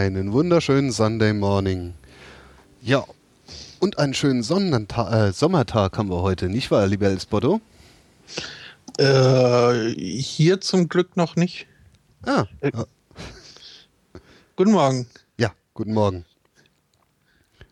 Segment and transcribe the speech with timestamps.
[0.00, 1.92] Einen wunderschönen Sunday Morning.
[2.80, 3.04] Ja,
[3.80, 7.60] und einen schönen Sonnenta äh, Sommertag haben wir heute, nicht wahr, lieber Elsbotto?
[8.96, 11.66] Äh, hier zum Glück noch nicht.
[12.22, 12.46] Ah.
[12.60, 12.72] Äh,
[14.56, 15.06] guten Morgen.
[15.36, 16.24] Ja, guten Morgen.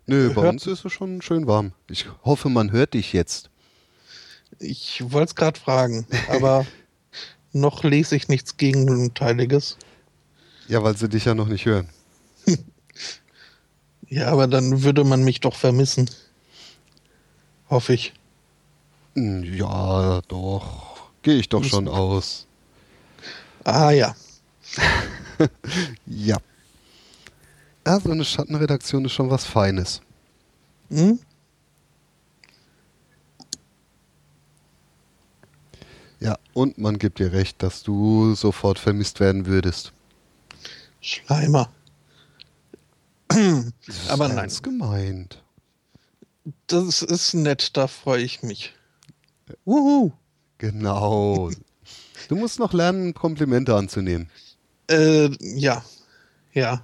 [0.05, 1.73] Nö, bei hört uns ist es schon schön warm.
[1.89, 3.49] Ich hoffe, man hört dich jetzt.
[4.59, 6.67] Ich wollte es gerade fragen, aber
[7.55, 9.79] noch lese ich nichts Gegenteiliges.
[10.67, 11.89] Ja, weil sie dich ja noch nicht hören.
[14.09, 16.11] Ja, aber dann würde man mich doch vermissen.
[17.69, 18.13] Hoffe ich.
[19.15, 21.11] Hm, ja, doch.
[21.23, 22.47] Gehe ich doch schon aus.
[23.65, 24.15] Ah ja.
[26.07, 26.39] ja.
[27.87, 30.01] Ja, so eine Schattenredaktion ist schon was Feines.
[30.91, 31.19] Hm?
[36.21, 39.93] Ja, und man gibt dir recht, dass du sofort vermisst werden würdest.
[41.01, 41.71] Schleimer.
[44.09, 44.51] Aber nein.
[44.63, 45.43] gemeint.
[46.67, 48.75] Das ist nett, da freue ich mich.
[49.65, 50.13] Wuhu.
[50.59, 51.51] Genau.
[52.29, 54.29] Du musst noch lernen, Komplimente anzunehmen.
[54.91, 55.85] Äh, ja.
[56.53, 56.83] Ja.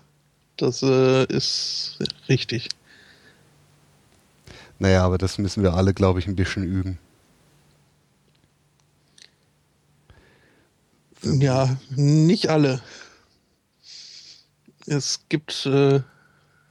[0.56, 2.68] Das äh, ist richtig.
[4.78, 6.98] Naja, aber das müssen wir alle, glaube ich, ein bisschen üben.
[11.22, 12.82] Ja, nicht alle.
[14.86, 16.00] Es gibt äh,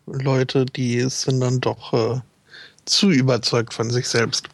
[0.05, 2.21] Leute, die sind dann doch äh,
[2.85, 4.49] zu überzeugt von sich selbst.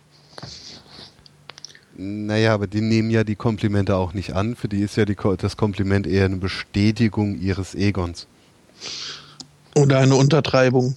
[1.96, 4.56] Naja, aber die nehmen ja die Komplimente auch nicht an.
[4.56, 8.28] Für die ist ja die, das Kompliment eher eine Bestätigung ihres Egons.
[9.76, 10.96] Oder eine Untertreibung.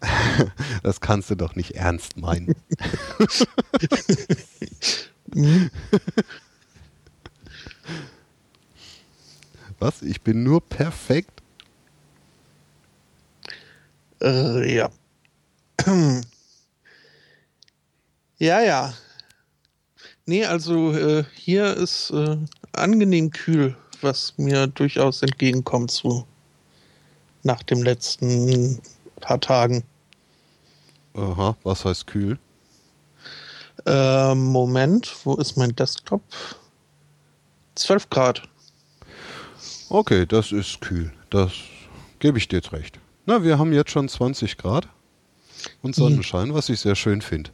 [0.84, 2.54] das kannst du doch nicht ernst meinen.
[9.80, 10.02] Was?
[10.02, 11.37] Ich bin nur perfekt?
[14.20, 14.90] Äh, ja.
[18.38, 18.94] ja, ja.
[20.26, 22.36] Nee, also äh, hier ist äh,
[22.72, 26.26] angenehm kühl, was mir durchaus entgegenkommt zu
[27.42, 28.80] nach dem letzten
[29.20, 29.84] paar Tagen.
[31.14, 32.38] Aha, was heißt kühl?
[33.86, 36.20] Äh, Moment, wo ist mein Desktop?
[37.76, 38.42] 12 Grad.
[39.88, 41.10] Okay, das ist kühl.
[41.30, 41.52] Das
[42.18, 42.98] gebe ich dir jetzt recht.
[43.28, 44.88] Na, wir haben jetzt schon 20 Grad
[45.82, 47.50] und Sonnenschein, was ich sehr schön finde.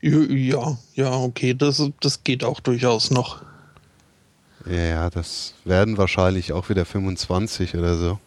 [0.00, 3.42] Ja, ja, okay, das, das geht auch durchaus noch.
[4.70, 8.20] Ja, das werden wahrscheinlich auch wieder 25 oder so.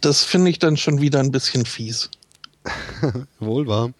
[0.00, 2.12] Das finde ich dann schon wieder ein bisschen fies.
[3.40, 3.94] Wohl warm.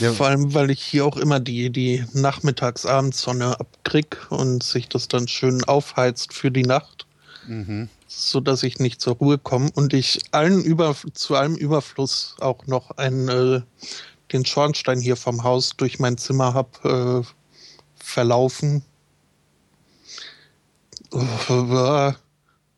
[0.00, 0.12] Ja.
[0.12, 5.28] Vor allem, weil ich hier auch immer die, die Nachmittags-Abendsonne abkrieg und sich das dann
[5.28, 7.06] schön aufheizt für die Nacht.
[7.46, 12.34] Mhm so dass ich nicht zur Ruhe komme und ich allen über, zu allem Überfluss
[12.40, 13.62] auch noch einen, äh,
[14.32, 18.84] den Schornstein hier vom Haus durch mein Zimmer habe äh, verlaufen.
[21.12, 22.12] Uh,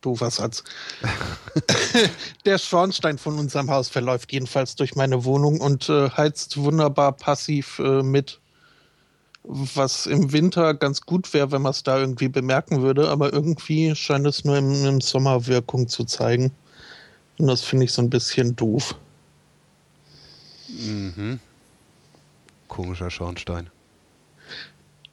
[0.02, 0.64] doofer Satz.
[2.44, 7.78] Der Schornstein von unserem Haus verläuft jedenfalls durch meine Wohnung und äh, heizt wunderbar passiv
[7.78, 8.41] äh, mit
[9.44, 13.94] was im Winter ganz gut wäre, wenn man es da irgendwie bemerken würde, aber irgendwie
[13.96, 16.52] scheint es nur im, im Sommer Wirkung zu zeigen.
[17.38, 18.94] Und das finde ich so ein bisschen doof.
[20.68, 21.40] Mhm.
[22.68, 23.68] Komischer Schornstein.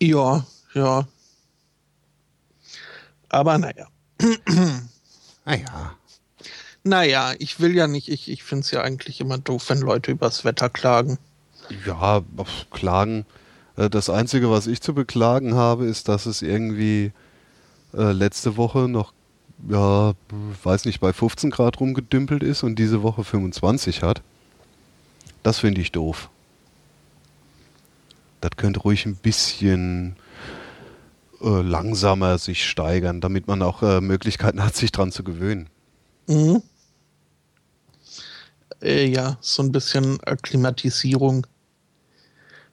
[0.01, 1.07] Ja, ja.
[3.29, 3.87] Aber naja.
[5.45, 5.95] Naja.
[6.83, 10.11] Naja, ich will ja nicht, ich, ich finde es ja eigentlich immer doof, wenn Leute
[10.11, 11.17] übers Wetter klagen.
[11.85, 12.23] Ja,
[12.71, 13.25] klagen.
[13.79, 17.11] Äh, Das Einzige, was ich zu beklagen habe, ist, dass es irgendwie
[17.93, 19.13] äh, letzte Woche noch,
[19.67, 20.13] ja,
[20.63, 24.21] weiß nicht, bei 15 Grad rumgedümpelt ist und diese Woche 25 hat.
[25.43, 26.29] Das finde ich doof.
[28.41, 30.15] Das könnte ruhig ein bisschen
[31.41, 35.67] äh, langsamer sich steigern, damit man auch äh, Möglichkeiten hat, sich dran zu gewöhnen.
[36.27, 36.61] Mhm.
[38.81, 41.45] Äh, ja, so ein bisschen Akklimatisierung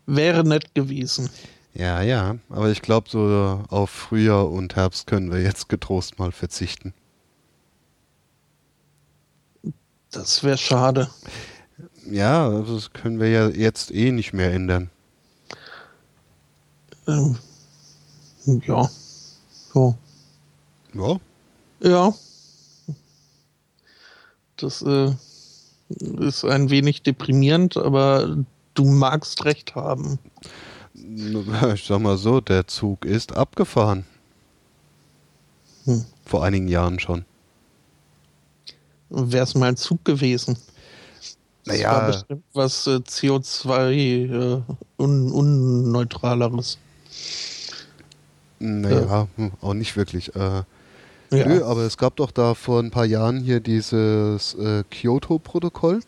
[0.06, 1.30] wäre nett gewesen.
[1.74, 6.32] Ja, ja, aber ich glaube, so auf Frühjahr und Herbst können wir jetzt getrost mal
[6.32, 6.94] verzichten.
[10.10, 11.10] Das wäre schade.
[12.10, 14.90] Ja, also das können wir ja jetzt eh nicht mehr ändern.
[17.06, 17.36] Ähm,
[18.46, 18.88] ja.
[19.72, 19.96] So.
[20.94, 21.20] Ja,
[21.80, 22.14] Ja.
[24.56, 25.12] Das äh,
[25.90, 28.38] ist ein wenig deprimierend, aber
[28.76, 30.18] du magst recht haben.
[31.74, 34.04] ich sag mal so, der Zug ist abgefahren.
[35.84, 36.04] Hm.
[36.24, 37.24] Vor einigen Jahren schon.
[39.10, 40.56] Wäre es mal ein Zug gewesen.
[41.64, 41.90] Das Naja.
[41.92, 44.62] war bestimmt was äh, CO2 äh,
[44.96, 46.78] un unneutraleres.
[48.58, 50.34] Naja, hm, auch nicht wirklich.
[50.34, 50.62] Äh,
[51.32, 51.46] Ja.
[51.48, 56.00] Nö, aber es gab doch da vor ein paar Jahren hier dieses äh, Kyoto-Protokoll,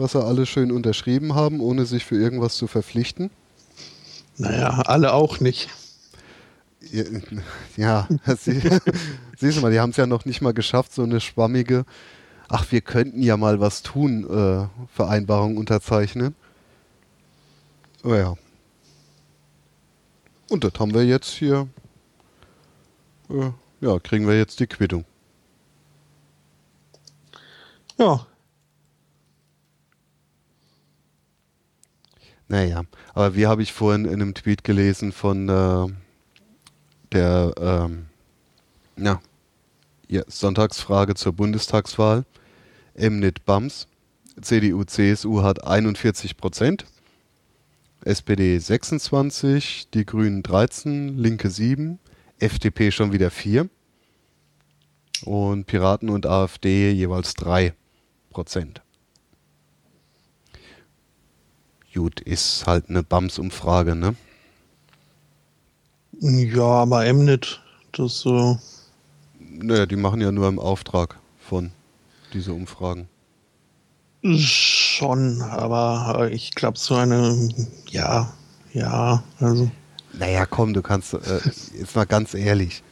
[0.00, 3.30] was sie alle schön unterschrieben haben, ohne sich für irgendwas zu verpflichten.
[4.36, 5.68] Naja, alle auch nicht.
[7.76, 8.08] Ja,
[8.38, 8.60] sie,
[9.38, 11.84] siehst du mal, die haben es ja noch nicht mal geschafft, so eine schwammige,
[12.48, 16.34] ach, wir könnten ja mal was tun, äh, Vereinbarung unterzeichnen.
[18.02, 18.34] Aber ja.
[20.48, 21.68] Und das haben wir jetzt hier,
[23.28, 23.50] äh,
[23.80, 25.04] ja, kriegen wir jetzt die Quittung.
[27.98, 28.26] Ja,
[32.50, 32.82] Naja,
[33.14, 35.86] aber wie habe ich vorhin in einem Tweet gelesen von äh,
[37.12, 38.06] der ähm,
[38.96, 39.20] ja,
[40.08, 42.24] ja, Sonntagsfrage zur Bundestagswahl.
[42.94, 43.86] Emnit Bams,
[44.42, 46.86] CDU, CSU hat 41 Prozent,
[48.04, 52.00] SPD 26, die Grünen 13, Linke 7,
[52.40, 53.68] FDP schon wieder 4
[55.24, 57.74] und Piraten und AfD jeweils 3
[58.30, 58.82] Prozent.
[61.94, 64.14] Gut, ist halt eine Bams-Umfrage, ne?
[66.20, 67.60] ja, aber Emnet,
[67.92, 68.56] das äh,
[69.38, 71.72] Naja, die machen ja nur im Auftrag von
[72.32, 73.08] diese Umfragen.
[74.22, 77.48] schon, aber äh, ich glaube so eine,
[77.88, 78.32] ja,
[78.72, 79.70] ja, also
[80.12, 81.40] Naja, komm, du kannst, äh,
[81.78, 82.82] jetzt mal ganz ehrlich.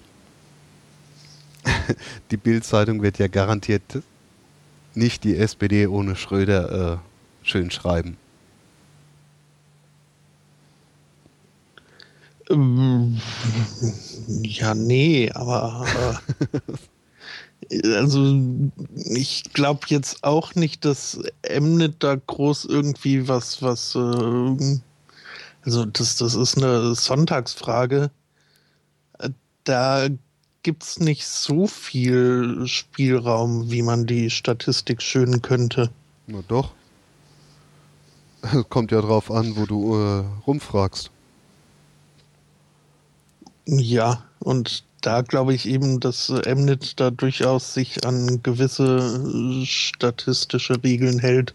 [2.31, 3.83] Die Bild-Zeitung wird ja garantiert
[4.95, 8.17] nicht die SPD ohne Schröder äh, schön schreiben.
[14.43, 15.87] Ja, nee, aber
[17.71, 18.41] äh, also
[18.95, 24.81] ich glaube jetzt auch nicht, dass Emnet da groß irgendwie was, was, äh,
[25.65, 28.11] also das, das ist eine Sonntagsfrage.
[29.19, 29.31] Äh,
[29.65, 30.09] Da
[30.63, 35.91] gibt's nicht so viel Spielraum, wie man die Statistik schönen könnte.
[36.27, 36.73] Na doch.
[38.71, 41.11] Kommt ja drauf an, wo du äh, rumfragst.
[43.71, 49.67] Ja, und da glaube ich eben, dass äh, Mnet da durchaus sich an gewisse äh,
[49.67, 51.53] statistische Regeln hält.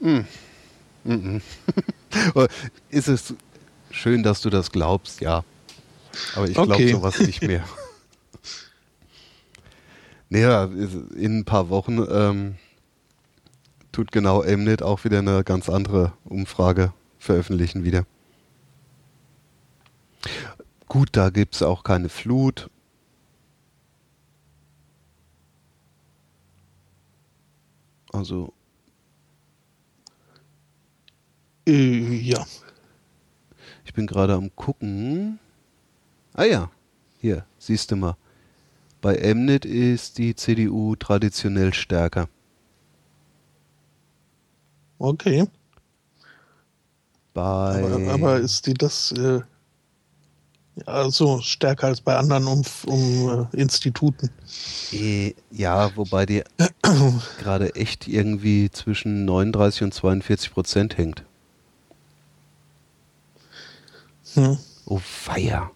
[0.00, 0.24] Mhm.
[2.30, 2.48] Aber
[2.88, 3.34] Ist es
[3.90, 5.44] schön, dass du das glaubst, ja.
[6.36, 6.92] Aber ich glaube Okay.
[6.92, 7.64] sowas nicht mehr.
[10.30, 12.54] naja, in ein paar Wochen ähm,
[13.92, 18.06] tut genau Mnet auch wieder eine ganz andere Umfrage veröffentlichen wieder.
[20.88, 22.70] Gut, da gibt es auch keine Flut.
[28.12, 28.52] Also,
[31.66, 32.44] Äh, ja.
[33.84, 35.38] Ich bin gerade am gucken.
[36.34, 36.70] Ah ja,
[37.20, 38.16] hier, siehst du mal.
[39.00, 42.28] Bei Mnet ist die CDU traditionell stärker.
[44.98, 45.46] Okay.
[47.34, 49.40] Bei Aber, aber ist die das äh,
[50.86, 54.30] ja, so stärker als bei anderen um, um äh, Instituten?
[54.92, 56.42] eh, ja, wobei die
[57.38, 61.24] gerade echt irgendwie zwischen 39 und 42 Prozent hängt.
[64.34, 64.58] Hm.
[64.86, 65.70] Oh feier.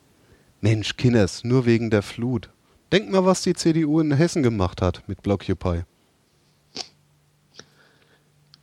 [0.61, 2.51] Mensch, Kinders, nur wegen der Flut.
[2.91, 5.85] Denk mal, was die CDU in Hessen gemacht hat mit Blockupy.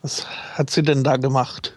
[0.01, 1.73] Was hat sie denn da gemacht?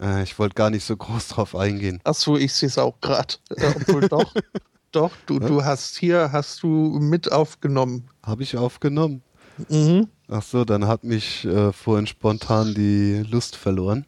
[0.00, 2.00] Äh, ich wollte gar nicht so groß drauf eingehen.
[2.04, 3.34] Achso, ich sehe es auch gerade.
[3.50, 4.34] Äh, obwohl doch.
[4.92, 8.08] doch, du, du hast hier, hast du mit aufgenommen.
[8.22, 9.22] Habe ich aufgenommen?
[9.68, 10.08] Mhm.
[10.28, 14.06] Ach so, dann hat mich äh, vorhin spontan die Lust verloren.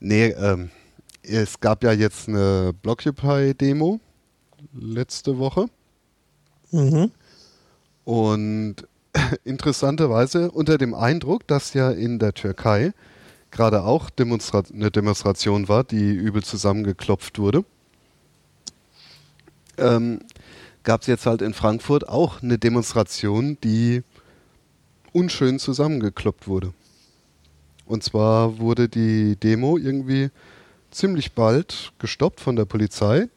[0.00, 0.70] Nee, ähm,
[1.22, 4.00] es gab ja jetzt eine Blockupy-Demo
[4.72, 5.66] letzte Woche.
[6.70, 7.10] Mhm.
[8.04, 8.76] Und
[9.44, 12.92] interessanterweise unter dem Eindruck, dass ja in der Türkei
[13.50, 17.64] gerade auch Demonstra eine Demonstration war, die übel zusammengeklopft wurde,
[19.76, 20.20] ähm,
[20.82, 24.02] gab es jetzt halt in Frankfurt auch eine Demonstration, die
[25.12, 26.72] unschön zusammengekloppt wurde.
[27.86, 30.30] Und zwar wurde die Demo irgendwie
[30.90, 33.28] ziemlich bald gestoppt von der Polizei.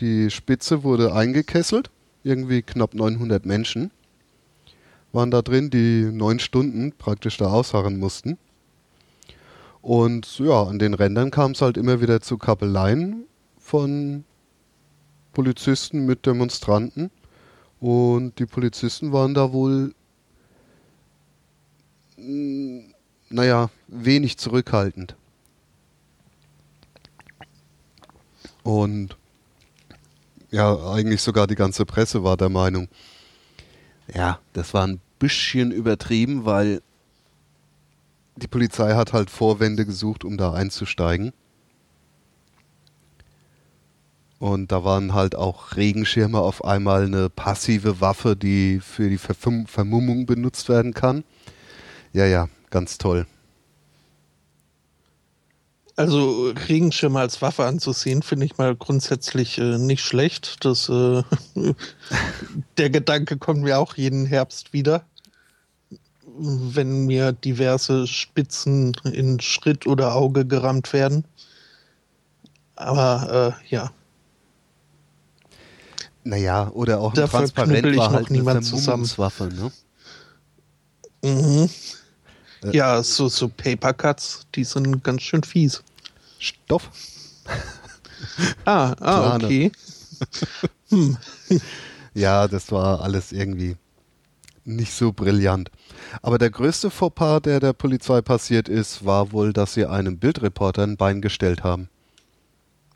[0.00, 1.90] Die Spitze wurde eingekesselt,
[2.24, 3.90] irgendwie knapp 900 Menschen
[5.14, 8.36] waren da drin, die neun Stunden praktisch da ausharren mussten.
[9.84, 13.26] Und ja, an den Rändern kam es halt immer wieder zu Kappeleien
[13.58, 14.24] von
[15.34, 17.10] Polizisten mit Demonstranten.
[17.80, 19.94] Und die Polizisten waren da wohl,
[22.16, 25.16] naja, wenig zurückhaltend.
[28.62, 29.18] Und
[30.50, 32.88] ja, eigentlich sogar die ganze Presse war der Meinung,
[34.14, 36.80] ja, das war ein bisschen übertrieben, weil
[38.36, 41.32] die Polizei hat halt Vorwände gesucht, um da einzusteigen.
[44.38, 49.66] Und da waren halt auch Regenschirme auf einmal eine passive Waffe, die für die Verfum
[49.66, 51.24] Vermummung benutzt werden kann.
[52.12, 53.26] Ja, ja, ganz toll.
[55.96, 60.64] Also Regenschirme als Waffe anzusehen, finde ich mal grundsätzlich äh, nicht schlecht.
[60.64, 61.22] Das, äh,
[62.76, 65.06] der Gedanke kommt mir auch jeden Herbst wieder
[66.36, 71.24] wenn mir diverse Spitzen in Schritt oder Auge gerammt werden.
[72.76, 73.92] Aber äh, ja.
[76.24, 79.70] Naja, oder auch ein Transparent war halt eine Vermummungswaffe, ne?
[81.22, 81.70] Mhm.
[82.64, 85.82] Äh, ja, so, so Papercuts, die sind ganz schön fies.
[86.38, 86.90] Stoff.
[88.64, 89.70] ah, ah okay.
[90.88, 91.16] hm.
[92.14, 93.76] Ja, das war alles irgendwie
[94.64, 95.70] nicht so brillant.
[96.22, 100.82] Aber der größte Fauxpas, der der Polizei passiert ist, war wohl, dass sie einem Bildreporter
[100.82, 101.88] ein Bein gestellt haben.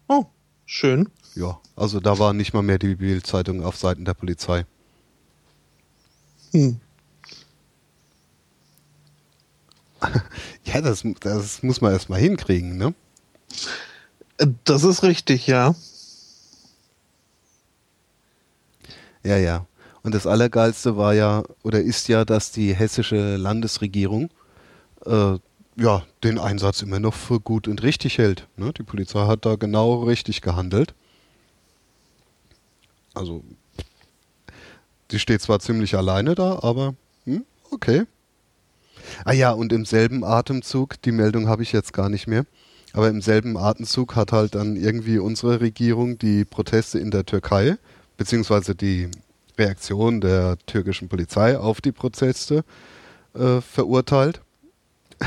[0.09, 0.27] Oh,
[0.67, 1.09] schön.
[1.35, 4.65] Ja, also da war nicht mal mehr die Bildzeitung auf Seiten der Polizei.
[6.53, 6.81] Hm.
[10.65, 12.95] ja, das, das muss man erstmal hinkriegen, ne?
[14.65, 15.75] Das ist richtig, ja.
[19.25, 19.67] Ja, ja.
[20.02, 24.31] Und das Allergeilste war ja oder ist ja, dass die hessische Landesregierung
[25.07, 25.38] äh,
[25.81, 28.49] ja, den Einsatz immer noch für gut und richtig hält.
[28.57, 28.73] Ne?
[28.73, 30.95] Die Polizei hat da genau richtig gehandelt.
[33.14, 33.45] Also,
[35.11, 38.05] die steht zwar ziemlich alleine da, aber hm, okay.
[39.25, 42.45] Ah ja, und im selben Atemzug, die Meldung habe ich jetzt gar nicht mehr,
[42.93, 47.78] aber im selben Atemzug hat halt dann irgendwie unsere Regierung die Proteste in der Türkei,
[48.17, 49.11] beziehungsweise die
[49.59, 52.65] Reaktion der türkischen Polizei auf die Proteste
[53.35, 54.41] äh, verurteilt.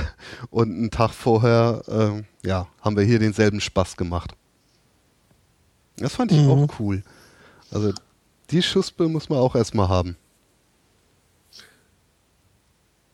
[0.49, 4.33] Und einen Tag vorher äh, ja, haben wir hier denselben Spaß gemacht.
[5.97, 6.49] Das fand ich mhm.
[6.49, 7.03] auch cool.
[7.69, 7.93] Also
[8.49, 10.15] die Schuspe muss man auch erstmal haben.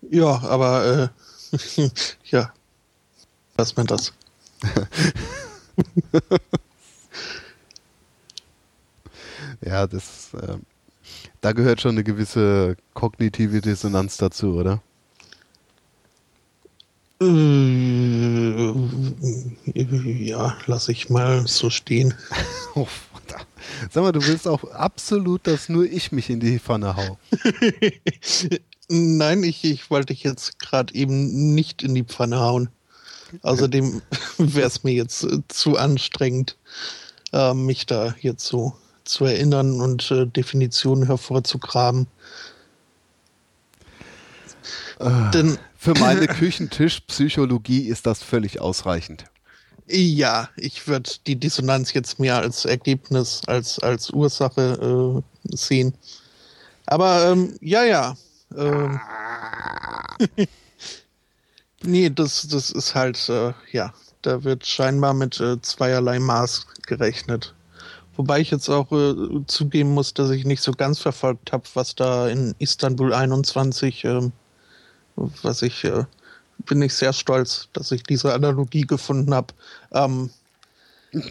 [0.10, 1.12] Ja, aber
[1.52, 1.90] äh,
[2.26, 2.54] ja,
[3.56, 4.14] was man das?
[9.62, 10.58] ja, das äh,
[11.42, 14.82] da gehört schon eine gewisse kognitive Dissonanz dazu, oder?
[17.20, 18.74] Äh,
[19.74, 22.14] ja, lass ich mal so stehen.
[22.76, 22.88] oh,
[23.92, 27.18] Sag mal, du willst auch absolut, dass nur ich mich in die Pfanne hau.
[28.90, 32.70] Nein, ich, ich wollte dich jetzt gerade eben nicht in die Pfanne hauen.
[33.42, 34.02] Außerdem
[34.38, 36.58] wäre es mir jetzt äh, zu anstrengend,
[37.34, 42.08] äh, mich da jetzt so zu erinnern und äh, Definitionen hervorzugraben.
[45.00, 49.26] Äh, Denn, für meine Küchentischpsychologie ist das völlig ausreichend.
[49.90, 55.94] Ja, ich würde die Dissonanz jetzt mehr als Ergebnis, als, als Ursache äh, sehen.
[56.86, 58.18] Aber ähm, ja, ja.
[58.56, 59.00] Ähm,
[61.84, 67.54] nee, das, das ist halt, äh, ja, da wird scheinbar mit äh, zweierlei Maß gerechnet
[68.18, 71.94] Wobei ich jetzt auch äh, zugeben muss, dass ich nicht so ganz verfolgt habe, was
[71.94, 74.32] da in Istanbul 21, äh,
[75.16, 76.06] was ich, äh,
[76.66, 79.54] bin ich sehr stolz, dass ich diese Analogie gefunden habe.
[79.92, 80.32] Ähm,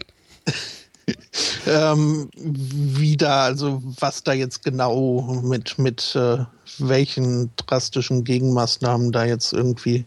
[1.67, 6.45] ähm, wie da, also was da jetzt genau mit, mit äh,
[6.79, 10.05] welchen drastischen Gegenmaßnahmen da jetzt irgendwie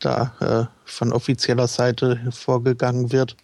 [0.00, 3.34] da äh, von offizieller Seite vorgegangen wird.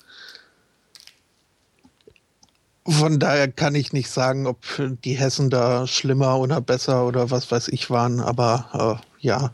[2.87, 4.59] Von daher kann ich nicht sagen, ob
[5.05, 9.53] die Hessen da schlimmer oder besser oder was weiß ich waren, aber äh, ja,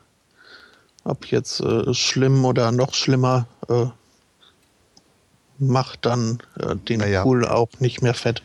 [1.05, 3.87] ob jetzt äh, schlimm oder noch schlimmer, äh,
[5.59, 7.23] macht dann äh, den Naja.
[7.23, 8.43] Pool auch nicht mehr fett.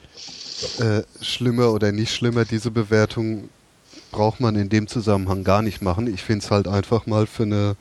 [0.79, 3.49] Äh, schlimmer oder nicht schlimmer, diese Bewertung
[4.11, 6.07] braucht man in dem Zusammenhang gar nicht machen.
[6.07, 7.75] Ich finde es halt einfach mal für eine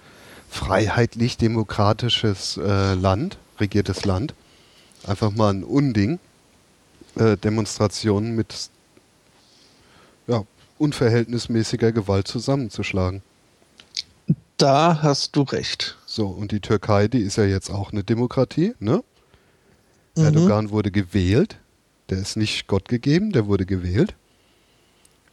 [0.50, 4.34] freiheitlich-demokratisches äh, Land, regiertes Land,
[5.06, 6.18] einfach mal ein Unding,
[7.16, 8.70] äh, Demonstrationen mit
[10.26, 10.44] ja,
[10.78, 13.22] unverhältnismäßiger Gewalt zusammenzuschlagen.
[14.56, 15.98] Da hast du recht.
[16.06, 19.02] So, und die Türkei, die ist ja jetzt auch eine Demokratie, ne?
[20.16, 20.24] Mhm.
[20.24, 21.58] Erdogan wurde gewählt.
[22.10, 24.14] Der ist nicht Gott gegeben, der wurde gewählt.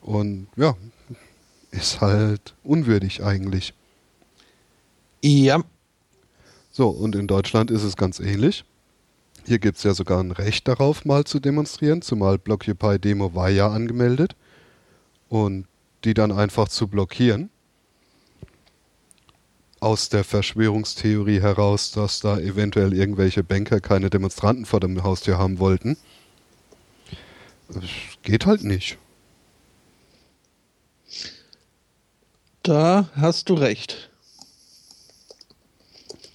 [0.02, 0.76] Und ja,
[1.72, 3.74] ist halt unwürdig eigentlich.
[5.22, 5.62] Ja,
[6.72, 8.64] So, und in Deutschland ist es ganz ähnlich.
[9.46, 13.50] Hier gibt es ja sogar ein Recht darauf, mal zu demonstrieren, zumal Blockupy Demo war
[13.50, 14.36] ja angemeldet.
[15.28, 15.68] Und
[16.04, 17.50] die dann einfach zu blockieren.
[19.80, 25.60] Aus der Verschwörungstheorie heraus, dass da eventuell irgendwelche Banker keine Demonstranten vor dem Haustür haben
[25.60, 25.98] wollten.
[27.70, 27.84] Das
[28.24, 28.98] geht halt nicht.
[32.70, 34.12] da hast du recht.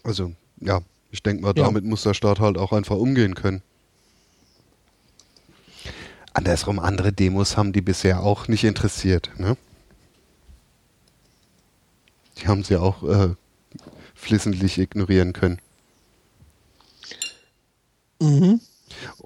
[0.02, 0.80] Also, ja,
[1.14, 1.66] ich denke mal, Ja.
[1.66, 3.62] damit muss der Staat halt auch einfach umgehen können.
[6.32, 9.30] Andersrum, andere Demos haben die bisher auch nicht interessiert.
[9.38, 9.56] Ne?
[12.38, 13.28] Die haben sie auch äh,
[14.16, 15.60] flissentlich ignorieren können.
[18.20, 18.60] Mhm.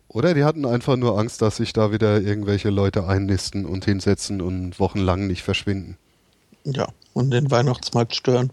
[0.08, 4.42] Oder die hatten einfach nur Angst, dass sich da wieder irgendwelche Leute einnisten und hinsetzen
[4.42, 5.96] und wochenlang nicht verschwinden.
[6.64, 8.50] Ja, und den Weihnachtsmarkt stören.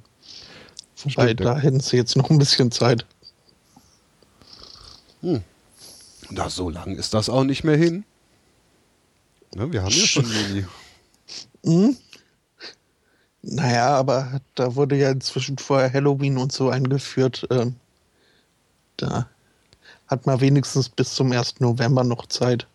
[1.04, 3.06] Wobei, da hätten sie jetzt noch ein bisschen Zeit.
[6.30, 8.04] Na, so lang ist das auch nicht mehr hin.
[9.56, 10.66] Ne, wir haben ja schon Juni.
[11.64, 11.98] Mhm.
[13.48, 17.46] Naja, aber da wurde ja inzwischen vorher Halloween und so eingeführt.
[17.52, 17.76] Ähm,
[18.98, 19.30] da
[20.08, 21.60] hat man wenigstens bis zum 1.
[21.60, 22.66] November noch Zeit.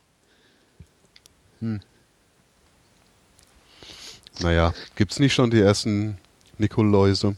[4.39, 6.19] Naja, gibt's nicht schon die ersten
[6.59, 7.35] Nikoläuse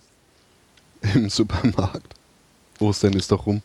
[1.14, 2.14] im Supermarkt?
[2.80, 3.62] Ostern ist doch rum.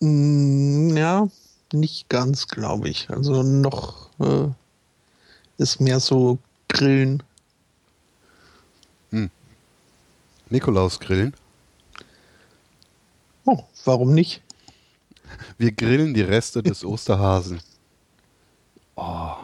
[0.00, 1.28] Mm, Ja,
[1.72, 3.10] nicht ganz, glaube ich.
[3.10, 4.48] Also noch äh,
[5.58, 6.38] ist mehr so
[6.68, 7.22] Grillen.
[10.50, 11.34] Nikolausgrillen.
[13.44, 14.42] Oh, warum nicht?
[15.58, 17.60] Wir grillen die Reste des Osterhasen.
[18.96, 19.36] Oh.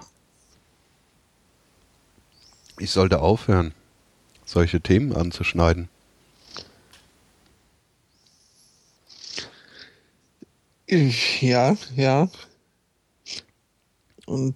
[2.78, 3.72] Ich sollte aufhören,
[4.44, 5.88] solche Themen anzuschneiden.
[10.88, 12.28] Ja, ja.
[14.26, 14.54] Und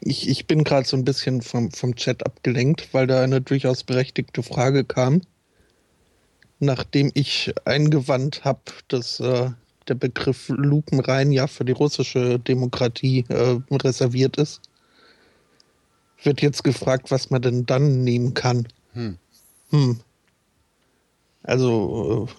[0.00, 3.84] ich, ich bin gerade so ein bisschen vom, vom Chat abgelenkt, weil da eine durchaus
[3.84, 5.22] berechtigte Frage kam.
[6.58, 9.50] Nachdem ich eingewandt habe, dass äh,
[9.88, 14.60] der Begriff Lupenrein ja für die russische Demokratie äh, reserviert ist,
[16.22, 18.68] wird jetzt gefragt, was man denn dann nehmen kann.
[18.92, 19.18] Hm.
[19.70, 20.00] Hm.
[21.42, 22.32] Also äh,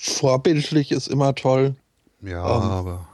[0.00, 1.76] vorbildlich ist immer toll.
[2.22, 2.70] Ja, Ähm.
[2.70, 3.08] aber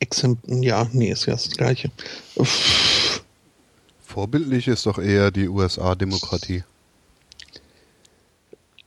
[0.00, 1.90] Exempel, ja, nee, ist ja das Gleiche.
[2.34, 3.22] Uff,
[4.02, 6.64] vorbildlich ist doch eher die USA-Demokratie.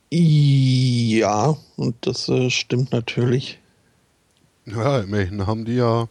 [0.09, 3.59] Ja, und das äh, stimmt natürlich.
[4.65, 6.09] Ja, immerhin haben die ja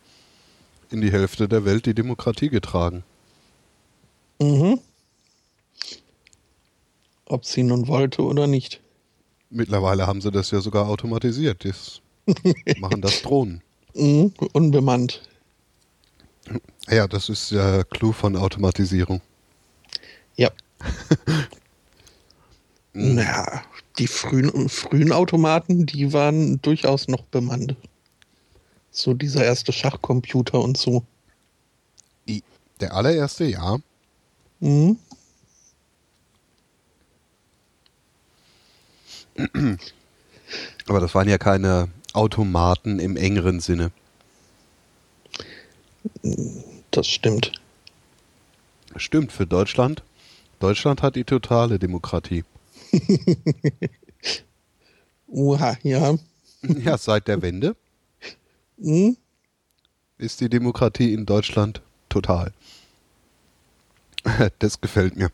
[0.91, 3.03] in die Hälfte der Welt die Demokratie getragen.
[4.41, 4.81] Mhm.
[7.27, 8.81] Ob sie nun wollte oder nicht.
[9.55, 11.65] Mittlerweile haben sie das ja sogar automatisiert.
[11.65, 12.01] Das
[12.79, 13.63] machen das Drohnen.
[13.95, 14.33] Mhm.
[14.53, 15.23] Unbemannt.
[16.89, 19.21] Ja, das ist der Clou von Automatisierung.
[20.37, 20.51] Ja.
[22.97, 23.17] Mhm.
[23.17, 23.63] Naja,
[23.99, 27.75] die frühen, frühen Automaten, die waren durchaus noch bemannt.
[28.93, 31.03] So dieser erste Schachcomputer und so.
[32.81, 33.79] Der allererste, ja.
[34.61, 34.97] Mhm.
[40.87, 43.91] Aber das waren ja keine Automaten im engeren Sinne.
[46.91, 47.53] Das stimmt.
[48.97, 50.03] Stimmt, für Deutschland.
[50.61, 52.45] Deutschland hat die totale Demokratie.
[55.29, 56.17] Oha, ja.
[56.63, 57.75] Ja, seit der Wende
[58.81, 59.17] Hm?
[60.19, 62.53] ist die Demokratie in Deutschland total.
[64.59, 65.31] Das gefällt mir.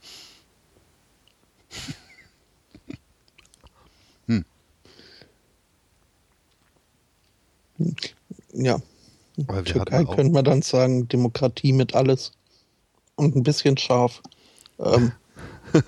[8.52, 8.80] Ja.
[9.36, 12.32] Wir Türkei könnte man dann sagen, Demokratie mit alles.
[13.16, 14.22] Und ein bisschen scharf.
[14.78, 15.12] Ähm,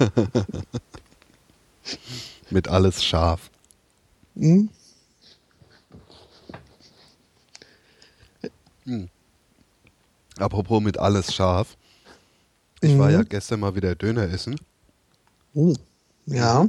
[2.50, 3.50] Mit alles scharf.
[4.36, 4.68] hm?
[10.38, 11.76] Apropos mit alles scharf.
[12.80, 13.14] Ich war Mhm.
[13.14, 14.56] ja gestern mal wieder Döner essen.
[15.54, 15.74] Oh.
[16.26, 16.68] Ja,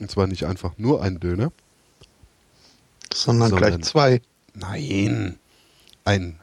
[0.00, 1.52] Und zwar nicht einfach nur ein Döner.
[3.14, 4.20] Sondern, Sondern- gleich zwei.
[4.54, 5.38] Nein.
[6.04, 6.38] Ein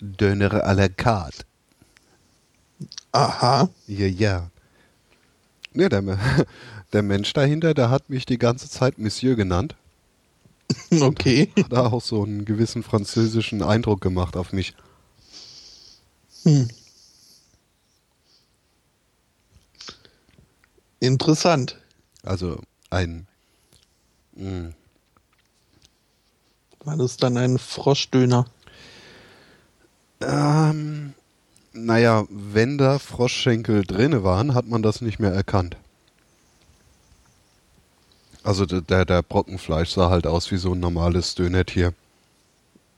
[0.00, 1.44] Döner à la carte.
[3.12, 3.68] Aha.
[3.86, 4.50] Ja, ja.
[5.72, 6.02] Ne, der,
[6.92, 9.74] der Mensch dahinter, der hat mich die ganze Zeit Monsieur genannt.
[11.00, 11.50] Okay.
[11.58, 14.74] Hat da auch so einen gewissen französischen Eindruck gemacht auf mich.
[16.44, 16.68] Hm.
[21.00, 21.78] Interessant.
[22.22, 23.26] Also ein.
[24.36, 24.72] hm, Mh,
[26.84, 28.46] War das dann ein Froschdöner?
[30.20, 31.14] ähm,
[31.72, 35.76] naja, wenn da Froschschenkel drinne waren, hat man das nicht mehr erkannt.
[38.42, 41.92] Also der, der, Brockenfleisch sah halt aus wie so ein normales Dönertier.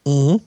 [0.07, 0.41] Mhm.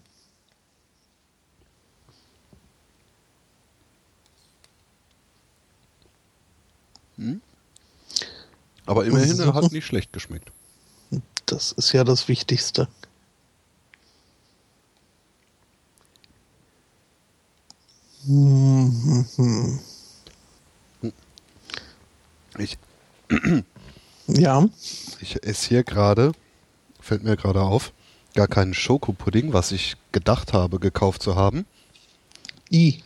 [8.85, 10.51] Aber immerhin, er hat nicht schlecht geschmeckt.
[11.45, 12.87] Das ist ja das Wichtigste.
[22.57, 22.77] Ich,
[24.27, 24.65] Ja.
[25.19, 26.31] ich esse hier gerade,
[26.99, 27.91] fällt mir gerade auf,
[28.35, 31.65] gar keinen Schokopudding, was ich gedacht habe, gekauft zu haben.
[32.71, 33.03] I.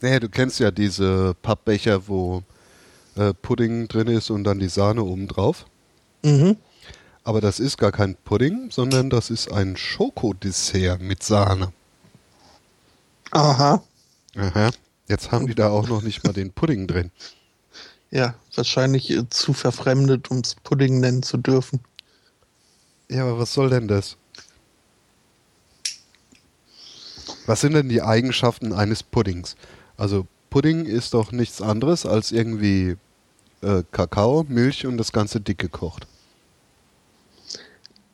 [0.00, 2.42] Naja, du kennst ja diese Pappbecher, wo
[3.16, 5.64] äh, Pudding drin ist und dann die Sahne oben drauf.
[6.22, 6.56] Mhm.
[7.24, 11.72] Aber das ist gar kein Pudding, sondern das ist ein Schokodessert mit Sahne.
[13.32, 13.82] Aha.
[14.36, 14.70] Aha.
[15.08, 17.10] Jetzt haben die da auch noch nicht mal den Pudding drin.
[18.10, 21.80] Ja, wahrscheinlich äh, zu verfremdet, um es Pudding nennen zu dürfen.
[23.10, 24.16] Ja, aber was soll denn das?
[27.46, 29.56] Was sind denn die Eigenschaften eines Puddings?
[29.96, 32.96] Also Pudding ist doch nichts anderes als irgendwie
[33.62, 36.06] äh, Kakao, Milch und das Ganze dick gekocht.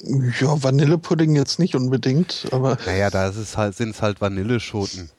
[0.03, 5.11] Ja, Vanillepudding jetzt nicht unbedingt, aber Naja, da ist es halt, sind es halt Vanilleschoten.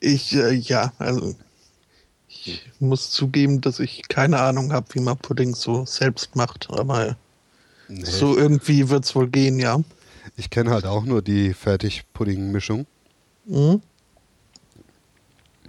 [0.00, 1.36] ich, äh, ja, also
[2.28, 7.16] ich muss zugeben, dass ich keine Ahnung habe, wie man Pudding so selbst macht, aber
[7.88, 8.04] Nee.
[8.04, 9.80] so irgendwie wird es wohl gehen, ja.
[10.36, 12.86] Ich kenne halt auch nur die Fertigpudding-Mischung.
[13.46, 13.82] Mhm.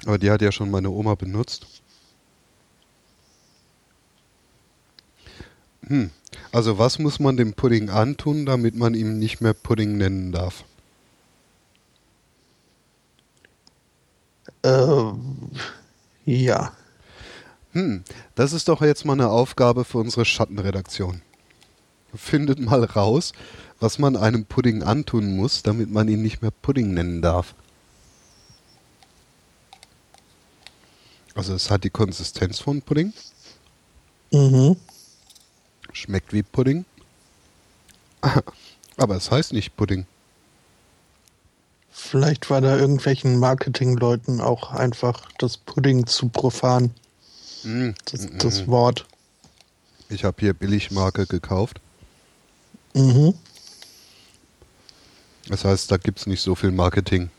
[0.05, 1.65] Aber die hat ja schon meine Oma benutzt.
[5.87, 6.11] Hm.
[6.51, 10.65] Also was muss man dem Pudding antun, damit man ihn nicht mehr Pudding nennen darf?
[14.63, 15.11] Äh,
[16.25, 16.73] ja.
[17.71, 18.03] Hm,
[18.35, 21.21] das ist doch jetzt mal eine Aufgabe für unsere Schattenredaktion.
[22.13, 23.31] Findet mal raus,
[23.79, 27.55] was man einem Pudding antun muss, damit man ihn nicht mehr Pudding nennen darf.
[31.33, 33.13] Also es hat die Konsistenz von Pudding,
[34.33, 34.77] Mhm.
[35.93, 36.85] Schmeckt wie Pudding,
[38.97, 40.05] aber es heißt nicht Pudding.
[41.91, 46.91] Vielleicht war da irgendwelchen Marketingleuten auch einfach das Pudding zu profan,
[47.63, 49.05] Hm, das, das Wort.
[50.09, 51.79] Ich habe hier Billigmarke gekauft.
[52.93, 53.33] Mhm.
[55.47, 57.29] Das heißt, da gibt es nicht so viel Marketing.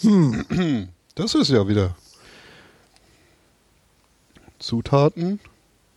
[0.00, 0.88] Hm.
[1.14, 1.96] Das ist ja wieder.
[4.68, 5.40] Zutaten: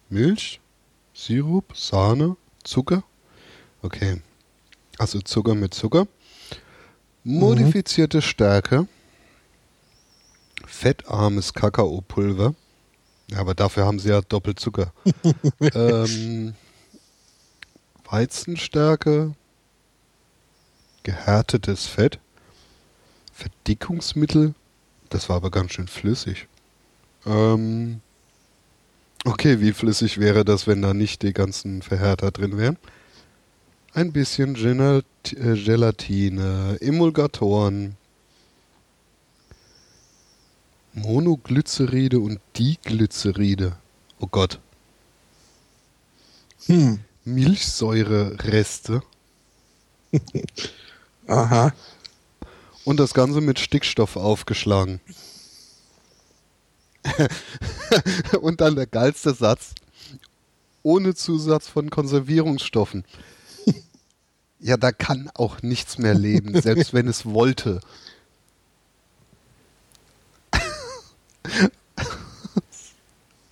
[0.07, 0.61] Milch,
[1.13, 3.03] Sirup, Sahne, Zucker.
[3.81, 4.21] Okay.
[4.97, 6.07] Also Zucker mit Zucker.
[7.25, 8.87] Modifizierte Stärke.
[10.65, 12.55] Fettarmes Kakaopulver.
[13.29, 14.93] Ja, aber dafür haben sie ja Doppelzucker.
[15.75, 16.55] ähm,
[18.05, 19.35] Weizenstärke,
[21.03, 22.19] gehärtetes Fett,
[23.33, 24.55] Verdickungsmittel,
[25.09, 26.47] das war aber ganz schön flüssig.
[27.25, 27.99] Ähm,
[29.25, 32.77] okay, wie flüssig wäre das, wenn da nicht die ganzen Verhärter drin wären?
[33.93, 37.97] Ein bisschen Gelat äh, Gelatine, Emulgatoren,
[40.93, 43.75] Monoglyceride und Diglyceride.
[44.19, 44.59] Oh Gott.
[46.65, 46.99] Hm.
[47.23, 49.01] Milchsäurereste.
[51.27, 51.73] Aha.
[52.83, 54.99] Und das Ganze mit Stickstoff aufgeschlagen.
[58.41, 59.73] und dann der geilste Satz.
[60.83, 63.05] Ohne Zusatz von Konservierungsstoffen.
[64.59, 67.81] Ja, da kann auch nichts mehr leben, selbst wenn es wollte.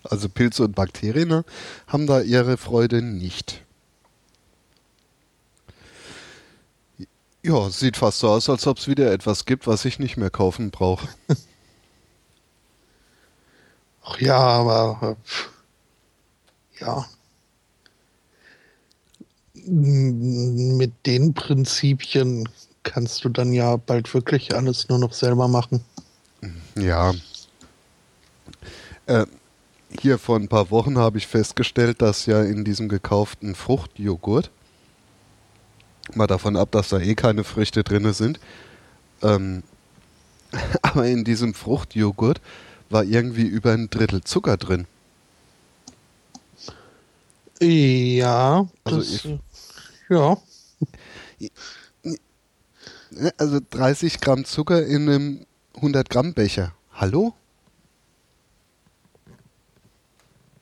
[0.04, 1.44] Also Pilze und Bakterien ne,
[1.86, 3.64] haben da ihre Freude nicht.
[7.42, 10.30] Ja, sieht fast so aus, als ob es wieder etwas gibt, was ich nicht mehr
[10.30, 11.08] kaufen brauche.
[14.10, 15.16] Ach ja, aber
[16.80, 17.06] äh, ja.
[19.54, 22.48] Mit den Prinzipien
[22.82, 25.84] kannst du dann ja bald wirklich alles nur noch selber machen.
[26.74, 27.12] Ja.
[29.06, 29.26] Äh,
[30.00, 34.50] hier vor ein paar Wochen habe ich festgestellt, dass ja in diesem gekauften Fruchtjoghurt,
[36.14, 38.40] mal davon ab, dass da eh keine Früchte drin sind,
[39.22, 39.62] ähm,
[40.82, 42.40] aber in diesem Fruchtjoghurt
[42.90, 44.86] war irgendwie über ein Drittel Zucker drin.
[47.60, 49.38] Ja, Also das, ich-
[50.08, 50.36] ja.
[53.10, 56.74] Ne, Also 30 Gramm Zucker in einem 100 Gramm Becher.
[56.92, 57.34] Hallo?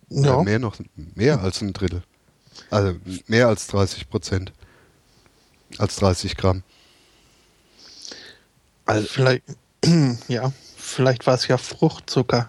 [0.09, 0.77] Ja, Ja, mehr noch,
[1.15, 2.03] mehr als ein Drittel.
[2.71, 4.53] Also mehr als 30 Prozent.
[5.79, 6.63] Als 30 Gramm.
[8.87, 9.45] also vielleicht,
[10.29, 10.51] ja,
[10.89, 12.49] vielleicht war es ja Fruchtzucker.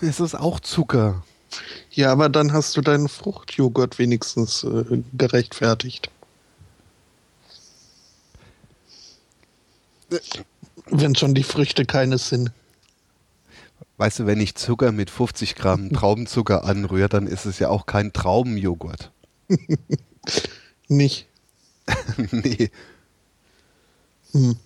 [0.00, 1.22] Es ist auch Zucker.
[1.90, 6.10] Ja, aber dann hast du deinen Fruchtjoghurt wenigstens äh, gerechtfertigt.
[10.86, 12.52] Wenn schon die Früchte keines sind.
[13.96, 17.86] Weißt du, wenn ich Zucker mit 50 Gramm Traubenzucker anrühre, dann ist es ja auch
[17.86, 19.10] kein Traubenjoghurt.
[20.88, 21.26] Nicht.
[22.30, 22.70] nee.
[24.32, 24.56] Hm.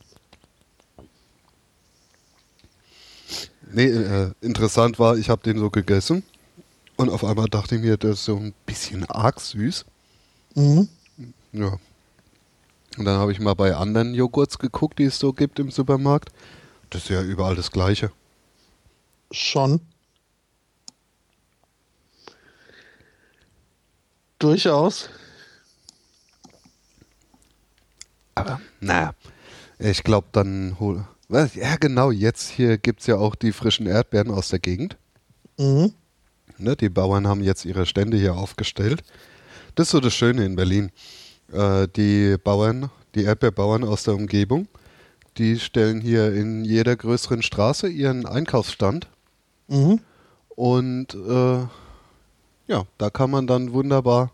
[3.72, 6.22] Nee, äh, interessant war, ich habe den so gegessen
[6.96, 9.84] und auf einmal dachte ich mir, das ist so ein bisschen arg süß.
[10.54, 10.88] Mhm.
[11.52, 11.78] Ja.
[12.98, 16.30] Und dann habe ich mal bei anderen Joghurts geguckt, die es so gibt im Supermarkt.
[16.90, 18.10] Das ist ja überall das Gleiche.
[19.30, 19.80] Schon.
[24.40, 25.08] Durchaus.
[28.34, 29.14] Aber, naja,
[29.78, 31.06] ich glaube, dann hol.
[31.30, 31.54] Was?
[31.54, 34.96] Ja, genau, jetzt hier gibt es ja auch die frischen Erdbeeren aus der Gegend.
[35.58, 35.92] Mhm.
[36.58, 39.04] Ne, die Bauern haben jetzt ihre Stände hier aufgestellt.
[39.76, 40.90] Das ist so das Schöne in Berlin.
[41.52, 44.66] Äh, die Bauern, die Erdbeerbauern aus der Umgebung,
[45.38, 49.06] die stellen hier in jeder größeren Straße ihren Einkaufsstand.
[49.68, 50.00] Mhm.
[50.48, 51.60] Und äh,
[52.66, 54.32] ja, da kann man dann wunderbar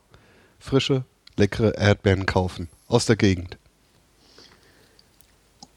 [0.58, 1.04] frische,
[1.36, 3.58] leckere Erdbeeren kaufen aus der Gegend.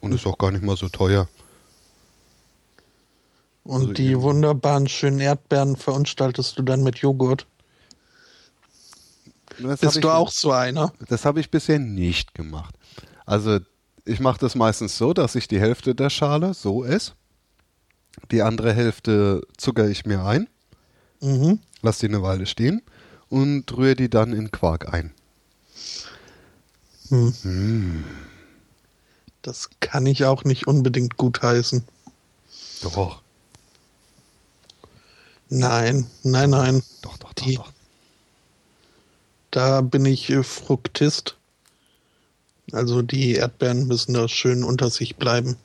[0.01, 1.27] Und ist auch gar nicht mal so teuer.
[3.63, 7.45] Und Also die wunderbaren schönen Erdbeeren verunstaltest du dann mit Joghurt.
[9.59, 10.93] Das Bist ich- du auch so einer?
[11.09, 12.73] Das habe ich bisher nicht gemacht.
[13.25, 13.59] Also
[14.05, 17.11] ich mache das meistens so, dass ich die Hälfte der Schale so esse.
[18.31, 20.47] Die andere Hälfte zucker ich mir ein,
[21.21, 21.59] Mhm.
[21.81, 22.81] lasse die eine Weile stehen
[23.29, 25.11] und rühre die dann in Quark ein.
[27.09, 28.03] Hm.
[29.41, 31.83] Das kann ich auch nicht unbedingt gutheißen.
[32.81, 33.21] Doch,
[35.51, 36.83] Nein, nein, nein.
[37.01, 37.71] doch, doch, doch, Die- doch.
[39.51, 41.35] Da bin ich äh, Fruktist.
[42.71, 45.57] Also die Erdbeeren müssen da schön unter sich bleiben.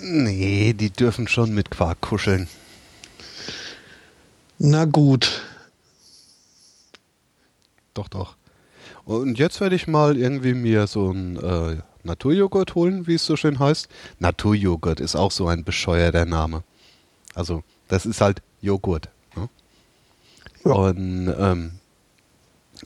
[0.00, 2.48] Nee, die dürfen schon mit Quark kuscheln.
[4.58, 5.42] Na gut.
[7.92, 8.36] Doch, doch.
[9.10, 13.34] Und jetzt werde ich mal irgendwie mir so ein äh, Naturjoghurt holen, wie es so
[13.34, 13.88] schön heißt.
[14.20, 16.62] Naturjoghurt ist auch so ein bescheuerter Name.
[17.34, 19.08] Also, das ist halt Joghurt.
[19.34, 19.48] Ne?
[20.64, 20.72] Ja.
[20.74, 21.72] Und ähm,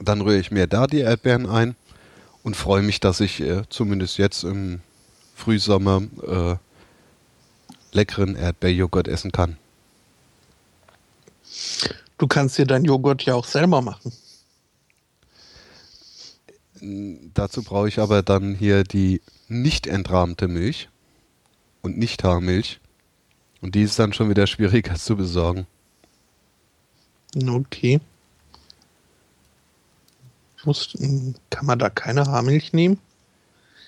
[0.00, 1.76] dann rühre ich mir da die Erdbeeren ein
[2.42, 4.80] und freue mich, dass ich äh, zumindest jetzt im
[5.34, 6.56] Frühsommer äh,
[7.92, 9.58] leckeren Erdbeerjoghurt essen kann.
[12.16, 14.10] Du kannst dir dein Joghurt ja auch selber machen.
[17.34, 20.88] Dazu brauche ich aber dann hier die nicht entrahmte Milch
[21.82, 22.80] und nicht Haarmilch.
[23.60, 25.66] Und die ist dann schon wieder schwieriger zu besorgen.
[27.46, 28.00] Okay.
[30.64, 30.96] Muss,
[31.50, 32.98] kann man da keine Haarmilch nehmen?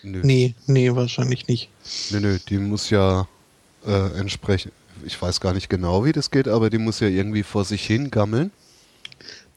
[0.02, 0.20] Nö.
[0.22, 1.68] Nee, nee, wahrscheinlich nicht.
[2.11, 3.28] Nö, nö, die muss ja
[3.87, 4.72] äh, entsprechend,
[5.04, 7.87] ich weiß gar nicht genau, wie das geht, aber die muss ja irgendwie vor sich
[7.87, 8.50] hin gammeln.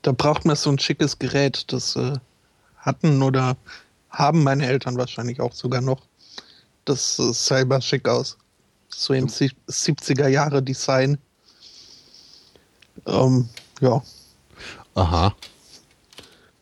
[0.02, 2.14] Da braucht man so ein schickes Gerät, das äh,
[2.80, 3.58] hatten oder
[4.10, 6.02] haben meine Eltern wahrscheinlich auch sogar noch.
[6.86, 8.38] Das sah selber schick aus.
[8.90, 11.18] So im 70er Jahre Design.
[13.06, 13.48] Ähm,
[13.82, 14.02] ja.
[14.96, 15.36] Aha.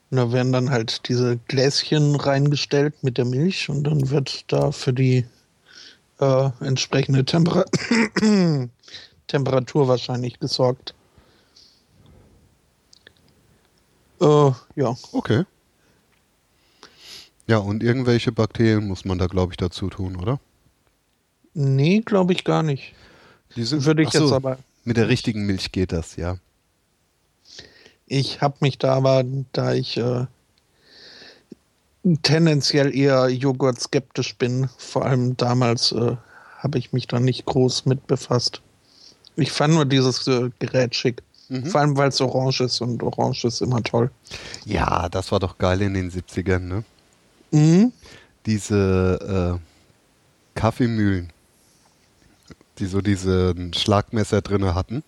[0.09, 4.71] Und da werden dann halt diese Gläschen reingestellt mit der Milch und dann wird da
[4.71, 5.25] für die
[6.19, 7.65] äh, entsprechende Temper
[9.27, 10.93] Temperatur wahrscheinlich gesorgt.
[14.21, 14.95] Äh, ja.
[15.11, 15.43] Okay.
[17.47, 20.39] Ja, und irgendwelche Bakterien muss man da, glaube ich, dazu tun, oder?
[21.53, 22.93] Nee, glaube ich gar nicht.
[23.55, 24.59] Die sind, Würde ich so, jetzt aber.
[24.83, 26.37] Mit der richtigen Milch geht das, ja.
[28.05, 30.25] Ich habe mich da aber, da ich äh,
[32.23, 36.15] tendenziell eher Joghurt skeptisch bin, vor allem damals äh,
[36.59, 38.61] habe ich mich da nicht groß mit befasst.
[39.35, 41.21] Ich fand nur dieses äh, Gerät schick.
[41.49, 41.65] Mhm.
[41.65, 44.11] Vor allem, weil es orange ist und orange ist immer toll.
[44.65, 46.83] Ja, das war doch geil in den 70ern, ne?
[47.51, 47.91] Mhm.
[48.45, 51.31] Diese äh, Kaffeemühlen,
[52.79, 55.03] die so diese Schlagmesser drin hatten.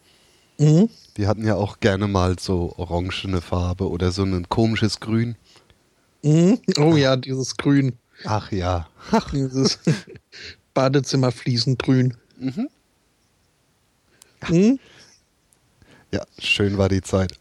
[0.58, 0.90] Mhm.
[1.18, 5.36] Die hatten ja auch gerne mal so orangene Farbe oder so ein komisches Grün.
[6.22, 6.60] Mhm.
[6.78, 7.98] Oh ja, dieses Grün.
[8.26, 8.90] Ach ja.
[9.12, 9.32] Ach.
[9.32, 9.80] Dieses
[10.74, 12.16] Badezimmerfliesengrün.
[12.38, 12.70] Mhm.
[14.50, 14.80] Mhm.
[16.12, 17.34] Ja, schön war die Zeit.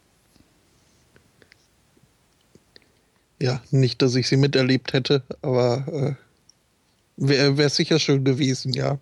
[3.40, 6.14] Ja, nicht, dass ich sie miterlebt hätte, aber äh,
[7.16, 8.98] wäre wär sicher schön gewesen, ja.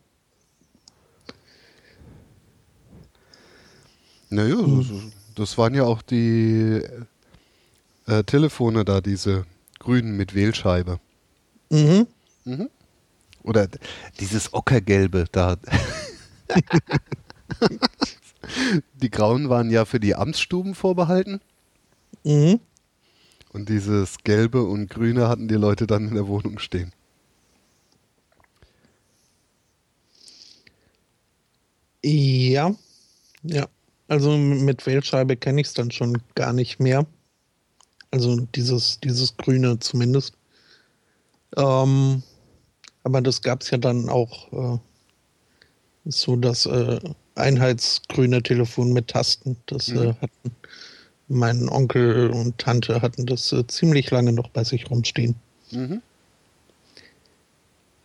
[4.29, 5.13] Naja, hm.
[5.37, 6.83] das waren ja auch die
[8.07, 9.47] äh, Telefone da, diese
[9.79, 10.99] grünen mit Wählscheibe.
[11.71, 12.07] Mhm.
[12.45, 12.69] mhm.
[13.43, 13.69] Oder
[14.19, 15.57] dieses Ockergelbe da.
[18.95, 21.41] die grauen waren ja für die Amtsstuben vorbehalten.
[22.25, 22.59] Mhm.
[23.57, 26.93] Und dieses gelbe und grüne hatten die Leute dann in der Wohnung stehen.
[32.05, 32.75] Ja,
[33.45, 33.67] ja.
[34.09, 37.07] Also mit Wählscheibe kenne ich es dann schon gar nicht mehr.
[38.11, 40.35] Also dieses, dieses Grüne zumindest.
[41.57, 42.23] Ähm,
[43.05, 44.79] aber das gab es ja dann auch äh,
[46.05, 47.01] so das äh,
[47.37, 49.57] einheitsgrüne Telefon mit Tasten.
[49.65, 50.03] Das äh, mhm.
[50.03, 50.57] äh, hatten
[51.29, 55.37] mein Onkel und Tante hatten das äh, ziemlich lange noch bei sich rumstehen.
[55.71, 56.03] Mhm.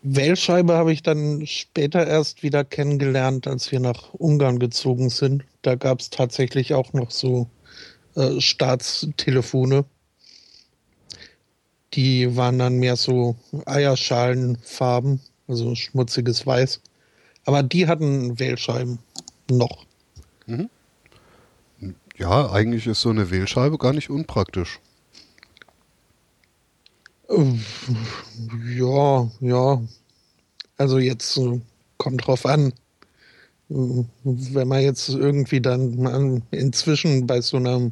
[0.04, 5.44] Wählscheibe habe ich dann später erst wieder kennengelernt, als wir nach Ungarn gezogen sind.
[5.62, 7.48] Da gab es tatsächlich auch noch so
[8.16, 9.86] äh, Staatstelefone.
[11.94, 16.82] Die waren dann mehr so Eierschalenfarben, also schmutziges Weiß.
[17.46, 18.98] Aber die hatten Wählscheiben
[19.50, 19.86] noch.
[20.48, 20.70] Mhm.
[22.22, 24.80] Ja, eigentlich ist so eine Wählscheibe gar nicht unpraktisch.
[28.78, 29.82] Ja, ja.
[30.78, 31.60] Also jetzt äh,
[31.98, 32.74] kommt drauf an.
[33.70, 37.92] Wenn man jetzt irgendwie dann inzwischen bei so einem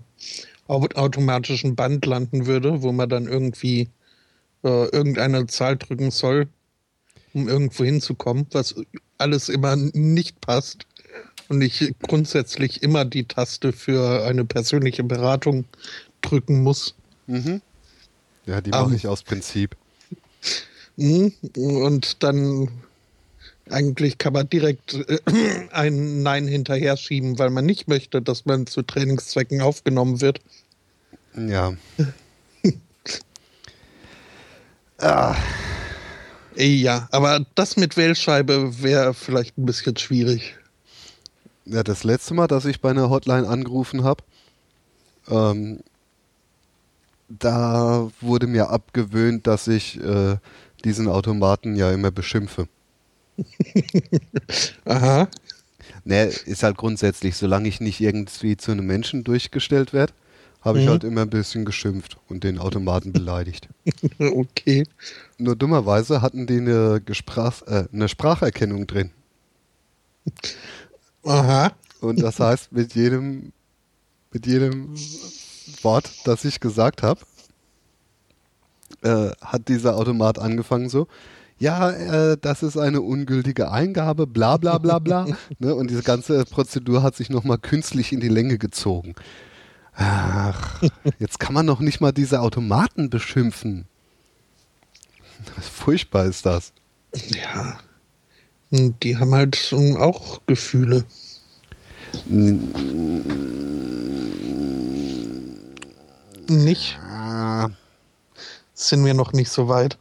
[0.67, 3.89] automatischen Band landen würde, wo man dann irgendwie
[4.63, 6.47] äh, irgendeine Zahl drücken soll,
[7.33, 8.75] um irgendwo hinzukommen, was
[9.17, 10.85] alles immer nicht passt
[11.49, 15.65] und ich grundsätzlich immer die Taste für eine persönliche Beratung
[16.21, 16.95] drücken muss.
[17.27, 17.61] Mhm.
[18.45, 18.95] Ja, die mache um, ähm.
[18.95, 19.75] ich aus Prinzip.
[20.95, 21.33] Mhm.
[21.55, 22.69] Und dann
[23.69, 25.19] eigentlich kann man direkt äh,
[25.71, 30.39] ein Nein hinterher schieben, weil man nicht möchte, dass man zu Trainingszwecken aufgenommen wird.
[31.35, 31.73] Ja.
[34.99, 35.35] ah.
[36.55, 40.58] Ja, aber das mit Wählscheibe wäre vielleicht ein bisschen schwierig.
[41.71, 44.23] Ja, das letzte Mal, dass ich bei einer Hotline angerufen habe,
[45.27, 45.81] ähm,
[47.27, 50.37] da wurde mir abgewöhnt, dass ich äh,
[50.83, 52.67] diesen Automaten ja immer beschimpfe.
[54.85, 55.27] Aha.
[56.05, 60.13] Ne, ist halt grundsätzlich, solange ich nicht irgendwie zu einem Menschen durchgestellt werde,
[60.61, 60.89] habe ich mhm.
[60.89, 63.69] halt immer ein bisschen geschimpft und den Automaten beleidigt.
[64.19, 64.85] okay.
[65.37, 69.11] Nur dummerweise hatten die eine, Gesprach, äh, eine Spracherkennung drin.
[71.25, 71.71] Aha.
[72.01, 73.51] Und das heißt, mit jedem,
[74.31, 74.95] mit jedem
[75.81, 77.21] Wort, das ich gesagt habe,
[79.01, 81.07] äh, hat dieser Automat angefangen so,
[81.57, 85.25] ja, äh, das ist eine ungültige Eingabe, bla bla bla bla.
[85.59, 85.75] ne?
[85.75, 89.13] Und diese ganze Prozedur hat sich nochmal künstlich in die Länge gezogen.
[89.93, 90.81] Ach,
[91.19, 93.85] jetzt kann man noch nicht mal diese Automaten beschimpfen.
[95.61, 96.71] Furchtbar ist das.
[97.13, 97.79] Ja.
[98.71, 101.03] Die haben halt auch Gefühle.
[106.47, 106.99] Nicht?
[108.73, 109.97] Sind wir noch nicht so weit.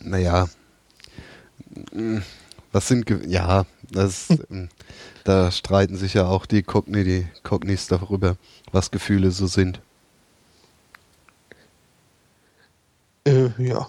[0.00, 0.48] Naja.
[2.72, 3.06] Was sind.
[3.06, 4.28] Ge ja, das.
[5.24, 8.36] da streiten sich ja auch die, Cogni, die Cognis darüber,
[8.72, 9.80] was Gefühle so sind.
[13.24, 13.86] Äh, ja.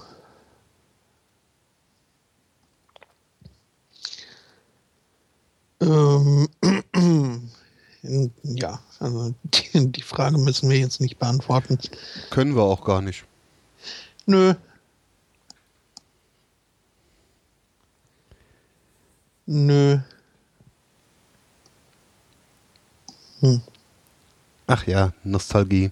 [5.82, 6.50] Ähm,
[8.44, 11.78] ja, also die, die, Frage müssen wir jetzt nicht beantworten.
[12.30, 13.26] Können wir auch gar nicht.
[14.26, 14.54] Nö.
[19.46, 20.00] Nö.
[23.40, 23.62] Hm.
[24.68, 25.90] Ach ja, Nostalgie.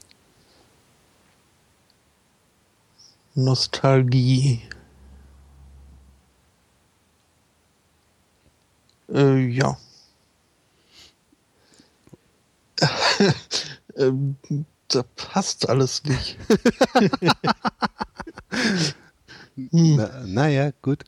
[3.34, 4.62] Nostalgie.
[9.10, 9.78] Äh, ja.
[13.96, 14.36] ähm,
[14.88, 16.38] da passt alles nicht.
[19.72, 20.08] hm.
[20.26, 21.04] Naja, gut.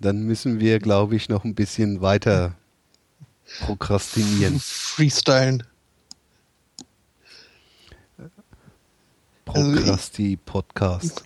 [0.00, 2.54] Dann müssen wir, glaube ich, noch ein bisschen weiter
[3.60, 4.58] prokrastinieren.
[4.60, 5.62] Freestylen.
[9.44, 11.24] Prokrasti-Podcast.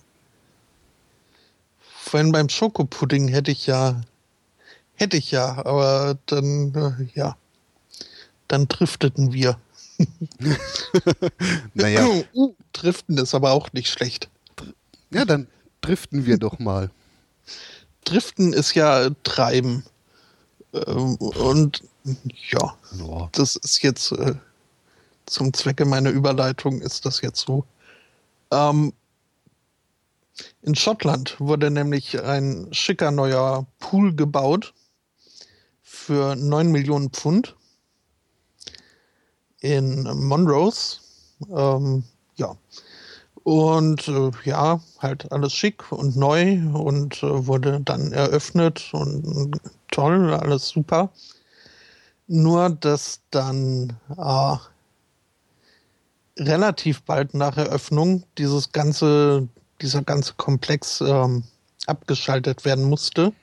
[1.79, 4.01] Vorhin beim Schokopudding hätte ich ja
[4.99, 7.37] Hätte ich ja, aber dann, äh, ja,
[8.49, 9.57] dann drifteten wir.
[11.73, 12.05] naja.
[12.35, 14.29] Uh, driften ist aber auch nicht schlecht.
[15.11, 15.47] Ja, dann
[15.79, 16.91] driften wir doch mal.
[18.03, 19.85] Driften ist ja Treiben.
[20.73, 21.81] Ähm, und
[22.49, 24.35] ja, ja, das ist jetzt äh,
[25.25, 27.63] zum Zwecke meiner Überleitung ist das jetzt so.
[28.51, 28.91] Ähm,
[30.61, 34.73] in Schottland wurde nämlich ein schicker neuer Pool gebaut
[35.89, 37.55] für 9 Millionen Pfund
[39.59, 40.99] in Monrose.
[41.49, 42.03] Ähm,
[42.35, 42.55] ja.
[43.43, 49.59] Und äh, ja, halt alles schick und neu und äh, wurde dann eröffnet und
[49.89, 51.09] toll, alles super.
[52.27, 54.55] Nur, dass dann äh,
[56.37, 59.47] relativ bald nach Eröffnung dieses ganze,
[59.81, 61.43] dieser ganze Komplex ähm,
[61.87, 63.33] abgeschaltet werden musste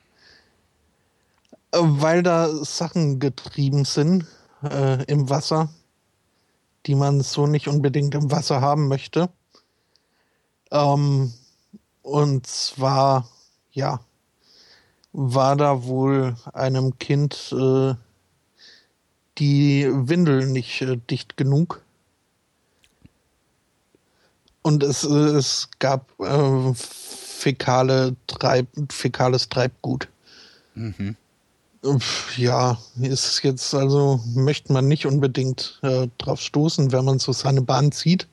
[1.81, 4.25] weil da Sachen getrieben sind
[4.63, 5.69] äh, im Wasser,
[6.85, 9.29] die man so nicht unbedingt im Wasser haben möchte.
[10.71, 11.33] Ähm,
[12.01, 13.29] und zwar,
[13.71, 13.99] ja,
[15.13, 17.95] war da wohl einem Kind äh,
[19.37, 21.81] die Windel nicht äh, dicht genug.
[24.61, 30.09] Und es, äh, es gab äh, fäkale Treib, fäkales Treibgut.
[30.75, 31.15] Mhm.
[32.37, 37.61] Ja, ist jetzt also, möchte man nicht unbedingt äh, drauf stoßen, wenn man so seine
[37.61, 38.27] Bahn zieht.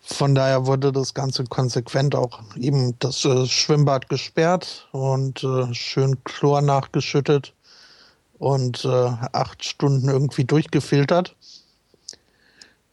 [0.00, 6.22] Von daher wurde das Ganze konsequent auch eben das äh, Schwimmbad gesperrt und äh, schön
[6.24, 7.54] Chlor nachgeschüttet
[8.38, 11.34] und äh, acht Stunden irgendwie durchgefiltert,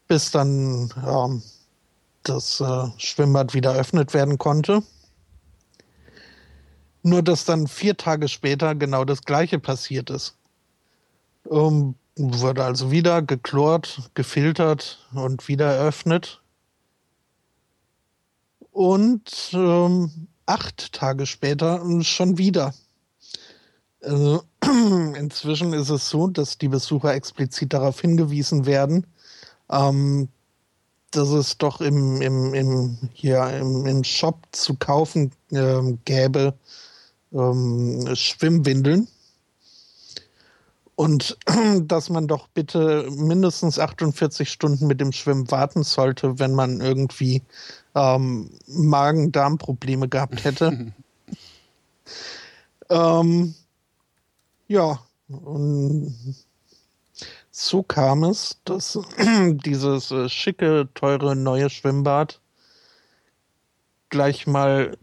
[0.08, 1.44] bis dann ähm,
[2.24, 4.82] das äh, Schwimmbad wieder eröffnet werden konnte.
[7.04, 10.36] Nur, dass dann vier Tage später genau das Gleiche passiert ist.
[11.44, 16.42] Um, wurde also wieder geklort, gefiltert und wieder eröffnet.
[18.72, 22.74] Und ähm, acht Tage später schon wieder.
[24.02, 24.44] Also,
[25.16, 29.06] inzwischen ist es so, dass die Besucher explizit darauf hingewiesen werden,
[29.70, 30.30] ähm,
[31.12, 36.54] dass es doch im, im, im, hier im, im Shop zu kaufen äh, gäbe
[37.34, 39.08] ähm, Schwimmwindeln.
[40.96, 41.38] Und
[41.88, 47.42] dass man doch bitte mindestens 48 Stunden mit dem Schwimmen warten sollte, wenn man irgendwie
[47.96, 50.94] ähm, Magen-Darm-Probleme gehabt hätte.
[52.90, 53.56] ähm,
[54.68, 56.16] ja, und
[57.52, 59.00] so kam es, dass
[59.66, 62.40] dieses äh, schicke, teure neue Schwimmbad
[64.10, 64.98] gleich mal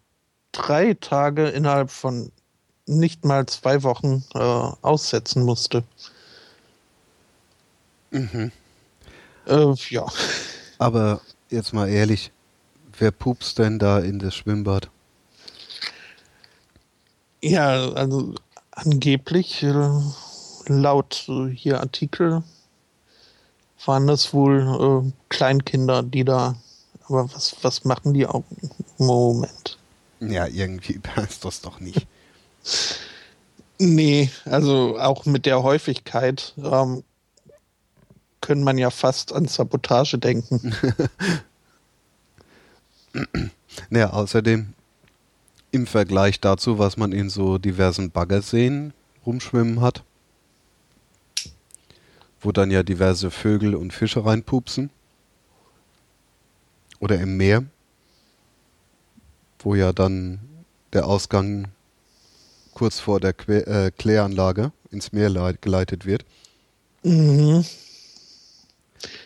[0.53, 2.33] drei Tage innerhalb von
[2.87, 5.85] nicht mal zwei Wochen äh, aussetzen musste.
[8.11, 8.51] Mhm.
[9.47, 10.07] Äh, ja.
[10.79, 11.21] Aber
[11.51, 12.33] jetzt mal ehrlich,
[12.99, 14.91] wer pupst denn da in das Schwimmbad?
[17.43, 18.35] Ja, also
[18.73, 20.01] angeblich, äh,
[20.67, 22.43] laut äh, hier Artikel,
[23.85, 26.57] waren das wohl äh, Kleinkinder, die da.
[27.05, 28.45] Aber was, was machen die auch?
[28.99, 29.79] Moment.
[30.21, 32.07] Ja, irgendwie passt das doch nicht.
[33.79, 37.05] Nee, also auch mit der Häufigkeit ähm,
[38.41, 40.75] können man ja fast an Sabotage denken.
[43.91, 44.75] naja, außerdem
[45.71, 48.93] im Vergleich dazu, was man in so diversen Baggerseen
[49.25, 50.03] rumschwimmen hat,
[52.41, 54.91] wo dann ja diverse Vögel und Fische reinpupsen.
[57.01, 57.65] Oder im Meer,
[59.61, 60.41] wo ja dann
[60.93, 61.69] der Ausgang
[62.75, 66.25] kurz vor der que äh, Kläranlage ins Meer geleitet wird.
[67.03, 67.65] Mhm.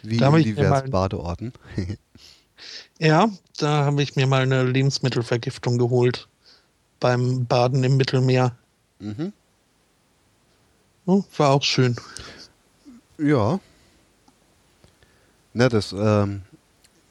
[0.03, 1.53] Wie da in diversen Badeorten.
[2.99, 6.29] ja, da habe ich mir mal eine Lebensmittelvergiftung geholt
[7.01, 8.57] beim Baden im Mittelmeer.
[8.99, 9.33] Mhm.
[11.07, 11.97] Oh, war auch schön.
[13.19, 13.59] Ja.
[15.53, 16.43] Na, das, ähm,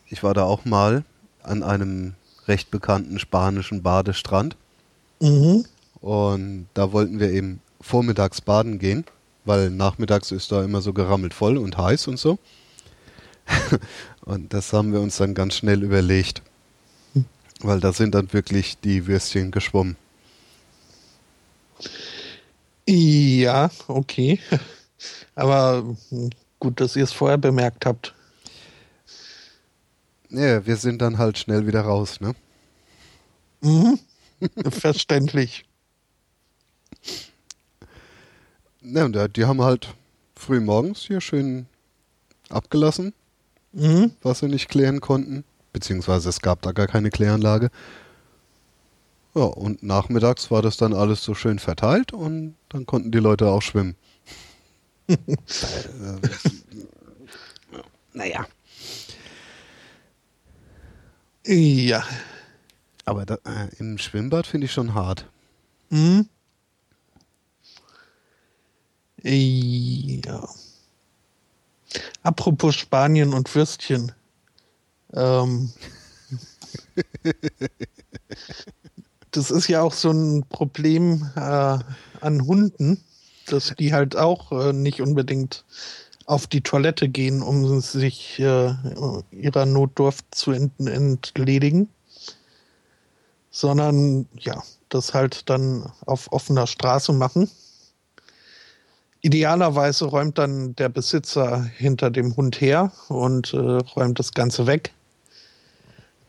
[0.07, 1.03] ich war da auch mal
[1.43, 2.15] an einem
[2.51, 4.57] recht bekannten spanischen Badestrand.
[5.21, 5.63] Mhm.
[6.01, 9.05] Und da wollten wir eben vormittags baden gehen,
[9.45, 12.39] weil nachmittags ist da immer so gerammelt voll und heiß und so.
[14.25, 16.41] und das haben wir uns dann ganz schnell überlegt,
[17.61, 19.95] weil da sind dann wirklich die Würstchen geschwommen.
[22.85, 24.39] Ja, okay.
[25.35, 25.95] Aber
[26.59, 28.13] gut, dass ihr es vorher bemerkt habt.
[30.31, 32.33] Ja, wir sind dann halt schnell wieder raus, ne?
[33.61, 33.99] Mhm.
[34.71, 35.65] Verständlich.
[38.81, 39.93] Ja, und die haben halt
[40.35, 41.67] früh morgens hier schön
[42.49, 43.13] abgelassen,
[43.73, 44.11] mhm.
[44.23, 45.43] was sie nicht klären konnten.
[45.73, 47.69] Beziehungsweise es gab da gar keine Kläranlage.
[49.35, 53.47] Ja, und nachmittags war das dann alles so schön verteilt und dann konnten die Leute
[53.47, 53.95] auch schwimmen.
[58.13, 58.45] naja.
[61.45, 62.03] Ja.
[63.05, 65.25] Aber da, äh, im Schwimmbad finde ich schon hart.
[65.89, 66.29] Mhm.
[69.23, 70.47] Ja.
[72.23, 74.11] Apropos Spanien und Würstchen.
[75.13, 75.71] Ähm,
[79.31, 81.39] das ist ja auch so ein Problem äh,
[82.21, 83.03] an Hunden,
[83.47, 85.65] dass die halt auch äh, nicht unbedingt
[86.25, 88.73] auf die Toilette gehen, um sich äh,
[89.31, 91.89] ihrer Notdurft zu ent entledigen,
[93.49, 97.49] sondern ja, das halt dann auf offener Straße machen.
[99.21, 104.93] Idealerweise räumt dann der Besitzer hinter dem Hund her und äh, räumt das Ganze weg.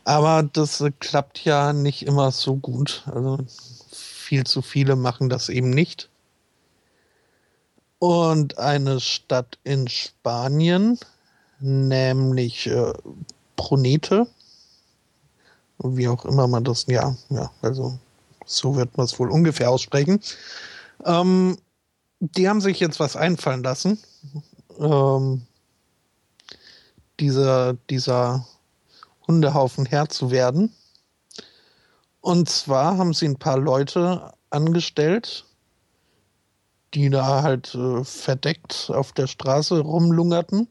[0.03, 3.03] Aber das äh, klappt ja nicht immer so gut.
[3.11, 3.39] Also
[3.91, 6.09] viel zu viele machen das eben nicht.
[8.03, 10.99] Und eine Stadt in Spanien,
[11.61, 12.91] nämlich äh,
[13.55, 14.27] Brunete,
[15.77, 17.97] wie auch immer man das, ja, ja, also
[18.45, 20.19] so wird man es wohl ungefähr aussprechen.
[21.05, 21.57] Ähm,
[22.19, 23.97] die haben sich jetzt was einfallen lassen.
[24.79, 25.43] Ähm,
[27.21, 28.45] dieser, dieser
[29.29, 30.75] Hundehaufen Herr zu werden.
[32.19, 35.45] Und zwar haben sie ein paar Leute angestellt,
[36.93, 40.67] die da halt äh, verdeckt auf der Straße rumlungerten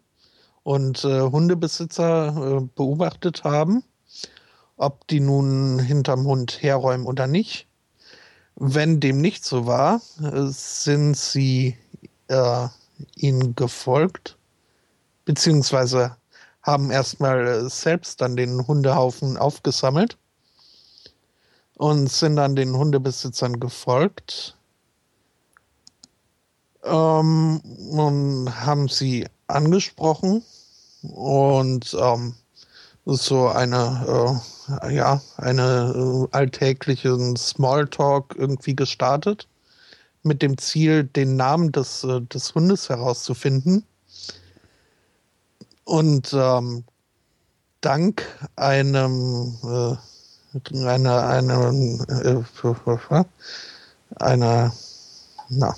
[0.62, 3.82] und äh, Hundebesitzer äh, beobachtet haben,
[4.76, 7.66] ob die nun hinterm Hund herräumen oder nicht.
[8.54, 11.76] Wenn dem nicht so war, sind sie
[12.28, 12.68] äh,
[13.16, 14.36] ihnen gefolgt,
[15.24, 16.16] beziehungsweise
[16.62, 20.16] haben erstmal äh, selbst dann den Hundehaufen aufgesammelt
[21.76, 24.56] und sind dann den Hundebesitzern gefolgt
[26.84, 27.60] ähm,
[27.90, 30.42] und haben sie angesprochen
[31.02, 32.34] und ähm,
[33.04, 34.40] so eine,
[34.82, 35.92] äh, ja, eine
[36.32, 39.48] äh, alltäglichen Smalltalk irgendwie gestartet
[40.22, 43.84] mit dem Ziel, den Namen des, äh, des Hundes herauszufinden.
[45.84, 46.84] Und ähm,
[47.80, 48.22] dank
[48.54, 49.96] einem äh,
[50.86, 51.72] einer, einer,
[52.08, 53.24] äh,
[54.16, 54.72] einer,
[55.48, 55.74] na,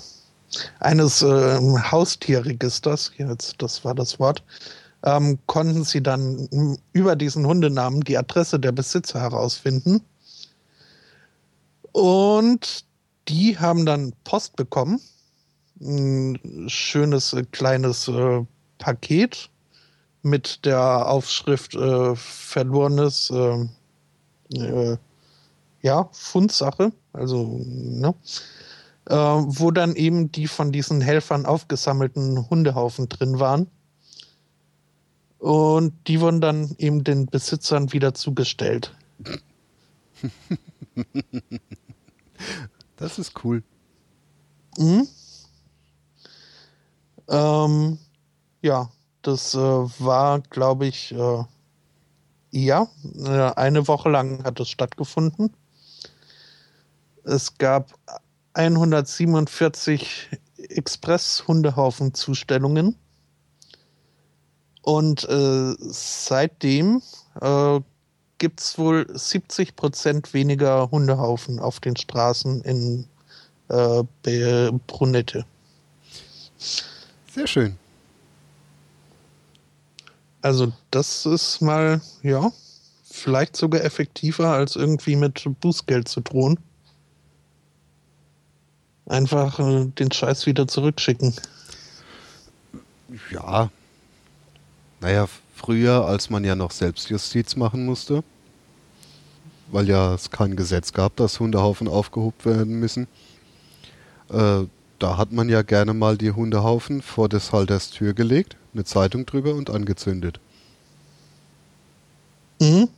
[0.79, 4.43] eines äh, Haustierregisters, jetzt, das war das Wort,
[5.03, 10.01] ähm, konnten sie dann über diesen Hundenamen die Adresse der Besitzer herausfinden.
[11.91, 12.85] Und
[13.27, 14.99] die haben dann Post bekommen.
[15.79, 18.45] Ein schönes äh, kleines äh,
[18.77, 19.49] Paket
[20.21, 23.67] mit der Aufschrift äh, verlorenes äh,
[24.57, 24.97] äh,
[25.81, 26.91] ja, Fundsache.
[27.13, 28.13] also, ne?
[29.07, 33.67] Äh, wo dann eben die von diesen Helfern aufgesammelten Hundehaufen drin waren.
[35.37, 38.95] Und die wurden dann eben den Besitzern wieder zugestellt.
[42.95, 43.61] das ist cool.
[44.77, 45.07] Mhm.
[47.27, 47.99] Ähm,
[48.63, 48.89] ja,
[49.21, 51.43] das äh, war, glaube ich, äh,
[52.51, 52.87] ja,
[53.17, 55.53] äh, eine Woche lang hat es stattgefunden.
[57.23, 57.93] Es gab
[58.55, 62.95] 147 Express-Hundehaufen-Zustellungen.
[64.81, 67.01] Und äh, seitdem
[67.41, 67.79] äh,
[68.37, 73.07] gibt es wohl 70 Prozent weniger Hundehaufen auf den Straßen in
[73.69, 74.03] äh,
[74.87, 75.45] Brunette.
[77.33, 77.77] Sehr schön.
[80.41, 82.51] Also das ist mal, ja,
[83.03, 86.59] vielleicht sogar effektiver, als irgendwie mit Bußgeld zu drohen.
[89.05, 91.33] Einfach äh, den Scheiß wieder zurückschicken.
[93.31, 93.69] Ja.
[94.99, 98.23] Naja, früher, als man ja noch Selbstjustiz machen musste,
[99.71, 103.07] weil ja es kein Gesetz gab, dass Hundehaufen aufgehoben werden müssen,
[104.29, 104.63] äh,
[104.99, 109.25] da hat man ja gerne mal die Hundehaufen vor des Halters Tür gelegt, eine Zeitung
[109.25, 110.39] drüber und angezündet.
[112.59, 112.89] Mhm.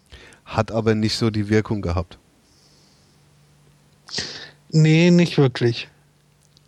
[0.46, 2.18] Hat aber nicht so die Wirkung gehabt.
[4.70, 5.90] Nee, nicht wirklich.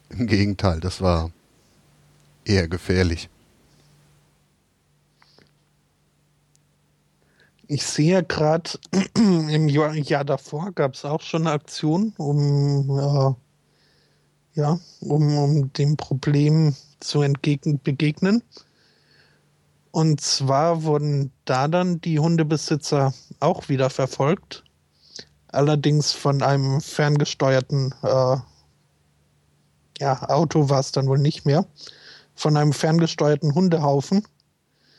[0.10, 1.32] Im Gegenteil, das war
[2.44, 3.30] eher gefährlich.
[7.68, 8.72] Ich sehe gerade,
[9.16, 15.74] im Jahr, Jahr, davor gab es auch schon eine Aktion, um, äh, ja, um, um
[15.74, 18.42] dem Problem zu entgegen, begegnen.
[19.92, 24.64] Und zwar wurden da dann die Hundebesitzer auch wieder verfolgt.
[25.50, 28.38] Allerdings von einem ferngesteuerten äh,
[30.00, 31.66] ja, Auto war es dann wohl nicht mehr,
[32.36, 34.24] von einem ferngesteuerten Hundehaufen,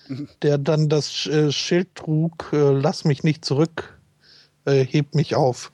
[0.42, 3.98] der dann das äh, Schild trug, äh, lass mich nicht zurück,
[4.64, 5.72] äh, heb mich auf.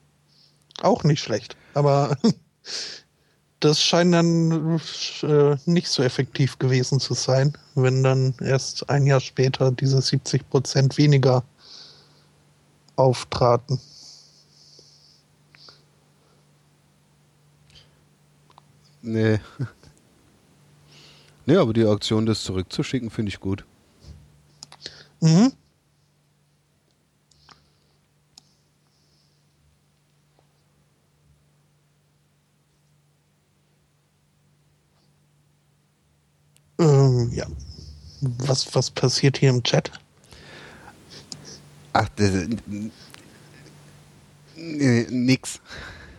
[0.82, 2.16] Auch nicht schlecht, aber
[3.60, 4.80] das scheint dann
[5.22, 10.48] äh, nicht so effektiv gewesen zu sein, wenn dann erst ein Jahr später diese 70
[10.50, 11.42] Prozent weniger
[12.96, 13.80] auftraten.
[19.06, 19.38] Nee.
[21.48, 23.64] Nee, aber die Aktion, das zurückzuschicken, finde ich gut.
[25.20, 25.52] Mhm.
[36.80, 37.46] Ähm, ja.
[38.20, 39.92] Was, was passiert hier im Chat?
[41.92, 42.32] Ach, das,
[44.56, 45.60] nix.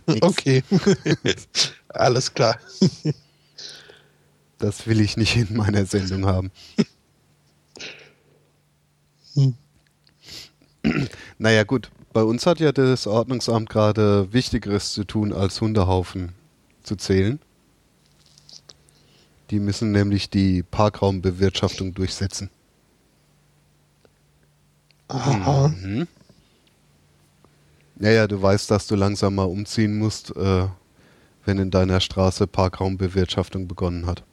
[0.07, 0.21] Nix.
[0.21, 0.63] Okay.
[1.89, 2.59] Alles klar.
[4.57, 6.51] das will ich nicht in meiner Sendung haben.
[9.35, 9.55] Hm.
[11.37, 11.91] Naja, gut.
[12.13, 16.31] Bei uns hat ja das Ordnungsamt gerade Wichtigeres zu tun, als Hundehaufen
[16.81, 17.39] zu zählen.
[19.51, 22.49] Die müssen nämlich die Parkraumbewirtschaftung durchsetzen.
[25.09, 25.67] Aha.
[25.69, 26.07] Mhm.
[27.99, 30.67] Naja, du weißt, dass du langsam mal umziehen musst, äh,
[31.45, 34.23] wenn in deiner Straße Parkraumbewirtschaftung begonnen hat.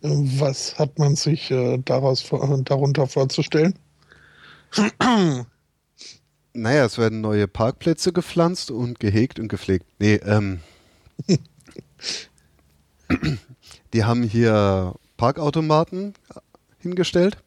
[0.00, 2.28] Was hat man sich äh, daraus,
[2.64, 3.74] darunter vorzustellen?
[6.52, 9.86] Naja, es werden neue Parkplätze gepflanzt und gehegt und gepflegt.
[9.98, 10.60] Nee, ähm.
[13.92, 16.14] die haben hier Parkautomaten
[16.78, 17.38] hingestellt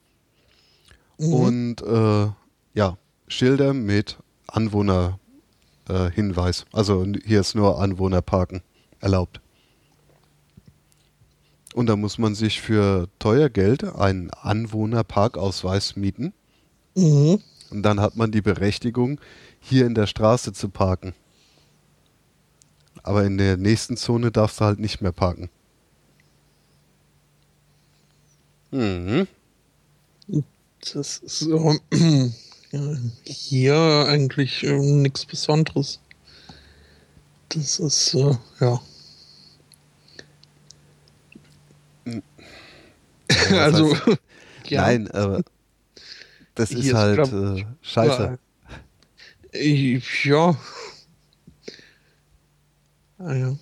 [1.18, 1.34] mhm.
[1.34, 2.32] und äh,
[2.74, 4.18] ja, Schilder mit
[4.52, 6.62] Anwohnerhinweis.
[6.62, 8.62] Äh, also hier ist nur Anwohnerparken
[8.99, 9.41] erlaubt.
[11.74, 16.34] Und da muss man sich für teuer Geld einen Anwohnerparkausweis mieten.
[16.95, 17.41] Mhm.
[17.70, 19.22] Und dann hat man die Berechtigung,
[19.62, 21.14] hier in der Straße zu parken.
[23.04, 25.49] Aber in der nächsten Zone darfst du halt nicht mehr parken.
[28.72, 29.28] Mhm.
[30.93, 31.76] Das ist so
[33.26, 35.99] hier eigentlich äh, nichts Besonderes.
[37.49, 38.82] Das ist, äh, ja.
[43.51, 43.95] also,
[44.67, 44.82] ja.
[44.82, 45.41] Nein, aber
[46.55, 48.39] das ist halt glaub, äh, scheiße.
[50.24, 50.57] ja.
[53.19, 53.57] Ja.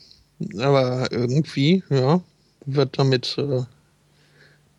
[0.59, 2.21] Aber irgendwie, ja,
[2.65, 3.63] wird damit äh,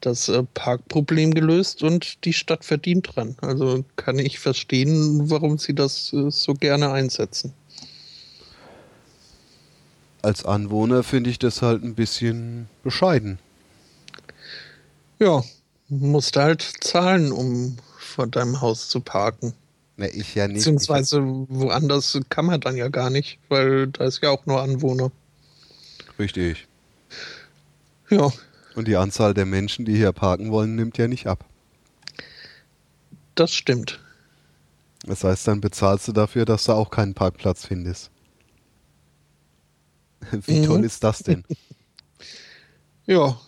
[0.01, 3.37] das äh, Parkproblem gelöst und die Stadt verdient dran.
[3.41, 7.55] Also kann ich verstehen, warum sie das äh, so gerne einsetzen.
[10.23, 13.39] als Anwohner finde ich das halt ein bisschen bescheiden.
[15.19, 15.43] Ja,
[15.89, 19.55] musst halt zahlen, um vor deinem Haus zu parken.
[19.97, 20.59] Ne, ich ja nicht.
[20.59, 25.11] Beziehungsweise woanders kann man dann ja gar nicht, weil da ist ja auch nur Anwohner.
[26.19, 26.67] Richtig.
[28.09, 28.33] Ja.
[28.81, 31.45] Und die Anzahl der Menschen, die hier parken wollen, nimmt ja nicht ab.
[33.35, 34.01] Das stimmt.
[35.05, 38.11] Das heißt, dann bezahlst du dafür, dass du auch keinen Parkplatz findest.
[40.47, 40.65] Wie mhm.
[40.65, 41.45] toll ist das denn?
[43.05, 43.39] ja.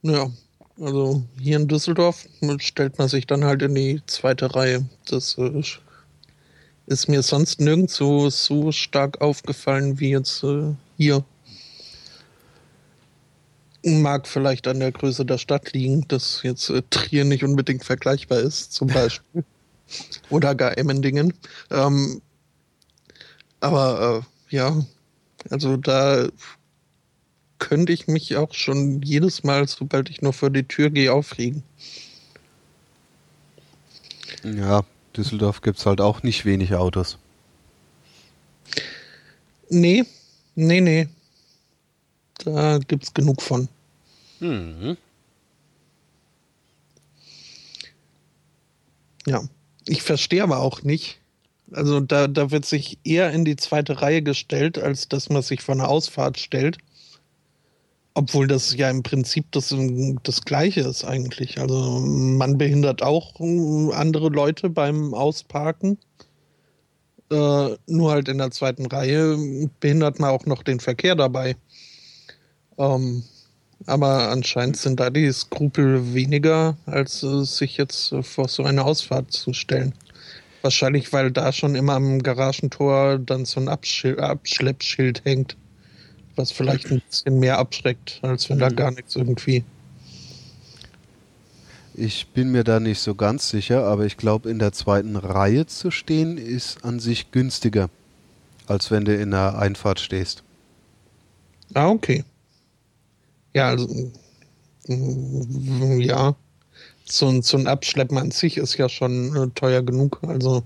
[0.00, 0.30] Ja,
[0.80, 2.26] also hier in Düsseldorf
[2.60, 4.88] stellt man sich dann halt in die zweite Reihe.
[5.04, 5.62] Das äh,
[6.86, 11.22] ist mir sonst nirgendwo so stark aufgefallen wie jetzt äh, hier.
[13.86, 18.40] Mag vielleicht an der Größe der Stadt liegen, dass jetzt äh, Trier nicht unbedingt vergleichbar
[18.40, 19.44] ist, zum Beispiel.
[20.30, 21.32] Oder gar Emmendingen.
[21.70, 22.20] Ähm,
[23.60, 24.76] aber äh, ja,
[25.50, 26.26] also da
[27.58, 31.62] könnte ich mich auch schon jedes Mal, sobald ich nur vor die Tür gehe, aufregen.
[34.42, 34.84] Ja,
[35.16, 37.18] Düsseldorf gibt es halt auch nicht wenig Autos.
[39.68, 40.04] Nee,
[40.56, 41.08] nee, nee.
[42.44, 43.68] Da gibt es genug von.
[44.40, 44.96] Mhm.
[49.26, 49.42] Ja,
[49.86, 51.20] ich verstehe aber auch nicht.
[51.72, 55.62] Also da, da wird sich eher in die zweite Reihe gestellt, als dass man sich
[55.62, 56.78] vor eine Ausfahrt stellt.
[58.14, 59.74] Obwohl das ja im Prinzip das,
[60.22, 61.60] das Gleiche ist eigentlich.
[61.60, 63.40] Also man behindert auch
[63.92, 65.98] andere Leute beim Ausparken.
[67.30, 69.36] Äh, nur halt in der zweiten Reihe
[69.80, 71.56] behindert man auch noch den Verkehr dabei.
[72.78, 73.24] Ähm,
[73.84, 79.32] aber anscheinend sind da die Skrupel weniger, als äh, sich jetzt vor so eine Ausfahrt
[79.32, 79.92] zu stellen.
[80.62, 85.56] Wahrscheinlich, weil da schon immer am Garagentor dann so ein Abschil Abschleppschild hängt
[86.36, 88.76] was vielleicht ein bisschen mehr abschreckt, als wenn da mhm.
[88.76, 89.64] gar nichts irgendwie.
[91.94, 95.66] Ich bin mir da nicht so ganz sicher, aber ich glaube, in der zweiten Reihe
[95.66, 97.88] zu stehen ist an sich günstiger,
[98.66, 100.42] als wenn du in der Einfahrt stehst.
[101.72, 102.22] Ah, okay.
[103.56, 103.88] Ja, also
[104.86, 106.36] mm, ja,
[107.06, 110.18] so ein, so ein Abschleppen an sich ist ja schon äh, teuer genug.
[110.20, 110.62] Also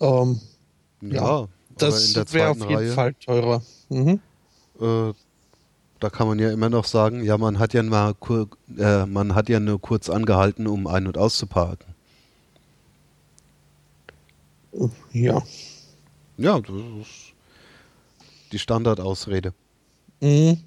[0.00, 0.40] ähm,
[1.00, 3.62] ja, ja, das wäre auf jeden Reihe, Fall teurer.
[3.90, 4.18] Mhm.
[4.80, 5.12] Äh,
[6.00, 8.16] da kann man ja immer noch sagen, ja, man hat ja mal
[8.76, 11.94] äh, man hat ja nur kurz angehalten, um ein- und auszuparken.
[15.12, 15.40] Ja.
[16.38, 17.34] Ja, das ist
[18.50, 19.54] die Standardausrede.
[20.20, 20.64] Mhm.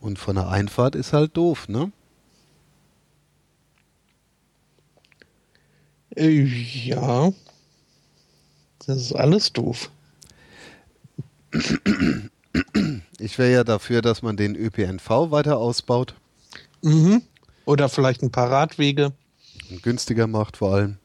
[0.00, 1.92] Und von der Einfahrt ist halt doof, ne?
[6.16, 7.32] Ja.
[8.86, 9.90] Das ist alles doof.
[13.18, 16.14] Ich wäre ja dafür, dass man den ÖPNV weiter ausbaut.
[16.82, 17.22] Mhm.
[17.64, 19.12] Oder vielleicht ein paar Radwege.
[19.70, 20.96] Und günstiger macht vor allem.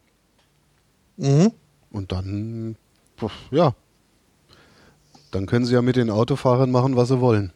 [1.18, 1.52] Mhm.
[1.92, 2.76] Und dann,
[3.52, 3.76] ja,
[5.32, 7.52] dann können sie ja mit den Autofahrern machen, was sie wollen.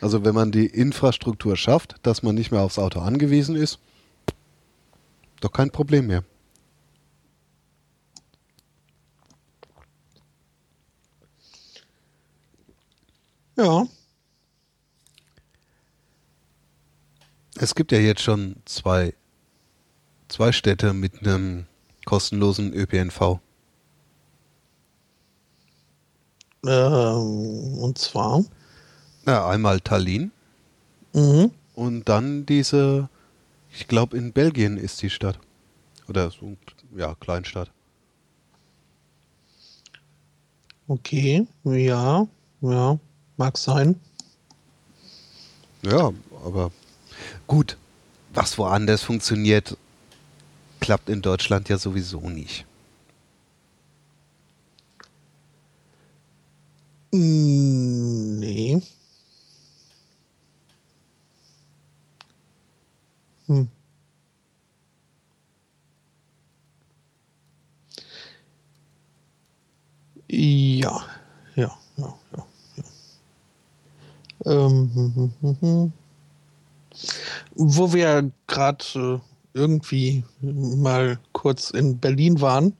[0.00, 3.78] Also wenn man die Infrastruktur schafft, dass man nicht mehr aufs Auto angewiesen ist,
[5.40, 6.24] doch kein Problem mehr.
[13.56, 13.86] Ja.
[17.56, 19.14] Es gibt ja jetzt schon zwei,
[20.28, 21.66] zwei Städte mit einem
[22.04, 23.40] kostenlosen ÖPNV.
[26.64, 28.44] Ähm, und zwar?
[29.28, 30.32] Ja, einmal Tallinn.
[31.12, 31.52] Mhm.
[31.74, 33.08] Und dann diese
[33.72, 35.38] ich glaube, in Belgien ist die Stadt.
[36.08, 36.56] Oder so,
[36.96, 37.70] ja, Kleinstadt.
[40.86, 42.26] Okay, ja,
[42.60, 42.98] ja,
[43.36, 44.00] mag sein.
[45.82, 46.12] Ja,
[46.44, 46.72] aber
[47.46, 47.76] gut,
[48.32, 49.76] was woanders funktioniert,
[50.80, 52.64] klappt in Deutschland ja sowieso nicht.
[57.12, 58.80] Nee.
[63.48, 63.68] Hm.
[70.30, 71.00] Ja,
[71.56, 72.46] ja, ja, ja.
[72.76, 72.84] ja.
[74.44, 75.92] Ähm, hm, hm, hm,
[77.54, 79.18] Wo wir gerade äh,
[79.54, 82.74] irgendwie mal kurz in Berlin waren.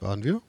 [0.00, 0.40] Waren wir?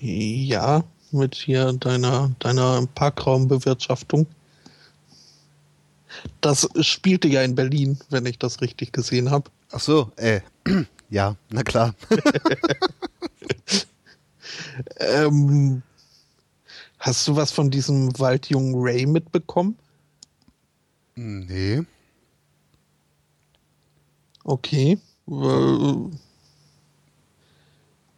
[0.00, 4.26] Ja, mit hier deiner, deiner Parkraumbewirtschaftung.
[6.40, 9.50] Das spielte ja in Berlin, wenn ich das richtig gesehen habe.
[9.70, 10.40] Ach so, äh,
[11.10, 11.94] ja, na klar.
[14.98, 15.82] ähm,
[16.98, 19.76] hast du was von diesem Waldjungen Ray mitbekommen?
[21.14, 21.82] Nee.
[24.44, 24.98] Okay.
[25.28, 26.10] Äh,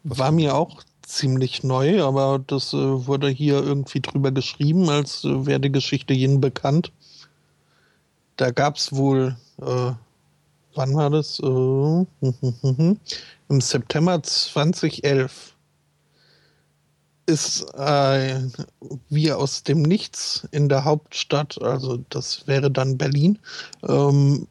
[0.05, 5.47] war mir auch ziemlich neu, aber das äh, wurde hier irgendwie drüber geschrieben, als äh,
[5.47, 6.93] wäre die Geschichte Ihnen bekannt.
[8.37, 9.93] Da gab es wohl, äh,
[10.75, 11.39] wann war das?
[11.41, 12.97] Äh,
[13.49, 15.55] Im September 2011
[17.27, 18.41] ist äh,
[19.09, 23.39] wie aus dem Nichts in der Hauptstadt, also das wäre dann Berlin,
[23.89, 24.47] ähm,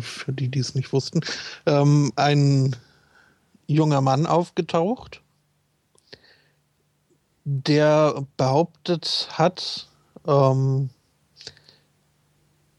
[0.00, 1.20] für die, die es nicht wussten,
[1.66, 2.76] ähm, ein
[3.66, 5.22] junger Mann aufgetaucht,
[7.44, 9.88] der behauptet hat,
[10.26, 10.90] ähm,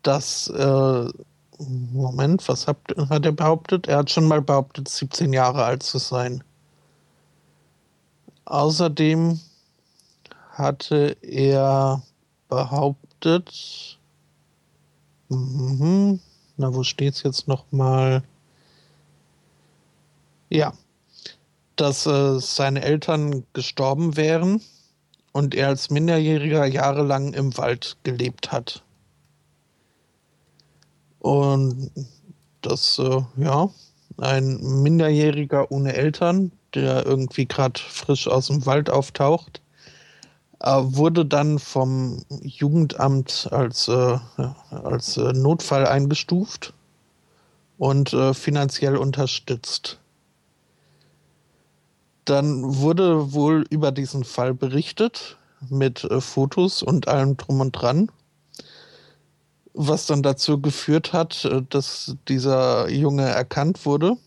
[0.03, 1.09] dass, äh,
[1.59, 2.77] Moment, was hat,
[3.09, 3.87] hat er behauptet?
[3.87, 6.43] Er hat schon mal behauptet, 17 Jahre alt zu sein.
[8.45, 9.39] Außerdem
[10.51, 12.01] hatte er
[12.47, 13.99] behauptet,
[15.29, 16.19] mhm,
[16.57, 18.23] na, wo steht es jetzt nochmal?
[20.49, 20.73] Ja,
[21.75, 24.61] dass äh, seine Eltern gestorben wären
[25.33, 28.83] und er als Minderjähriger jahrelang im Wald gelebt hat.
[31.27, 31.91] Und
[32.61, 33.69] das, äh, ja,
[34.17, 39.59] ein Minderjähriger ohne Eltern, der irgendwie gerade frisch aus dem Wald auftaucht,
[40.61, 44.17] äh, wurde dann vom Jugendamt als, äh,
[44.69, 46.73] als äh, Notfall eingestuft
[47.77, 49.99] und äh, finanziell unterstützt.
[52.23, 55.35] Dann wurde wohl über diesen Fall berichtet
[55.69, 58.09] mit äh, Fotos und allem drum und dran,
[59.77, 64.17] was dann dazu geführt hat, äh, dass dieser Junge erkannt wurde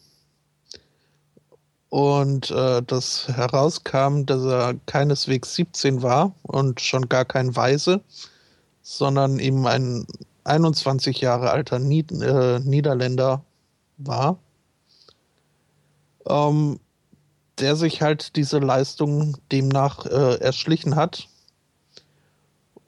[1.91, 8.01] und äh, das herauskam, dass er keineswegs 17 war und schon gar kein Weise,
[8.83, 10.07] sondern eben ein
[10.45, 13.43] 21 Jahre alter Nied äh, Niederländer
[13.99, 14.39] war,
[16.27, 16.79] ähm,
[17.59, 21.29] der sich halt diese Leistung demnach äh, erschlichen hat.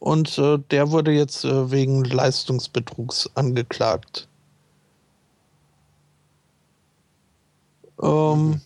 [0.02, 4.26] Und äh, der wurde jetzt äh, wegen Leistungsbetrugs angeklagt.
[8.02, 8.60] Ähm,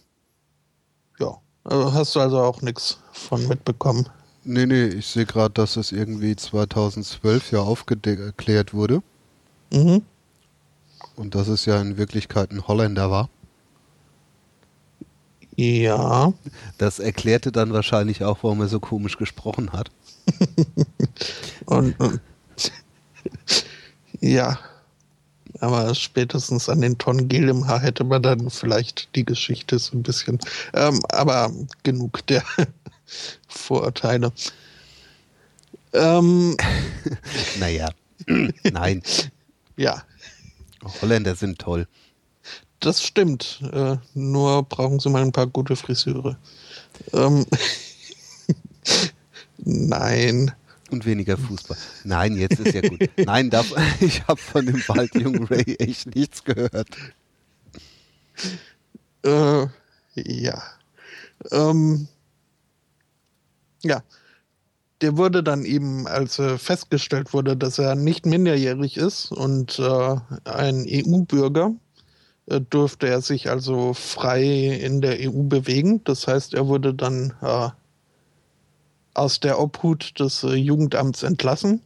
[1.69, 4.09] also hast du also auch nichts von mitbekommen?
[4.45, 9.03] Nee, nee, ich sehe gerade, dass es irgendwie 2012 ja aufgeklärt wurde.
[9.73, 10.03] Mhm.
[11.17, 13.29] Und dass es ja in Wirklichkeit ein Holländer war.
[15.57, 16.33] Ja.
[16.79, 19.91] Das erklärte dann wahrscheinlich auch, warum er so komisch gesprochen hat.
[21.65, 22.21] und, und
[24.21, 24.59] ja,
[25.61, 29.97] aber spätestens an den Tonnen Gel im Haar hätte man dann vielleicht die Geschichte so
[29.97, 30.39] ein bisschen.
[30.75, 31.51] Ähm, aber
[31.83, 32.43] genug der
[33.49, 34.33] Vorurteile.
[35.93, 36.57] Ähm,
[37.59, 37.89] naja,
[38.71, 39.03] nein.
[39.77, 40.03] Ja.
[41.01, 41.89] Holländer sind toll.
[42.81, 43.61] Das stimmt.
[43.73, 46.37] Äh, nur brauchen sie mal ein paar gute Friseure.
[47.13, 47.47] Ähm,
[49.59, 50.53] nein.
[50.91, 51.77] Und weniger Fußball.
[52.05, 53.11] Nein, jetzt ist ja gut.
[53.17, 56.89] Nein, darf, ich habe von dem Waldjungen Ray echt nichts gehört.
[59.25, 59.67] Äh,
[60.15, 60.63] ja.
[61.51, 62.09] Ähm,
[63.83, 64.03] ja.
[65.03, 70.17] Der wurde dann eben, als äh, festgestellt wurde, dass er nicht minderjährig ist und äh,
[70.45, 71.75] ein EU-Bürger,
[72.47, 76.03] äh, durfte er sich also frei in der EU bewegen.
[76.05, 77.71] Das heißt, er wurde dann äh,
[79.15, 81.81] aus der Obhut des äh, Jugendamts entlassen.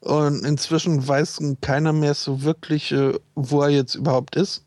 [0.00, 4.64] Und inzwischen weiß keiner mehr so wirklich, äh, wo er jetzt überhaupt ist.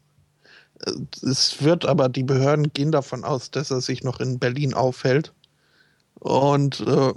[0.85, 4.73] Äh, es wird aber, die Behörden gehen davon aus, dass er sich noch in Berlin
[4.73, 5.33] aufhält.
[6.19, 7.13] Und äh,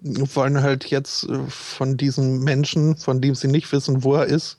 [0.00, 4.58] wollen halt jetzt von diesen Menschen, von dem sie nicht wissen, wo er ist,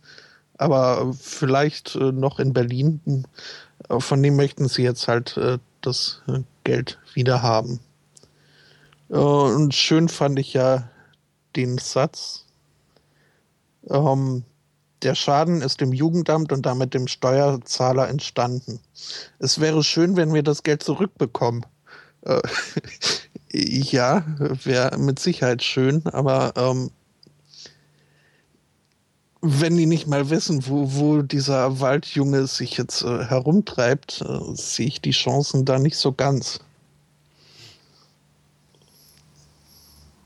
[0.59, 3.25] aber vielleicht äh, noch in Berlin,
[3.87, 5.39] von dem möchten sie jetzt halt
[5.81, 6.21] das
[6.63, 7.79] Geld wieder haben.
[9.07, 10.89] Und schön fand ich ja
[11.55, 12.45] den Satz,
[13.89, 14.43] ähm,
[15.01, 18.79] der Schaden ist dem Jugendamt und damit dem Steuerzahler entstanden.
[19.39, 21.65] Es wäre schön, wenn wir das Geld zurückbekommen.
[22.21, 22.41] Äh,
[23.51, 26.91] ja, wäre mit Sicherheit schön, aber ähm,
[29.41, 34.87] wenn die nicht mal wissen, wo, wo dieser Waldjunge sich jetzt äh, herumtreibt, äh, sehe
[34.87, 36.59] ich die Chancen da nicht so ganz.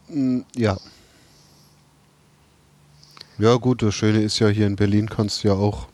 [0.08, 0.78] Mm, ja.
[3.38, 5.88] Ja, gut, das Schöne ist ja, hier in Berlin kannst du ja auch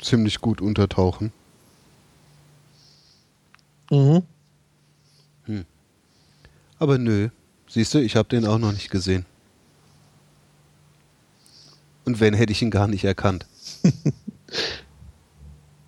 [0.00, 1.32] ziemlich gut untertauchen.
[3.90, 4.22] Mhm.
[6.78, 7.30] Aber nö,
[7.68, 9.24] siehst du, ich habe den auch noch nicht gesehen.
[12.04, 13.46] Und wenn, hätte ich ihn gar nicht erkannt.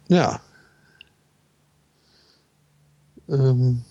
[0.08, 0.40] Ja.
[3.28, 3.82] Ähm.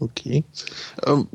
[0.00, 0.44] Okay.
[1.06, 1.28] Ähm,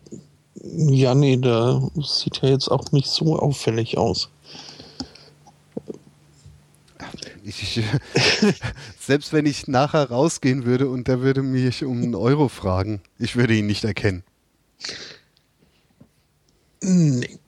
[0.55, 4.29] ja, nee, da sieht ja jetzt auch nicht so auffällig aus.
[7.43, 7.81] Ich,
[8.99, 13.35] selbst wenn ich nachher rausgehen würde und der würde mich um einen Euro fragen, ich
[13.35, 14.23] würde ihn nicht erkennen.
[16.83, 17.39] Nee.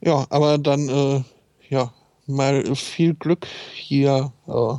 [0.00, 1.22] Ja, aber dann, äh,
[1.68, 1.92] ja,
[2.26, 4.74] mal viel Glück hier äh,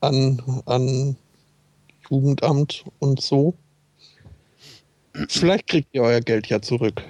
[0.00, 1.16] an, an
[2.08, 3.54] Jugendamt und so.
[5.28, 7.02] Vielleicht kriegt ihr euer Geld ja zurück.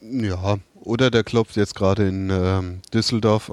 [0.00, 3.52] Ja, oder der klopft jetzt gerade in ähm, Düsseldorf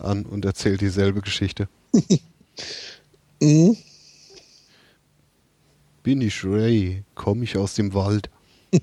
[0.00, 1.68] an und erzählt dieselbe Geschichte.
[3.38, 3.76] Mhm.
[6.06, 8.30] Bin ich Ray, komme ich aus dem Wald.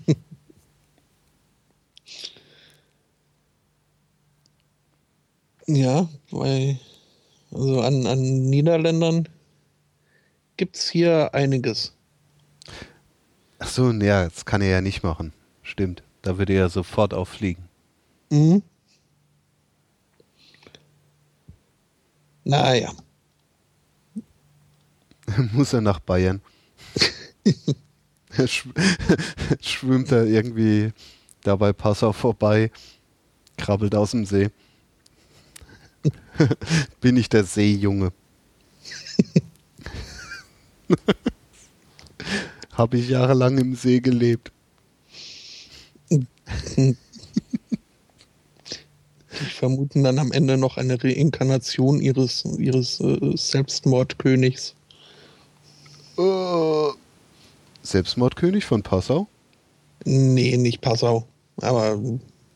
[5.66, 6.78] Ja, weil
[7.50, 8.20] also an, an
[8.50, 9.30] Niederländern
[10.58, 11.94] gibt es hier einiges.
[13.60, 15.32] Ach so, ja, das kann er ja nicht machen.
[15.62, 17.64] Stimmt, da würde er sofort auffliegen.
[18.30, 18.62] Mhm.
[22.44, 22.92] Naja,
[25.54, 26.42] Muss er nach Bayern.
[28.36, 28.70] Er schw
[29.62, 30.91] schwimmt da irgendwie
[31.41, 32.72] dabei Passau vorbei,
[33.58, 34.50] krabbelt aus dem See.
[37.02, 38.12] Bin ich der Seejunge.
[42.74, 44.52] Habe ich jahrelang im See gelebt.
[46.80, 46.96] die
[49.50, 54.76] vermuten dann am Ende noch eine Reinkarnation ihres, ihres äh, Selbstmordkönigs.
[56.18, 57.03] Äh,
[57.84, 59.28] Selbstmordkönig von Passau?
[60.06, 61.28] Nee, nicht Passau.
[61.62, 62.00] Aber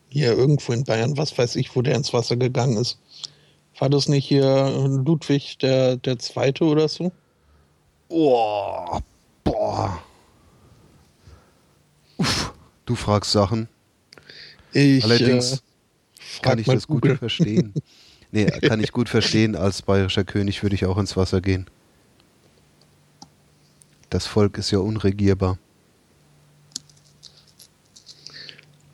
[0.08, 2.98] hier irgendwo in Bayern, was weiß ich, wo der ins Wasser gegangen ist.
[3.78, 7.12] War das nicht hier Ludwig der, der Zweite oder so?
[8.08, 8.98] Oh,
[9.44, 10.02] boah.
[12.16, 12.52] Uff,
[12.86, 13.68] du fragst Sachen.
[14.72, 15.58] Ich Allerdings äh,
[16.42, 17.18] kann ich das gut Google.
[17.18, 17.74] verstehen.
[18.32, 19.54] Nee, kann ich gut verstehen.
[19.54, 21.66] Als bayerischer König würde ich auch ins Wasser gehen.
[24.10, 25.58] Das Volk ist ja unregierbar.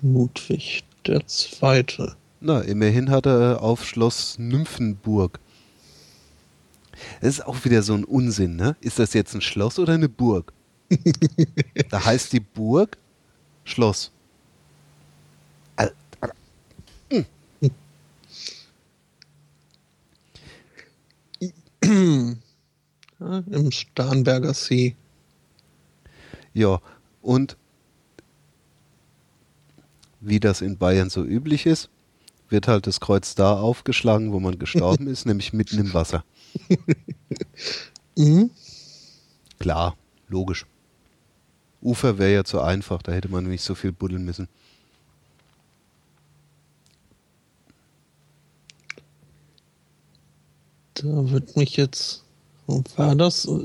[0.03, 2.17] Ludwig der Zweite.
[2.41, 5.39] Na, immerhin hat er auf Schloss Nymphenburg.
[7.21, 8.77] Das ist auch wieder so ein Unsinn, ne?
[8.81, 10.53] Ist das jetzt ein Schloss oder eine Burg?
[11.91, 12.99] da heißt die Burg
[13.65, 14.11] Schloss.
[15.77, 15.91] Äh,
[23.21, 24.97] Ja, Im Starnberger See.
[26.55, 26.81] Ja,
[27.21, 27.57] und
[30.21, 31.91] wie das in Bayern so üblich ist,
[32.49, 36.25] wird halt das Kreuz da aufgeschlagen, wo man gestorben ist, nämlich mitten im Wasser.
[38.17, 38.51] Mhm.
[39.59, 39.97] Klar,
[40.29, 40.67] logisch.
[41.83, 44.49] Ufer wäre ja zu einfach, da hätte man nicht so viel buddeln müssen.
[50.95, 52.24] Da wird mich jetzt.
[52.67, 53.61] War das äh,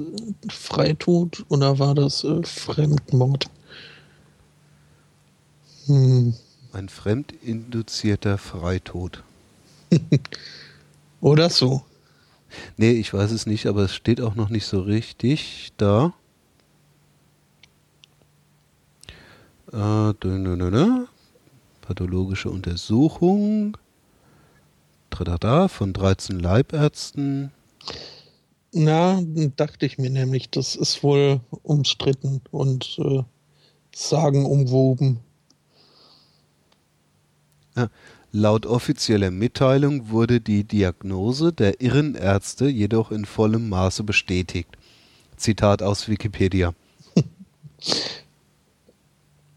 [0.50, 3.50] Freitod oder war das äh, Fremdmord?
[5.86, 6.34] Hm.
[6.72, 9.24] Ein fremdinduzierter Freitod.
[11.22, 11.84] Oder so.
[12.78, 16.14] Nee, ich weiß es nicht, aber es steht auch noch nicht so richtig da.
[19.72, 20.14] Äh.
[21.82, 23.78] Pathologische Untersuchung.
[25.10, 27.52] Tradada von 13 Leibärzten.
[28.72, 29.22] Na,
[29.56, 33.24] dachte ich mir nämlich, das ist wohl umstritten und äh,
[33.96, 35.20] sagenumwoben.
[38.32, 44.70] Laut offizieller Mitteilung wurde die Diagnose der Irrenärzte jedoch in vollem Maße bestätigt.
[45.38, 46.74] Zitat aus Wikipedia.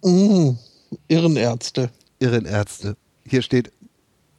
[0.05, 0.57] Mm,
[1.07, 1.91] Irrenärzte.
[2.19, 2.97] Irrenärzte.
[3.25, 3.71] Hier steht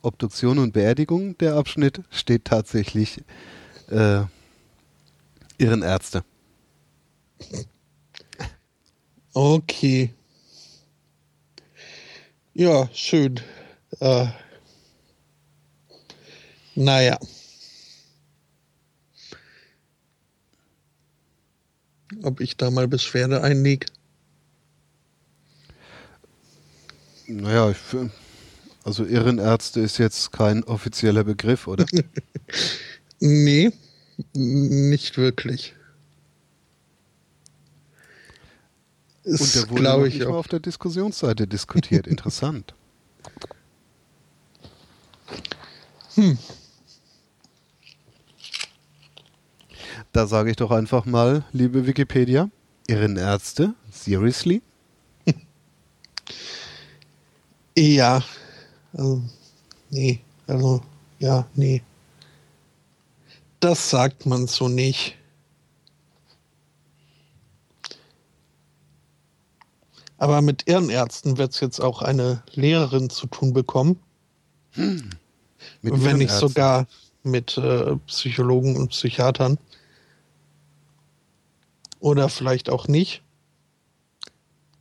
[0.01, 1.37] Obduktion und Beerdigung.
[1.37, 3.23] Der Abschnitt steht tatsächlich
[3.89, 4.23] äh,
[5.57, 6.23] Irrenärzte.
[9.33, 10.13] Okay.
[12.53, 13.39] Ja, schön.
[13.99, 14.27] Äh,
[16.75, 17.17] naja.
[22.23, 23.87] ob ich da mal Beschwerde einlege.
[27.27, 27.77] Naja, ich,
[28.83, 31.85] also Irrenärzte ist jetzt kein offizieller Begriff, oder?
[33.19, 33.71] nee,
[34.33, 35.75] nicht wirklich.
[39.23, 42.07] Ist, Und der wurde noch ich, nicht mal auf der Diskussionsseite diskutiert.
[42.07, 42.73] Interessant.
[46.15, 46.37] Hm.
[50.11, 52.49] Da sage ich doch einfach mal, liebe Wikipedia,
[52.87, 54.61] Irrenärzte, seriously?
[57.75, 58.23] Ja,
[58.93, 59.23] also,
[59.89, 60.83] nee, also,
[61.17, 61.81] ja, nee.
[63.63, 65.15] Das sagt man so nicht.
[70.17, 73.97] Aber mit Ehrenärzten wird es jetzt auch eine Lehrerin zu tun bekommen.
[74.71, 75.11] Hm.
[75.81, 76.87] Wenn nicht sogar
[77.23, 79.57] mit äh, Psychologen und Psychiatern.
[82.01, 83.23] Oder vielleicht auch nicht.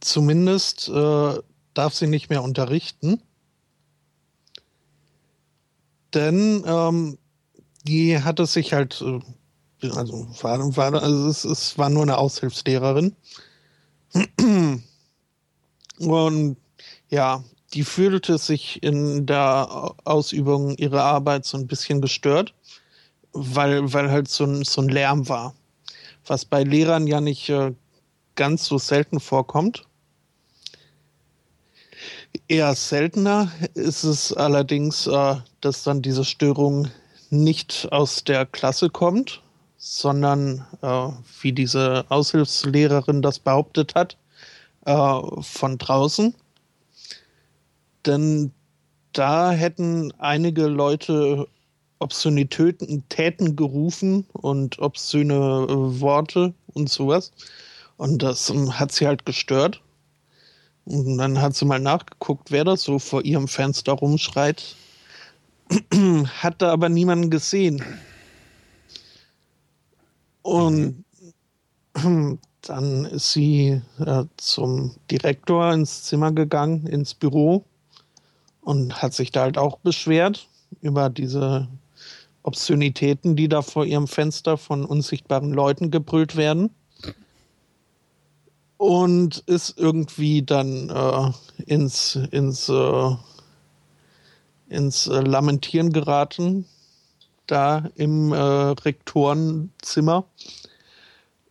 [0.00, 1.38] Zumindest äh,
[1.74, 3.22] darf sie nicht mehr unterrichten.
[6.12, 7.18] Denn ähm,
[7.84, 9.20] die hatte sich halt, äh,
[9.90, 13.16] also, war, war, also es, es war nur eine Aushilfslehrerin.
[15.98, 16.56] Und
[17.08, 17.42] ja,
[17.74, 22.54] die fühlte sich in der Ausübung ihrer Arbeit so ein bisschen gestört,
[23.32, 25.54] weil, weil halt so ein, so ein Lärm war.
[26.26, 27.72] Was bei Lehrern ja nicht äh,
[28.34, 29.86] ganz so selten vorkommt.
[32.48, 36.88] Eher seltener ist es allerdings, äh, dass dann diese Störung
[37.32, 39.42] nicht aus der Klasse kommt,
[39.78, 41.08] sondern äh,
[41.40, 44.16] wie diese Aushilfslehrerin das behauptet hat,
[44.84, 46.34] äh, von draußen.
[48.06, 48.52] Denn
[49.12, 51.48] da hätten einige Leute
[51.98, 57.32] Obszönitäten Täten gerufen und obszöne äh, Worte und sowas.
[57.96, 59.80] Und das um, hat sie halt gestört.
[60.84, 64.74] Und dann hat sie mal nachgeguckt, wer das so vor ihrem Fenster rumschreit.
[66.42, 67.82] hat da aber niemanden gesehen.
[70.42, 71.04] Und
[72.62, 77.64] dann ist sie äh, zum Direktor ins Zimmer gegangen, ins Büro
[78.60, 80.48] und hat sich da halt auch beschwert
[80.80, 81.68] über diese
[82.42, 86.70] Obszönitäten, die da vor ihrem Fenster von unsichtbaren Leuten gebrüllt werden.
[88.78, 93.16] Und ist irgendwie dann äh, ins, ins, äh,
[94.72, 96.66] ins äh, Lamentieren geraten,
[97.46, 100.24] da im äh, Rektorenzimmer.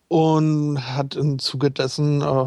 [0.08, 2.46] Und hat im Zuge dessen äh,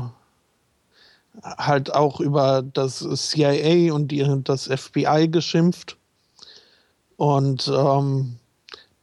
[1.42, 5.96] halt auch über das CIA und die, das FBI geschimpft
[7.16, 8.36] und ähm,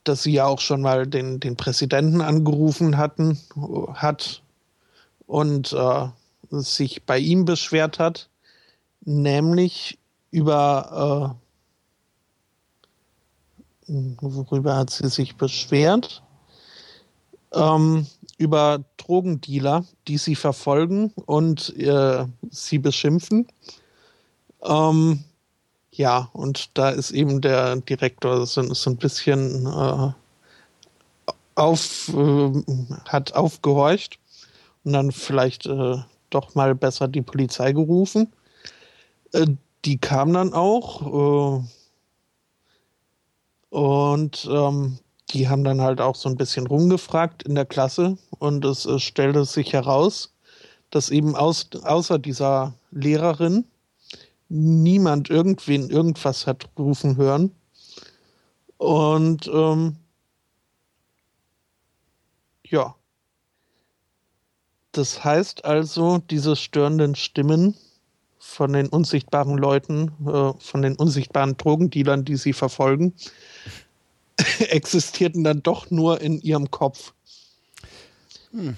[0.03, 3.39] dass sie ja auch schon mal den, den Präsidenten angerufen hatten,
[3.93, 4.41] hat
[5.27, 6.07] und äh,
[6.49, 8.29] sich bei ihm beschwert hat,
[9.01, 9.99] nämlich
[10.31, 11.40] über äh,
[14.21, 16.23] worüber hat sie sich beschwert?
[17.53, 23.47] Ähm, über Drogendealer, die sie verfolgen und äh, sie beschimpfen.
[24.63, 25.23] Ähm,
[25.91, 30.11] ja, und da ist eben der Direktor so, so ein bisschen äh,
[31.55, 32.63] auf, äh,
[33.09, 34.17] hat aufgehorcht
[34.83, 35.97] und dann vielleicht äh,
[36.29, 38.31] doch mal besser die Polizei gerufen.
[39.33, 39.47] Äh,
[39.85, 41.63] die kam dann auch äh,
[43.71, 44.99] und ähm,
[45.29, 48.99] die haben dann halt auch so ein bisschen rumgefragt in der Klasse und es äh,
[48.99, 50.33] stellte sich heraus,
[50.89, 53.65] dass eben aus, außer dieser Lehrerin
[54.49, 57.55] niemand irgendwen irgendwas hat rufen hören.
[58.77, 59.95] Und ähm,
[62.65, 62.93] ja.
[64.91, 67.77] Das heißt also, diese störenden Stimmen
[68.37, 73.13] von den unsichtbaren Leuten, äh, von den unsichtbaren Drogendealern, die sie verfolgen,
[74.59, 77.13] existierten dann doch nur in ihrem Kopf.
[78.51, 78.75] Hm.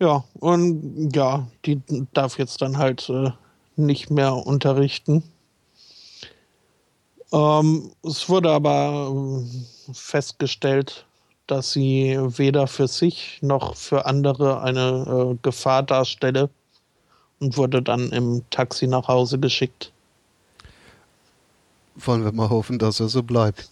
[0.00, 1.80] Ja, und ja, die
[2.12, 3.30] darf jetzt dann halt äh,
[3.76, 5.24] nicht mehr unterrichten.
[7.32, 11.04] Ähm, es wurde aber äh, festgestellt,
[11.46, 16.48] dass sie weder für sich noch für andere eine äh, Gefahr darstelle
[17.40, 19.92] und wurde dann im Taxi nach Hause geschickt.
[21.98, 23.68] Wollen wir mal hoffen, dass er so bleibt.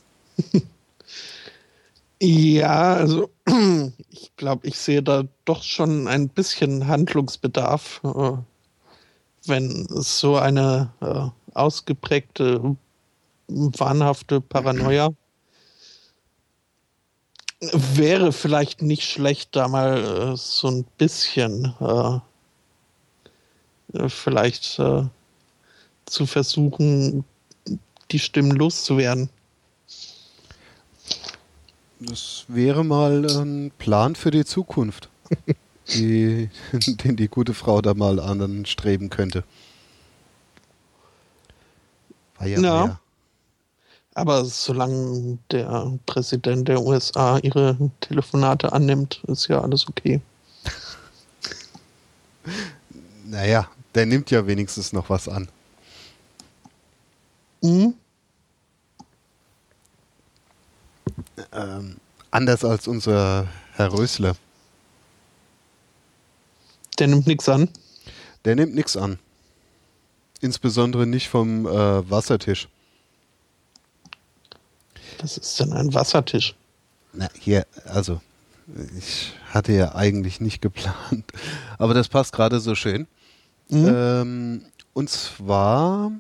[2.21, 3.31] Ja, also
[4.11, 8.33] ich glaube, ich sehe da doch schon ein bisschen Handlungsbedarf, äh,
[9.47, 12.77] wenn so eine äh, ausgeprägte,
[13.49, 15.11] wahnhafte Paranoia
[17.61, 21.75] Wäre vielleicht nicht schlecht, da mal äh, so ein bisschen
[24.09, 24.75] vielleicht
[26.05, 27.25] zu versuchen,
[28.11, 29.29] die Stimmen loszuwerden.
[32.01, 35.09] Das wäre mal ein Plan für die Zukunft,
[35.89, 39.45] die, den die gute Frau da mal anstreben könnte.
[42.39, 42.87] War ja, ja.
[42.87, 43.01] Mehr.
[44.15, 50.23] Aber solange der Präsident der USA ihre Telefonate annimmt, ist ja alles okay.
[53.27, 55.49] naja, der nimmt ja wenigstens noch was an.
[57.63, 57.95] Mhm.
[61.53, 61.97] Ähm,
[62.31, 64.37] anders als unser Herr Rösler.
[66.99, 67.69] Der nimmt nichts an.
[68.45, 69.19] Der nimmt nichts an.
[70.41, 72.69] Insbesondere nicht vom äh, Wassertisch.
[75.21, 76.55] Was ist denn ein Wassertisch?
[77.13, 78.21] Na, hier, also,
[78.99, 81.25] ich hatte ja eigentlich nicht geplant,
[81.79, 83.07] aber das passt gerade so schön.
[83.69, 83.89] Mhm.
[83.89, 86.13] Ähm, und zwar,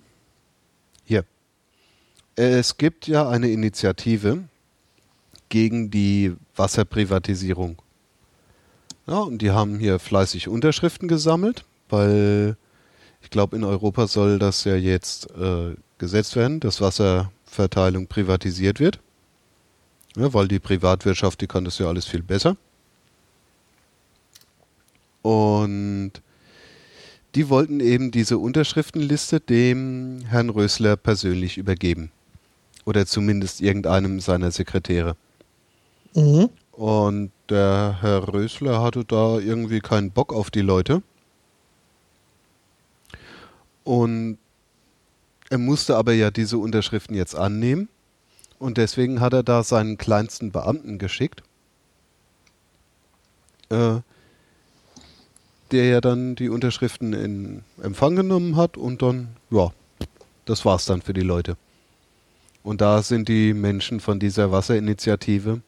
[2.36, 4.44] es gibt ja eine Initiative
[5.48, 7.80] gegen die Wasserprivatisierung.
[9.06, 12.56] Ja, und die haben hier fleißig Unterschriften gesammelt, weil
[13.22, 19.00] ich glaube, in Europa soll das ja jetzt äh, gesetzt werden, dass Wasserverteilung privatisiert wird.
[20.16, 22.56] Ja, weil die Privatwirtschaft, die kann das ja alles viel besser.
[25.22, 26.12] Und
[27.34, 32.10] die wollten eben diese Unterschriftenliste dem Herrn Rösler persönlich übergeben.
[32.86, 35.16] Oder zumindest irgendeinem seiner Sekretäre.
[36.14, 36.48] Mhm.
[36.72, 41.02] Und der Herr Rösler hatte da irgendwie keinen Bock auf die Leute.
[43.84, 44.38] Und
[45.48, 47.88] er musste aber ja diese Unterschriften jetzt annehmen.
[48.58, 51.42] Und deswegen hat er da seinen kleinsten Beamten geschickt,
[53.68, 54.00] äh,
[55.70, 59.72] der ja dann die Unterschriften in Empfang genommen hat und dann, ja,
[60.46, 61.56] das war's dann für die Leute.
[62.66, 65.60] Und da sind die Menschen von dieser Wasserinitiative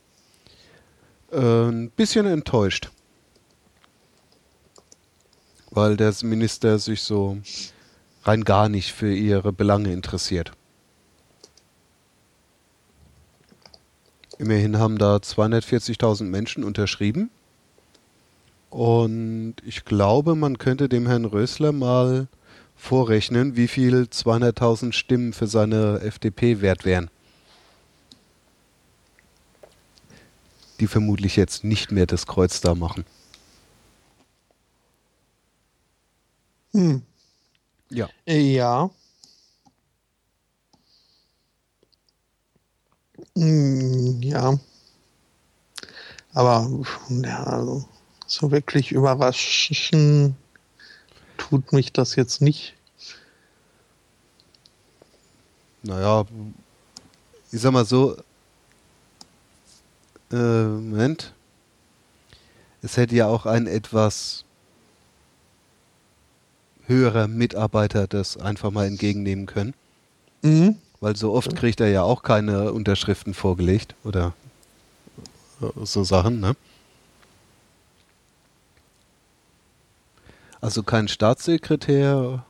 [1.31, 2.91] äh, ein bisschen enttäuscht.
[5.71, 7.39] Weil der Minister sich so
[8.25, 10.51] rein gar nicht für ihre Belange interessiert.
[14.39, 17.31] Immerhin haben da 240.000 Menschen unterschrieben.
[18.71, 22.27] Und ich glaube, man könnte dem Herrn Rösler mal
[22.79, 27.11] vorrechnen, wie viel 200.000 Stimmen für seine FDP wert wären.
[30.81, 33.05] Die vermutlich jetzt nicht mehr das Kreuz da machen.
[36.73, 37.03] Hm.
[37.91, 38.09] Ja.
[38.27, 38.91] Ja.
[43.37, 44.59] Hm, ja.
[46.33, 46.71] Aber
[47.09, 47.85] ja, also,
[48.27, 50.37] so wirklich überraschen
[51.39, 52.75] tut mich das jetzt nicht.
[55.83, 56.27] Naja,
[57.51, 58.17] ich sag mal so,
[60.31, 61.33] äh, Moment.
[62.83, 64.45] Es hätte ja auch ein etwas
[66.87, 69.75] höherer Mitarbeiter das einfach mal entgegennehmen können.
[70.43, 70.77] Mhm.
[71.01, 74.33] Weil so oft kriegt er ja auch keine Unterschriften vorgelegt oder
[75.83, 76.55] so Sachen, ne?
[80.61, 82.45] Also kein Staatssekretär.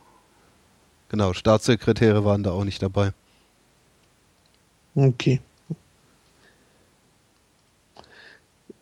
[1.09, 3.13] Genau, Staatssekretäre waren da auch nicht dabei.
[4.95, 5.39] Okay.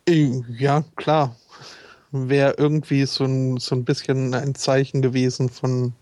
[0.08, 1.36] Ja, klar
[2.12, 5.94] wäre irgendwie so ein, so ein bisschen ein Zeichen gewesen von,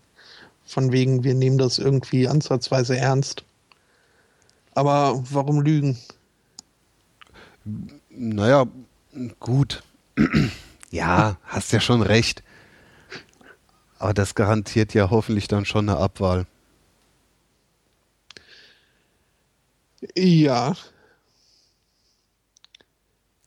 [0.64, 3.44] von wegen, wir nehmen das irgendwie ansatzweise ernst.
[4.74, 5.98] Aber warum lügen?
[8.10, 8.66] Naja,
[9.40, 9.82] gut.
[10.90, 12.42] ja, hast ja schon recht.
[13.98, 16.46] Aber das garantiert ja hoffentlich dann schon eine Abwahl.
[20.14, 20.76] Ja.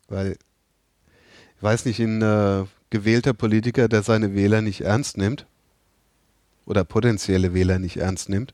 [0.07, 0.37] Weil
[1.57, 5.45] ich weiß nicht, ein äh, gewählter Politiker, der seine Wähler nicht ernst nimmt
[6.65, 8.53] oder potenzielle Wähler nicht ernst nimmt,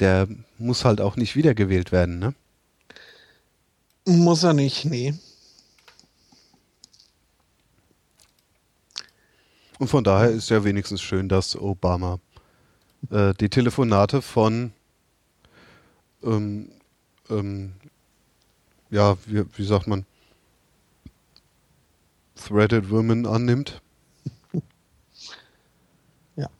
[0.00, 0.26] der
[0.58, 2.34] muss halt auch nicht wiedergewählt werden, ne?
[4.06, 5.14] Muss er nicht, nee.
[9.80, 12.20] Und von daher ist ja wenigstens schön, dass Obama
[13.10, 14.74] äh, die Telefonate von
[16.22, 16.70] ähm,
[17.30, 17.72] ähm,
[18.90, 20.04] ja, wie, wie sagt man,
[22.36, 23.80] Threaded Women annimmt.
[26.36, 26.50] Ja,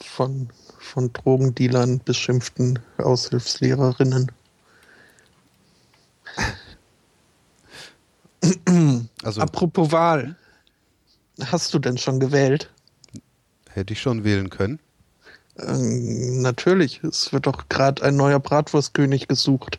[0.00, 0.48] von,
[0.78, 4.30] von Drogendealern beschimpften Aushilfslehrerinnen.
[9.24, 10.36] Also, Apropos Wahl.
[11.44, 12.70] Hast du denn schon gewählt?
[13.70, 14.80] Hätte ich schon wählen können.
[15.58, 17.02] Ähm, natürlich.
[17.04, 19.78] Es wird doch gerade ein neuer Bratwurstkönig gesucht.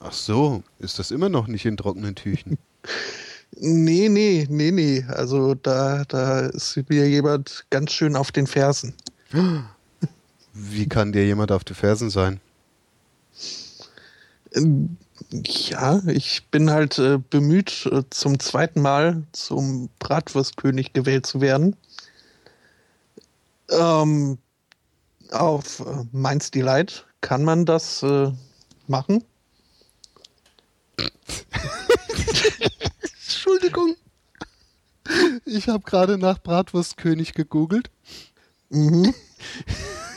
[0.00, 2.58] Ach so, ist das immer noch nicht in trockenen Tüchen?
[3.52, 5.04] nee, nee, nee, nee.
[5.08, 8.94] Also da, da ist mir jemand ganz schön auf den Fersen.
[10.52, 12.40] Wie kann dir jemand auf den Fersen sein?
[15.32, 21.76] Ja, ich bin halt äh, bemüht, äh, zum zweiten Mal zum Bratwurstkönig gewählt zu werden.
[23.70, 24.38] Ähm,
[25.30, 28.32] auf äh, Mainz Delight kann man das äh,
[28.88, 29.22] machen.
[33.22, 33.94] Entschuldigung.
[35.44, 37.88] Ich habe gerade nach Bratwurstkönig gegoogelt.
[38.70, 39.14] Mhm.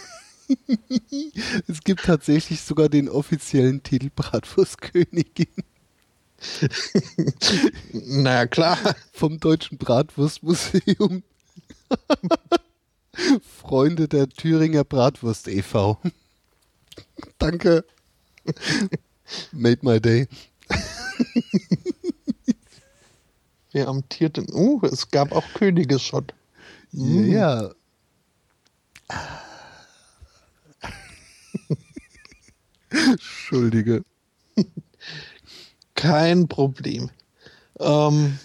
[1.68, 5.48] es gibt tatsächlich sogar den offiziellen Titel Bratwurstkönigin.
[7.92, 8.78] naja, klar.
[9.12, 11.24] Vom Deutschen Bratwurstmuseum.
[13.62, 16.00] Freunde der Thüringer Bratwurst e.V.
[17.38, 17.86] Danke.
[19.52, 20.28] Made my day.
[23.72, 24.48] Wer amtiert denn?
[24.52, 26.28] Uh, es gab auch Könige schon.
[26.92, 27.72] Ja.
[32.94, 34.04] Entschuldige.
[35.96, 37.10] Kein Problem.
[37.80, 38.38] Ähm,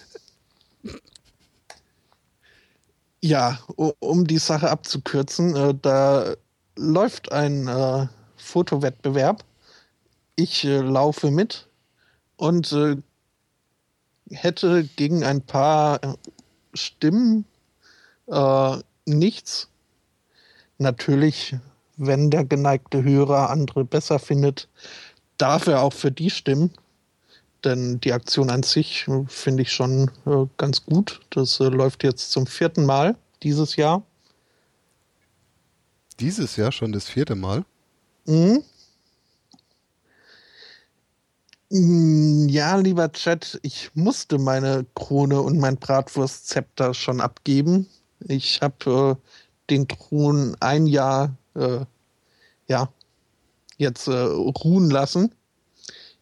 [3.21, 3.59] ja,
[3.99, 6.35] um die Sache abzukürzen, äh, da
[6.75, 8.07] läuft ein äh,
[8.37, 9.43] Fotowettbewerb.
[10.35, 11.67] Ich äh, laufe mit
[12.37, 12.95] und äh,
[14.31, 16.13] hätte gegen ein paar äh,
[16.73, 17.45] Stimmen
[18.27, 19.67] äh, nichts.
[20.77, 21.55] Natürlich
[21.99, 24.69] wenn der geneigte Hörer andere besser findet,
[25.37, 26.71] darf er auch für die stimmen.
[27.65, 31.19] Denn die Aktion an sich äh, finde ich schon äh, ganz gut.
[31.29, 34.01] Das äh, läuft jetzt zum vierten Mal dieses Jahr.
[36.21, 37.65] Dieses Jahr schon das vierte Mal?
[38.25, 38.63] Mhm.
[41.69, 47.87] Mm, ja, lieber Chat, ich musste meine Krone und mein Bratwurstzepter schon abgeben.
[48.21, 51.85] Ich habe äh, den Thron ein Jahr äh,
[52.67, 52.89] ja,
[53.77, 55.33] jetzt äh, ruhen lassen.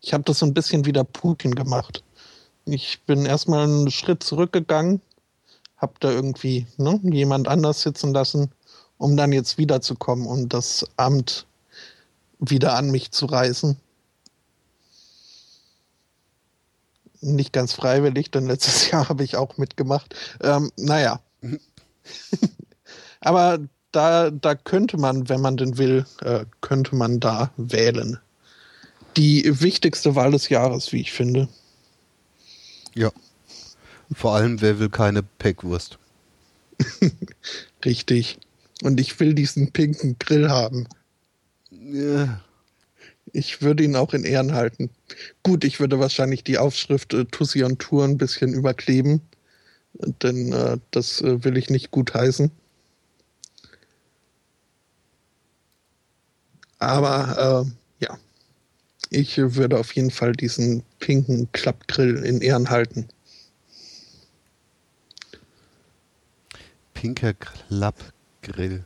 [0.02, 2.04] Ich habe das so ein bisschen wie der Putin gemacht.
[2.66, 5.02] Ich bin erstmal einen Schritt zurückgegangen,
[5.78, 8.52] habe da irgendwie ne, jemand anders sitzen lassen,
[8.98, 11.48] um dann jetzt wiederzukommen und das Amt
[12.40, 13.78] wieder an mich zu reißen.
[17.22, 20.16] Nicht ganz freiwillig, denn letztes Jahr habe ich auch mitgemacht.
[20.42, 21.20] Ähm, naja.
[23.20, 23.60] Aber
[23.92, 28.20] da, da könnte man, wenn man denn will, äh, könnte man da wählen.
[29.16, 31.48] Die wichtigste Wahl des Jahres, wie ich finde.
[32.94, 33.12] Ja.
[34.14, 35.98] Vor allem, wer will keine Peckwurst?
[37.86, 38.40] Richtig.
[38.84, 40.88] Und ich will diesen pinken Grill haben.
[41.72, 42.42] Ja.
[43.34, 44.90] Ich würde ihn auch in Ehren halten.
[45.44, 49.22] Gut, ich würde wahrscheinlich die Aufschrift äh, Tussi on Tour ein bisschen überkleben,
[50.22, 52.14] denn äh, das äh, will ich nicht gut
[56.80, 57.66] Aber
[58.00, 58.18] äh, ja,
[59.10, 63.08] ich würde auf jeden Fall diesen pinken Klappgrill in Ehren halten.
[66.94, 68.84] Pinker Klappgrill.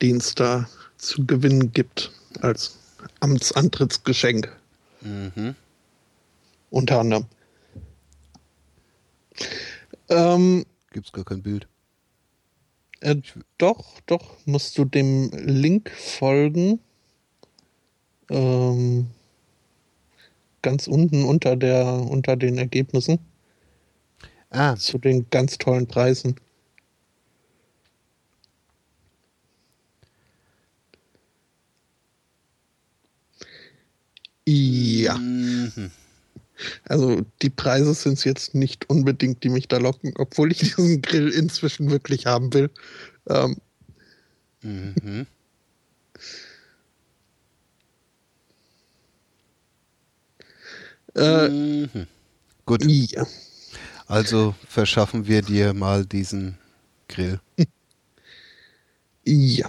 [0.00, 2.78] Den es da zu gewinnen gibt als
[3.20, 4.56] Amtsantrittsgeschenk.
[5.00, 5.56] Mhm.
[6.70, 7.26] Unter anderem.
[10.08, 11.66] Ähm, Gibt es gar kein Bild.
[13.00, 13.16] Äh,
[13.58, 16.80] doch, doch, musst du dem Link folgen.
[18.30, 19.06] Ähm,
[20.62, 23.18] ganz unten unter der unter den Ergebnissen.
[24.50, 24.76] Ah.
[24.76, 26.36] Zu den ganz tollen Preisen.
[34.46, 35.16] Ja.
[35.18, 35.90] Mhm.
[36.84, 41.02] Also die Preise sind es jetzt nicht unbedingt, die mich da locken, obwohl ich diesen
[41.02, 42.70] Grill inzwischen wirklich haben will.
[43.28, 43.56] Ähm.
[44.62, 45.26] Mhm.
[51.14, 52.06] Äh, mhm.
[52.66, 52.84] Gut.
[52.84, 53.26] Ja.
[54.06, 56.58] Also verschaffen wir dir mal diesen
[57.08, 57.40] Grill.
[59.24, 59.68] Ja.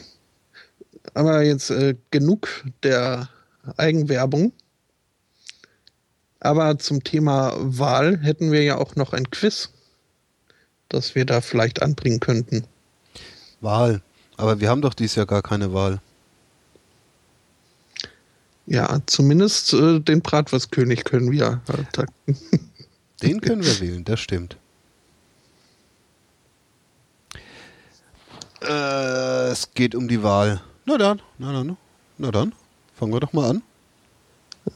[1.14, 2.48] Aber jetzt äh, genug
[2.84, 3.30] der
[3.76, 4.54] Eigenwerbung.
[6.40, 9.70] Aber zum Thema Wahl hätten wir ja auch noch ein Quiz,
[10.88, 12.66] das wir da vielleicht anbringen könnten.
[13.62, 14.02] Wahl.
[14.38, 16.00] Aber wir haben doch dieses Jahr gar keine Wahl.
[18.66, 21.62] Ja, zumindest äh, den Bratwurstkönig können wir.
[21.68, 22.34] Äh,
[23.24, 24.58] den können wir wählen, das stimmt.
[28.62, 30.62] Äh, es geht um die Wahl.
[30.86, 31.78] Na dann, na dann,
[32.18, 32.54] na dann,
[32.96, 33.64] fangen wir doch mal an.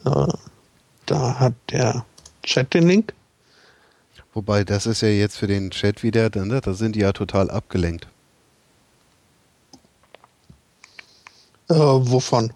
[0.05, 0.33] Äh,
[1.05, 2.05] da hat der
[2.43, 3.13] Chat den Link.
[4.33, 7.51] Wobei, das ist ja jetzt für den Chat wieder, ne, da sind die ja total
[7.51, 8.07] abgelenkt.
[11.69, 12.51] Äh, wovon?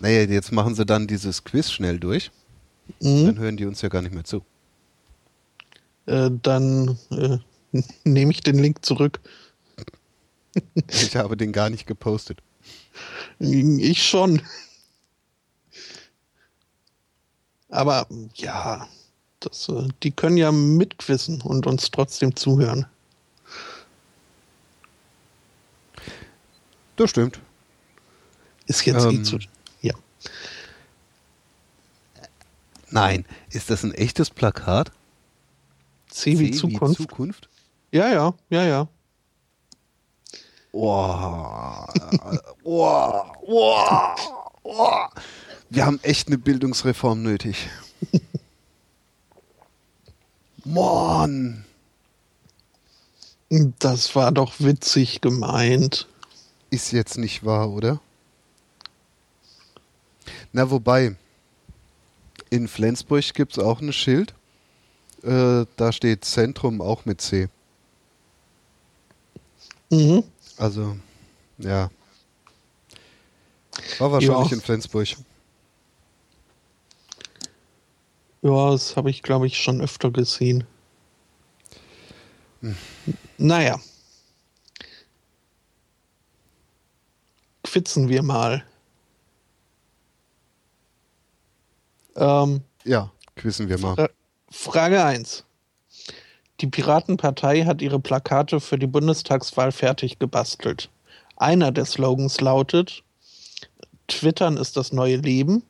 [0.00, 2.30] Naja, jetzt machen sie dann dieses Quiz schnell durch.
[3.00, 3.26] Mhm.
[3.26, 4.42] Dann hören die uns ja gar nicht mehr zu.
[6.06, 7.38] Äh, dann äh,
[8.04, 9.20] nehme ich den Link zurück.
[10.88, 12.38] ich habe den gar nicht gepostet.
[13.40, 14.42] Ich schon.
[17.68, 18.88] Aber ja,
[19.40, 22.86] das, äh, die können ja mitquissen und uns trotzdem zuhören.
[26.96, 27.40] Das stimmt.
[28.66, 29.38] Ist jetzt eh ähm, eh zu.
[29.80, 29.94] Ja.
[32.90, 34.90] Nein, ist das ein echtes Plakat?
[36.08, 37.00] C wie C Zukunft.
[37.00, 37.48] Wie Zukunft?
[37.92, 38.88] Ja, ja, ja, ja.
[40.72, 41.86] Oh,
[42.64, 44.14] oh, oh,
[44.62, 45.06] oh.
[45.70, 47.68] Wir haben echt eine Bildungsreform nötig.
[50.64, 51.64] Mann!
[53.78, 56.06] Das war doch witzig gemeint.
[56.70, 58.00] Ist jetzt nicht wahr, oder?
[60.52, 61.16] Na, wobei,
[62.50, 64.34] in Flensburg gibt es auch ein Schild.
[65.22, 67.48] Äh, da steht Zentrum auch mit C.
[69.90, 70.24] Mhm.
[70.56, 70.96] Also,
[71.58, 71.90] ja.
[73.98, 74.56] War wahrscheinlich ja.
[74.56, 75.08] in Flensburg.
[78.48, 80.64] Ja, das habe ich, glaube ich, schon öfter gesehen.
[82.62, 82.76] Hm.
[83.36, 83.78] Naja.
[87.62, 88.64] Quitzen wir mal.
[92.16, 93.94] Ähm, ja, quissen wir mal.
[93.94, 94.08] Fra
[94.50, 95.44] Frage 1.
[96.60, 100.88] Die Piratenpartei hat ihre Plakate für die Bundestagswahl fertig gebastelt.
[101.36, 103.02] Einer der Slogans lautet:
[104.06, 105.62] Twittern ist das neue Leben.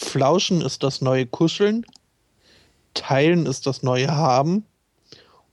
[0.00, 1.84] Flauschen ist das neue Kuscheln.
[2.94, 4.64] Teilen ist das neue Haben.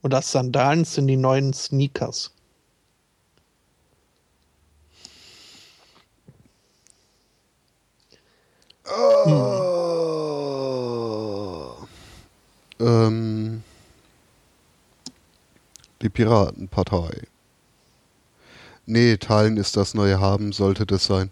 [0.03, 2.31] Und das Sandalen sind die neuen Sneakers.
[8.85, 9.25] Oh.
[12.77, 12.87] Hm.
[12.87, 13.63] Ähm,
[16.03, 17.23] die Piratenpartei.
[18.85, 21.31] Nee, teilen ist das neue Haben, sollte das sein.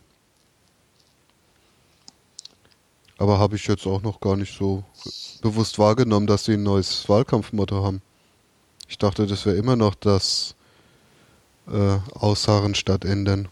[3.17, 4.83] Aber habe ich jetzt auch noch gar nicht so
[5.41, 8.01] bewusst wahrgenommen, dass sie ein neues Wahlkampfmotto haben.
[8.87, 10.55] Ich dachte, das wäre immer noch das
[11.67, 13.47] äh, Ausharren statt Ändern.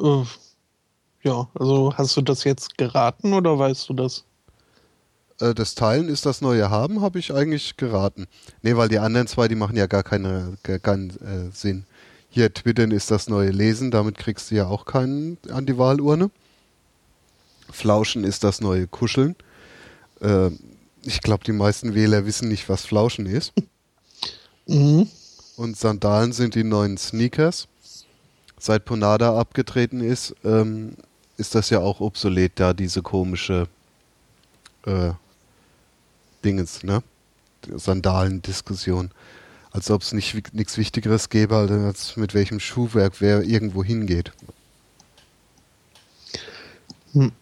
[0.00, 0.24] Äh,
[1.22, 4.24] ja, also hast du das jetzt geraten oder weißt du das?
[5.40, 8.26] Äh, das Teilen ist das neue Haben, habe ich eigentlich geraten.
[8.62, 11.86] Nee, weil die anderen zwei, die machen ja gar, keine, gar keinen äh, Sinn.
[12.38, 16.30] Hier, Twittern ist das neue Lesen, damit kriegst du ja auch keinen an die Wahlurne.
[17.68, 19.34] Flauschen ist das neue Kuscheln.
[20.20, 20.50] Äh,
[21.02, 23.52] ich glaube, die meisten Wähler wissen nicht, was Flauschen ist.
[24.66, 25.08] Mhm.
[25.56, 27.66] Und Sandalen sind die neuen Sneakers.
[28.60, 30.94] Seit Ponada abgetreten ist, ähm,
[31.38, 33.66] ist das ja auch obsolet, da diese komische
[34.84, 35.10] äh,
[36.44, 37.02] Dingens, ne?
[37.66, 39.10] Sandalen-Diskussion.
[39.70, 44.32] Als ob es nicht nichts Wichtigeres gäbe, als mit welchem Schuhwerk wer irgendwo hingeht.
[47.12, 47.32] Hm.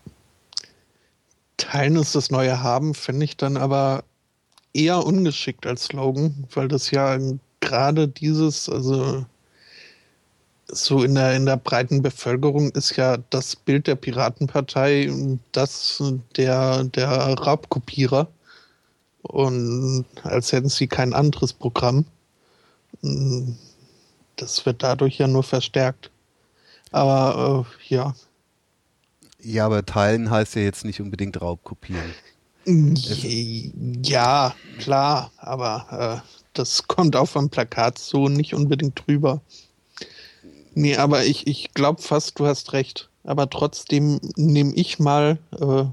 [1.57, 4.05] Teilen ist das neue Haben, finde ich dann aber
[4.73, 7.19] eher ungeschickt als Slogan, weil das ja
[7.61, 9.25] gerade dieses, also
[10.69, 15.11] so in der, in der breiten Bevölkerung ist ja das Bild der Piratenpartei
[15.53, 16.03] das
[16.37, 18.29] der, der Raubkopierer.
[19.23, 22.05] Und als hätten sie kein anderes Programm.
[24.37, 26.11] Das wird dadurch ja nur verstärkt.
[26.93, 28.15] Aber äh, ja.
[29.43, 32.13] Ja, aber teilen heißt ja jetzt nicht unbedingt Raubkopieren.
[34.05, 39.41] Ja, klar, aber äh, das kommt auf dem Plakat so nicht unbedingt drüber.
[40.75, 43.09] Nee, aber ich, ich glaube fast, du hast recht.
[43.25, 45.85] Aber trotzdem nehme ich mal äh,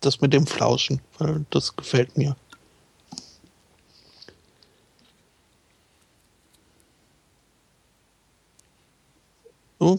[0.00, 2.36] das mit dem Flauschen, weil das gefällt mir.
[9.80, 9.98] So.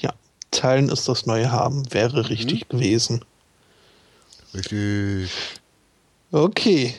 [0.00, 0.12] Ja,
[0.50, 2.68] teilen ist das neue Haben, wäre richtig mhm.
[2.68, 3.24] gewesen.
[4.52, 5.30] Richtig.
[6.30, 6.94] Okay.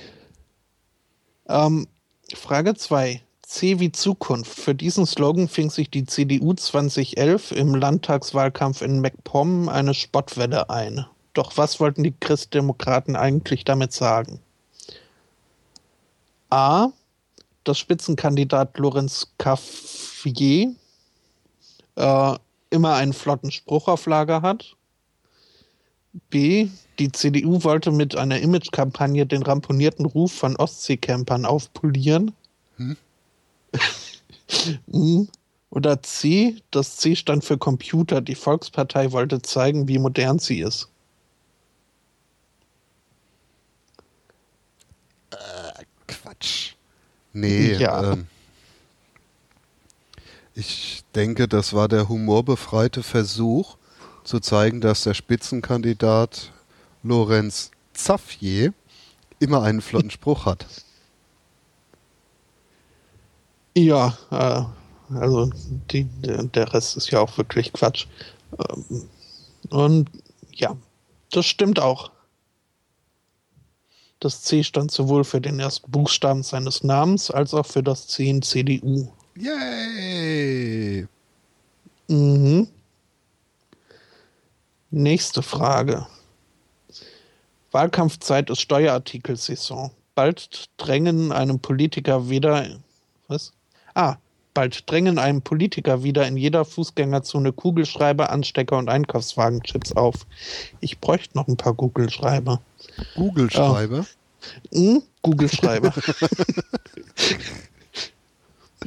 [1.47, 1.87] Ähm,
[2.33, 3.21] Frage 2.
[3.43, 4.59] C wie Zukunft.
[4.59, 11.05] Für diesen Slogan fing sich die CDU 2011 im Landtagswahlkampf in MacPom eine Spottwelle ein.
[11.33, 14.39] Doch was wollten die Christdemokraten eigentlich damit sagen?
[16.49, 16.89] A.
[17.63, 20.73] Dass Spitzenkandidat Lorenz Caffier
[21.95, 22.35] äh,
[22.69, 24.75] immer einen flotten Spruch auf Lager hat.
[26.29, 26.69] B.
[26.99, 32.31] Die CDU wollte mit einer Imagekampagne den ramponierten Ruf von Ostseecampern aufpolieren.
[32.77, 32.97] Hm?
[34.91, 35.27] hm?
[35.69, 36.55] Oder C.
[36.71, 38.21] Das C stand für Computer.
[38.21, 40.87] Die Volkspartei wollte zeigen, wie modern sie ist.
[45.31, 46.75] Äh, Quatsch.
[47.33, 48.13] Nee, ja.
[48.13, 48.27] ähm,
[50.55, 53.77] ich denke, das war der humorbefreite Versuch,
[54.23, 56.51] zu zeigen, dass der Spitzenkandidat
[57.03, 58.73] Lorenz Zaffier
[59.39, 60.65] immer einen flotten Spruch hat.
[63.77, 64.63] Ja, äh,
[65.13, 65.49] also
[65.91, 68.07] die, der Rest ist ja auch wirklich Quatsch.
[68.57, 69.09] Ähm,
[69.69, 70.09] und
[70.53, 70.75] ja,
[71.31, 72.11] das stimmt auch.
[74.19, 78.29] Das C stand sowohl für den ersten Buchstaben seines Namens als auch für das C
[78.29, 79.11] in CDU.
[79.37, 81.07] Yay!
[82.07, 82.67] Mhm.
[84.91, 86.07] Nächste Frage.
[87.71, 89.91] Wahlkampfzeit ist Steuerartikelsaison.
[90.13, 92.65] Bald drängen einem Politiker wieder.
[93.27, 93.51] Was?
[93.93, 94.15] Ah,
[94.53, 100.25] bald drängen einem Politiker wieder in jeder Fußgängerzone Kugelschreiber, Anstecker und Einkaufswagenchips auf.
[100.79, 102.61] Ich bräuchte noch ein paar Kugelschreiber.
[103.15, 104.05] Kugelschreiber?
[104.71, 105.03] Äh, hm?
[105.21, 105.93] Kugelschreiber.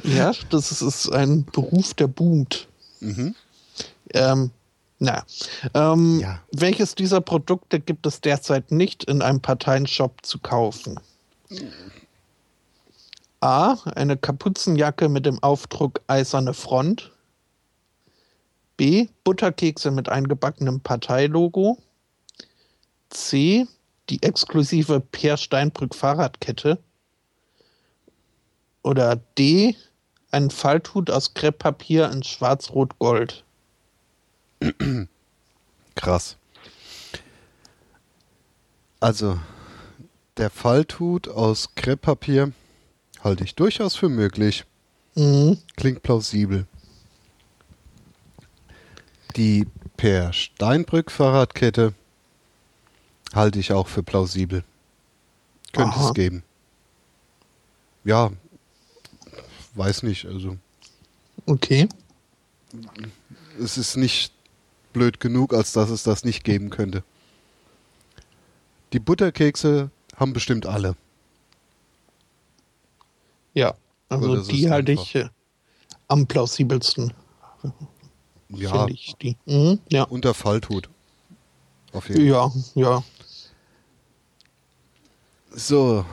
[0.03, 2.67] ja, das ist, ist, ein Beruf, der boomt.
[2.99, 3.35] Mhm.
[4.13, 4.51] Ähm,
[4.99, 5.23] na,
[5.73, 6.41] ähm, ja.
[6.51, 10.99] welches dieser Produkte gibt es derzeit nicht in einem Parteienshop zu kaufen?
[13.41, 13.77] A.
[13.95, 17.11] Eine Kapuzenjacke mit dem Aufdruck Eiserne Front.
[18.75, 19.07] B.
[19.23, 21.77] Butterkekse mit eingebackenem Parteilogo.
[23.09, 23.67] C.
[24.09, 26.79] Die exklusive Per Steinbrück Fahrradkette.
[28.83, 29.75] Oder D.
[30.31, 33.43] Ein Falthut aus Krepppapier in Schwarz-Rot-Gold.
[35.95, 36.37] Krass.
[38.99, 39.39] Also,
[40.37, 42.51] der Falthut aus Krepppapier
[43.23, 44.65] halte ich durchaus für möglich.
[45.15, 45.57] Mhm.
[45.75, 46.67] Klingt plausibel.
[49.35, 51.93] Die Per Steinbrück Fahrradkette
[53.33, 54.63] halte ich auch für plausibel.
[55.73, 56.07] Könnte Aha.
[56.07, 56.43] es geben.
[58.05, 58.31] Ja,
[59.75, 60.57] weiß nicht, also.
[61.45, 61.87] Okay.
[63.61, 64.33] Es ist nicht
[64.93, 67.03] blöd genug, als dass es das nicht geben könnte.
[68.93, 70.95] Die Butterkekse haben bestimmt alle.
[73.53, 73.75] Ja,
[74.09, 75.29] also die halte ich äh,
[76.07, 77.13] am plausibelsten.
[78.49, 79.37] Ja, ich die.
[79.45, 80.03] Mhm, ja.
[80.03, 80.89] Unter Falltut.
[81.93, 82.63] Auf jeden ja, Fall.
[82.75, 83.03] ja.
[85.51, 86.05] So,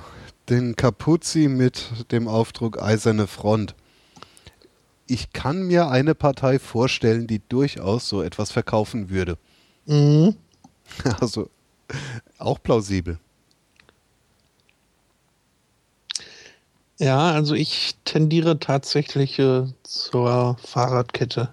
[0.49, 3.75] den Capuzzi mit dem Aufdruck Eiserne Front
[5.07, 9.39] ich kann mir eine Partei vorstellen, die durchaus so etwas verkaufen würde.
[9.87, 10.37] Mhm.
[11.21, 11.51] Also
[12.39, 13.19] auch plausibel.
[16.99, 21.53] Ja, also ich tendiere tatsächlich äh, zur Fahrradkette.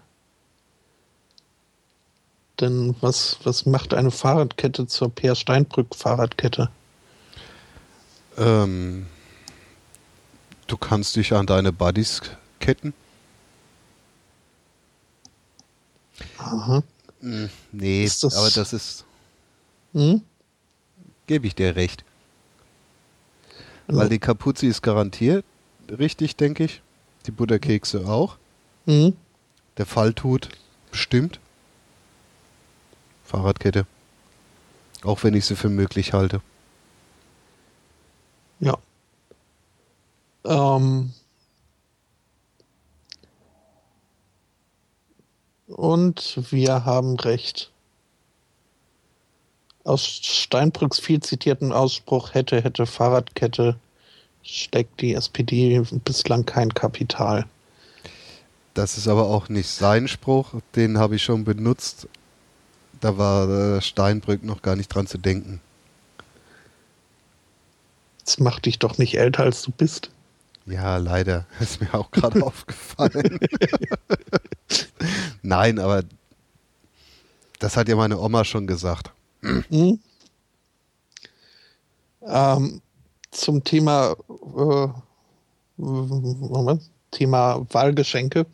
[2.60, 6.70] Denn was, was macht eine Fahrradkette zur Peer Steinbrück Fahrradkette?
[8.38, 9.06] Ähm,
[10.68, 12.22] du kannst dich an deine Buddies
[12.60, 12.94] ketten.
[16.38, 16.84] Aha.
[17.22, 19.06] Hm, nee, das aber das ist.
[19.94, 20.22] Hm?
[21.28, 22.04] Gebe ich dir recht.
[23.88, 24.00] Also.
[24.00, 25.46] Weil die Kapuze ist garantiert
[25.90, 26.82] richtig, denke ich.
[27.26, 28.38] Die Butterkekse auch.
[28.86, 29.16] Mhm.
[29.78, 30.50] Der Falltut
[30.92, 31.40] bestimmt.
[33.24, 33.86] Fahrradkette.
[35.04, 36.42] Auch wenn ich sie für möglich halte.
[38.64, 38.78] Ja.
[40.46, 41.14] Ähm,
[45.76, 47.72] Und wir haben recht.
[49.84, 53.76] Aus Steinbrücks viel zitierten Ausspruch hätte, hätte Fahrradkette
[54.44, 57.46] steckt die SPD bislang kein Kapital.
[58.74, 62.08] Das ist aber auch nicht sein Spruch, den habe ich schon benutzt.
[63.02, 65.60] Da war Steinbrück noch gar nicht dran zu denken.
[68.26, 70.10] Das macht dich doch nicht älter, als du bist.
[70.66, 71.46] Ja, leider.
[71.60, 73.40] Ist mir auch gerade aufgefallen.
[75.42, 76.04] Nein, aber
[77.60, 79.12] das hat ja meine Oma schon gesagt.
[79.42, 80.00] Mhm.
[82.26, 82.82] Ähm,
[83.32, 84.16] zum Thema
[84.58, 84.88] äh,
[87.12, 88.46] Thema Wahlgeschenke,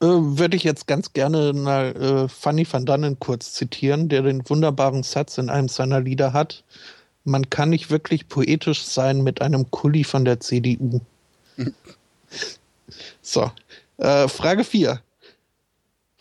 [0.00, 4.48] äh, würde ich jetzt ganz gerne mal äh, Fanny van Dannen kurz zitieren, der den
[4.48, 6.62] wunderbaren Satz in einem seiner Lieder hat.
[7.28, 11.00] Man kann nicht wirklich poetisch sein mit einem Kulli von der CDU.
[13.22, 13.50] so,
[13.98, 15.02] äh, Frage 4.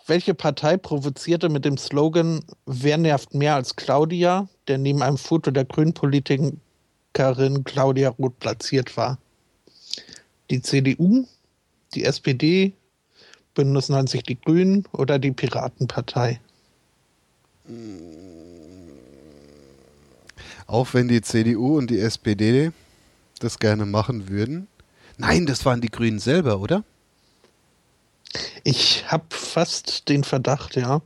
[0.06, 5.50] Welche Partei provozierte mit dem Slogan Wer nervt mehr als Claudia, der neben einem Foto
[5.50, 9.18] der Grünpolitikerin Claudia Roth platziert war?
[10.50, 11.26] Die CDU,
[11.94, 12.74] die SPD,
[13.54, 16.42] Bündnis 90 Die Grünen oder die Piratenpartei?
[20.68, 22.72] Auch wenn die CDU und die SPD
[23.40, 24.68] das gerne machen würden.
[25.18, 26.84] Nein, das waren die Grünen selber, oder?
[28.64, 31.02] Ich habe fast den Verdacht, ja.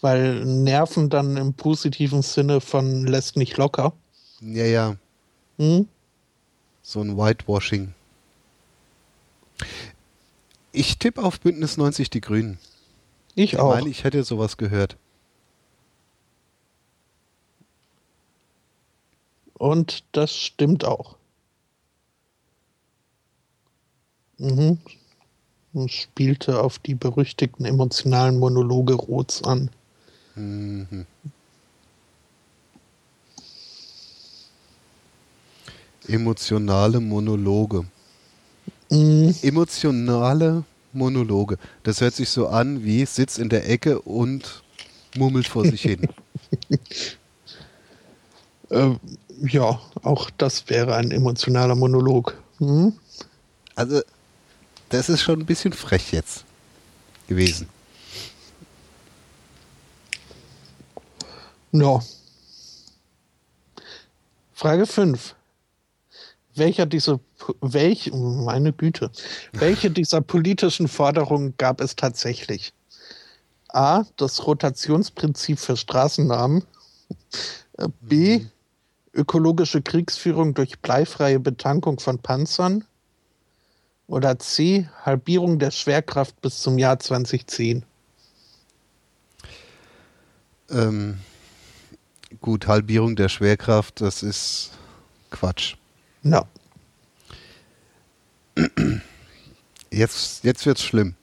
[0.00, 3.92] Weil Nerven dann im positiven Sinne von lässt nicht locker.
[4.40, 4.96] Ja, ja.
[5.58, 5.88] Hm?
[6.82, 7.94] So ein Whitewashing.
[10.72, 12.58] Ich tippe auf Bündnis 90 Die Grünen.
[13.34, 13.74] Ich, ich auch.
[13.74, 14.96] Ich meine, ich hätte sowas gehört.
[19.60, 21.16] Und das stimmt auch.
[24.38, 24.78] Mhm.
[25.74, 29.68] Und spielte auf die berüchtigten emotionalen Monologe Roths an.
[30.34, 31.04] Mhm.
[36.08, 37.84] Emotionale Monologe.
[38.90, 39.34] Mhm.
[39.42, 40.64] Emotionale
[40.94, 41.58] Monologe.
[41.82, 44.62] Das hört sich so an wie sitzt in der Ecke und
[45.16, 46.08] murmelt vor sich hin.
[48.70, 48.94] äh,
[49.40, 52.40] ja, auch das wäre ein emotionaler Monolog.
[52.58, 52.94] Mhm.
[53.74, 54.00] Also,
[54.88, 56.44] das ist schon ein bisschen frech jetzt
[57.28, 57.68] gewesen.
[61.72, 62.00] Ja.
[64.52, 65.34] Frage 5
[66.60, 67.18] welcher dieser,
[67.60, 69.10] welch, meine Güte,
[69.52, 72.72] welche dieser politischen Forderungen gab es tatsächlich?
[73.68, 76.64] A, das Rotationsprinzip für Straßennamen.
[78.00, 78.50] B, mhm.
[79.12, 82.84] Ökologische Kriegsführung durch bleifreie Betankung von Panzern.
[84.06, 87.84] Oder C, Halbierung der Schwerkraft bis zum Jahr 2010.
[90.70, 91.18] Ähm,
[92.40, 94.72] gut, Halbierung der Schwerkraft, das ist
[95.30, 95.76] Quatsch.
[96.22, 96.44] Ja.
[99.90, 101.14] Jetzt, jetzt wird es schlimm.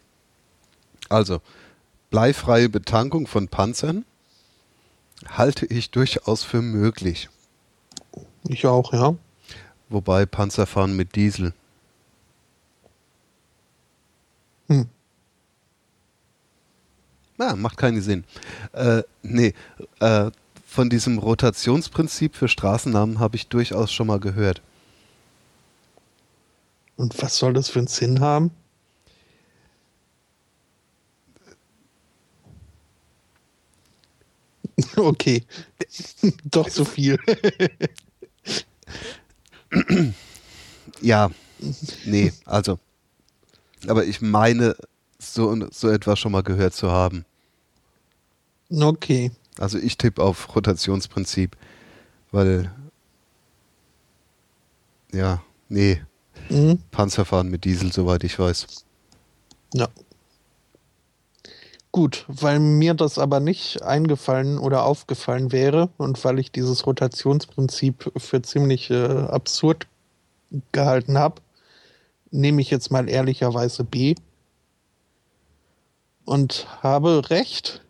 [1.10, 1.42] Also,
[2.10, 4.06] bleifreie Betankung von Panzern
[5.26, 7.30] halte ich durchaus für möglich.
[8.50, 9.16] Ich auch, ja.
[9.90, 11.54] Wobei Panzer fahren mit Diesel.
[14.70, 14.88] Hm.
[17.38, 18.24] Na, macht keinen Sinn.
[18.74, 19.54] Äh, nee,
[20.00, 20.32] äh,
[20.66, 24.62] von diesem Rotationsprinzip für Straßennamen habe ich durchaus schon mal gehört.
[26.98, 28.52] Und was soll das für einen Sinn haben?
[34.96, 35.44] Okay,
[36.46, 37.18] doch so viel.
[41.02, 41.30] ja,
[42.06, 42.80] nee, also,
[43.88, 44.76] aber ich meine,
[45.20, 47.26] so, so etwas schon mal gehört zu haben.
[48.72, 49.32] Okay.
[49.58, 51.56] Also ich tippe auf Rotationsprinzip,
[52.32, 52.72] weil,
[55.12, 56.02] ja, nee,
[56.50, 56.80] Mhm.
[56.92, 58.68] Panzerfahren mit Diesel, soweit ich weiß.
[59.74, 59.88] Ja.
[61.98, 68.12] Gut, weil mir das aber nicht eingefallen oder aufgefallen wäre und weil ich dieses Rotationsprinzip
[68.16, 69.88] für ziemlich äh, absurd
[70.72, 71.42] gehalten habe,
[72.30, 74.14] nehme ich jetzt mal ehrlicherweise B
[76.24, 77.84] und habe recht.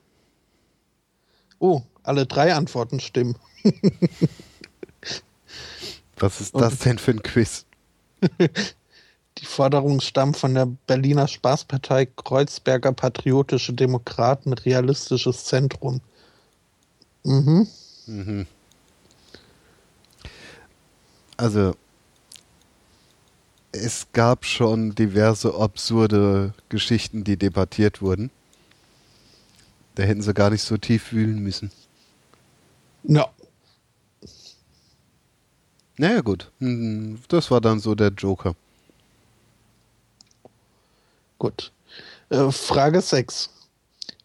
[1.60, 3.36] Oh, alle drei Antworten stimmen.
[6.16, 7.66] Was ist das denn für ein Quiz?
[9.40, 16.02] Die Forderung stammt von der Berliner Spaßpartei Kreuzberger Patriotische Demokraten Realistisches Zentrum.
[17.24, 17.68] Mhm.
[18.08, 18.48] mhm.
[21.40, 21.76] Also,
[23.72, 28.32] es gab schon diverse absurde Geschichten, die debattiert wurden.
[29.94, 31.72] Da hätten sie gar nicht so tief wühlen müssen.
[33.04, 33.30] Ja.
[35.98, 36.52] Naja, gut.
[36.60, 38.56] Hm, das war dann so der Joker.
[41.40, 41.72] Gut.
[42.30, 43.50] Äh, Frage 6.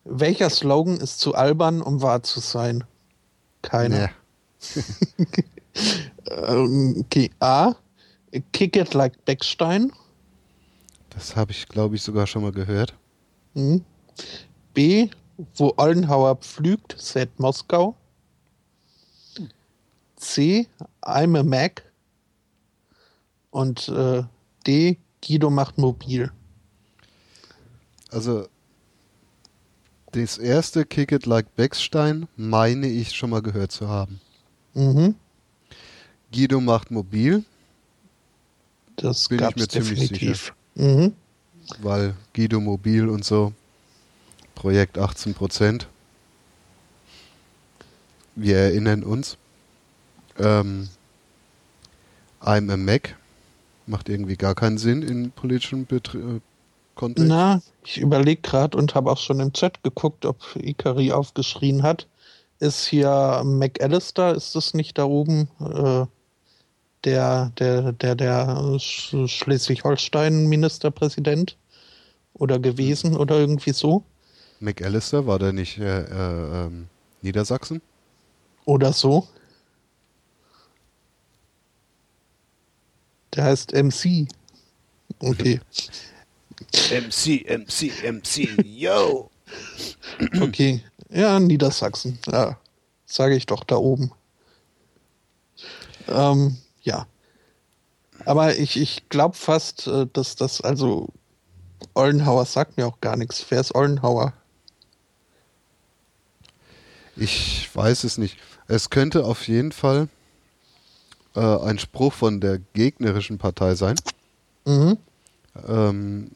[0.05, 2.85] Welcher Slogan ist zu albern, um wahr zu sein?
[3.63, 4.11] Keiner.
[4.75, 4.83] Nee.
[6.31, 7.31] Ähm, okay.
[7.41, 7.75] A.
[8.53, 9.93] Kick it like Beckstein.
[11.11, 12.95] Das habe ich, glaube ich, sogar schon mal gehört.
[13.55, 13.85] Mhm.
[14.73, 15.09] B.
[15.55, 17.97] Wo Ollenhauer pflügt, said Moskau.
[20.17, 20.67] C.
[21.03, 21.83] I'm a Mac.
[23.51, 24.23] Und äh,
[24.67, 26.31] D, Guido macht mobil.
[28.13, 28.47] Also
[30.13, 34.21] das erste Kick It Like Beckstein meine ich schon mal gehört zu haben.
[34.75, 35.15] Mhm.
[36.33, 37.45] Guido macht mobil,
[38.97, 40.55] Das Bin ich mir ziemlich definitiv.
[40.75, 41.15] Mhm.
[41.81, 43.53] weil Guido mobil und so.
[44.55, 45.89] Projekt 18 Prozent.
[48.35, 49.37] Wir erinnern uns.
[50.39, 50.89] Ähm,
[52.41, 53.17] I'm a Mac
[53.87, 56.41] macht irgendwie gar keinen Sinn in politischem Betr äh,
[57.03, 57.29] Kontext.
[57.29, 62.07] Na, ich überlege gerade und habe auch schon im Chat geguckt, ob Ikari aufgeschrien hat.
[62.61, 66.07] Ist hier McAllister, ist das nicht da oben äh,
[67.03, 68.47] der, der, der, der
[68.79, 71.57] Sch- Schleswig-Holstein-Ministerpräsident?
[72.35, 74.05] Oder gewesen oder irgendwie so?
[74.61, 76.87] McAllister war der nicht äh, äh, ähm,
[77.21, 77.83] Niedersachsen?
[78.65, 79.27] Oder so?
[83.35, 84.29] Der heißt MC.
[85.19, 85.61] Okay.
[86.91, 89.31] MC, MC, MC, yo!
[90.41, 90.83] Okay.
[91.11, 92.19] Ja, Niedersachsen.
[92.27, 92.59] Ja,
[93.05, 94.13] sage ich doch da oben.
[96.09, 97.07] Ähm, ja.
[98.25, 101.09] Aber ich, ich glaube fast, äh, dass das, also
[101.95, 103.45] Ollenhauer sagt mir auch gar nichts.
[103.51, 104.33] Wer ist Ollenhauer?
[107.17, 108.39] Ich weiß es nicht.
[108.69, 110.09] Es könnte auf jeden Fall
[111.35, 113.97] äh, ein Spruch von der gegnerischen Partei sein.
[114.65, 114.97] Mhm.
[115.69, 116.31] Ähm,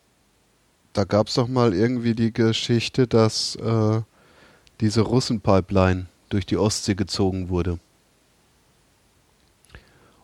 [0.97, 4.01] da gab es doch mal irgendwie die Geschichte, dass äh,
[4.81, 7.78] diese Russenpipeline durch die Ostsee gezogen wurde.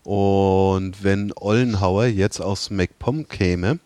[0.05, 3.79] Und wenn Ollenhauer jetzt aus MacPom käme,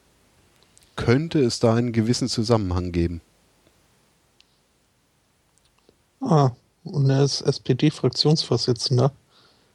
[0.95, 3.21] könnte es da einen gewissen Zusammenhang geben.
[6.21, 6.53] Ah,
[6.85, 9.13] und er ist SPD-Fraktionsvorsitzender.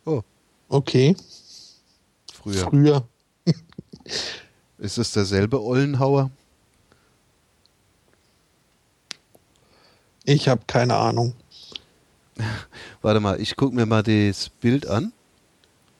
[0.05, 0.23] Oh,
[0.69, 1.15] Okay,
[2.33, 2.67] früher.
[2.69, 3.07] früher.
[4.77, 6.31] Ist es derselbe Ollenhauer?
[10.23, 11.33] Ich habe keine Ahnung.
[13.01, 15.11] Warte mal, ich gucke mir mal das Bild an.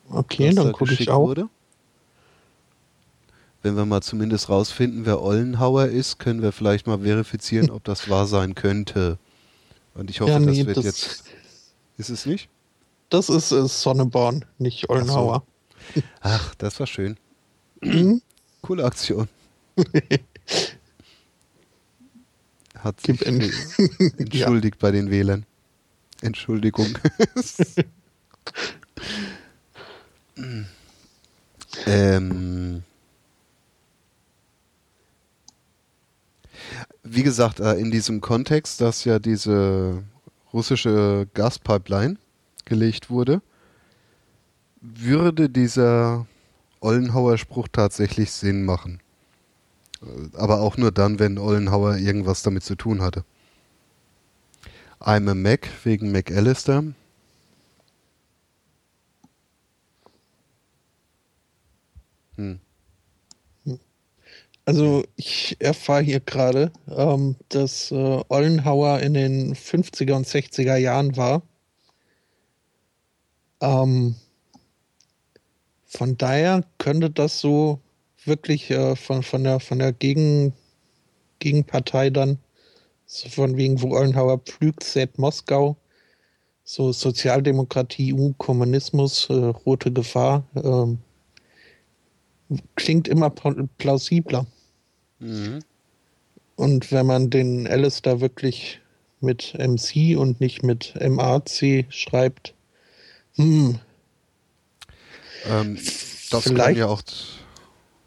[0.10, 1.28] Okay, dann da gucke ich auch.
[1.28, 1.48] Wurde.
[3.64, 8.10] Wenn wir mal zumindest rausfinden, wer Ollenhauer ist, können wir vielleicht mal verifizieren, ob das
[8.10, 9.18] wahr sein könnte.
[9.94, 11.24] Und ich hoffe, Ja, nee, das wird das- jetzt.
[11.98, 12.50] Ist es nicht?
[13.10, 15.44] Das ist äh, Sonneborn, nicht Ollenhauer.
[16.22, 17.18] Ach, das war schön.
[17.82, 18.22] Mhm.
[18.62, 19.28] Coole Aktion.
[22.84, 23.42] Hat sich en-
[24.18, 25.46] entschuldigt bei den Wählern.
[26.22, 26.98] Entschuldigung.
[31.86, 32.84] ähm,
[37.04, 40.04] wie gesagt, äh, in diesem Kontext, dass ja diese
[40.54, 42.18] russische Gaspipeline
[42.66, 43.42] gelegt wurde,
[44.82, 46.26] würde dieser
[46.80, 49.00] Ollenhauer Spruch tatsächlich Sinn machen.
[50.34, 53.24] Aber auch nur dann, wenn Ollenhauer irgendwas damit zu tun hatte.
[55.00, 56.84] I'm a Mac wegen McAllister.
[62.36, 62.60] Hm.
[64.66, 71.18] Also ich erfahre hier gerade, ähm, dass äh, Ollenhauer in den 50er und 60er Jahren
[71.18, 71.42] war.
[73.60, 74.16] Ähm,
[75.88, 77.80] von daher könnte das so
[78.26, 80.54] wirklich äh, von, von der, von der Gegen,
[81.40, 82.38] Gegenpartei dann,
[83.06, 85.76] so von wegen, wo Ollenhauer pflügt, sät Moskau,
[86.64, 91.00] so Sozialdemokratie, EU, Kommunismus, äh, rote Gefahr, ähm,
[92.76, 94.46] klingt immer pla- plausibler.
[95.20, 95.60] Mhm.
[96.56, 98.80] Und wenn man den Alistair wirklich
[99.20, 102.54] mit MC und nicht mit MAC schreibt,
[103.36, 103.80] hm,
[105.50, 105.76] Ähm,
[106.30, 107.02] das kann Vielleicht- ja auch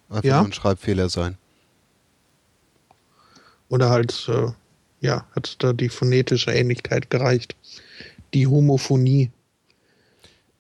[0.09, 0.39] einfach Ja?
[0.39, 1.37] nur ein Schreibfehler sein.
[3.71, 4.53] oder halt, äh,
[5.01, 7.57] ja, hat da die phonetische Ähnlichkeit gereicht.
[8.33, 9.31] Die Homophonie.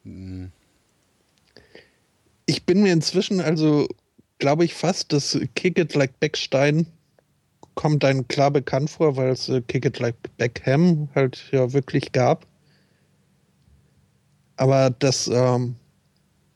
[0.02, 0.50] Mhm.
[2.46, 3.86] Ich bin mir inzwischen also,
[4.38, 6.86] glaube ich, fast, dass Kick It Like Beckstein
[7.74, 12.12] kommt einem klar bekannt vor, weil es äh, Kick It Like Beckham halt ja wirklich
[12.12, 12.46] gab.
[14.56, 15.76] Aber dass, ähm,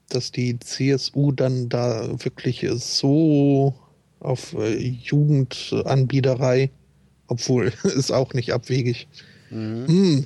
[0.09, 3.75] dass die CSU dann da wirklich so
[4.21, 6.71] auf äh, Jugendanbiederei,
[7.27, 9.09] obwohl ist auch nicht abwegig.
[9.51, 9.87] Mhm.
[9.87, 10.25] Hm.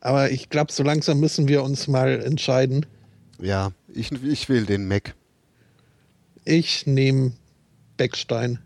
[0.00, 2.86] Aber ich glaube, so langsam müssen wir uns mal entscheiden.
[3.40, 5.14] Ja, ich, ich will den Mac.
[6.44, 7.32] Ich nehme
[7.96, 8.60] Beckstein.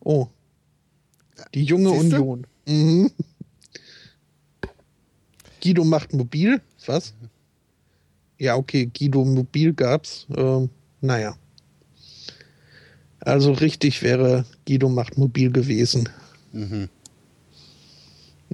[0.00, 0.28] Oh.
[1.54, 2.20] Die junge Siehste?
[2.20, 2.46] Union.
[2.66, 3.10] Mhm.
[5.62, 6.60] Guido macht mobil.
[6.86, 7.14] Was?
[8.38, 10.26] Ja, okay, Guido Mobil gab's.
[10.36, 10.70] Ähm,
[11.00, 11.36] naja.
[13.20, 16.08] Also richtig wäre Guido macht mobil gewesen.
[16.52, 16.88] Mhm.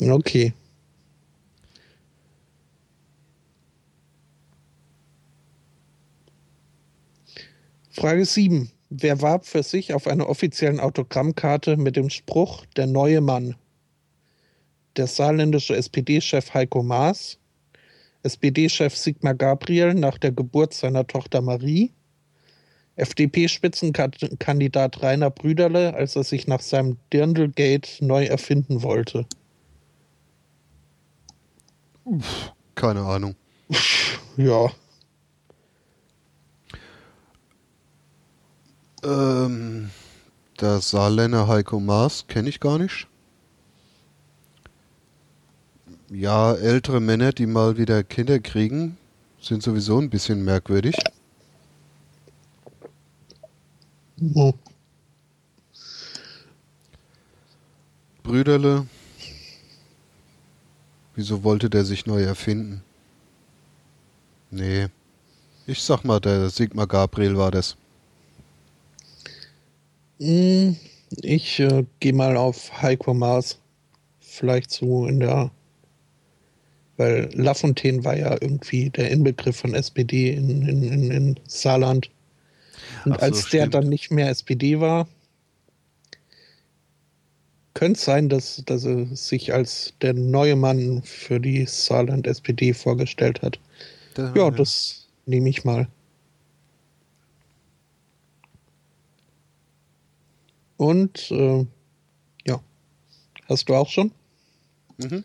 [0.01, 0.55] Okay.
[7.91, 8.71] Frage 7.
[8.91, 13.55] Wer warb für sich auf einer offiziellen Autogrammkarte mit dem Spruch Der neue Mann?
[14.97, 17.39] Der saarländische SPD-Chef Heiko Maas,
[18.25, 21.93] SPD-Chef Sigmar Gabriel nach der Geburt seiner Tochter Marie,
[22.97, 29.27] FDP-Spitzenkandidat Rainer Brüderle, als er sich nach seinem Dirndlgate neu erfinden wollte.
[32.75, 33.35] Keine Ahnung.
[34.37, 34.71] Ja.
[39.05, 39.91] Ähm,
[40.61, 43.07] der Saarländer Heiko Maas kenne ich gar nicht.
[46.09, 48.97] Ja, ältere Männer, die mal wieder Kinder kriegen,
[49.39, 50.97] sind sowieso ein bisschen merkwürdig.
[54.35, 54.55] Oh.
[58.25, 58.87] Brüderle.
[61.17, 62.85] Wieso wollte der sich neu erfinden?
[64.51, 64.89] Nee.
[65.67, 67.77] Ich sag mal, der Sigmar Gabriel war das.
[70.19, 70.77] Hm,
[71.23, 73.59] Ich äh, gehe mal auf Heiko Maas.
[74.21, 75.51] Vielleicht so in der.
[76.97, 82.11] Weil Lafontaine war ja irgendwie der Inbegriff von SPD in, in, in, in Saarland.
[83.05, 83.75] Und so, als der stimmt.
[83.75, 85.09] dann nicht mehr SPD war,
[87.75, 93.43] könnte es sein, dass, dass er sich als der neue Mann für die Saarland-SPD vorgestellt
[93.43, 93.59] hat.
[94.17, 95.89] Der- Ja, das nehme ich mal.
[100.77, 101.67] Und äh,
[102.47, 102.61] ja,
[103.49, 104.13] hast du auch schon?
[104.99, 105.25] Mhm.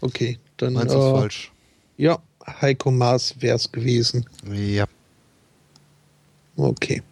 [0.00, 1.52] Okay, dann Meins ist äh, falsch.
[1.96, 2.18] ja,
[2.60, 4.26] Heiko Maas wäre es gewesen.
[4.50, 4.86] Ja.
[6.56, 7.02] Okay.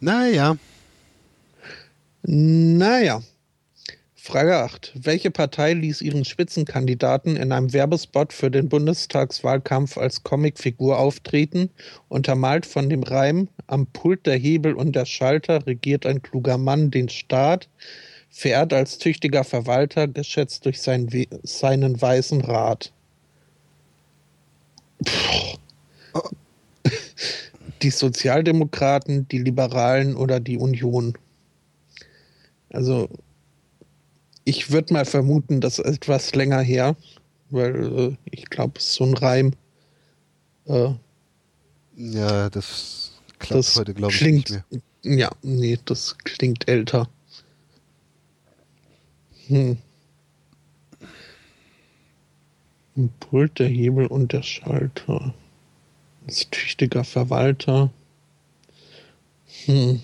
[0.00, 0.56] Naja.
[2.22, 3.22] Naja.
[4.14, 4.92] Frage 8.
[4.94, 11.70] Welche Partei ließ ihren Spitzenkandidaten in einem Werbespot für den Bundestagswahlkampf als Comicfigur auftreten,
[12.08, 16.92] untermalt von dem Reim Am Pult der Hebel und der Schalter regiert ein kluger Mann
[16.92, 17.68] den Staat,
[18.32, 22.92] verehrt als tüchtiger Verwalter, geschätzt durch sein We seinen weisen Rat?
[27.82, 31.16] Die Sozialdemokraten, die Liberalen oder die Union?
[32.70, 33.08] Also,
[34.44, 36.96] ich würde mal vermuten, das ist etwas länger her,
[37.50, 39.52] weil äh, ich glaube, so ein Reim,
[40.66, 40.90] äh,
[41.96, 44.64] Ja, das klappt das heute, glaube ich, klingt, nicht
[45.04, 45.18] mehr.
[45.18, 47.08] ja, nee, das klingt älter.
[49.52, 49.76] Hm.
[52.96, 55.34] Ein Pult, der Hebel und der Schalter.
[56.26, 57.90] Als tüchtiger Verwalter.
[59.66, 60.00] Hm.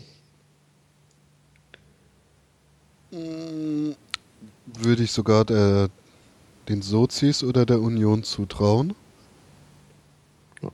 [3.11, 5.89] Würde ich sogar der,
[6.69, 8.95] den Sozis oder der Union zutrauen.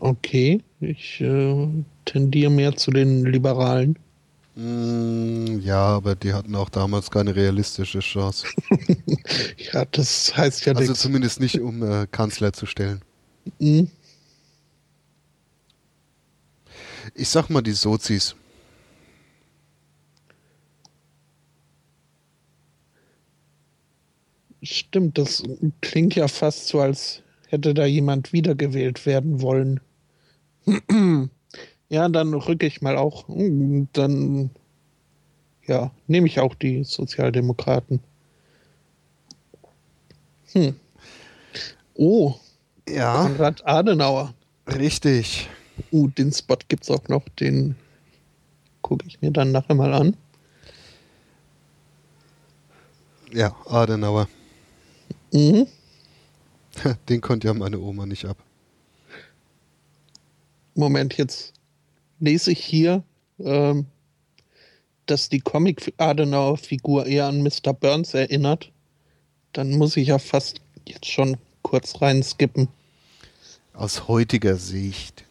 [0.00, 1.68] Okay, ich äh,
[2.06, 3.96] tendiere mehr zu den Liberalen.
[4.56, 8.46] Mm, ja, aber die hatten auch damals keine realistische Chance.
[9.72, 11.00] Ja, das heißt ja Also nichts.
[11.02, 13.02] zumindest nicht, um äh, Kanzler zu stellen.
[13.60, 13.88] Hm,
[17.14, 18.34] Ich sag mal die Sozis.
[24.62, 25.42] Stimmt, das
[25.82, 29.80] klingt ja fast so, als hätte da jemand wiedergewählt werden wollen.
[31.88, 33.28] ja, dann rücke ich mal auch.
[33.28, 34.50] hm, Dann,
[35.66, 38.00] ja, nehme ich auch die Sozialdemokraten.
[40.52, 40.74] Hm.
[41.94, 42.34] Oh,
[42.88, 44.34] Ja, Konrad Adenauer.
[44.68, 45.48] richtig.
[45.90, 47.74] Uh, den Spot gibt's auch noch, den
[48.82, 50.16] gucke ich mir dann nachher mal an.
[53.32, 54.28] Ja, Adenauer.
[55.32, 55.66] Mhm.
[57.08, 58.36] Den konnte ja meine Oma nicht ab.
[60.74, 61.52] Moment, jetzt
[62.20, 63.02] lese ich hier,
[63.38, 63.86] ähm,
[65.06, 67.72] dass die Comic-Adenauer-Figur eher an Mr.
[67.72, 68.70] Burns erinnert.
[69.52, 72.68] Dann muss ich ja fast jetzt schon kurz rein skippen.
[73.74, 75.24] Aus heutiger Sicht.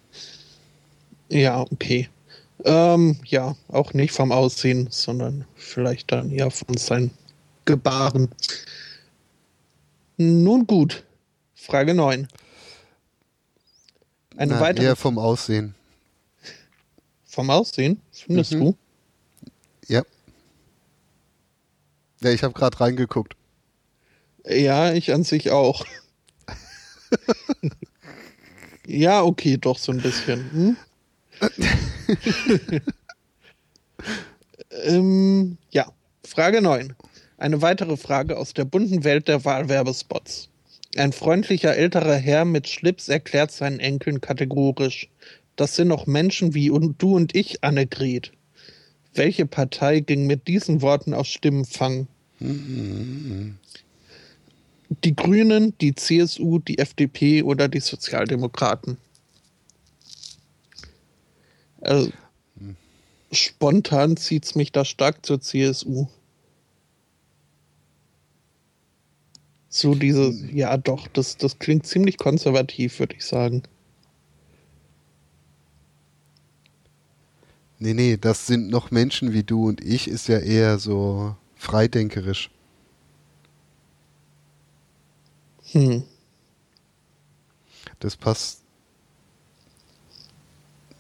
[1.30, 2.10] Ja, okay.
[2.66, 7.12] Ähm, ja, auch nicht vom Aussehen, sondern vielleicht dann eher von seinen
[7.66, 8.30] Gebaren.
[10.18, 11.04] Nun gut.
[11.56, 12.28] Frage 9.
[14.36, 15.76] Eine Na, weitere Eher vom Aussehen.
[17.34, 18.60] Vom Aussehen, findest Mhm.
[18.60, 18.78] du?
[19.88, 20.04] Ja.
[22.22, 23.36] Ja, ich habe gerade reingeguckt.
[24.46, 25.86] Ja, ich an sich auch.
[28.86, 30.52] Ja, okay, doch so ein bisschen.
[30.52, 30.78] Hm?
[34.86, 35.88] ähm, ja,
[36.28, 36.94] Frage 9.
[37.38, 40.50] Eine weitere Frage aus der bunten Welt der Wahlwerbespots.
[40.98, 45.08] Ein freundlicher älterer Herr mit Schlips erklärt seinen Enkeln kategorisch:
[45.56, 48.32] Das sind noch Menschen wie du und ich, Annegret.
[49.14, 52.08] Welche Partei ging mit diesen Worten auf Stimmenfang?
[52.40, 53.56] Die
[55.16, 58.98] Grünen, die CSU, die FDP oder die Sozialdemokraten?
[61.82, 62.12] Also,
[63.32, 66.08] spontan zieht es mich da stark zur CSU.
[69.70, 73.64] So diese, ja doch, das, das klingt ziemlich konservativ, würde ich sagen.
[77.84, 82.50] Nee, nee, das sind noch Menschen wie du und ich, ist ja eher so freidenkerisch.
[85.74, 86.04] Hm.
[88.00, 88.62] Das passt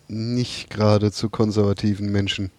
[0.10, 2.51] nicht gerade zu konservativen Menschen.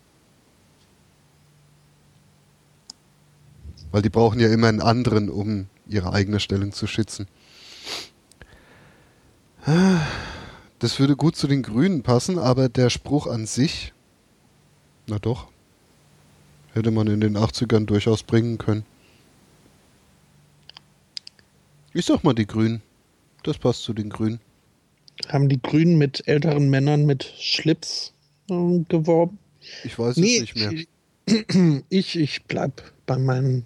[3.92, 7.28] Weil die brauchen ja immer einen anderen, um ihre eigene Stellung zu schützen.
[10.78, 13.93] Das würde gut zu den Grünen passen, aber der Spruch an sich,
[15.06, 15.48] na doch,
[16.72, 18.85] hätte man in den 80ern durchaus bringen können.
[21.93, 22.82] Ich sag mal die Grünen.
[23.44, 24.40] Das passt zu den Grünen.
[25.28, 28.12] Haben die Grünen mit älteren Männern mit Schlips
[28.51, 29.39] äh, geworben?
[29.85, 30.72] Ich weiß es nicht mehr.
[31.89, 33.64] Ich, ich bleib bei meinem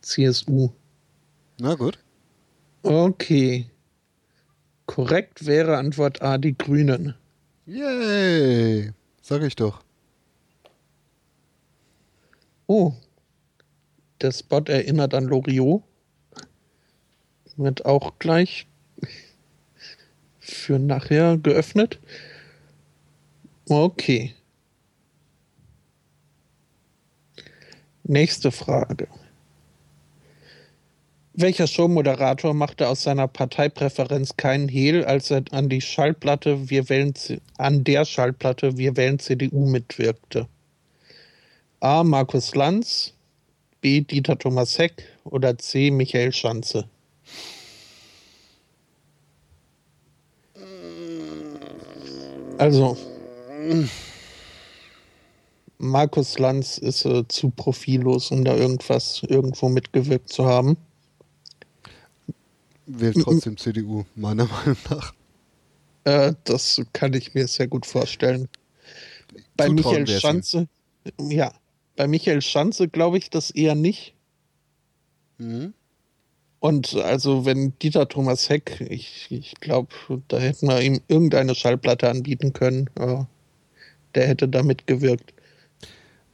[0.00, 0.70] CSU.
[1.58, 1.98] Na gut.
[2.82, 3.66] Okay.
[4.86, 7.14] Korrekt wäre Antwort A die Grünen.
[7.66, 8.92] Yay!
[9.20, 9.82] Sag ich doch.
[12.68, 12.92] Oh.
[14.20, 15.82] Der Spot erinnert an Loriot.
[17.56, 18.66] Wird auch gleich
[20.38, 21.98] für nachher geöffnet.
[23.68, 24.34] Okay.
[28.04, 29.08] Nächste Frage.
[31.32, 37.14] Welcher Showmoderator machte aus seiner Parteipräferenz keinen Hehl, als er an die Schallplatte Wir wählen
[37.56, 40.48] an der Schallplatte Wir wählen CDU mitwirkte?
[41.80, 42.02] A.
[42.02, 43.12] Markus Lanz,
[43.80, 44.00] B.
[44.00, 45.90] Dieter Thomas Heck oder C.
[45.90, 46.88] Michael Schanze?
[52.58, 52.96] Also,
[55.78, 60.76] Markus Lanz ist äh, zu profillos, um da irgendwas irgendwo mitgewirkt zu haben.
[62.86, 65.14] Wählt trotzdem CDU, meiner Meinung nach.
[66.02, 68.48] Äh, das kann ich mir sehr gut vorstellen.
[69.56, 70.68] Bei Zutrauen Michael Schanze,
[71.20, 71.52] ja,
[71.98, 74.14] bei Michael Schanze glaube ich das eher nicht.
[75.38, 75.74] Mhm.
[76.60, 79.88] Und also, wenn Dieter Thomas Heck, ich, ich glaube,
[80.28, 82.88] da hätten wir ihm irgendeine Schallplatte anbieten können.
[84.14, 85.32] Der hätte da mitgewirkt.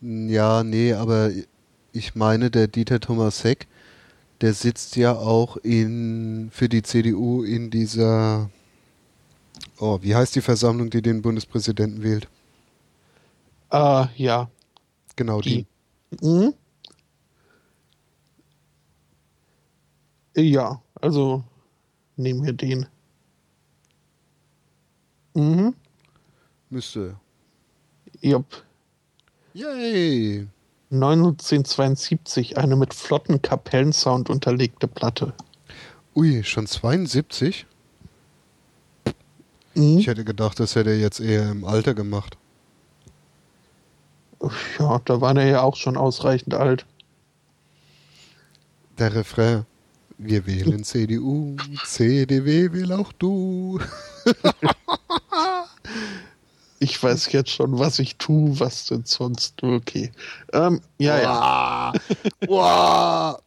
[0.00, 1.30] Ja, nee, aber
[1.92, 3.66] ich meine, der Dieter Thomas Heck,
[4.40, 8.50] der sitzt ja auch in für die CDU in dieser
[9.78, 12.28] Oh, wie heißt die Versammlung, die den Bundespräsidenten wählt?
[13.72, 14.48] Äh, ja.
[15.16, 15.66] Genau die.
[16.10, 16.26] Die.
[16.26, 16.54] Mhm.
[20.36, 21.44] Ja, also
[22.16, 22.86] nehmen wir den.
[25.34, 25.74] Mhm.
[26.70, 27.16] Müsste.
[28.20, 28.64] Jupp.
[29.52, 30.48] Yay!
[30.90, 35.34] 1972 eine mit flotten Kapellensound unterlegte Platte.
[36.14, 37.66] Ui, schon 72?
[39.74, 39.98] Mhm.
[39.98, 42.36] Ich hätte gedacht, das hätte er jetzt eher im Alter gemacht.
[44.78, 46.86] Ja, da war er ja auch schon ausreichend alt.
[48.98, 49.66] Der Refrain.
[50.16, 53.80] Wir wählen CDU, CDW will auch du.
[56.80, 59.62] Ich weiß jetzt schon, was ich tue, was denn sonst.
[59.62, 60.12] Okay.
[60.52, 61.92] Ähm, ja, ja.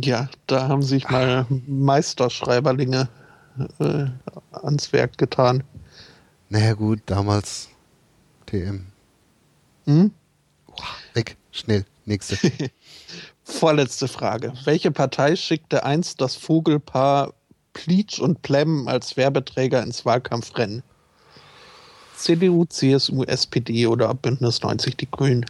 [0.00, 3.08] Ja, da haben sich mal Meisterschreiberlinge
[3.80, 4.04] äh,
[4.52, 5.64] ans Werk getan.
[6.50, 7.70] Naja gut, damals
[8.48, 8.86] TM.
[9.84, 10.10] Hm?
[11.14, 12.36] Weg, schnell, nächste.
[13.44, 14.52] Vorletzte Frage.
[14.64, 17.34] Welche Partei schickte einst das Vogelpaar
[17.74, 20.82] Pleach und Plem als Werbeträger ins Wahlkampfrennen?
[22.16, 25.46] CDU, CSU, SPD oder Bündnis 90 Die Grünen?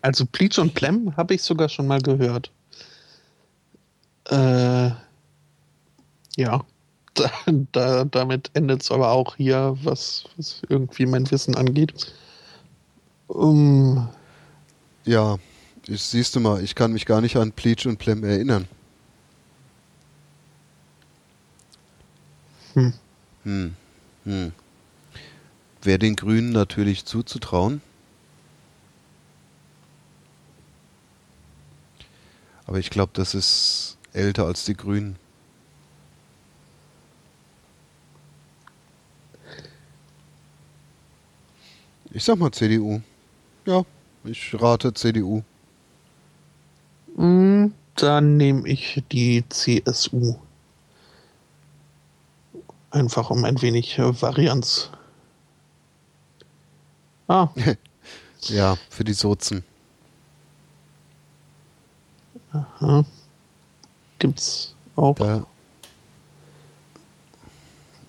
[0.00, 2.50] Also Pleach und Plem habe ich sogar schon mal gehört.
[4.24, 4.90] Äh,
[6.36, 6.64] ja,
[7.14, 7.30] da,
[7.72, 11.94] da, damit endet es aber auch hier, was, was irgendwie mein Wissen angeht.
[13.28, 14.08] Um,
[15.06, 15.38] Ja,
[15.88, 18.68] Ich, siehst du mal, ich kann mich gar nicht an Pleach und Plem erinnern.
[22.74, 22.92] Hm.
[23.44, 23.76] Hm.
[24.24, 24.52] Hm.
[25.80, 27.80] Wäre den Grünen natürlich zuzutrauen.
[32.66, 35.16] Aber ich glaube, das ist älter als die Grünen.
[42.16, 43.02] Ich sag mal CDU.
[43.66, 43.84] Ja,
[44.24, 45.42] ich rate CDU.
[47.14, 50.36] Hm, Dann nehme ich die CSU.
[52.90, 54.90] Einfach um ein wenig äh, Varianz.
[57.28, 57.48] Ah,
[58.48, 59.62] Ja, für die Sozen.
[62.52, 63.04] aha.
[64.18, 65.16] gibt's auch.
[65.16, 65.44] Da.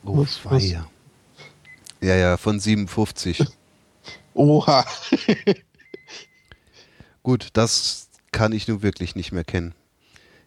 [0.06, 0.64] Oh, Was- was?
[0.64, 0.86] Ja,
[2.00, 3.44] ja, von 57.
[4.38, 4.86] Oha.
[7.24, 9.74] Gut, das kann ich nun wirklich nicht mehr kennen.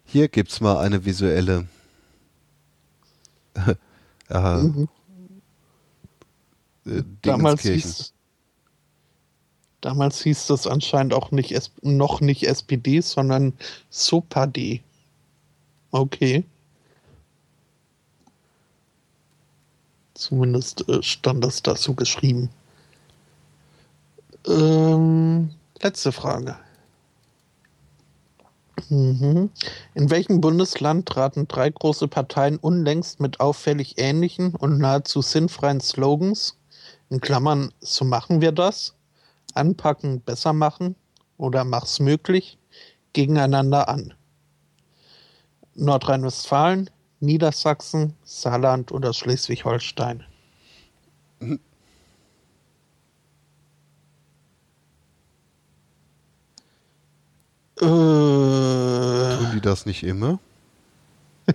[0.05, 1.67] Hier gibt's mal eine visuelle.
[4.29, 4.89] äh, Mhm.
[6.87, 7.73] äh, Damals Dingenskirchen.
[7.73, 8.13] hieß,
[9.81, 13.55] damals hieß das anscheinend auch nicht noch nicht SPD, sondern
[13.91, 14.81] SOPAD.
[15.93, 16.45] Okay.
[20.15, 22.51] Zumindest äh, stand das dazu geschrieben.
[24.51, 25.51] Ähm,
[25.81, 26.57] letzte Frage.
[28.89, 29.51] Mhm.
[29.95, 36.57] In welchem Bundesland traten drei große Parteien unlängst mit auffällig ähnlichen und nahezu sinnfreien Slogans,
[37.11, 38.95] in Klammern, so machen wir das,
[39.55, 40.97] anpacken, besser machen
[41.37, 42.59] oder mach's möglich,
[43.13, 44.15] gegeneinander an?
[45.75, 46.91] Nordrhein-Westfalen,
[47.21, 50.25] Niedersachsen, Saarland oder Schleswig-Holstein?
[57.81, 60.39] Äh, Tun die das nicht immer?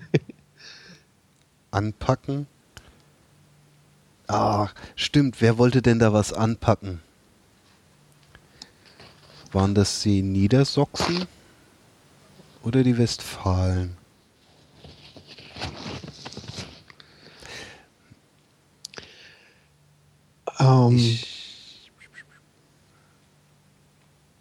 [1.71, 2.47] Anpacken?
[4.27, 5.39] Ah, stimmt.
[5.41, 7.01] Wer wollte denn da was anpacken?
[9.51, 11.27] Waren das die Niedersachsen
[12.63, 13.95] oder die Westfalen?
[20.59, 21.91] ähm, Ich,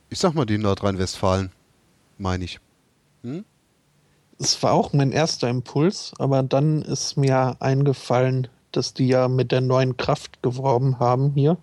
[0.08, 1.52] ich sag mal die Nordrhein-Westfalen,
[2.18, 2.58] meine ich.
[3.22, 3.44] Hm?
[4.38, 9.52] Es war auch mein erster Impuls, aber dann ist mir eingefallen, dass die ja mit
[9.52, 11.56] der neuen Kraft geworben haben hier.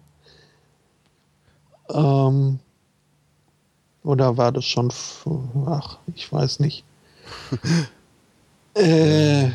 [1.90, 2.60] Ähm,
[4.03, 4.91] oder war das schon,
[5.68, 6.84] ach, ich weiß nicht.
[8.76, 9.48] äh,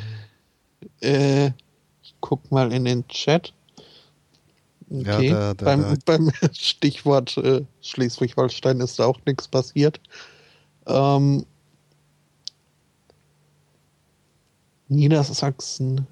[1.01, 1.47] äh,
[2.03, 3.53] ich guck mal in den Chat.
[4.89, 10.01] Ja, Okay, da- da- beim, da- beim Stichwort äh, Schleswig-Holstein ist da auch nichts passiert.
[10.87, 11.45] Ähm,
[14.89, 16.07] Niedersachsen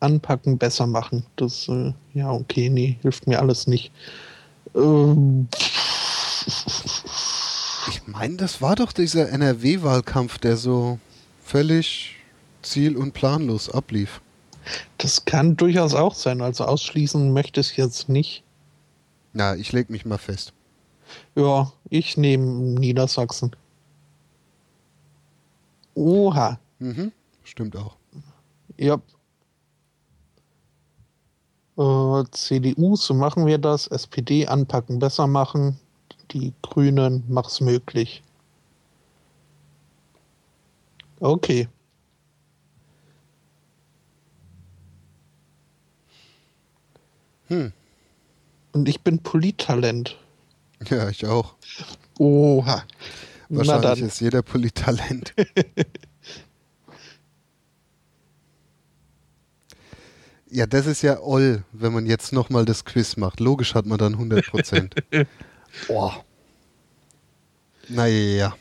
[0.00, 1.24] anpacken, besser machen.
[1.36, 3.92] Das, äh, ja, okay, nee, hilft mir alles nicht.
[4.74, 5.48] Ähm,
[7.88, 10.98] Ich meine, das war doch dieser NRW-Wahlkampf, der so
[11.44, 12.16] völlig
[12.62, 14.20] ziel- und planlos ablief.
[14.98, 16.40] das kann durchaus auch sein.
[16.42, 18.42] Also ausschließen möchte ich jetzt nicht.
[19.32, 20.52] Na, ich leg mich mal fest.
[21.34, 22.44] Ja, ich nehme
[22.78, 23.54] Niedersachsen.
[26.00, 26.58] Oha.
[26.78, 27.12] Mhm,
[27.44, 27.96] stimmt auch.
[28.78, 29.02] Ja.
[31.76, 33.86] Äh, CDU, so machen wir das.
[33.86, 35.78] SPD anpacken, besser machen.
[36.30, 38.22] Die Grünen, mach's möglich.
[41.20, 41.68] Okay.
[47.48, 47.72] Hm.
[48.72, 50.16] Und ich bin Polittalent.
[50.88, 51.56] Ja, ich auch.
[52.18, 52.84] Oha.
[53.50, 55.34] Wahrscheinlich ist jeder Polytalent.
[60.48, 63.40] ja, das ist ja oll, wenn man jetzt nochmal das Quiz macht.
[63.40, 64.94] Logisch hat man dann 100 Prozent.
[65.88, 66.12] oh.
[67.88, 68.54] Naja.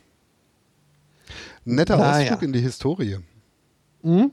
[1.66, 2.24] Netter Naja.
[2.24, 3.20] Ausflug in die Historie.
[4.02, 4.32] Hm?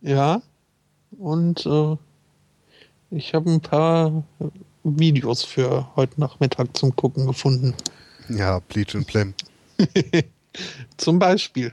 [0.00, 0.42] Ja,
[1.18, 1.96] und äh,
[3.10, 4.22] ich habe ein paar
[4.86, 7.74] Videos für heute Nachmittag zum Gucken gefunden.
[8.28, 9.34] Ja, Bleach und Plem.
[10.96, 11.72] Zum Beispiel.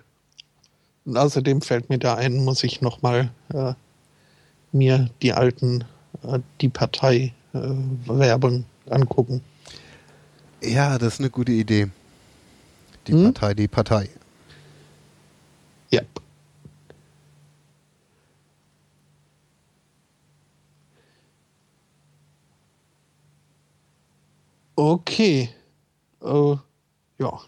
[1.06, 3.73] Und außerdem fällt mir da ein, muss ich nochmal äh,
[4.72, 5.84] mir die alten,
[6.23, 7.60] äh, die Partei äh,
[8.07, 9.41] Werbung angucken.
[10.61, 11.90] Ja, das ist eine gute Idee.
[13.07, 13.26] Die Hm?
[13.34, 14.10] Partei, die Partei.
[15.91, 16.02] Ja.
[24.76, 25.50] Okay.
[26.22, 26.56] Äh,
[27.20, 27.40] ja.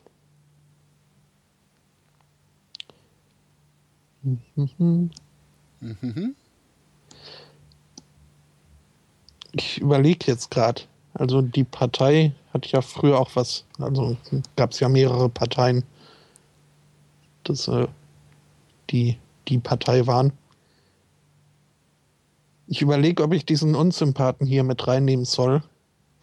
[9.54, 10.82] Ich überlege jetzt gerade.
[11.14, 14.18] Also die Partei hat ja früher auch was, also
[14.56, 15.84] gab es ja mehrere Parteien,
[17.44, 17.88] dass äh,
[18.90, 20.34] die die Partei waren.
[22.68, 25.62] Ich überlege, ob ich diesen Unsympathen hier mit reinnehmen soll.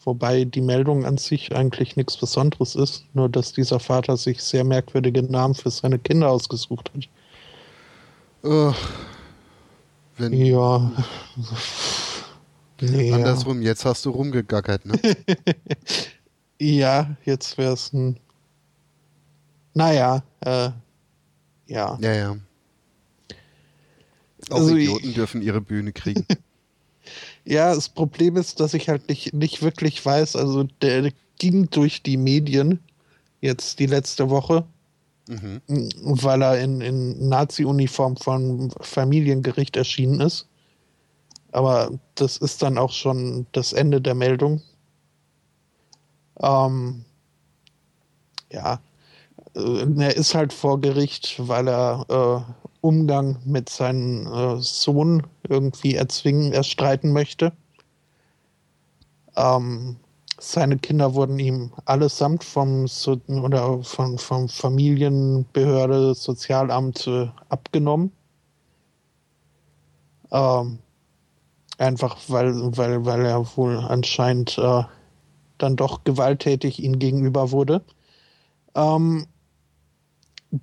[0.05, 4.65] Wobei die Meldung an sich eigentlich nichts Besonderes ist, nur dass dieser Vater sich sehr
[4.65, 7.09] merkwürdige Namen für seine Kinder ausgesucht hat.
[8.45, 8.73] Uh,
[10.17, 10.91] wenn ja.
[12.81, 14.99] Nee, Andersrum, jetzt hast du rumgegackert, ne?
[16.59, 18.19] ja, jetzt wäre es ein.
[19.75, 20.71] Naja, äh,
[21.67, 21.97] ja.
[22.01, 22.37] Ja, ja.
[24.51, 26.27] Auch also Idioten ich, dürfen ihre Bühne kriegen.
[27.45, 32.03] ja, das Problem ist, dass ich halt nicht, nicht wirklich weiß, also der ging durch
[32.03, 32.79] die Medien
[33.41, 34.65] jetzt die letzte Woche,
[35.29, 35.61] mhm.
[35.67, 40.47] weil er in, in Nazi-Uniform von Familiengericht erschienen ist.
[41.51, 44.63] Aber das ist dann auch schon das Ende der Meldung.
[46.41, 47.05] Ähm,
[48.51, 48.81] ja,
[49.55, 55.95] äh, er ist halt vor Gericht, weil er äh, Umgang mit seinem äh, Sohn irgendwie
[55.95, 57.53] erzwingen, erstreiten möchte.
[59.37, 59.97] Ähm,
[60.39, 68.13] seine Kinder wurden ihm allesamt vom so oder von, vom Familienbehörde, Sozialamt äh, abgenommen.
[70.31, 70.79] Ähm,
[71.83, 74.85] Einfach weil, weil, weil er wohl anscheinend äh,
[75.59, 77.83] dann doch gewalttätig ihm gegenüber wurde.
[78.77, 79.27] Ähm,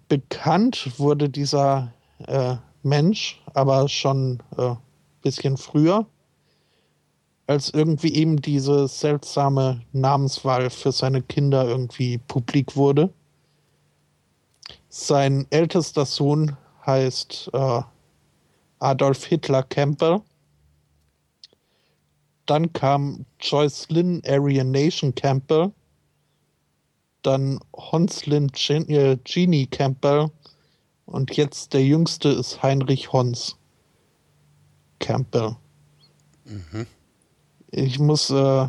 [0.08, 1.92] bekannt wurde dieser
[2.28, 4.76] äh, Mensch aber schon ein äh,
[5.22, 6.06] bisschen früher,
[7.48, 13.14] als irgendwie eben diese seltsame Namenswahl für seine Kinder irgendwie publik wurde.
[14.90, 16.56] Sein ältester Sohn
[16.86, 17.82] heißt äh,
[18.80, 20.22] Adolf Hitler Campbell
[22.50, 25.72] dann kam Joyce Lynn Aryan Nation Campbell.
[27.22, 30.32] Dann Honslin äh, Genie Campbell.
[31.10, 33.58] Und jetzt der jüngste ist Heinrich Hons
[35.00, 35.56] Campbell.
[36.46, 36.86] Mhm.
[37.72, 38.68] Ich muss, äh,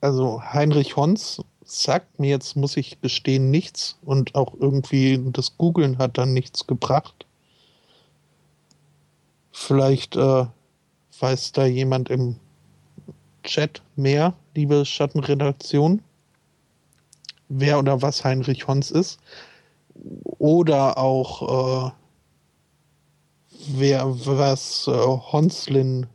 [0.00, 3.98] also Heinrich Hons sagt mir jetzt, muss ich gestehen, nichts.
[4.02, 7.26] Und auch irgendwie das Googlen hat dann nichts gebracht.
[9.50, 10.46] Vielleicht äh,
[11.20, 12.36] Weiß da jemand im
[13.44, 16.02] Chat mehr, liebe Schattenredaktion?
[17.48, 19.20] Wer oder was Heinrich Hons ist?
[19.94, 21.92] Oder auch äh,
[23.68, 26.06] wer was äh, Honslin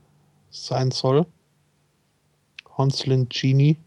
[0.49, 1.25] sein soll?
[2.77, 3.77] Honslin Genie.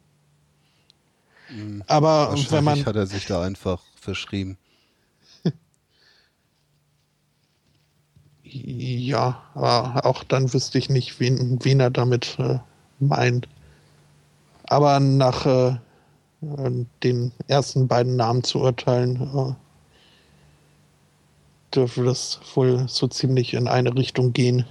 [1.51, 1.83] Mhm.
[1.87, 4.59] Aber wenn man hat er sich da einfach verschrieben.
[8.55, 12.59] Ja, aber auch dann wüsste ich nicht, wen, wen er damit äh,
[12.99, 13.49] meint.
[14.65, 15.79] Aber nach äh,
[17.03, 19.55] den ersten beiden Namen zu urteilen, äh,
[21.75, 24.65] dürfte das wohl so ziemlich in eine Richtung gehen.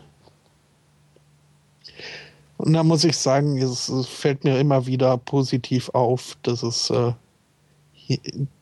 [2.57, 6.91] Und da muss ich sagen, es, es fällt mir immer wieder positiv auf, dass es
[6.91, 7.13] äh,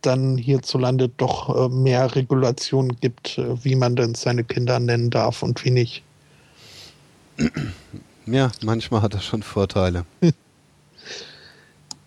[0.02, 5.44] dann hierzulande doch äh, mehr Regulation gibt, äh, wie man denn seine Kinder nennen darf
[5.44, 6.03] und wie nicht.
[8.26, 10.06] Ja, manchmal hat das schon Vorteile.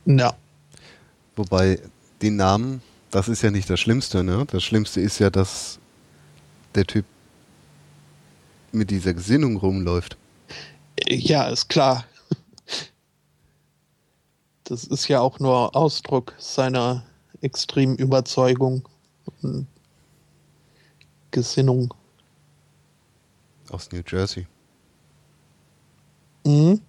[0.05, 0.33] ja.
[1.35, 1.81] Wobei
[2.21, 2.81] die Namen,
[3.11, 4.47] das ist ja nicht das Schlimmste, ne?
[4.49, 5.81] Das Schlimmste ist ja, dass
[6.75, 7.05] der Typ
[8.73, 10.17] mit dieser Gesinnung rumläuft.
[11.09, 12.05] Ja, ist klar.
[14.65, 17.05] Das ist ja auch nur Ausdruck seiner
[17.41, 18.89] extremen Überzeugung
[19.43, 19.67] und
[21.31, 21.93] Gesinnung.
[23.71, 24.47] Aus New Jersey.
[26.45, 26.81] Mhm.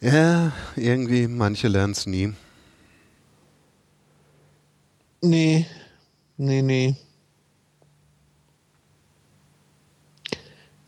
[0.00, 2.34] Ja, irgendwie, manche lernen es nie.
[5.20, 5.66] Nee,
[6.36, 6.96] nee, nee.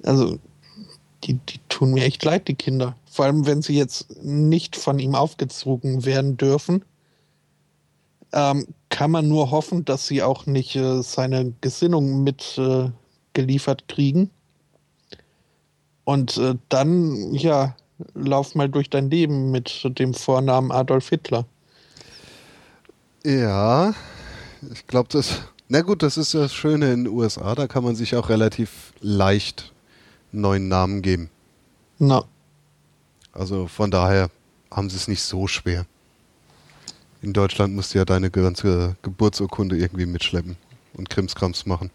[0.05, 0.39] Also,
[1.25, 2.97] die, die tun mir echt leid, die Kinder.
[3.11, 6.85] Vor allem, wenn sie jetzt nicht von ihm aufgezogen werden dürfen
[8.35, 14.31] ähm, kann man nur hoffen, dass sie auch nicht äh, seine Gesinnung mitgeliefert äh, kriegen.
[16.03, 17.77] Und äh, dann, ja,
[18.15, 21.47] lauf mal durch dein Leben mit dem Vornamen Adolf Hitler.
[23.25, 23.95] Ja,
[24.73, 25.41] ich glaube, das.
[25.69, 28.93] Na gut, das ist das Schöne in den USA, da kann man sich auch relativ
[29.01, 29.73] leicht
[30.41, 31.31] neuen Namen geben.
[31.99, 32.25] Na.
[33.33, 34.31] Also von daher
[34.71, 35.87] haben sie es nicht so schwer.
[37.23, 40.57] In Deutschland musst du ja deine ganze Geburtsurkunde irgendwie mitschleppen
[40.95, 41.91] und Krimskrams machen.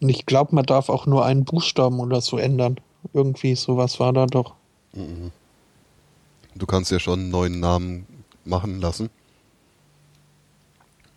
[0.00, 2.78] Und ich glaube, man darf auch nur einen Buchstaben oder so ändern.
[3.12, 4.54] Irgendwie sowas war da doch.
[6.54, 8.06] Du kannst ja schon einen neuen Namen
[8.44, 9.10] machen lassen.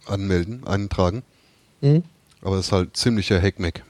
[0.06, 1.24] Anmelden, eintragen.
[1.82, 2.04] Hm?
[2.42, 3.84] Aber das ist halt ziemlicher Heckmeck.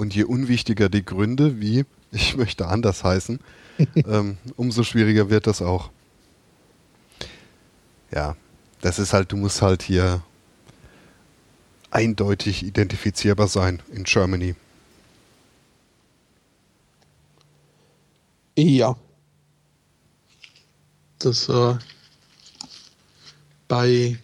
[0.00, 3.38] Und je unwichtiger die Gründe, wie ich möchte anders heißen,
[3.96, 5.90] ähm, umso schwieriger wird das auch.
[8.10, 8.34] Ja,
[8.80, 10.22] das ist halt, du musst halt hier
[11.90, 14.54] eindeutig identifizierbar sein in Germany.
[18.56, 18.96] Ja.
[21.18, 21.76] Das äh,
[23.68, 24.18] bei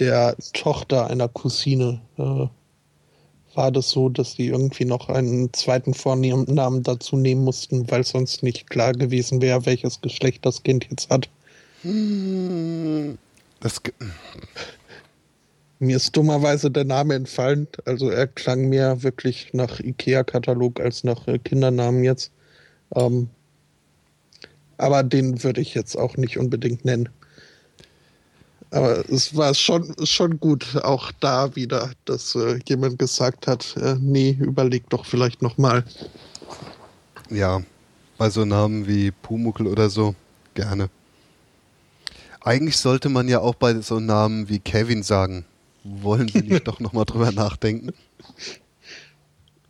[0.00, 2.48] der Tochter einer Cousine äh,
[3.60, 8.42] war das so, dass die irgendwie noch einen zweiten Vornamen dazu nehmen mussten, weil sonst
[8.42, 11.28] nicht klar gewesen wäre, welches Geschlecht das Kind jetzt hat.
[13.60, 13.92] Das, ge-
[15.78, 17.68] Mir ist dummerweise der Name entfallen.
[17.84, 22.32] Also er klang mir wirklich nach IKEA-Katalog als nach äh, Kindernamen jetzt.
[22.94, 23.28] Ähm,
[24.78, 27.10] aber den würde ich jetzt auch nicht unbedingt nennen.
[28.70, 33.96] Aber es war schon, schon gut, auch da wieder, dass äh, jemand gesagt hat, äh,
[33.98, 35.84] nee, überleg doch vielleicht nochmal.
[37.30, 37.62] ja,
[38.16, 40.14] bei so Namen wie Pumuckel oder so,
[40.54, 40.88] gerne.
[42.42, 45.44] Eigentlich sollte man ja auch bei so Namen wie Kevin sagen.
[45.82, 47.92] Wollen Sie nicht doch nochmal drüber nachdenken?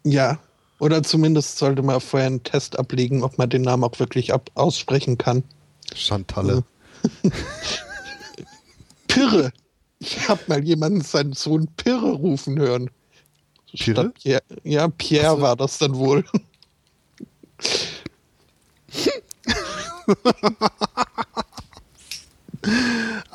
[0.05, 0.39] Ja,
[0.79, 4.51] oder zumindest sollte man vorher einen Test ablegen, ob man den Namen auch wirklich ab
[4.55, 5.43] aussprechen kann.
[5.95, 6.65] Chantalle.
[9.11, 9.53] Pirre.
[9.99, 12.91] Ich habe mal jemanden seinen Sohn Pirre rufen hören.
[13.73, 14.11] Pirre?
[14.11, 14.43] Pierre.
[14.65, 15.43] Ja, Pierre so.
[15.43, 16.25] war das dann wohl.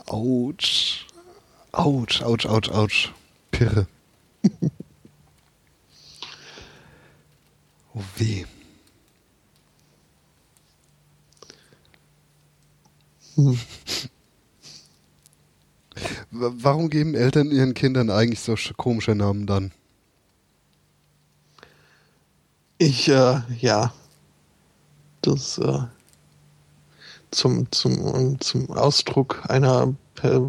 [0.07, 1.05] Autsch.
[1.71, 3.11] Autsch, Autsch, Autsch, Autsch.
[3.51, 3.87] Pirre.
[7.93, 8.45] oh weh.
[13.35, 13.55] Wa-
[16.37, 19.71] Warum geben Eltern ihren Kindern eigentlich so sch- komische Namen dann?
[22.77, 23.93] Ich, äh, ja.
[25.21, 25.79] Das, äh,
[27.31, 29.93] zum, zum, zum Ausdruck einer,
[30.23, 30.39] äh,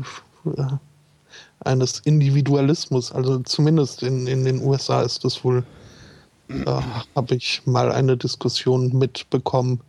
[1.60, 5.64] eines Individualismus, also zumindest in, in den USA ist das wohl,
[6.66, 6.82] äh,
[7.16, 9.80] habe ich mal eine Diskussion mitbekommen,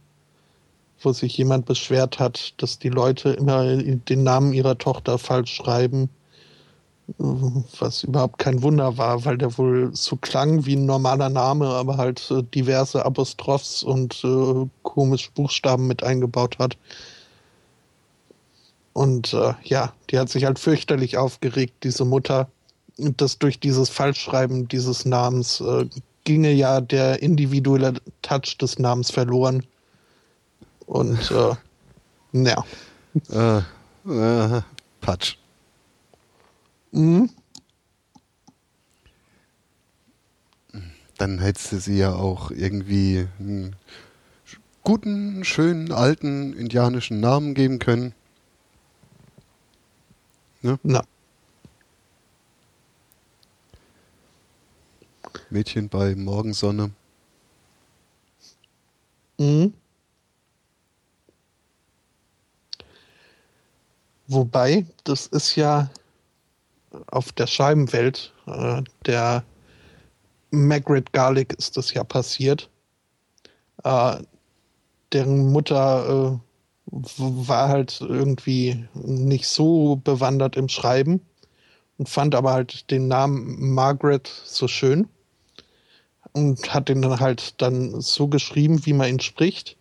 [1.01, 6.09] wo sich jemand beschwert hat, dass die Leute immer den Namen ihrer Tochter falsch schreiben,
[7.17, 11.97] was überhaupt kein Wunder war, weil der wohl so klang wie ein normaler Name, aber
[11.97, 16.77] halt äh, diverse Apostrophs und äh, komische Buchstaben mit eingebaut hat.
[18.91, 22.49] Und äh, ja, die hat sich halt fürchterlich aufgeregt, diese Mutter,
[22.97, 25.85] dass durch dieses Falschschreiben dieses Namens äh,
[26.23, 29.63] ginge ja der individuelle Touch des Namens verloren.
[30.87, 31.55] Und äh,
[32.33, 32.65] ja.
[33.29, 33.57] Äh,
[34.09, 34.61] äh,
[35.01, 35.37] Patsch.
[36.91, 37.29] Mhm.
[41.17, 43.75] Dann hättest du sie ja auch irgendwie einen
[44.83, 48.13] guten, schönen, alten indianischen Namen geben können.
[50.83, 51.03] Na,
[55.49, 56.91] Mädchen bei Morgensonne.
[59.37, 59.73] Mhm.
[64.27, 65.89] Wobei, das ist ja
[67.07, 69.43] auf der Scheibenwelt, äh, der
[70.51, 72.69] Margaret Garlic ist das ja passiert.
[73.83, 74.17] Äh,
[75.13, 76.47] deren Mutter äh,
[77.17, 81.21] war halt irgendwie nicht so bewandert im Schreiben
[81.97, 85.07] und fand aber halt den Namen Margaret so schön
[86.33, 89.76] und hat den dann halt dann so geschrieben, wie man ihn spricht.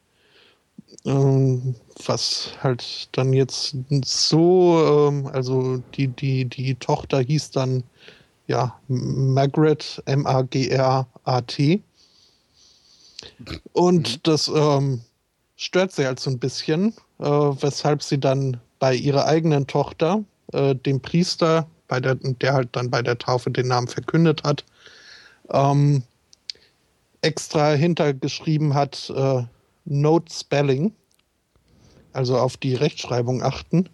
[1.07, 7.85] Ähm, was halt dann jetzt so, ähm, also die, die, die Tochter hieß dann
[8.49, 11.83] ja Margaret, M-A-G-R-A-T.
[13.73, 15.01] Und das ähm,
[15.57, 20.74] stört sie halt so ein bisschen, äh, weshalb sie dann bei ihrer eigenen Tochter, äh,
[20.74, 24.65] dem Priester, bei der, der halt dann bei der Taufe den Namen verkündet hat,
[25.51, 26.03] ähm,
[27.23, 29.45] extra hintergeschrieben hat, äh,
[29.87, 30.93] Note Spelling,
[32.13, 33.89] also auf die Rechtschreibung achten,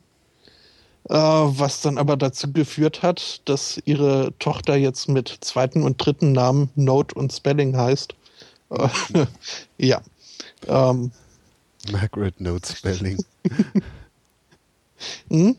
[1.09, 6.32] äh, was dann aber dazu geführt hat, dass ihre Tochter jetzt mit zweiten und dritten
[6.32, 8.14] Namen Note und Spelling heißt.
[8.70, 8.89] Äh,
[9.78, 10.02] ja,
[10.69, 11.12] Ähm,
[11.90, 13.19] Margaret Note Spelling.
[15.28, 15.56] hm?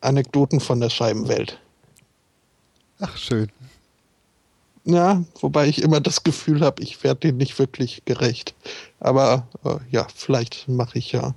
[0.00, 1.60] Anekdoten von der Scheibenwelt.
[2.98, 3.50] Ach, schön.
[4.84, 8.54] Ja, wobei ich immer das Gefühl habe, ich werde denen nicht wirklich gerecht.
[9.00, 11.34] Aber äh, ja, vielleicht mache ich ja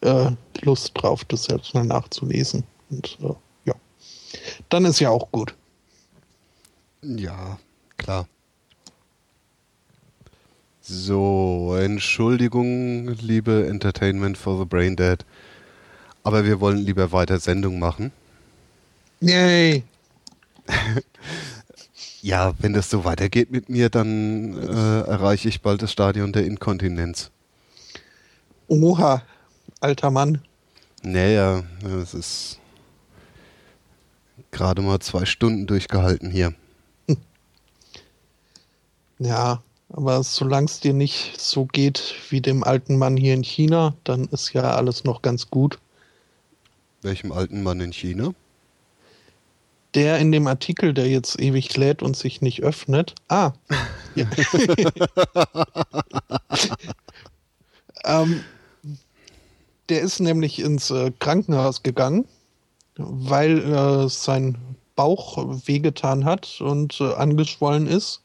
[0.00, 0.30] äh,
[0.62, 2.64] Lust drauf, das selbst mal nachzulesen.
[2.90, 3.34] Und äh,
[3.64, 3.74] ja,
[4.68, 5.54] dann ist ja auch gut.
[7.02, 7.58] Ja,
[7.96, 8.26] klar.
[10.80, 15.24] So, Entschuldigung, liebe Entertainment for the Brain Dead.
[16.22, 18.12] Aber wir wollen lieber weiter Sendung machen.
[19.20, 19.82] Yay!
[22.26, 26.44] ja, wenn das so weitergeht mit mir, dann äh, erreiche ich bald das Stadion der
[26.44, 27.30] Inkontinenz.
[28.66, 29.22] Oha,
[29.78, 30.42] alter Mann.
[31.04, 32.58] Naja, es ist
[34.50, 36.52] gerade mal zwei Stunden durchgehalten hier.
[39.18, 43.94] Ja, aber solange es dir nicht so geht wie dem alten Mann hier in China,
[44.02, 45.78] dann ist ja alles noch ganz gut.
[47.02, 48.34] Welchem alten Mann in China?
[49.96, 53.14] Der in dem Artikel, der jetzt ewig lädt und sich nicht öffnet.
[53.28, 53.52] Ah.
[54.14, 54.26] Ja.
[58.04, 58.44] ähm,
[59.88, 62.26] der ist nämlich ins äh, Krankenhaus gegangen,
[62.96, 64.58] weil äh, sein
[64.96, 68.20] Bauch wehgetan hat und äh, angeschwollen ist.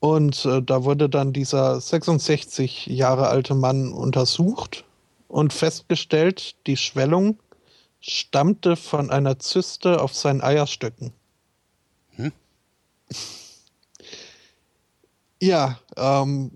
[0.00, 4.84] Und äh, da wurde dann dieser 66 Jahre alte Mann untersucht
[5.28, 7.38] und festgestellt, die Schwellung
[8.06, 11.12] stammte von einer Zyste auf seinen Eierstöcken.
[12.10, 12.32] Hm?
[15.38, 16.52] Ja, ähm,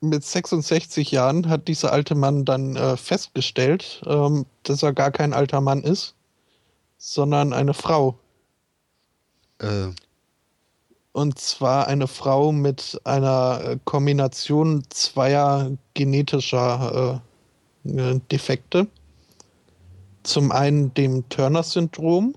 [0.00, 5.34] mit 66 Jahren hat dieser alte Mann dann äh, festgestellt, ähm, dass er gar kein
[5.34, 6.14] alter Mann ist,
[6.96, 8.18] sondern eine Frau.
[9.58, 9.88] Äh.
[11.12, 17.20] Und zwar eine Frau mit einer äh, Kombination zweier genetischer
[17.84, 18.86] äh, äh, Defekte.
[20.22, 22.34] Zum einen dem Turner-Syndrom,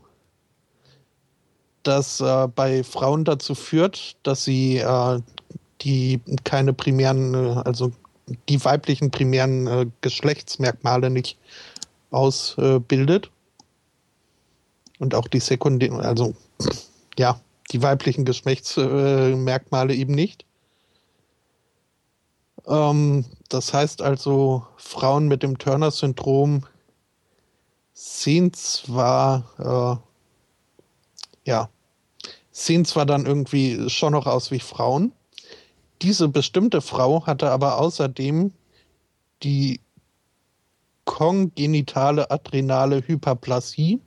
[1.84, 5.20] das äh, bei Frauen dazu führt, dass sie äh,
[5.82, 7.92] die keine primären, äh, also
[8.50, 11.38] die weiblichen primären äh, Geschlechtsmerkmale nicht
[12.12, 13.30] ausbildet.
[15.00, 16.34] Und auch die sekundären, also
[17.18, 17.42] ja,
[17.72, 20.46] die weiblichen Geschlechtsmerkmale eben nicht.
[22.68, 26.66] Ähm, das heißt also, Frauen mit dem Turner-Syndrom
[27.94, 30.02] sehen zwar,
[31.46, 31.70] äh, ja,
[32.52, 35.14] sehen zwar dann irgendwie schon noch aus wie Frauen,
[36.02, 38.52] diese bestimmte Frau hatte aber außerdem
[39.42, 39.80] die
[41.06, 44.02] kongenitale adrenale Hyperplasie,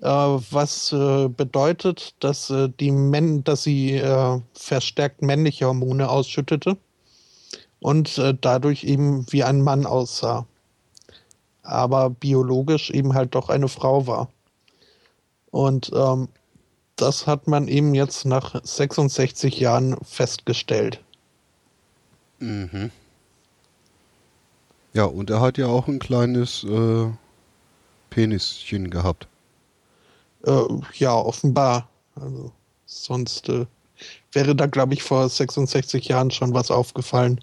[0.00, 6.76] äh, was äh, bedeutet, dass, äh, die Men dass sie äh, verstärkt männliche Hormone ausschüttete
[7.80, 10.46] und äh, dadurch eben wie ein Mann aussah,
[11.62, 14.28] aber biologisch eben halt doch eine Frau war.
[15.50, 16.28] Und ähm,
[16.96, 21.00] das hat man eben jetzt nach 66 Jahren festgestellt.
[22.38, 22.90] Mhm.
[24.92, 27.10] Ja, und er hat ja auch ein kleines äh,
[28.10, 29.26] Penischen gehabt.
[30.44, 30.62] Äh,
[30.94, 31.88] ja, offenbar.
[32.14, 32.52] Also
[32.84, 33.66] sonst äh,
[34.32, 37.40] wäre da, glaube ich, vor 66 Jahren schon was aufgefallen.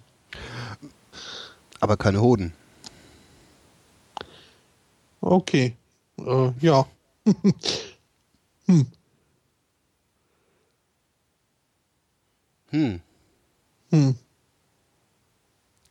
[1.80, 2.54] Aber keine Hoden.
[5.22, 5.76] Okay.
[6.18, 6.86] Äh, ja.
[8.68, 8.88] hm.
[12.72, 13.02] Hm.
[13.92, 14.16] Hm.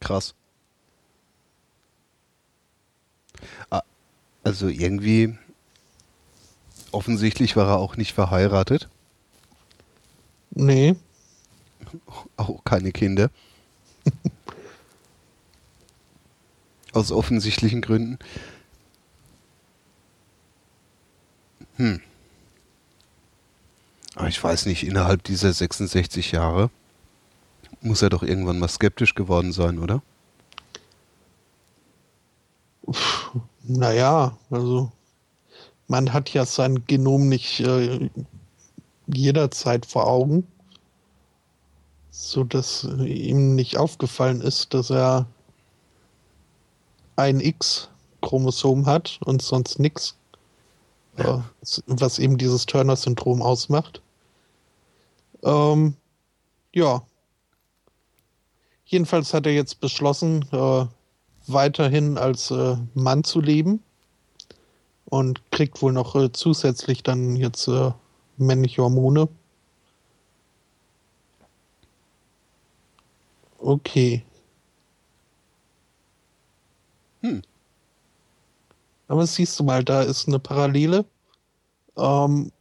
[0.01, 0.35] Krass.
[3.71, 3.83] Ah,
[4.45, 5.37] also irgendwie
[6.93, 8.89] offensichtlich war er auch nicht verheiratet.
[10.51, 10.97] Nee.
[12.37, 13.31] Auch keine Kinder.
[16.93, 18.19] Aus offensichtlichen Gründen.
[21.79, 22.01] Hm.
[24.17, 26.71] Aber ich weiß nicht, innerhalb dieser 66 Jahre
[27.81, 30.03] muss er doch irgendwann mal skeptisch geworden sein, oder?
[33.63, 34.91] Naja, also
[35.87, 38.11] man hat ja sein Genom nicht äh,
[39.07, 40.47] jederzeit vor Augen,
[42.11, 45.27] so dass ihm nicht aufgefallen ist, dass er
[47.17, 50.18] ein X-Chromosom hat und sonst nichts,
[51.19, 51.45] ja.
[51.87, 54.01] was eben dieses Turner-Syndrom ausmacht.
[55.43, 55.95] Ähm,
[56.75, 57.03] ja.
[58.85, 60.87] Jedenfalls hat er jetzt beschlossen, äh,
[61.47, 63.83] weiterhin als äh, Mann zu leben
[65.07, 67.93] und kriegt wohl noch äh, zusätzlich dann jetzt äh,
[68.37, 69.29] männliche Hormone.
[73.59, 74.23] Okay.
[77.23, 77.43] Hm.
[79.09, 81.05] Aber siehst du mal, da ist eine Parallele.
[81.97, 82.53] Ähm,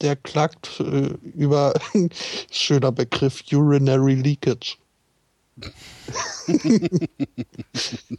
[0.00, 1.74] der klagt äh, über
[2.50, 4.76] schöner Begriff Urinary Leakage.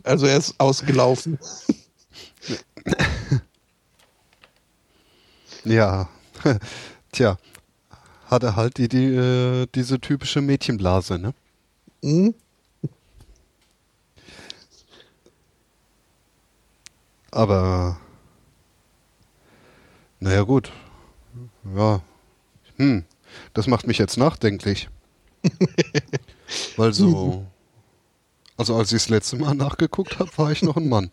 [0.03, 1.39] also er ist ausgelaufen.
[5.63, 6.09] Ja,
[7.11, 7.37] tja,
[8.25, 11.33] hat er halt die, die, äh, diese typische Mädchenblase, ne?
[12.03, 12.33] Hm?
[17.31, 17.97] Aber,
[20.19, 20.71] naja gut,
[21.75, 22.01] ja,
[22.75, 23.05] hm,
[23.53, 24.89] das macht mich jetzt nachdenklich.
[26.75, 27.45] Weil so,
[28.57, 31.11] also als ich das letzte Mal nachgeguckt habe, war ich noch ein Mann.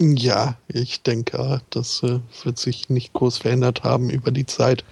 [0.00, 4.84] Ja, ich denke, das äh, wird sich nicht groß verändert haben über die Zeit.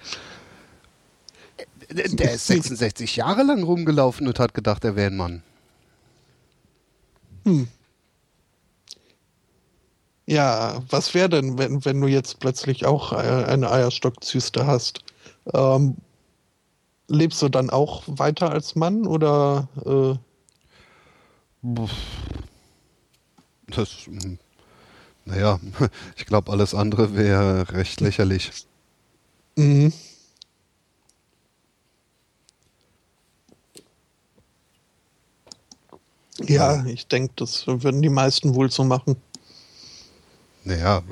[1.89, 5.43] Der ist 66 Jahre lang rumgelaufen und hat gedacht, er wäre ein Mann.
[7.43, 7.67] Hm.
[10.31, 15.03] Ja, was wäre denn, wenn, wenn du jetzt plötzlich auch äh, eine Eierstockzyste hast?
[15.53, 15.97] Ähm,
[17.09, 19.67] lebst du dann auch weiter als Mann oder?
[19.85, 21.75] Äh?
[23.75, 24.39] Das, hm,
[25.25, 25.59] naja,
[26.15, 28.51] ich glaube, alles andere wäre recht lächerlich.
[29.57, 29.91] Mhm.
[36.47, 39.17] Ja, ich denke, das würden die meisten wohl so machen.
[40.63, 41.03] Naja,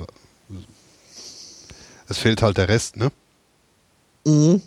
[2.08, 3.10] es fehlt halt der Rest, ne?
[4.24, 4.62] Mhm.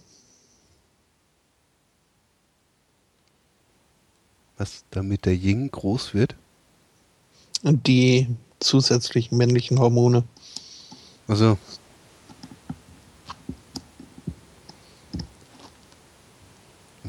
[4.58, 6.36] Was, damit der Ying groß wird?
[7.64, 8.28] Und die
[8.60, 10.24] zusätzlichen männlichen Hormone.
[11.28, 11.58] Also.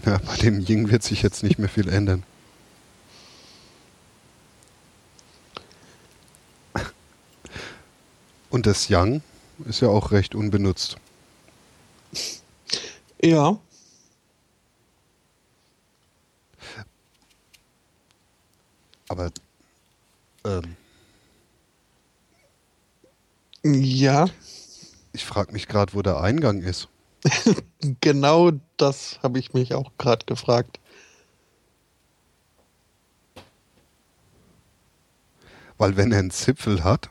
[0.05, 2.25] Ja, bei dem Ying wird sich jetzt nicht mehr viel ändern.
[8.55, 9.21] Und das Yang
[9.65, 10.97] ist ja auch recht unbenutzt.
[13.21, 13.59] Ja.
[19.09, 19.33] Aber
[20.45, 20.77] ähm,
[23.65, 24.29] ja.
[25.13, 26.87] Ich frage mich gerade, wo der Eingang ist.
[28.01, 30.79] genau das habe ich mich auch gerade gefragt.
[35.77, 37.11] Weil wenn er einen Zipfel hat,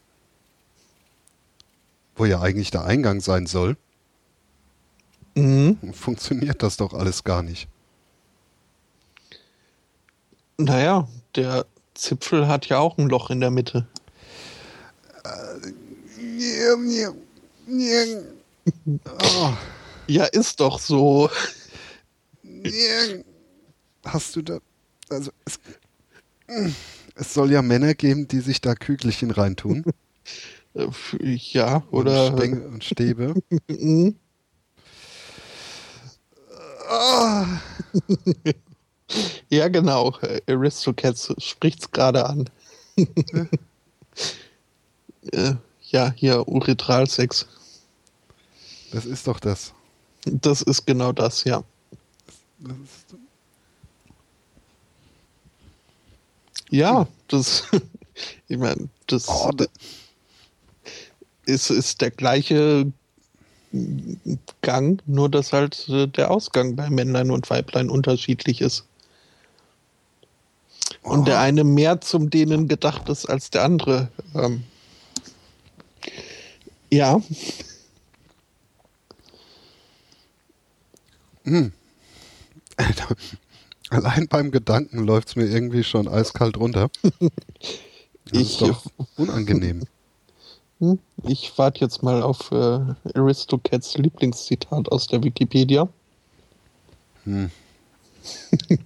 [2.16, 3.78] wo ja eigentlich der Eingang sein soll,
[5.36, 5.78] mhm.
[5.94, 7.68] funktioniert das doch alles gar nicht.
[10.58, 13.88] Naja, der Zipfel hat ja auch ein Loch in der Mitte.
[19.06, 19.54] Oh.
[20.08, 21.30] Ja, ist doch so.
[24.06, 24.60] Hast du da.
[25.10, 25.60] Also, es,
[27.16, 29.84] es soll ja Männer geben, die sich da Kügelchen reintun.
[30.74, 30.88] Äh,
[31.22, 32.28] ja, oder.
[32.28, 33.34] Und, Stängel und Stäbe.
[33.68, 34.16] Mhm.
[36.90, 37.46] oh.
[39.50, 40.18] Ja, genau.
[40.48, 42.50] Aristocats spricht's gerade an.
[45.32, 47.48] Äh, ja, hier Uretralsex.
[48.92, 49.74] Das ist doch das.
[50.26, 51.64] Das ist genau das, ja.
[52.60, 53.16] das ist,
[56.74, 57.66] Ja, das.
[58.48, 59.66] ich meine, das oh, da,
[61.46, 62.92] ist, ist der gleiche
[64.62, 68.86] Gang, nur dass halt äh, der Ausgang bei Männlein und Weiblein unterschiedlich ist.
[71.02, 71.24] Und Oh.
[71.26, 74.10] der eine mehr zum Dehnen gedacht ist als der andere.
[74.36, 74.64] Ähm,
[76.92, 77.20] ja,
[83.90, 86.90] Allein beim Gedanken läuft es mir irgendwie schon eiskalt runter.
[88.32, 88.86] Das Ich- ist doch
[89.18, 89.84] unangenehm.
[90.84, 92.80] Hm, ich warte jetzt mal auf äh,
[93.16, 95.88] Aristocats Lieblingszitat aus der Wikipedia.
[97.24, 97.50] Hm.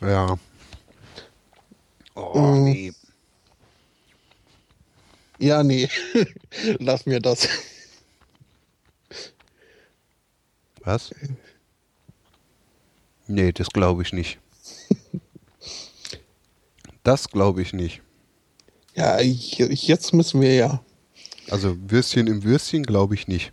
[0.00, 0.38] Ja.
[2.14, 2.64] Oh, Mm.
[2.64, 2.92] nee.
[5.40, 5.88] Ja, nee,
[6.78, 7.48] lass mir das.
[10.84, 11.12] Was?
[13.26, 14.38] Nee, das glaube ich nicht.
[17.08, 18.02] Das glaube ich nicht.
[18.94, 20.82] Ja, jetzt müssen wir ja.
[21.48, 23.50] Also Würstchen im Würstchen glaube ich nicht.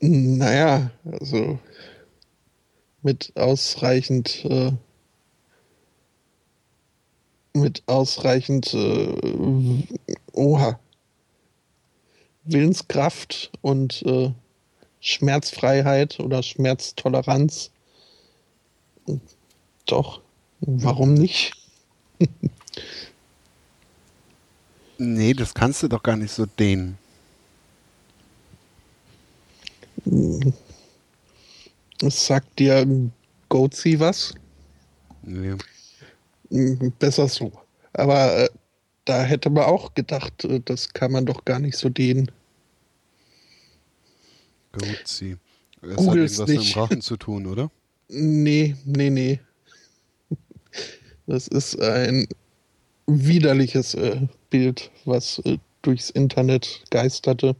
[0.00, 1.58] Naja, also
[3.00, 4.72] mit ausreichend äh,
[7.54, 9.84] mit ausreichend äh,
[10.34, 10.78] oha
[12.44, 14.34] Willenskraft und äh,
[15.00, 17.70] Schmerzfreiheit oder Schmerztoleranz.
[19.88, 20.20] Doch,
[20.60, 21.54] warum nicht?
[24.98, 26.98] nee, das kannst du doch gar nicht so dehnen.
[32.02, 32.86] Sagt dir
[33.48, 34.34] Goatse was?
[35.22, 35.56] Nee.
[36.98, 37.50] Besser so.
[37.94, 38.48] Aber äh,
[39.06, 42.30] da hätte man auch gedacht, äh, das kann man doch gar nicht so dehnen.
[44.72, 45.38] Goatse.
[45.80, 46.58] Das Googles hat irgendwas nicht.
[46.58, 47.70] mit dem Rachen zu tun, oder?
[48.08, 49.40] Nee, nee, nee.
[51.26, 52.26] Das ist ein
[53.06, 57.56] widerliches äh, Bild, was äh, durchs Internet geisterte.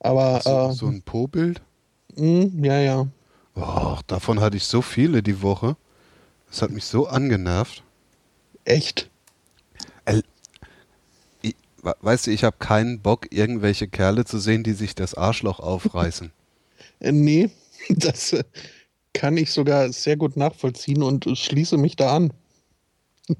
[0.00, 1.60] Aber, So, äh, so ein Po-Bild?
[2.16, 3.08] mh, ja, ja.
[3.56, 5.76] Och, davon hatte ich so viele die Woche.
[6.48, 7.82] Das hat mich so angenervt.
[8.64, 9.08] Echt.
[11.40, 15.14] Ich, we- weißt du, ich habe keinen Bock, irgendwelche Kerle zu sehen, die sich das
[15.14, 16.30] Arschloch aufreißen.
[17.00, 17.50] Äh, nee,
[17.88, 18.44] das äh,
[19.16, 22.32] kann ich sogar sehr gut nachvollziehen und schließe mich da an.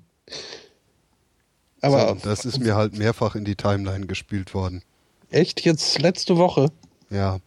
[1.82, 4.82] Aber so, das ist mir halt mehrfach in die Timeline gespielt worden.
[5.31, 6.70] echt jetzt letzte Woche?
[7.11, 7.39] Ja,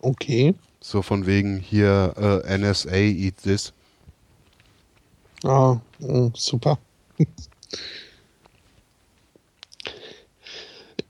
[0.00, 0.54] Okay.
[0.80, 3.72] so von wegen hier äh, NSA, eat this.
[5.44, 6.78] Ah, mh, super.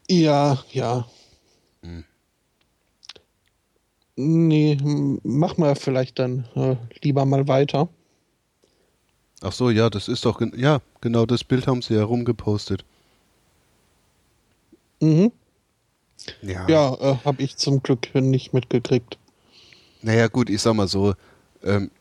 [0.09, 1.07] ja, ja.
[1.83, 2.05] Hm.
[4.21, 4.77] Nee,
[5.23, 7.89] mach mal vielleicht dann äh, lieber mal weiter.
[9.43, 12.85] Ach so, ja, das ist doch, ja, genau das Bild haben sie ja rumgepostet.
[15.01, 15.31] Mhm.
[16.43, 16.69] Ja.
[16.69, 19.19] Ja, äh, habe ich zum Glück nicht mitgekriegt.
[20.03, 21.15] Naja, gut, ich sag mal so,
[21.63, 21.93] ähm,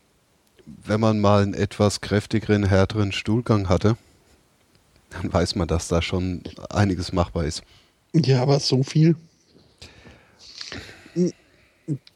[0.66, 3.96] wenn man mal einen etwas kräftigeren, härteren Stuhlgang hatte,
[5.10, 7.62] dann weiß man, dass da schon einiges machbar ist.
[8.12, 9.14] Ja, aber so viel.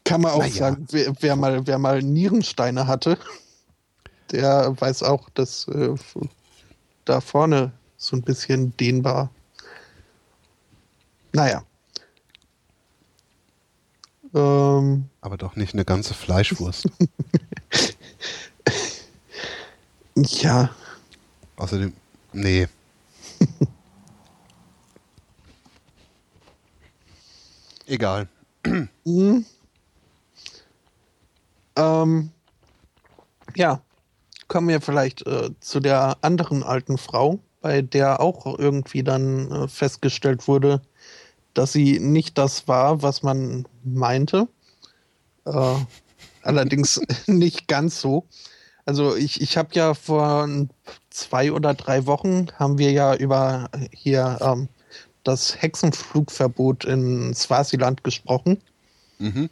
[0.03, 0.53] Kann man auch Na ja.
[0.53, 3.17] sagen, wer, wer, mal, wer mal Nierensteine hatte,
[4.31, 5.95] der weiß auch, dass äh,
[7.05, 9.29] da vorne so ein bisschen dehnbar.
[11.31, 11.63] Naja.
[14.35, 16.87] Ähm, Aber doch nicht eine ganze Fleischwurst.
[20.15, 20.69] ja,
[21.55, 21.93] Außerdem,
[22.33, 22.67] nee.
[27.85, 28.27] Egal.
[29.05, 29.45] Mhm.
[31.75, 32.31] Ähm,
[33.55, 33.81] ja,
[34.47, 39.67] kommen wir vielleicht äh, zu der anderen alten Frau, bei der auch irgendwie dann äh,
[39.67, 40.81] festgestellt wurde,
[41.53, 44.47] dass sie nicht das war, was man meinte.
[45.45, 45.75] Äh,
[46.41, 48.25] allerdings nicht ganz so.
[48.85, 50.47] Also ich, ich habe ja vor
[51.09, 54.67] zwei oder drei Wochen haben wir ja über hier ähm,
[55.23, 58.61] das Hexenflugverbot in Swasiland gesprochen.
[59.19, 59.49] Mhm.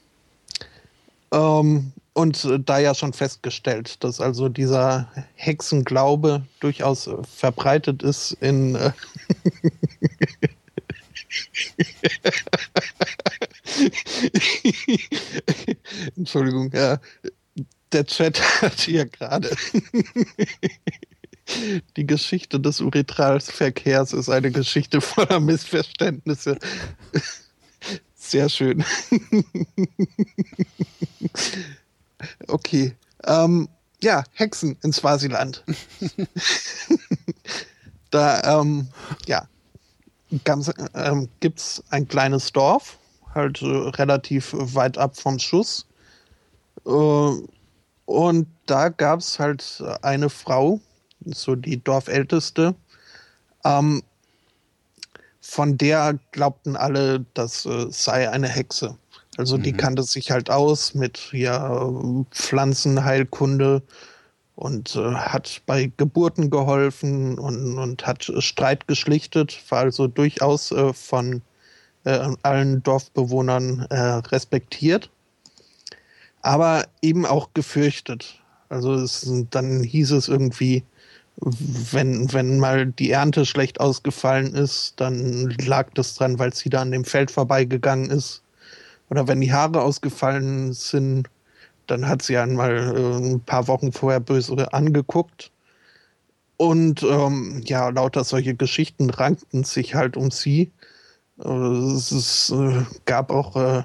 [1.32, 8.34] Ähm, und äh, da ja schon festgestellt, dass also dieser Hexenglaube durchaus äh, verbreitet ist
[8.42, 8.76] in.
[8.76, 8.92] Äh
[16.18, 17.00] Entschuldigung, ja.
[17.94, 19.50] Der Chat hat hier gerade.
[21.98, 26.58] Die Geschichte des Uretralverkehrs ist eine Geschichte voller Missverständnisse.
[28.16, 28.86] Sehr schön.
[32.48, 32.96] Okay.
[33.26, 33.68] Ähm,
[34.02, 35.64] ja, Hexen in Swasiland.
[38.12, 38.88] da, ähm,
[39.28, 39.48] ja,
[40.44, 42.98] ganz, ähm, gibt es ein kleines Dorf,
[43.36, 45.86] halt äh, relativ weit ab vom Schuss.
[46.86, 47.32] Äh,
[48.06, 50.80] und da gab es halt eine Frau,
[51.26, 52.76] so die Dorfälteste,
[53.64, 54.04] ähm,
[55.40, 58.98] von der glaubten alle, das äh, sei eine Hexe.
[59.38, 59.78] Also die Mhm.
[59.78, 61.90] kannte sich halt aus mit ja,
[62.32, 63.82] Pflanzenheilkunde
[64.56, 70.94] und äh, hat bei Geburten geholfen und, und hat Streit geschlichtet, war also durchaus äh,
[70.94, 71.42] von
[72.04, 75.10] äh, allen Dorfbewohnern äh, respektiert,
[76.42, 78.40] aber eben auch gefürchtet.
[78.70, 80.84] Also es, dann hieß es irgendwie,
[81.38, 86.82] wenn, wenn mal die Ernte schlecht ausgefallen ist, dann lag das dran, weil sie da
[86.82, 88.42] an dem Feld vorbeigegangen ist.
[89.12, 91.30] Oder wenn die Haare ausgefallen sind,
[91.86, 95.52] dann hat sie einmal äh, ein paar Wochen vorher böse angeguckt.
[96.56, 100.72] Und ähm, ja, lauter solche Geschichten rankten sich halt um sie.
[101.44, 103.84] Äh, es ist, äh, gab auch äh,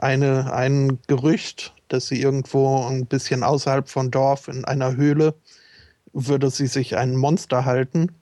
[0.00, 5.34] eine, ein Gerücht, dass sie irgendwo ein bisschen außerhalb von Dorf in einer Höhle
[6.12, 8.12] würde sie sich ein Monster halten.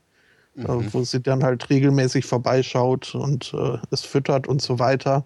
[0.54, 0.88] mhm.
[0.92, 3.52] wo sie dann halt regelmäßig vorbeischaut und
[3.90, 5.24] es füttert und so weiter.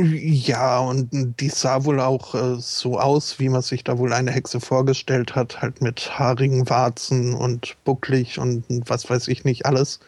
[0.00, 1.08] Ja, und
[1.40, 5.34] die sah wohl auch äh, so aus, wie man sich da wohl eine Hexe vorgestellt
[5.34, 9.98] hat, halt mit haarigen Warzen und bucklig und was weiß ich nicht alles.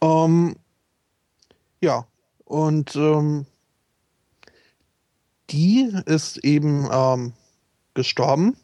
[0.00, 0.54] Ähm,
[1.80, 2.06] ja,
[2.44, 3.46] und ähm,
[5.50, 7.32] die ist eben ähm,
[7.94, 8.56] gestorben.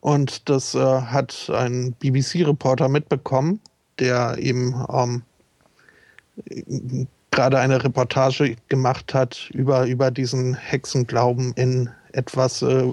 [0.00, 3.60] Und das äh, hat ein BBC-Reporter mitbekommen,
[3.98, 5.22] der eben ähm,
[7.34, 12.92] gerade eine Reportage gemacht hat über, über diesen Hexenglauben in etwas äh,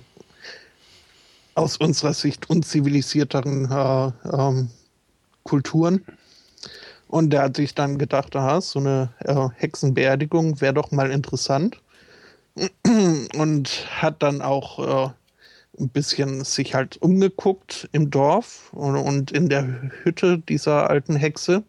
[1.54, 4.70] aus unserer Sicht unzivilisierteren äh, ähm,
[5.44, 6.04] Kulturen.
[7.08, 11.80] Und der hat sich dann gedacht, aha, so eine äh, Hexenbeerdigung wäre doch mal interessant.
[13.36, 15.12] Und hat dann auch äh,
[15.80, 21.64] ein bisschen sich halt umgeguckt im Dorf und, und in der Hütte dieser alten Hexe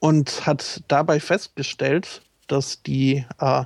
[0.00, 3.64] und hat dabei festgestellt, dass die äh,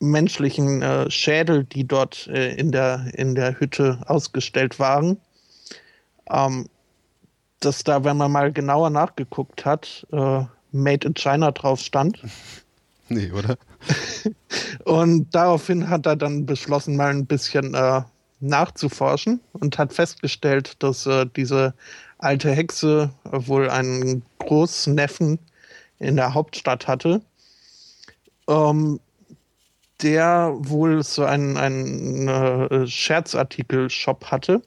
[0.00, 5.16] menschlichen äh, Schädel, die dort äh, in, der, in der Hütte ausgestellt waren,
[6.30, 6.68] ähm,
[7.60, 12.20] dass da, wenn man mal genauer nachgeguckt hat, äh, Made in China drauf stand.
[13.10, 13.58] Nee, oder?
[14.86, 18.00] und daraufhin hat er dann beschlossen, mal ein bisschen äh,
[18.40, 21.74] nachzuforschen und hat festgestellt, dass äh, diese
[22.24, 25.38] alte Hexe wohl einen Großneffen
[25.98, 27.20] in der Hauptstadt hatte,
[28.48, 29.00] ähm,
[30.02, 34.62] der wohl so einen, einen äh, Scherzartikel-Shop hatte,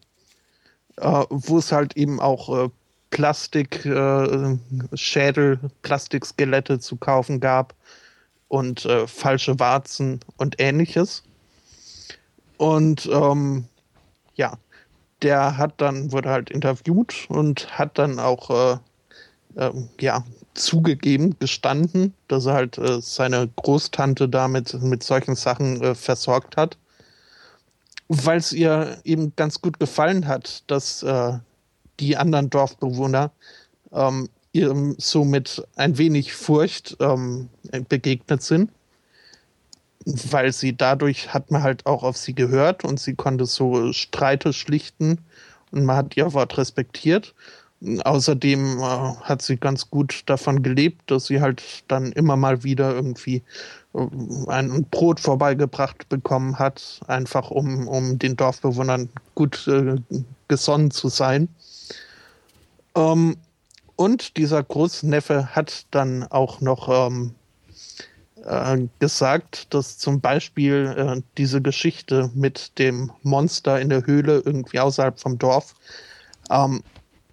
[0.97, 2.69] äh, wo es halt eben auch äh,
[3.09, 7.73] Plastikschädel, äh, Plastikskelette zu kaufen gab
[8.47, 11.23] und äh, falsche Warzen und ähnliches.
[12.57, 13.65] Und ähm,
[14.35, 14.57] ja,
[15.21, 18.77] der hat dann, wurde halt interviewt und hat dann auch äh,
[19.55, 20.23] äh, ja,
[20.53, 26.77] zugegeben, gestanden, dass er halt äh, seine Großtante damit mit solchen Sachen äh, versorgt hat.
[28.07, 31.33] Weil es ihr eben ganz gut gefallen hat, dass äh,
[31.99, 33.31] die anderen Dorfbewohner
[33.91, 34.29] ähm,
[34.97, 37.49] so mit ein wenig Furcht ähm,
[37.89, 38.71] begegnet sind
[40.07, 44.53] weil sie dadurch hat man halt auch auf sie gehört und sie konnte so Streite
[44.53, 45.19] schlichten
[45.71, 47.33] und man hat ihr Wort respektiert.
[48.03, 52.95] Außerdem äh, hat sie ganz gut davon gelebt, dass sie halt dann immer mal wieder
[52.95, 53.43] irgendwie
[53.93, 54.07] äh,
[54.47, 59.97] ein Brot vorbeigebracht bekommen hat, einfach um, um den Dorfbewohnern gut äh,
[60.47, 61.49] gesonnen zu sein.
[62.95, 63.37] Ähm,
[63.95, 67.35] und dieser Großneffe hat dann auch noch ähm,
[68.45, 74.79] äh, gesagt, dass zum Beispiel äh, diese Geschichte mit dem Monster in der Höhle irgendwie
[74.79, 75.75] außerhalb vom Dorf
[76.49, 76.83] ähm,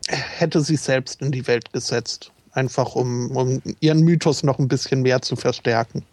[0.09, 2.33] hätte sie selbst in die Welt gesetzt.
[2.53, 6.05] Einfach um, um ihren Mythos noch ein bisschen mehr zu verstärken.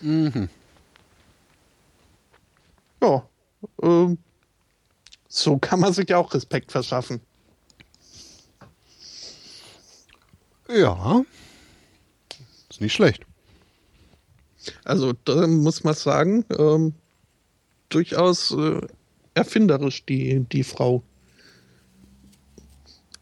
[0.00, 0.48] Mhm.
[3.02, 3.28] Ja,
[3.82, 4.16] äh,
[5.28, 7.20] so kann man sich auch Respekt verschaffen.
[10.68, 11.22] Ja,
[12.68, 13.27] ist nicht schlecht.
[14.84, 16.94] Also da muss man sagen, ähm,
[17.88, 18.80] durchaus äh,
[19.34, 21.02] erfinderisch die, die Frau.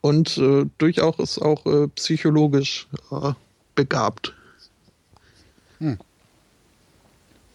[0.00, 3.32] Und äh, durchaus auch äh, psychologisch äh,
[3.74, 4.34] begabt.
[5.78, 5.98] Hm.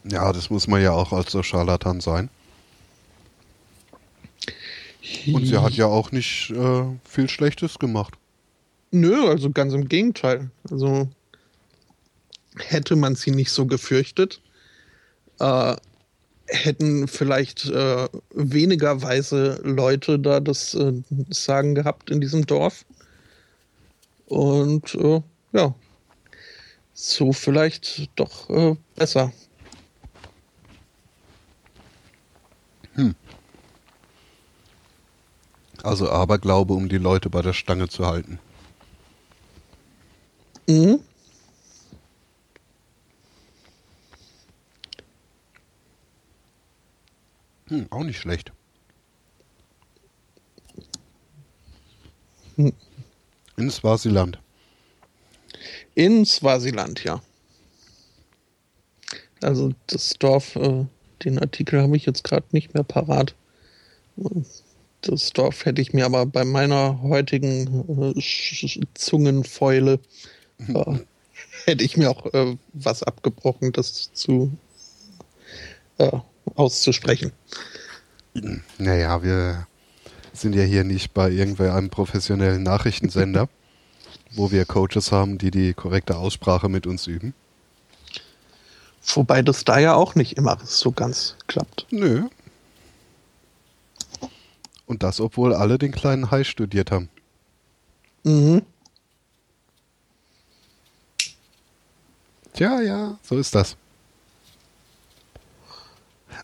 [0.04, 2.28] Ja, das muss man ja auch als so Scharlatan sein.
[5.32, 8.14] Und sie hat ja auch nicht äh, viel Schlechtes gemacht.
[8.90, 10.50] Nö, also ganz im Gegenteil.
[10.70, 11.08] Also
[12.58, 14.40] hätte man sie nicht so gefürchtet,
[15.38, 15.76] äh,
[16.46, 20.92] hätten vielleicht äh, weniger weise Leute da das äh,
[21.30, 22.84] Sagen gehabt in diesem Dorf.
[24.26, 25.22] Und äh,
[25.52, 25.74] ja,
[26.92, 29.32] so vielleicht doch äh, besser.
[32.94, 33.14] Hm.
[35.82, 38.38] Also Aberglaube, um die Leute bei der Stange zu halten.
[40.68, 41.00] Mhm.
[47.72, 48.52] Hm, auch nicht schlecht.
[52.56, 52.74] Hm.
[53.56, 54.38] In Swasiland.
[55.94, 57.22] In Swasiland, ja.
[59.40, 60.84] Also das Dorf, äh,
[61.24, 63.34] den Artikel habe ich jetzt gerade nicht mehr parat.
[65.00, 69.98] Das Dorf hätte ich mir aber bei meiner heutigen äh, Zungenfäule
[70.58, 70.98] äh,
[71.64, 74.52] hätte ich mir auch äh, was abgebrochen, das zu
[75.96, 76.18] äh,
[76.54, 77.32] auszusprechen.
[78.78, 79.66] Naja, wir
[80.32, 83.48] sind ja hier nicht bei irgendeinem professionellen Nachrichtensender,
[84.32, 87.34] wo wir Coaches haben, die die korrekte Aussprache mit uns üben.
[89.04, 91.86] Wobei das da ja auch nicht immer so ganz klappt.
[91.90, 92.28] Nö.
[94.86, 97.08] Und das, obwohl alle den kleinen Hai studiert haben.
[98.24, 98.62] Mhm.
[102.52, 103.76] Tja, ja, so ist das.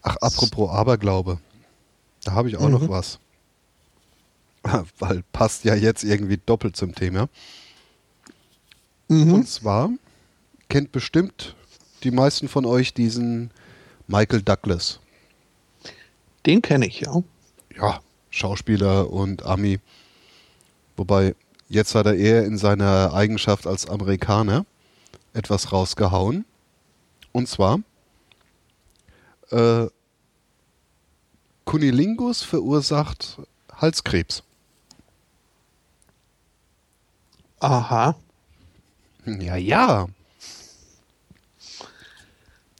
[0.02, 1.39] Ach, apropos Aberglaube.
[2.25, 2.73] Da habe ich auch mhm.
[2.73, 3.18] noch was.
[4.99, 7.28] Weil passt ja jetzt irgendwie doppelt zum Thema.
[9.09, 9.35] Mhm.
[9.35, 9.91] Und zwar
[10.68, 11.57] kennt bestimmt
[12.02, 13.51] die meisten von euch diesen
[14.07, 15.01] Michael Douglas.
[16.47, 17.23] Den kenne ich, ja.
[17.77, 19.81] Ja, Schauspieler und Ami.
[20.97, 21.35] Wobei,
[21.68, 24.65] jetzt hat er eher in seiner Eigenschaft als Amerikaner
[25.33, 26.44] etwas rausgehauen.
[27.33, 27.81] Und zwar
[29.51, 29.86] äh,
[31.65, 33.39] Cunilingus verursacht
[33.73, 34.43] Halskrebs.
[37.60, 38.15] Aha.
[39.27, 40.07] Ja, ja.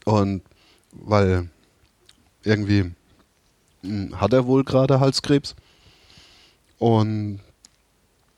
[0.05, 0.43] Und
[0.93, 1.51] weil
[2.45, 2.93] irgendwie
[3.83, 5.55] hm, hat er wohl gerade Halskrebs.
[6.79, 7.41] Und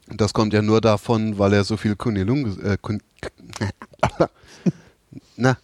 [0.09, 3.03] das kommt ja nur davon, weil er so viel Cunilingus, äh, Kun
[5.37, 5.57] na,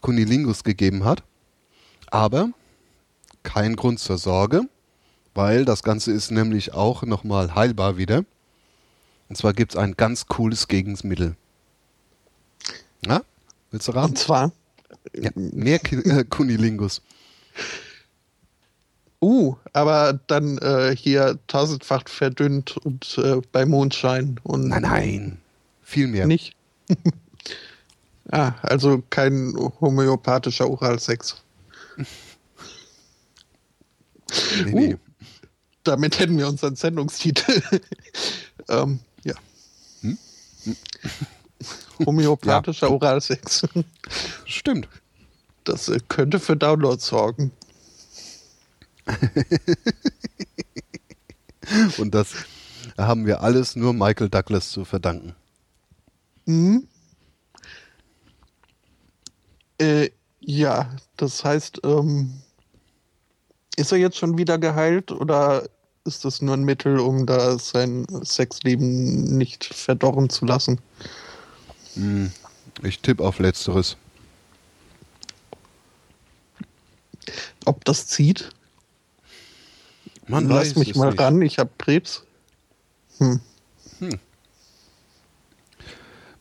[0.00, 1.22] Cunilingus gegeben hat.
[2.10, 2.50] Aber
[3.42, 4.62] kein Grund zur Sorge,
[5.34, 8.24] weil das Ganze ist nämlich auch nochmal heilbar wieder.
[9.28, 11.36] Und zwar gibt es ein ganz cooles Gegenmittel.
[13.04, 13.22] Na,
[13.70, 14.10] willst du raten?
[14.10, 14.52] Und zwar?
[15.14, 17.02] Ja, mehr äh, Kunilingus.
[19.20, 24.68] Uh, aber dann äh, hier tausendfach verdünnt und äh, bei Mondschein und.
[24.68, 25.38] Nein, nein.
[25.82, 26.26] Viel mehr.
[26.26, 26.54] Nicht?
[28.30, 31.42] ah, also kein homöopathischer Oralsex.
[34.64, 34.94] Nee, nee.
[34.94, 34.98] Uh,
[35.84, 37.62] damit hätten wir unseren Sendungstitel.
[38.68, 39.34] ähm, ja.
[40.02, 40.18] Hm?
[42.06, 42.92] Homöopathischer ja.
[42.92, 43.66] Oralsex.
[44.44, 44.88] Stimmt.
[45.64, 47.52] Das äh, könnte für Download sorgen.
[51.98, 52.34] Und das
[52.96, 55.34] haben wir alles nur Michael Douglas zu verdanken.
[56.46, 56.88] Mhm.
[59.78, 60.10] Äh,
[60.48, 62.32] ja, das heißt, ähm,
[63.76, 65.68] ist er jetzt schon wieder geheilt oder
[66.06, 70.80] ist das nur ein Mittel, um da sein Sexleben nicht verdorren zu lassen?
[71.96, 72.32] Hm,
[72.82, 73.98] ich tippe auf Letzteres.
[77.66, 78.48] Ob das zieht?
[80.28, 81.20] Man Lass mich mal nicht.
[81.20, 82.24] ran, ich habe Krebs.
[83.18, 83.40] Hm.
[83.98, 84.18] Hm.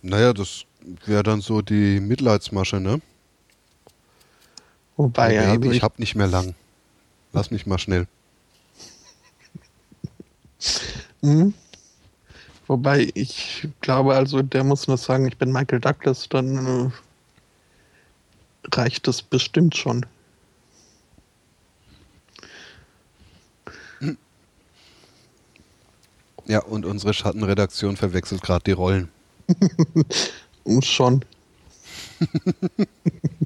[0.01, 0.63] Naja, das
[1.05, 3.01] wäre dann so die Mitleidsmasche, ne?
[4.97, 5.53] Wobei, ja.
[5.53, 6.55] Baby, ich, ich hab nicht mehr lang.
[7.31, 8.07] Lass mich mal schnell.
[11.21, 11.53] Mhm.
[12.67, 19.07] Wobei ich glaube, also der muss nur sagen, ich bin Michael Douglas, dann äh, reicht
[19.07, 20.05] das bestimmt schon.
[26.45, 29.09] Ja, und unsere Schattenredaktion verwechselt gerade die Rollen.
[30.81, 31.25] schon.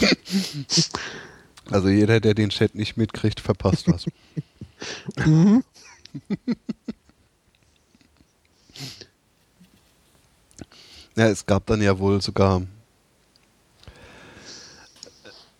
[1.70, 4.06] also jeder, der den Chat nicht mitkriegt, verpasst was.
[5.26, 5.62] mhm.
[11.16, 12.62] ja, es gab dann ja wohl sogar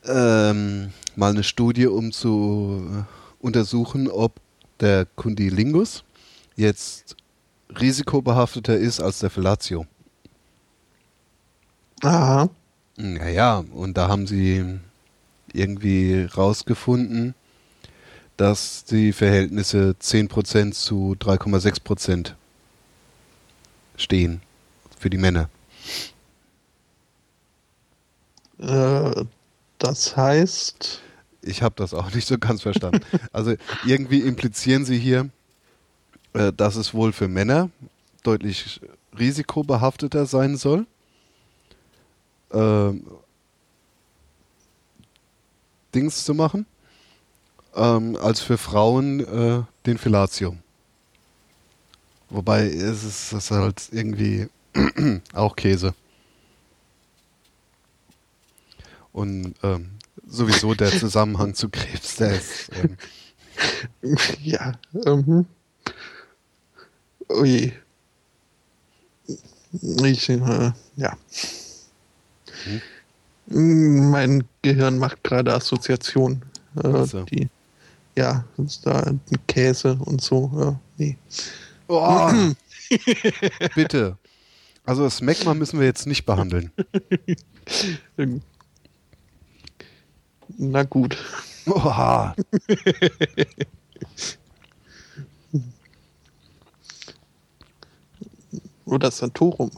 [0.04, 3.04] ähm, mal eine Studie, um zu
[3.40, 4.40] untersuchen, ob
[4.80, 6.04] der Kundilingus
[6.56, 7.16] jetzt
[7.78, 9.86] risikobehafteter ist als der Fellatio.
[12.02, 12.48] Aha.
[13.00, 14.78] Naja, und da haben sie
[15.54, 17.34] irgendwie rausgefunden,
[18.36, 22.34] dass die Verhältnisse 10% zu 3,6%
[23.96, 24.42] stehen
[24.98, 25.48] für die Männer.
[28.58, 29.24] Äh,
[29.78, 31.00] das heißt.
[31.40, 33.00] Ich habe das auch nicht so ganz verstanden.
[33.32, 33.54] also
[33.86, 35.30] irgendwie implizieren sie hier,
[36.34, 37.70] äh, dass es wohl für Männer
[38.24, 38.82] deutlich
[39.18, 40.86] risikobehafteter sein soll.
[42.52, 42.92] Äh,
[45.94, 46.66] Dings zu machen
[47.74, 50.56] ähm, als für Frauen äh, den Fellatio.
[52.28, 54.48] Wobei es ist das halt irgendwie
[55.34, 55.94] auch Käse.
[59.12, 59.90] Und ähm,
[60.26, 62.70] sowieso der Zusammenhang zu Krebs, der ist.
[62.74, 62.96] Ähm,
[64.42, 64.72] ja,
[65.04, 65.46] ähm,
[67.28, 67.72] ui.
[70.04, 71.16] Ich, äh, ja.
[72.64, 74.10] Hm?
[74.10, 76.44] Mein Gehirn macht gerade Assoziationen,
[76.82, 77.24] äh, so.
[77.24, 77.48] die
[78.16, 80.50] ja, ist da ein Käse und so.
[80.54, 81.16] Ja, nee.
[81.88, 82.30] Oh,
[83.74, 84.18] bitte.
[84.84, 86.70] Also das Smegma müssen wir jetzt nicht behandeln.
[90.58, 91.16] Na gut.
[91.66, 92.34] Oha.
[98.84, 99.70] Oder Santorum.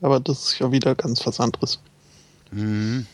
[0.00, 1.80] Aber das ist ja wieder ganz was anderes.
[2.52, 3.06] Mhm.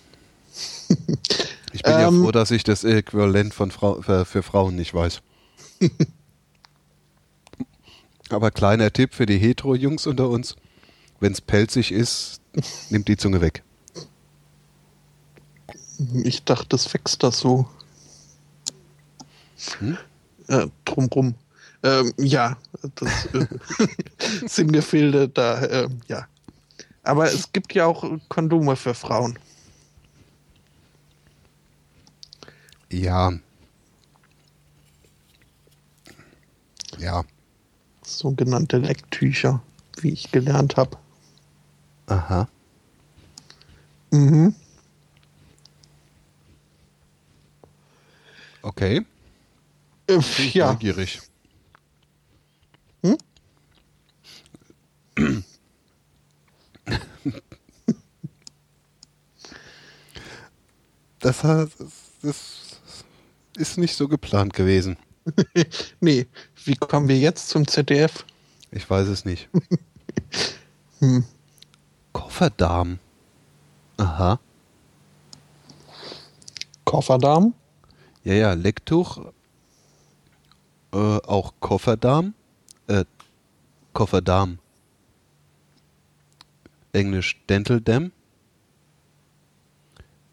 [1.72, 2.22] Ich bin ja Ähm.
[2.22, 5.20] froh, dass ich das Äquivalent von Frau, für, für Frauen nicht weiß.
[8.30, 10.56] Aber kleiner Tipp für die Hetero-Jungs unter uns:
[11.20, 12.40] Wenn es pelzig ist,
[12.90, 13.62] nimmt die Zunge weg.
[16.24, 17.68] Ich dachte, das wächst das so.
[19.78, 19.98] Hm?
[20.48, 21.34] Äh, drumrum.
[21.82, 22.56] Ähm, ja,
[22.96, 23.46] das äh,
[24.48, 26.26] Sinngefilde da, äh, ja.
[27.08, 29.38] Aber es gibt ja auch Kondome für Frauen.
[32.92, 33.32] Ja.
[36.98, 37.24] Ja.
[38.02, 39.62] Sogenannte Lecktücher,
[40.02, 40.98] wie ich gelernt habe.
[42.08, 42.46] Aha.
[44.10, 44.54] Mhm.
[48.60, 49.06] Okay.
[50.08, 50.20] Äh,
[50.52, 51.22] ja, Neugierig.
[53.02, 53.16] Hm?
[61.20, 61.70] Das, hat,
[62.22, 62.80] das
[63.56, 64.96] ist nicht so geplant gewesen.
[66.00, 66.26] nee.
[66.64, 68.24] Wie kommen wir jetzt zum ZDF?
[68.70, 69.48] Ich weiß es nicht.
[71.00, 71.24] Hm.
[72.12, 72.98] Kofferdarm.
[73.98, 74.40] Aha.
[76.84, 77.54] Kofferdarm?
[78.24, 79.26] Ja, ja, Lecktuch.
[80.92, 82.34] Äh, auch Kofferdarm.
[82.88, 83.04] Äh,
[83.92, 84.58] Kofferdarm.
[86.92, 88.10] Englisch Dental Dam.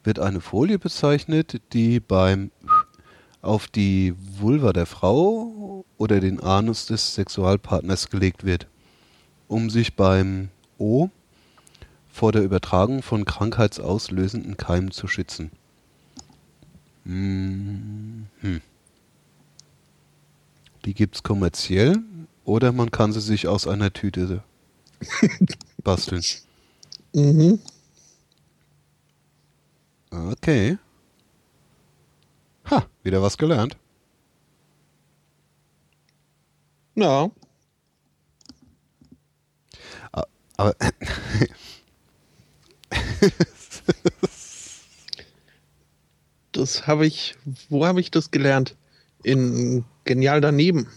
[0.06, 2.52] Wird eine Folie bezeichnet, die beim
[3.42, 8.68] auf die Vulva der Frau oder den Anus des Sexualpartners gelegt wird,
[9.48, 11.10] um sich beim O
[12.12, 15.52] vor der Übertragung von krankheitsauslösenden Keimen zu schützen.
[17.04, 18.62] Mhm.
[20.86, 21.98] Die gibt's kommerziell
[22.44, 24.44] oder man kann sie sich aus einer Tüte
[25.84, 26.24] basteln.
[27.14, 27.60] Mhm.
[30.16, 30.78] Okay.
[32.72, 33.78] Ha, wieder was gelernt.
[36.96, 37.30] Ja.
[40.58, 40.74] Aber
[46.54, 47.36] Das habe ich,
[47.68, 48.78] wo habe ich das gelernt?
[49.24, 50.88] In Genial daneben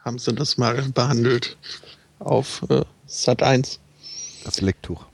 [0.00, 1.56] haben sie das mal behandelt.
[2.18, 3.78] Auf äh, Sat 1.
[4.42, 5.06] das Lecktuch.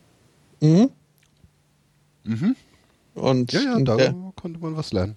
[0.61, 0.91] Mhm.
[2.25, 2.57] Mhm.
[3.21, 5.17] Und Ja, ja, da der, konnte man was lernen.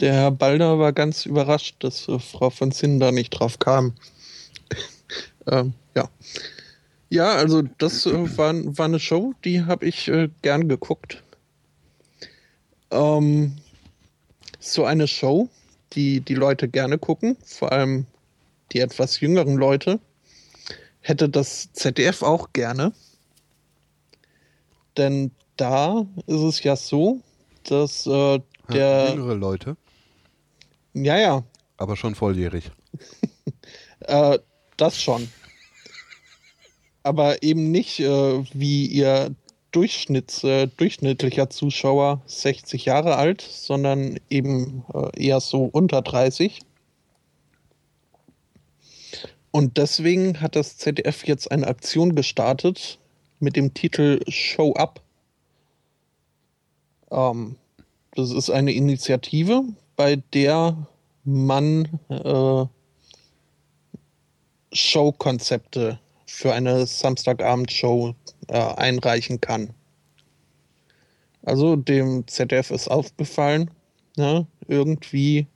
[0.00, 3.94] der Herr Balder war ganz überrascht, dass äh, Frau von Zinn da nicht drauf kam.
[5.46, 6.08] ähm, ja.
[7.10, 11.22] Ja, also das äh, war, war eine Show, die habe ich äh, gern geguckt.
[12.90, 13.56] Ähm,
[14.60, 15.48] so eine Show,
[15.92, 18.06] die die Leute gerne gucken, vor allem
[18.72, 20.00] die etwas jüngeren Leute,
[21.00, 22.92] hätte das ZDF auch gerne.
[24.96, 27.20] Denn da ist es ja so,
[27.64, 29.76] dass äh, Ja, der, jüngere Leute,
[30.94, 31.44] ja, ja,
[31.76, 32.70] aber schon volljährig.
[34.00, 34.38] Äh,
[34.76, 35.26] das schon.
[37.02, 39.34] Aber eben nicht äh, wie ihr
[39.72, 46.60] Durchschnitts, äh, durchschnittlicher Zuschauer 60 Jahre alt, sondern eben äh, eher so unter 30.
[49.50, 52.98] Und deswegen hat das ZDF jetzt eine Aktion gestartet
[53.40, 55.00] mit dem Titel Show Up.
[57.10, 57.56] Ähm,
[58.14, 59.62] das ist eine Initiative,
[59.96, 60.76] bei der
[61.24, 62.64] man äh,
[64.72, 68.14] Showkonzepte für eine Samstagabendshow
[68.48, 69.74] äh, einreichen kann.
[71.42, 73.70] Also dem ZDF ist aufgefallen,
[74.16, 75.46] ne, irgendwie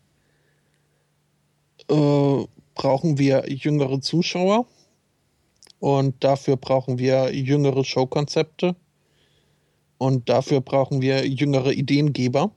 [1.88, 4.66] äh, brauchen wir jüngere Zuschauer
[5.80, 8.76] und dafür brauchen wir jüngere Showkonzepte
[10.00, 12.50] und dafür brauchen wir jüngere Ideengeber.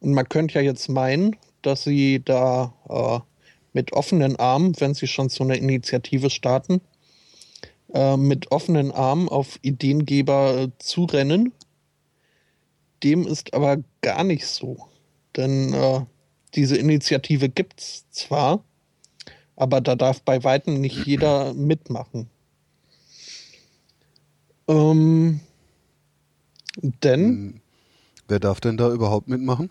[0.00, 3.20] Und man könnte ja jetzt meinen, dass sie da äh,
[3.72, 6.80] mit offenen Armen, wenn sie schon so eine Initiative starten,
[7.94, 11.52] äh, mit offenen Armen auf Ideengeber äh, zurennen.
[13.04, 14.88] Dem ist aber gar nicht so.
[15.36, 16.00] Denn äh,
[16.56, 18.64] diese Initiative gibt es zwar,
[19.54, 22.28] aber da darf bei weitem nicht jeder mitmachen.
[24.66, 25.38] Ähm,
[26.80, 27.60] denn Hm,
[28.28, 29.70] Wer darf denn da überhaupt mitmachen?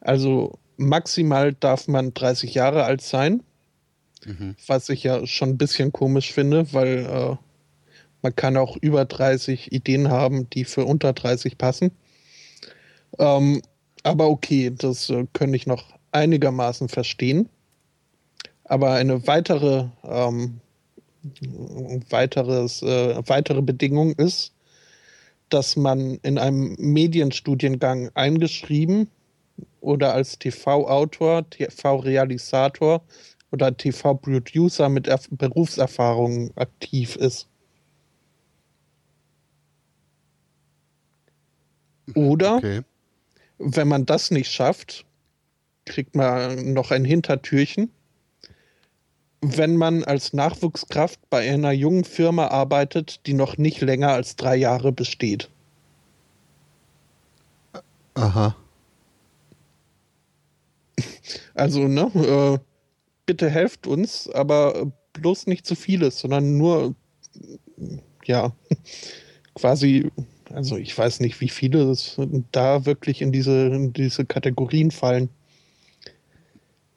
[0.00, 3.42] Also maximal darf man 30 Jahre alt sein,
[4.24, 4.56] mhm.
[4.66, 7.36] was ich ja schon ein bisschen komisch finde, weil äh,
[8.22, 11.92] man kann auch über 30 Ideen haben, die für unter 30 passen.
[13.18, 13.62] Ähm,
[14.02, 17.48] aber okay, das äh, könnte ich noch einigermaßen verstehen.
[18.64, 20.60] Aber eine weitere, ähm,
[22.10, 24.53] weiteres, äh, weitere Bedingung ist,
[25.48, 29.08] dass man in einem Medienstudiengang eingeschrieben
[29.80, 33.02] oder als TV-Autor, TV-Realisator
[33.52, 37.48] oder TV-Producer mit Erf Berufserfahrung aktiv ist.
[42.14, 42.82] Oder okay.
[43.58, 45.06] wenn man das nicht schafft,
[45.84, 47.90] kriegt man noch ein Hintertürchen.
[49.46, 54.56] Wenn man als Nachwuchskraft bei einer jungen Firma arbeitet, die noch nicht länger als drei
[54.56, 55.50] Jahre besteht.
[58.14, 58.56] Aha.
[61.54, 62.58] Also, ne, äh,
[63.26, 66.94] bitte helft uns, aber bloß nicht zu vieles, sondern nur,
[68.24, 68.52] ja,
[69.54, 70.10] quasi,
[70.52, 71.94] also ich weiß nicht, wie viele
[72.50, 75.28] da wirklich in diese, in diese Kategorien fallen.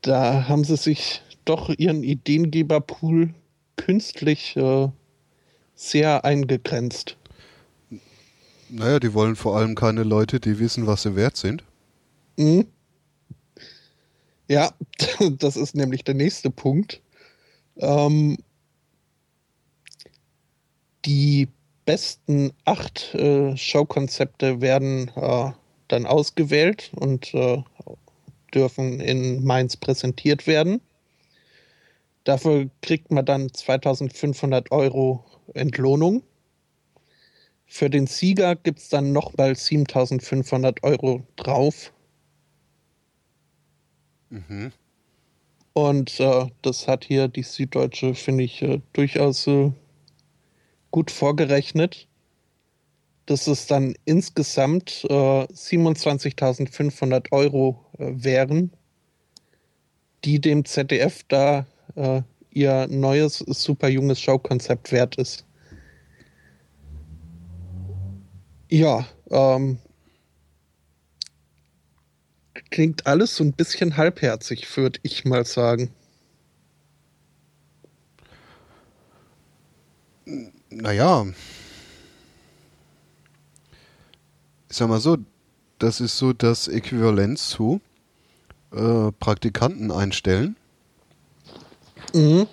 [0.01, 3.33] Da haben sie sich doch ihren Ideengeberpool
[3.75, 4.89] künstlich äh,
[5.75, 7.17] sehr eingegrenzt.
[8.69, 11.63] Naja, die wollen vor allem keine Leute, die wissen, was sie wert sind.
[12.37, 12.67] Mhm.
[14.49, 14.71] Ja,
[15.39, 17.01] das ist nämlich der nächste Punkt.
[17.77, 18.37] Ähm,
[21.05, 21.47] die
[21.85, 25.51] besten acht äh, Showkonzepte werden äh,
[25.87, 27.63] dann ausgewählt und äh,
[28.53, 30.81] dürfen in Mainz präsentiert werden.
[32.27, 35.23] Dafür kriegt man dann 2500 Euro
[35.53, 36.23] Entlohnung.
[37.65, 41.93] Für den Sieger gibt es dann nochmal 7500 Euro drauf.
[44.29, 44.73] Mhm.
[45.71, 49.71] Und äh, das hat hier die Süddeutsche, finde ich, äh, durchaus äh,
[50.91, 52.09] gut vorgerechnet.
[53.25, 58.73] Das ist dann insgesamt 27.500 äh, Euro äh, wären,
[60.25, 61.65] die dem ZDF da
[61.95, 65.45] äh, ihr neues, super junges Showkonzept wert ist.
[68.69, 69.77] Ja, ähm,
[72.69, 75.91] klingt alles so ein bisschen halbherzig, würde ich mal sagen.
[80.69, 81.25] Naja.
[84.69, 85.17] Ich sag mal so,
[85.79, 87.79] das ist so das Äquivalent zu
[88.73, 90.56] äh, Praktikanten einstellen
[92.13, 92.47] mhm.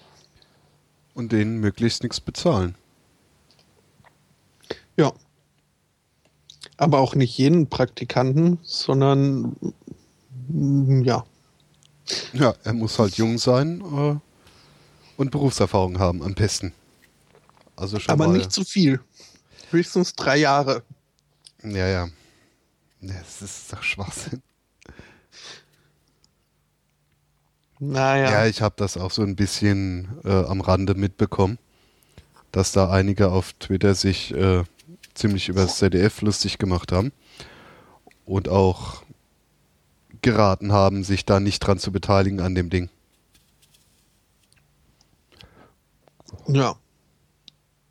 [1.15, 2.75] und denen möglichst nichts bezahlen.
[4.97, 5.13] Ja.
[6.77, 9.57] Aber auch nicht jeden Praktikanten, sondern
[10.49, 11.25] mm, ja.
[12.33, 14.17] Ja, er muss halt jung sein äh,
[15.17, 16.73] und Berufserfahrung haben am besten.
[17.77, 19.01] Also schon Aber mal, nicht zu viel.
[19.71, 20.83] Höchstens drei Jahre.
[21.63, 22.09] Ja, ja.
[23.01, 24.43] Das ist doch Schwachsinn.
[27.79, 28.31] Naja.
[28.31, 31.59] Ja, ich habe das auch so ein bisschen äh, am Rande mitbekommen,
[32.53, 34.65] dass da einige auf Twitter sich äh,
[35.15, 37.13] ziemlich über das ZDF lustig gemacht haben
[38.25, 39.03] und auch
[40.23, 42.89] geraten haben, sich da nicht dran zu beteiligen an dem Ding.
[46.47, 46.77] Ja.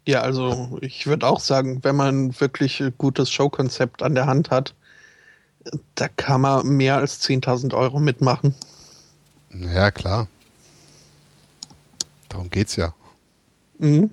[0.05, 4.51] Ja, also ich würde auch sagen, wenn man wirklich ein gutes Showkonzept an der Hand
[4.51, 4.75] hat,
[5.95, 8.53] da kann man mehr als 10.000 Euro mitmachen.
[9.53, 10.27] Ja, klar.
[12.29, 12.93] Darum geht's ja.
[13.77, 14.09] Mhm.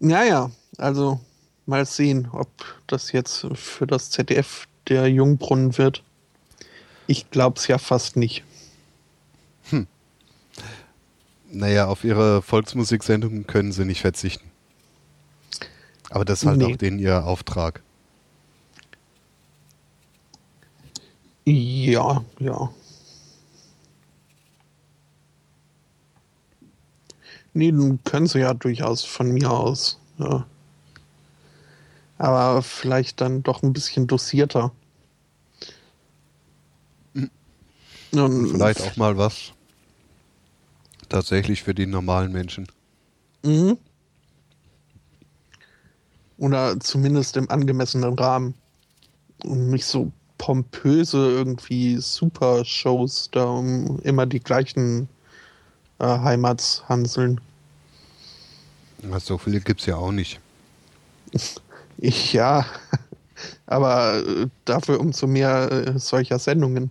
[0.00, 1.20] Naja, also
[1.66, 2.48] mal sehen, ob
[2.86, 6.02] das jetzt für das ZDF der Jungbrunnen wird.
[7.06, 8.42] Ich glaube es ja fast nicht.
[9.70, 9.86] Hm.
[11.50, 14.50] Naja, auf ihre Volksmusiksendungen können sie nicht verzichten.
[16.10, 16.72] Aber das ist halt nee.
[16.72, 17.82] auch denen ihr Auftrag.
[21.44, 22.70] Ja, ja.
[27.52, 30.00] Nee, dann können sie ja durchaus von mir aus.
[30.18, 30.46] Ja.
[32.18, 34.72] Aber vielleicht dann doch ein bisschen dosierter.
[37.12, 37.30] Mhm.
[38.12, 39.52] Und vielleicht auch mal was
[41.08, 42.66] tatsächlich für die normalen Menschen.
[43.44, 43.78] Mhm.
[46.38, 48.54] Oder zumindest im angemessenen Rahmen.
[49.44, 55.08] Und nicht so pompöse irgendwie Super-Shows, da um immer die gleichen
[55.98, 57.40] äh, Heimatshanseln.
[59.18, 60.40] So viele gibt es ja auch nicht.
[61.96, 62.66] Ja,
[63.66, 66.88] aber äh, dafür umso mehr äh, solcher Sendungen.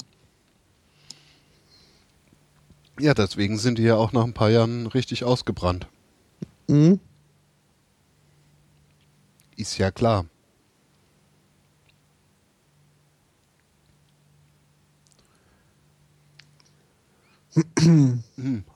[3.00, 5.88] Ja, deswegen sind die ja auch nach ein paar Jahren richtig ausgebrannt.
[6.68, 7.00] Mhm.
[9.58, 10.22] Ist ja klar.
[10.22, 10.30] Hm,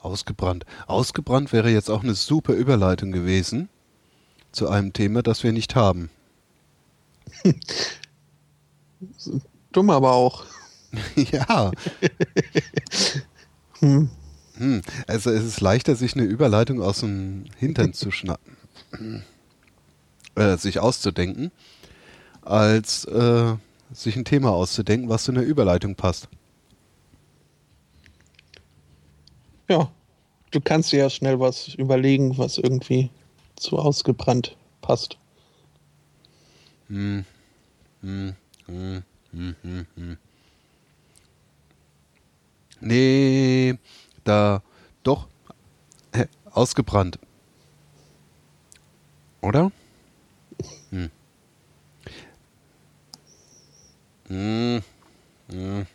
[0.02, 0.66] ausgebrannt.
[0.88, 3.70] Ausgebrannt wäre jetzt auch eine super Überleitung gewesen
[4.52, 6.10] zu einem Thema, das wir nicht haben.
[9.72, 10.46] Dumm aber auch.
[11.16, 11.72] ja.
[13.80, 14.10] hm.
[14.58, 14.82] Hm.
[15.06, 18.58] Also es ist leichter, sich eine Überleitung aus dem Hintern zu schnappen,
[20.36, 21.52] äh, sich auszudenken,
[22.42, 23.54] als äh,
[23.92, 26.28] sich ein Thema auszudenken, was zu einer Überleitung passt.
[29.70, 29.92] Ja,
[30.52, 33.10] du kannst dir ja schnell was überlegen, was irgendwie
[33.58, 35.18] zu ausgebrannt passt.
[36.88, 37.26] Hm.
[38.02, 38.36] Hm.
[38.68, 39.04] Hm.
[39.34, 39.56] Hm.
[39.62, 39.86] Hm.
[39.96, 40.18] hm.
[42.80, 43.78] Nee,
[44.24, 44.62] da
[45.04, 45.28] doch
[46.12, 47.20] äh, ausgebrannt.
[49.42, 49.72] Oder?
[50.92, 51.10] Hm.
[54.30, 54.84] Hm.
[55.50, 55.88] Hm.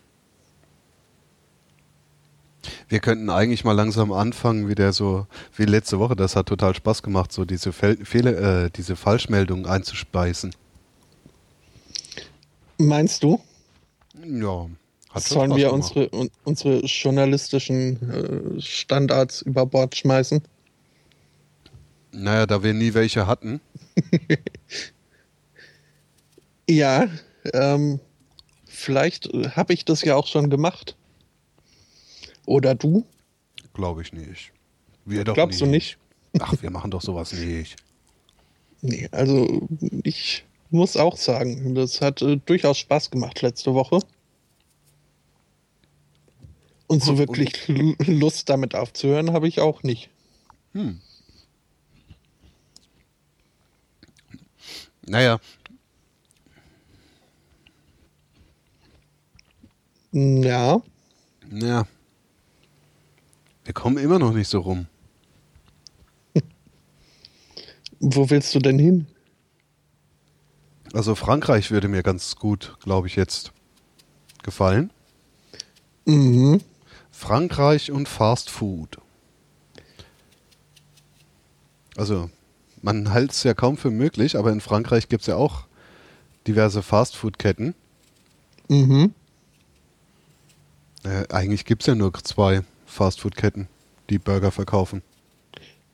[2.92, 6.74] Wir könnten eigentlich mal langsam anfangen, wie der so, wie letzte Woche, das hat total
[6.74, 10.54] Spaß gemacht, so diese Fehler, äh, diese Falschmeldungen einzuspeisen.
[12.76, 13.40] Meinst du?
[14.22, 14.68] Ja.
[15.08, 20.42] Hat Sollen wir unsere, un, unsere journalistischen äh, Standards über Bord schmeißen?
[22.10, 23.62] Naja, da wir nie welche hatten.
[26.68, 27.08] ja,
[27.54, 28.00] ähm,
[28.66, 30.94] vielleicht habe ich das ja auch schon gemacht.
[32.52, 33.06] Oder du?
[33.72, 34.52] Glaube ich nicht.
[35.06, 35.62] Wir doch Glaubst nicht.
[35.62, 35.98] du nicht?
[36.38, 37.76] Ach, wir machen doch sowas nicht.
[38.82, 39.66] Nee, also
[40.02, 44.00] ich muss auch sagen, das hat äh, durchaus Spaß gemacht letzte Woche.
[46.88, 48.06] Und so wirklich und?
[48.06, 50.10] Lust damit aufzuhören habe ich auch nicht.
[50.74, 51.00] Hm.
[55.06, 55.40] Naja.
[60.12, 60.82] Ja.
[61.50, 61.86] Ja.
[63.64, 64.86] Wir kommen immer noch nicht so rum.
[68.00, 69.06] Wo willst du denn hin?
[70.92, 73.52] Also Frankreich würde mir ganz gut, glaube ich, jetzt
[74.42, 74.90] gefallen.
[76.04, 76.60] Mhm.
[77.12, 78.98] Frankreich und Fast Food.
[81.96, 82.28] Also,
[82.82, 85.66] man hält es ja kaum für möglich, aber in Frankreich gibt es ja auch
[86.48, 87.74] diverse Fast Food-Ketten.
[88.68, 89.14] Mhm.
[91.04, 92.64] Äh, eigentlich gibt es ja nur zwei.
[92.92, 93.68] Fastfood-Ketten,
[94.10, 95.02] die Burger verkaufen.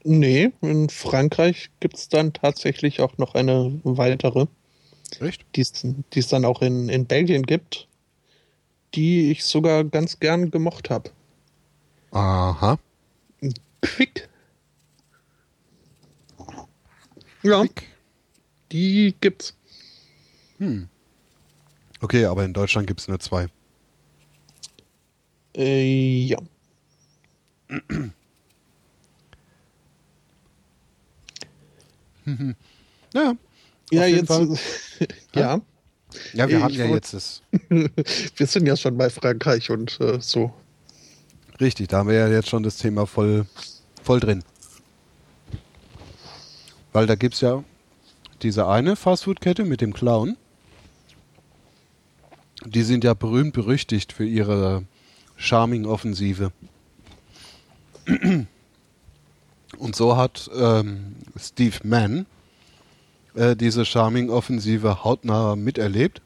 [0.04, 4.46] Nee, in Frankreich gibt es dann tatsächlich auch noch eine weitere.
[5.20, 5.44] Echt?
[5.54, 7.88] Die es dann auch in, in Belgien gibt,
[8.94, 11.10] die ich sogar ganz gern gemocht habe.
[12.10, 12.78] Aha.
[13.80, 14.28] Quick.
[17.42, 17.62] Ja.
[17.62, 17.86] Quick.
[18.72, 19.54] Die gibt's.
[20.58, 20.88] Hm.
[22.00, 23.46] Okay, aber in Deutschland gibt es nur zwei.
[25.56, 26.38] Äh, ja.
[33.14, 33.34] ja.
[33.90, 34.30] Ja, jetzt.
[35.34, 35.62] ja.
[36.34, 37.42] Ja, wir ich haben ja jetzt das.
[37.70, 40.52] wir sind ja schon bei Frankreich und äh, so.
[41.58, 43.46] Richtig, da haben wir ja jetzt schon das Thema voll,
[44.02, 44.44] voll drin.
[46.92, 47.64] Weil da gibt es ja
[48.42, 50.36] diese eine Fastfood-Kette mit dem Clown.
[52.64, 54.84] Die sind ja berühmt berüchtigt für ihre
[55.36, 56.52] Charming-Offensive.
[59.78, 62.26] Und so hat ähm, Steve Mann
[63.34, 66.22] äh, diese Charming-Offensive hautnah miterlebt.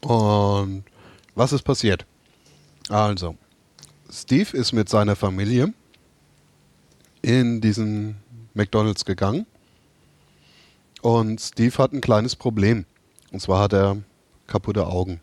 [0.00, 0.84] Und
[1.34, 2.06] was ist passiert?
[2.88, 3.36] Also,
[4.10, 5.72] Steve ist mit seiner Familie
[7.22, 8.16] in diesen
[8.52, 9.46] McDonald's gegangen.
[11.02, 12.84] Und Steve hat ein kleines Problem.
[13.32, 13.96] Und zwar hat er
[14.46, 15.20] kaputte Augen.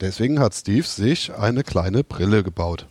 [0.00, 2.86] Deswegen hat Steve sich eine kleine Brille gebaut.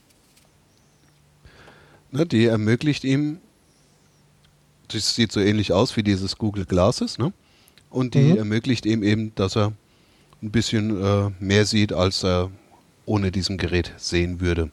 [2.11, 3.39] Ne, die ermöglicht ihm,
[4.87, 7.33] das sieht so ähnlich aus wie dieses Google Glasses, ne?
[7.89, 8.37] Und die mhm.
[8.37, 9.73] ermöglicht ihm eben, dass er
[10.41, 12.51] ein bisschen äh, mehr sieht, als er
[13.05, 14.71] ohne diesem Gerät sehen würde.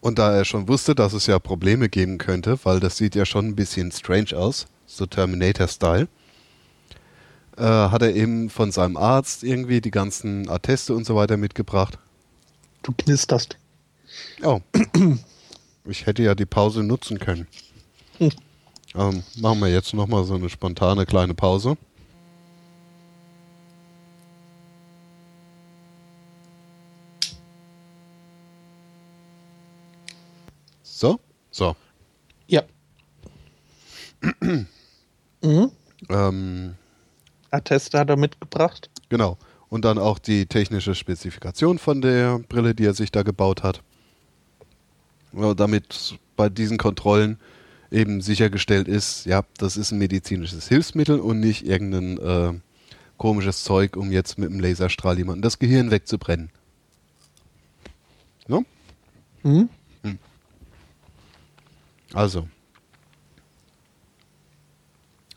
[0.00, 3.24] Und da er schon wusste, dass es ja Probleme geben könnte, weil das sieht ja
[3.24, 6.08] schon ein bisschen strange aus, so Terminator-Style,
[7.56, 11.98] äh, hat er eben von seinem Arzt irgendwie die ganzen Atteste und so weiter mitgebracht.
[12.82, 13.56] Du knisterst.
[14.42, 14.60] Oh.
[15.84, 17.46] Ich hätte ja die Pause nutzen können.
[18.18, 18.30] Hm.
[18.96, 21.76] Ähm, machen wir jetzt nochmal so eine spontane kleine Pause.
[30.82, 31.18] So,
[31.50, 31.74] so.
[32.46, 32.62] Ja.
[35.42, 35.70] mhm.
[36.08, 36.74] Ähm,
[37.50, 38.90] Atteste hat er mitgebracht.
[39.08, 39.38] genau.
[39.68, 43.82] Und dann auch die technische Spezifikation von der Brille, die er sich da gebaut hat.
[45.56, 47.38] Damit bei diesen Kontrollen
[47.90, 52.60] eben sichergestellt ist, ja, das ist ein medizinisches Hilfsmittel und nicht irgendein äh,
[53.16, 56.50] komisches Zeug, um jetzt mit einem Laserstrahl jemanden das Gehirn wegzubrennen.
[58.48, 58.64] No?
[59.42, 59.68] Mhm.
[62.14, 62.48] Also.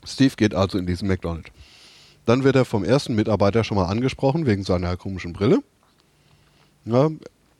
[0.04, 1.50] Steve geht also in diesen McDonald's.
[2.24, 5.62] Dann wird er vom ersten Mitarbeiter schon mal angesprochen wegen seiner komischen Brille.
[6.84, 7.10] Ja,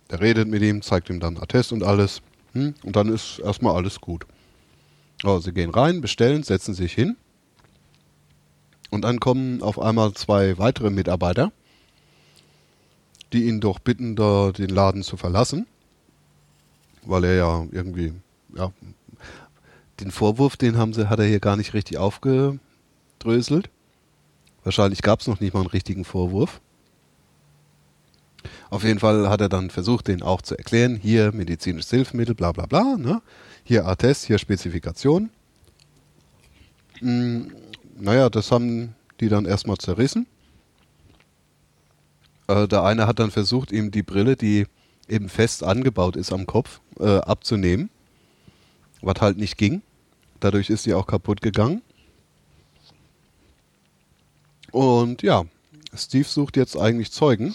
[0.09, 2.23] er redet mit ihm, zeigt ihm dann Attest und alles.
[2.53, 4.27] Hm, und dann ist erstmal alles gut.
[5.25, 7.17] Also, sie gehen rein, bestellen, setzen sich hin.
[8.91, 11.53] Und dann kommen auf einmal zwei weitere Mitarbeiter,
[13.33, 15.67] die ihn doch bitten, da den Laden zu verlassen.
[17.03, 18.15] Weil er ja irgendwie,
[18.55, 18.73] ja,
[20.01, 23.71] den Vorwurf, den haben sie, hat er hier gar nicht richtig aufgedröselt.
[24.65, 26.61] Wahrscheinlich gab es noch nicht mal einen richtigen Vorwurf.
[28.71, 30.97] Auf jeden Fall hat er dann versucht, den auch zu erklären.
[30.97, 32.97] Hier medizinisches Hilfsmittel, bla bla bla.
[32.97, 33.23] Ne?
[33.65, 35.31] Hier Attest, hier Spezifikation.
[36.99, 37.53] Hm,
[37.99, 40.27] naja, das haben die dann erstmal zerrissen.
[42.47, 44.67] Äh, der eine hat dann versucht, ihm die Brille, die
[45.09, 47.91] eben fest angebaut ist am Kopf, äh, abzunehmen.
[49.01, 49.83] Was halt nicht ging.
[50.41, 51.83] Dadurch ist sie auch kaputt gegangen.
[54.71, 55.45] Und ja,
[55.95, 57.55] Steve sucht jetzt eigentlich Zeugen,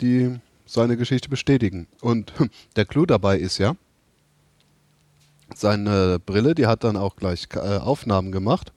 [0.00, 1.86] die seine Geschichte bestätigen.
[2.00, 2.32] Und
[2.76, 3.76] der Clou dabei ist ja,
[5.54, 8.72] seine Brille, die hat dann auch gleich äh, Aufnahmen gemacht,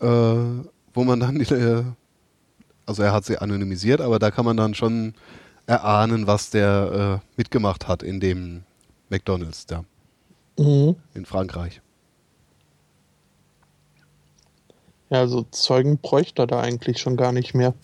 [0.00, 1.84] äh, wo man dann, äh,
[2.86, 5.14] also er hat sie anonymisiert, aber da kann man dann schon
[5.66, 8.62] erahnen, was der äh, mitgemacht hat in dem
[9.10, 9.84] McDonald's da
[10.58, 10.96] Mhm.
[11.14, 11.80] in Frankreich.
[15.10, 17.74] Ja, also Zeugen bräuchte er da eigentlich schon gar nicht mehr.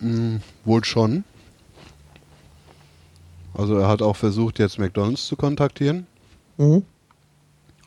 [0.00, 1.24] Mm, wohl schon.
[3.54, 6.06] Also er hat auch versucht, jetzt McDonald's zu kontaktieren,
[6.58, 6.84] Mhm.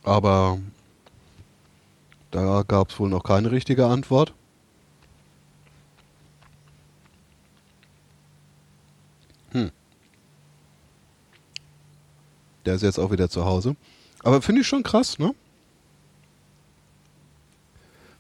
[0.04, 0.58] aber
[2.32, 4.34] da gab es wohl noch keine richtige Antwort.
[9.52, 9.72] Hm.
[12.66, 13.76] Der ist jetzt auch wieder zu Hause.
[14.24, 15.34] Aber finde ich schon krass, ne?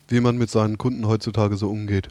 [0.07, 2.09] Wie man mit seinen Kunden heutzutage so umgeht.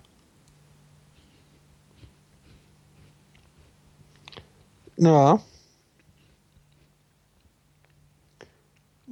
[4.99, 5.41] Ja.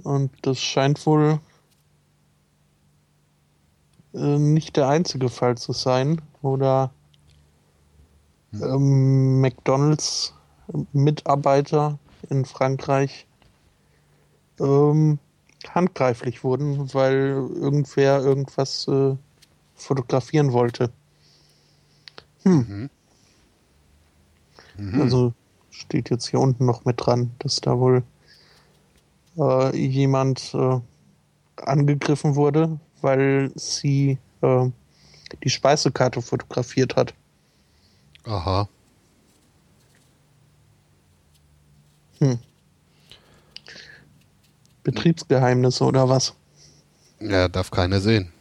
[0.03, 1.41] Und das scheint wohl
[4.13, 6.91] äh, nicht der einzige Fall zu sein, wo da
[8.53, 10.35] ähm, McDonalds
[10.93, 11.99] Mitarbeiter
[12.31, 13.29] in Frankreich
[14.59, 15.21] ähm,
[15.69, 19.17] handgreiflich wurden, weil irgendwer irgendwas äh,
[19.77, 20.91] fotografieren wollte.
[22.43, 22.91] Hm.
[24.77, 25.01] Mhm.
[25.01, 25.33] Also
[25.81, 28.03] steht jetzt hier unten noch mit dran, dass da wohl
[29.39, 30.81] äh, jemand äh,
[31.57, 34.69] angegriffen wurde, weil sie äh,
[35.43, 37.15] die Speisekarte fotografiert hat.
[38.25, 38.69] Aha.
[42.19, 42.39] Hm.
[44.83, 46.35] Betriebsgeheimnisse oder was?
[47.21, 48.33] Ja, darf keiner sehen.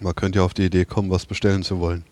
[0.00, 2.04] Man könnte ja auf die Idee kommen, was bestellen zu wollen.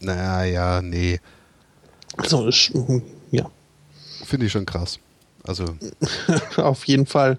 [0.00, 1.20] Naja, nee.
[2.16, 2.72] Also, ich,
[3.30, 3.50] ja,
[4.24, 4.98] Finde ich schon krass.
[5.44, 5.76] Also,
[6.56, 7.38] auf jeden Fall.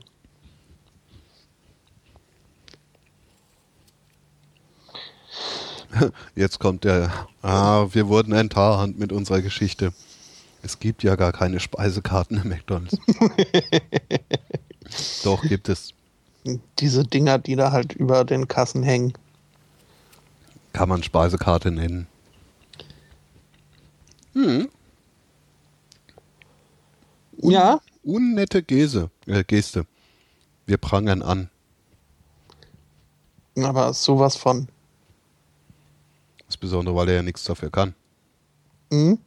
[6.36, 7.12] jetzt kommt der.
[7.42, 9.94] Ah, wir wurden enttarnt mit unserer Geschichte.
[10.64, 12.98] Es gibt ja gar keine Speisekarten im McDonalds.
[15.24, 15.94] Doch, gibt es.
[16.80, 19.14] Diese Dinger, die da halt über den Kassen hängen.
[20.74, 22.08] Kann man Speisekarte nennen.
[24.38, 24.70] Hm.
[27.38, 29.88] Ja, Unnette Gese, äh, Geste.
[30.68, 31.50] Wir prangern an.
[33.56, 34.68] aber sowas von.
[36.46, 37.96] Insbesondere, weil er ja nichts dafür kann.
[38.92, 39.18] Hm?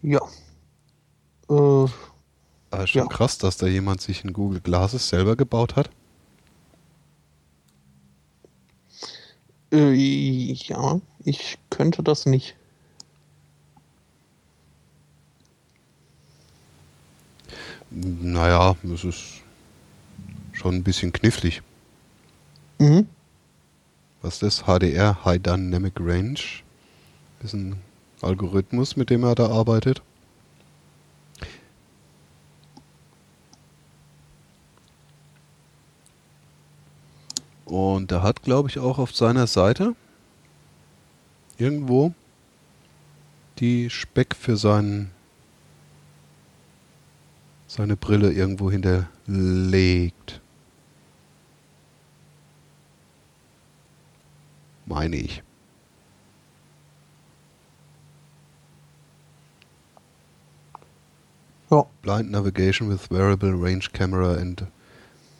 [0.00, 0.20] Ja.
[1.50, 1.88] Äh,
[2.70, 3.06] Ah, schon Ja.
[3.06, 5.90] krass, dass da jemand sich ein Google Glasses selber gebaut hat.
[9.72, 12.56] Äh, ja, ich könnte das nicht.
[17.90, 19.24] Naja, es ist
[20.52, 21.62] schon ein bisschen knifflig.
[22.78, 23.06] Mhm.
[24.20, 24.62] Was ist das?
[24.66, 26.38] HDR, High Dynamic Range.
[27.42, 27.76] Ist ein
[28.20, 30.02] Algorithmus, mit dem er da arbeitet.
[37.68, 39.94] Und er hat, glaube ich, auch auf seiner Seite
[41.58, 42.14] irgendwo
[43.58, 45.10] die Speck für seinen,
[47.66, 50.40] seine Brille irgendwo hinterlegt.
[54.86, 55.42] Meine ich.
[61.70, 61.84] Ja.
[62.00, 64.64] Blind navigation with wearable range camera and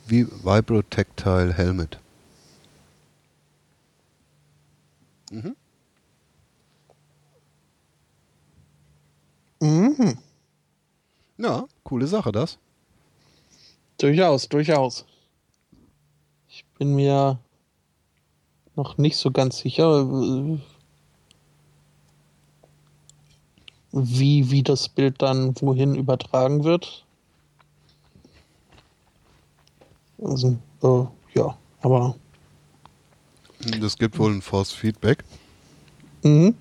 [0.07, 1.99] vi vibrotactile helmet.
[5.31, 5.57] Mhm.
[9.61, 10.19] Mhm.
[11.39, 12.59] Ja, coole Sache das.
[13.99, 15.05] Durchaus, durchaus.
[16.49, 17.39] Ich bin mir
[18.77, 20.07] noch nicht so ganz sicher,
[23.93, 27.05] wie, wie das Bild dann wohin übertragen wird.
[30.23, 32.15] Also, äh, ja, aber.
[33.61, 35.25] Es gibt wohl ein Force Feedback,
[36.23, 36.55] Mhm.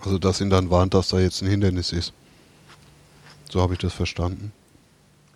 [0.00, 2.12] also das ihn dann warnt, dass da jetzt ein Hindernis ist.
[3.50, 4.52] So habe ich das verstanden.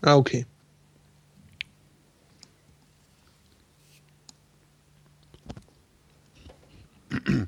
[0.03, 0.47] Ah, okay.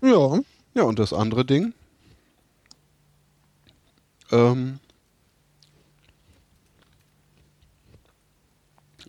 [0.02, 0.40] ja.
[0.74, 1.74] Ja, und das andere Ding.
[4.30, 4.78] Ähm.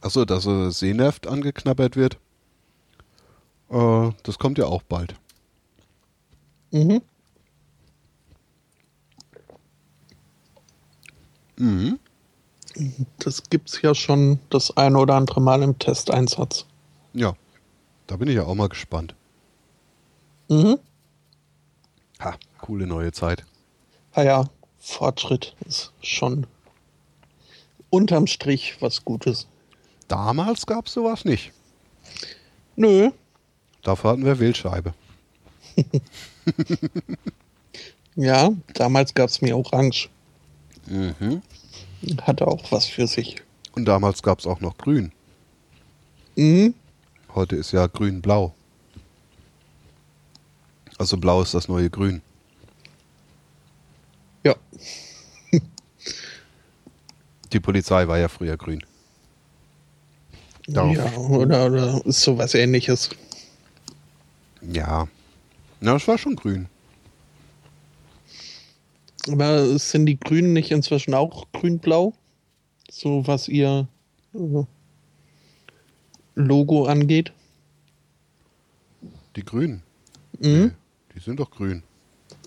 [0.02, 2.18] Achso, dass äh, Sehnerv angeknabbert wird.
[3.72, 5.16] Äh, das kommt ja auch bald.
[6.72, 7.02] Mhm.
[11.58, 12.00] Mhm.
[13.20, 16.66] Das gibt's ja schon das eine oder andere Mal im Testeinsatz.
[17.14, 17.34] Ja,
[18.08, 19.16] da bin ich ja auch mal gespannt.
[20.50, 20.80] Mhm.
[22.20, 23.46] Ha, coole neue Zeit.
[24.14, 26.48] Ah ja, Fortschritt ist schon
[27.90, 29.48] unterm Strich was Gutes.
[30.08, 31.52] Damals gab es sowas nicht.
[32.76, 33.12] Nö,
[33.84, 34.94] Dafür hatten wir Wählscheibe.
[38.16, 40.10] ja, damals gab's mir Orange.
[40.88, 41.42] Mhm.
[42.22, 43.38] Hatte auch was für sich.
[43.76, 45.12] Und damals gab es auch noch Grün.
[46.36, 46.74] Mhm.
[47.34, 48.54] Heute ist ja Grün-Blau.
[50.98, 52.22] Also Blau ist das neue Grün.
[54.44, 54.56] Ja,
[57.54, 58.84] Die Polizei war ja früher grün.
[60.68, 63.10] Darauf- ja oder, oder sowas ähnliches.
[64.62, 65.08] Ja.
[65.80, 66.68] Na, es war schon grün.
[69.28, 72.14] Aber sind die Grünen nicht inzwischen auch grün-blau?
[72.90, 73.88] So was ihr
[74.34, 74.64] äh,
[76.36, 77.32] Logo angeht?
[79.36, 79.84] Die Grünen.
[80.40, 80.50] Mhm.
[80.50, 80.72] Nee,
[81.16, 81.84] die sind doch grün.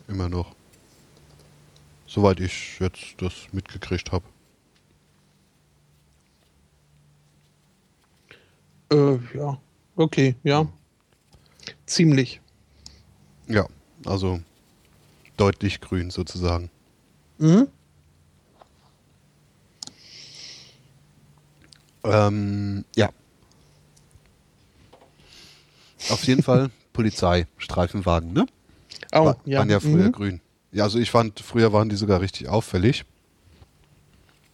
[0.09, 0.55] Immer noch.
[2.07, 4.25] Soweit ich jetzt das mitgekriegt habe.
[8.93, 9.59] Äh, ja,
[9.97, 10.69] okay, ja.
[11.87, 12.41] Ziemlich.
[13.49, 13.67] Ja,
[14.07, 14.41] also
[15.37, 16.71] deutlich grün sozusagen.
[17.39, 17.69] Mhm.
[22.05, 23.11] Ähm, ja.
[26.11, 28.47] Auf jeden Fall Polizei, Streifenwagen, ne?
[29.13, 29.59] Oh, Wa- ja.
[29.61, 30.13] Waren ja früher mhm.
[30.13, 30.41] grün.
[30.73, 33.05] Ja, also ich fand, früher waren die sogar richtig auffällig.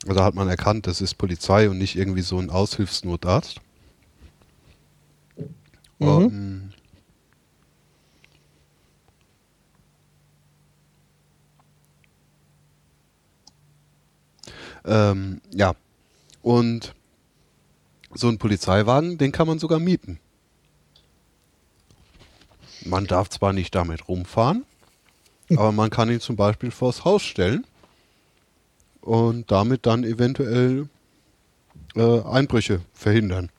[0.05, 3.61] Also da hat man erkannt, das ist Polizei und nicht irgendwie so ein Aushilfsnotarzt.
[5.99, 6.07] Mhm.
[6.09, 6.70] Ähm,
[14.85, 15.75] ähm, ja.
[16.43, 16.95] Und
[18.13, 20.19] so ein Polizeiwagen, den kann man sogar mieten.
[22.85, 24.65] Man darf zwar nicht damit rumfahren,
[25.51, 27.67] aber man kann ihn zum Beispiel vors Haus stellen
[29.01, 30.89] und damit dann eventuell
[31.95, 33.51] äh, Einbrüche verhindern.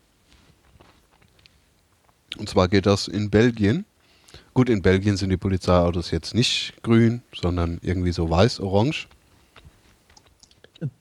[2.37, 3.85] Und zwar geht das in Belgien.
[4.53, 9.07] Gut, in Belgien sind die Polizeiautos jetzt nicht grün, sondern irgendwie so weiß-orange.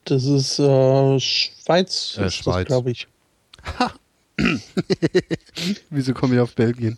[0.05, 2.67] Das ist äh, Schweiz, Äh, Schweiz.
[2.67, 3.07] glaube ich.
[5.89, 6.97] Wieso komme ich auf Belgien?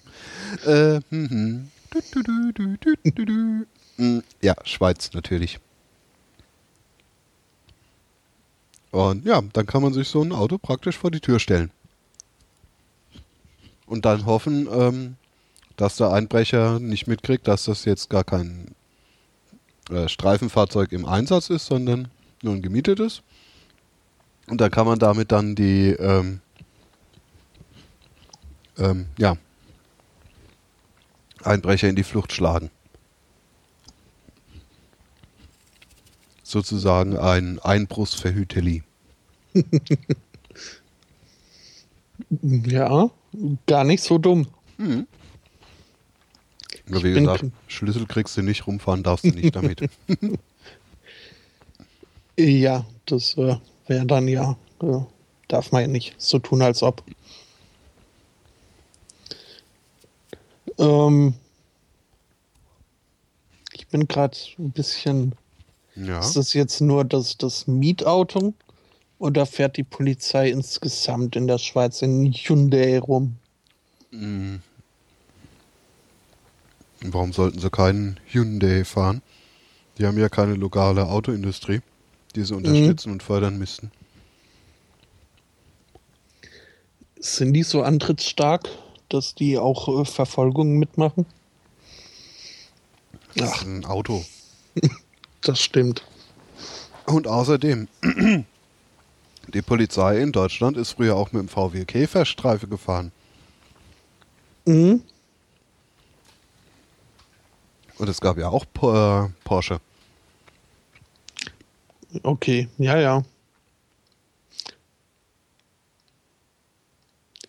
[0.65, 0.99] Äh,
[4.41, 5.59] Ja, Schweiz natürlich.
[8.91, 11.71] Und ja, dann kann man sich so ein Auto praktisch vor die Tür stellen.
[13.85, 15.15] Und dann hoffen, ähm,
[15.77, 18.75] dass der Einbrecher nicht mitkriegt, dass das jetzt gar kein
[19.89, 22.09] äh, Streifenfahrzeug im Einsatz ist, sondern
[22.43, 23.21] nur ein gemietetes.
[24.47, 26.41] Und dann kann man damit dann die, ähm,
[28.77, 29.37] ähm, ja,
[31.43, 32.69] Einbrecher in die Flucht schlagen.
[36.43, 38.83] Sozusagen ein Einbruchsverhüteli.
[42.41, 43.09] ja,
[43.65, 44.47] gar nicht so dumm.
[44.77, 45.07] Mhm.
[46.85, 49.89] wie gesagt, Schlüssel kriegst du nicht, rumfahren darfst du nicht damit.
[52.37, 54.99] ja, das äh, wäre dann ja, äh,
[55.47, 57.03] darf man ja nicht so tun, als ob.
[60.77, 61.35] Ähm,
[63.73, 65.35] ich bin gerade ein bisschen.
[65.95, 66.19] Ja.
[66.19, 68.55] Ist das jetzt nur das, das Mietauto
[69.19, 73.35] oder fährt die Polizei insgesamt in der Schweiz in Hyundai rum?
[74.09, 74.61] Mhm.
[77.01, 79.21] Warum sollten sie keinen Hyundai fahren?
[79.97, 81.81] Die haben ja keine lokale Autoindustrie,
[82.35, 83.13] die sie unterstützen mhm.
[83.13, 83.91] und fördern müssten.
[87.19, 88.69] Sind die so antrittsstark,
[89.09, 91.25] dass die auch äh, Verfolgungen mitmachen?
[93.35, 93.61] Das Ach.
[93.61, 94.25] ist ein Auto.
[95.41, 96.03] das stimmt.
[97.05, 97.87] Und außerdem,
[99.53, 103.11] die Polizei in Deutschland ist früher auch mit dem VW Käferstreife gefahren.
[104.65, 105.01] Mhm.
[107.97, 109.79] Und es gab ja auch äh, Porsche.
[112.21, 113.23] Okay, ja, ja.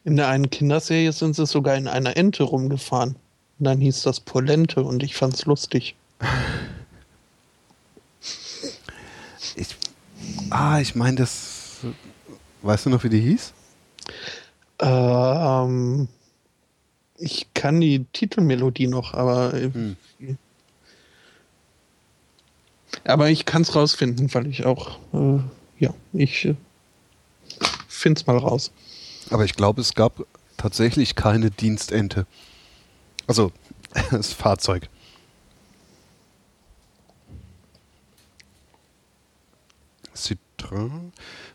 [0.04, 3.16] In der einen Kinderserie sind sie sogar in einer Ente rumgefahren.
[3.58, 5.96] Und dann hieß das Polente und ich fand's lustig.
[9.56, 9.68] Ich,
[10.50, 11.78] ah, ich meine, das.
[12.62, 13.52] Weißt du noch, wie die hieß?
[14.80, 16.08] Ähm,
[17.16, 19.52] ich kann die Titelmelodie noch, aber.
[19.52, 19.96] Hm.
[23.02, 24.98] Aber ich kann es rausfinden, weil ich auch.
[25.12, 25.40] Äh,
[25.78, 26.54] ja, ich äh,
[27.88, 28.70] finde es mal raus.
[29.30, 30.24] Aber ich glaube, es gab
[30.56, 32.26] tatsächlich keine Dienstente.
[33.26, 33.52] Also,
[34.10, 34.88] das Fahrzeug.
[40.14, 41.10] Citroën.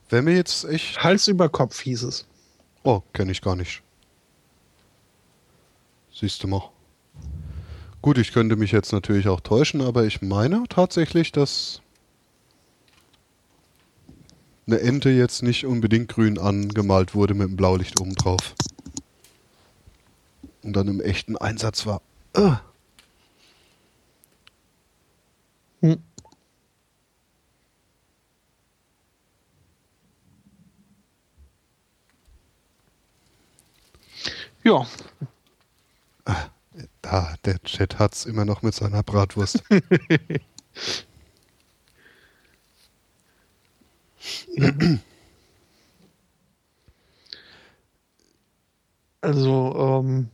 [0.10, 1.02] Wenn mir jetzt echt.
[1.04, 2.26] Hals über Kopf hieß es.
[2.84, 3.82] Oh, kenne ich gar nicht.
[6.14, 6.70] Siehst du mal.
[8.02, 11.82] Gut, ich könnte mich jetzt natürlich auch täuschen, aber ich meine tatsächlich, dass
[14.68, 18.56] eine Ente jetzt nicht unbedingt grün angemalt wurde mit dem Blaulicht oben drauf.
[20.64, 22.02] Und dann im echten Einsatz war.
[22.38, 22.56] Uh.
[25.82, 26.02] Hm.
[34.64, 34.86] Ja.
[37.04, 39.64] Ah, da, der Chat hat's immer noch mit seiner Bratwurst.
[49.22, 50.30] also, ähm,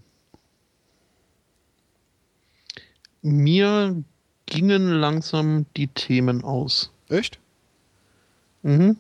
[3.22, 4.03] mir
[4.45, 6.92] gingen langsam die Themen aus.
[7.10, 7.40] Echt?
[8.64, 8.98] Mhm.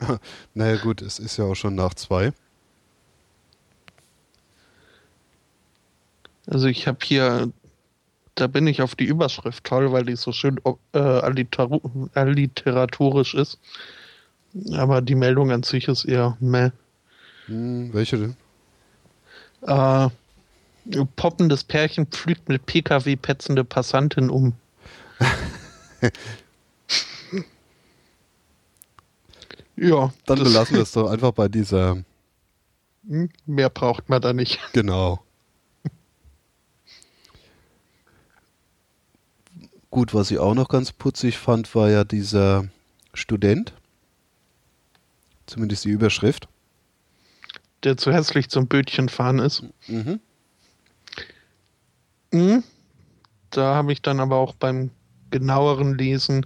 [0.54, 2.32] naja, gut, es ist ja auch schon nach zwei.
[6.46, 7.50] Also ich habe hier,
[8.34, 10.60] da bin ich auf die Überschrift toll, weil die so schön
[10.92, 11.68] äh, alliter
[12.14, 13.58] alliteratorisch ist.
[14.72, 16.70] Aber die Meldung an sich ist eher meh.
[17.46, 18.36] Hm, welche denn?
[19.62, 20.08] Äh,
[21.16, 24.52] poppendes Pärchen pflügt mit PKW petzende Passantin um.
[29.76, 30.12] ja.
[30.26, 32.04] Dann belassen wir es doch einfach bei dieser.
[33.08, 34.60] Hm, mehr braucht man da nicht.
[34.72, 35.20] Genau.
[39.94, 42.66] Gut, was ich auch noch ganz putzig fand, war ja dieser
[43.12, 43.74] Student.
[45.46, 46.48] Zumindest die Überschrift.
[47.84, 49.62] Der zu hässlich zum Bötchen fahren ist.
[49.86, 50.18] Mhm.
[52.32, 52.64] Mhm.
[53.50, 54.90] Da habe ich dann aber auch beim
[55.30, 56.44] genaueren Lesen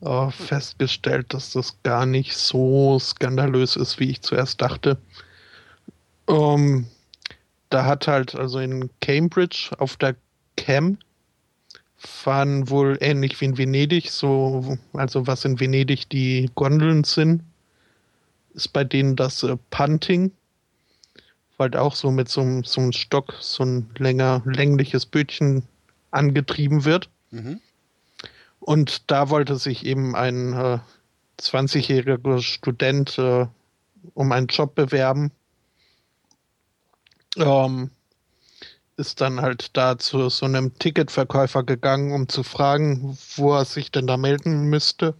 [0.00, 4.96] äh, festgestellt, dass das gar nicht so skandalös ist, wie ich zuerst dachte.
[6.26, 6.86] Ähm,
[7.68, 10.16] da hat halt also in Cambridge auf der
[10.56, 10.96] Cam
[12.00, 17.42] fahren wohl ähnlich wie in Venedig, so, also was in Venedig die Gondeln sind,
[18.54, 20.32] ist bei denen das äh, Punting,
[21.58, 25.64] weil auch so mit so, einem, so einem Stock so ein länger, längliches Bötchen
[26.10, 27.10] angetrieben wird.
[27.30, 27.60] Mhm.
[28.60, 30.78] Und da wollte sich eben ein äh,
[31.38, 33.46] 20-jähriger Student äh,
[34.14, 35.32] um einen Job bewerben.
[37.36, 37.90] Ähm,
[39.00, 43.90] ist dann halt da zu so einem Ticketverkäufer gegangen, um zu fragen, wo er sich
[43.90, 45.14] denn da melden müsste.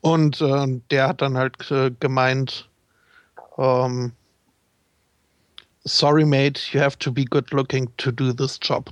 [0.00, 2.70] Und äh, der hat dann halt äh, gemeint,
[3.58, 4.12] ähm,
[5.84, 8.90] sorry mate, you have to be good looking to do this job.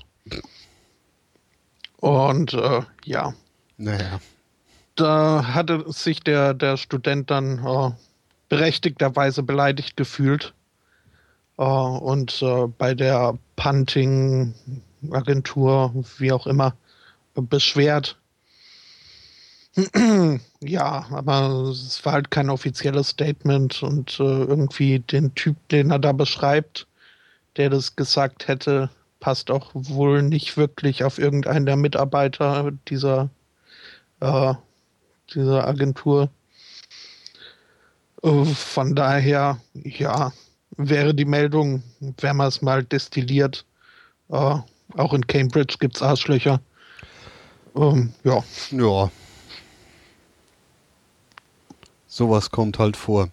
[2.01, 3.33] Und äh, ja.
[3.79, 4.21] Naja.
[4.97, 7.93] Da hatte sich der, der Student dann äh,
[8.49, 10.53] berechtigterweise beleidigt gefühlt
[11.65, 16.75] und äh, bei der Punting-Agentur, wie auch immer,
[17.35, 18.19] beschwert.
[20.61, 25.99] ja, aber es war halt kein offizielles Statement und äh, irgendwie den Typ, den er
[25.99, 26.87] da beschreibt,
[27.57, 33.31] der das gesagt hätte, passt auch wohl nicht wirklich auf irgendeinen der Mitarbeiter dieser,
[34.21, 34.55] äh,
[35.35, 36.31] dieser Agentur.
[38.23, 40.33] Äh, von daher, ja,
[40.79, 41.83] wäre die Meldung,
[42.21, 43.67] wenn man es mal destilliert,
[44.31, 44.55] äh,
[44.97, 46.61] auch in Cambridge gibt es Arschlöcher.
[47.77, 48.43] Ähm, ja.
[48.71, 49.11] Ja.
[52.07, 53.29] Sowas kommt halt vor.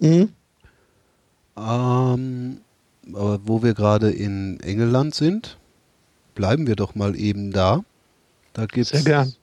[0.00, 0.32] Mhm.
[1.56, 2.60] Ähm,
[3.12, 5.56] aber wo wir gerade in England sind,
[6.34, 7.84] bleiben wir doch mal eben da.
[8.54, 8.90] Da gibt's.
[8.90, 9.34] Sehr gern.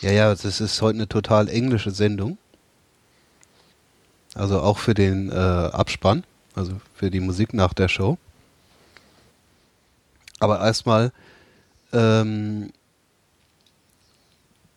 [0.00, 2.38] Ja, ja, das ist heute eine total englische Sendung.
[4.34, 8.18] Also auch für den äh, Abspann, also für die Musik nach der Show.
[10.40, 11.12] Aber erstmal
[11.92, 12.72] ähm,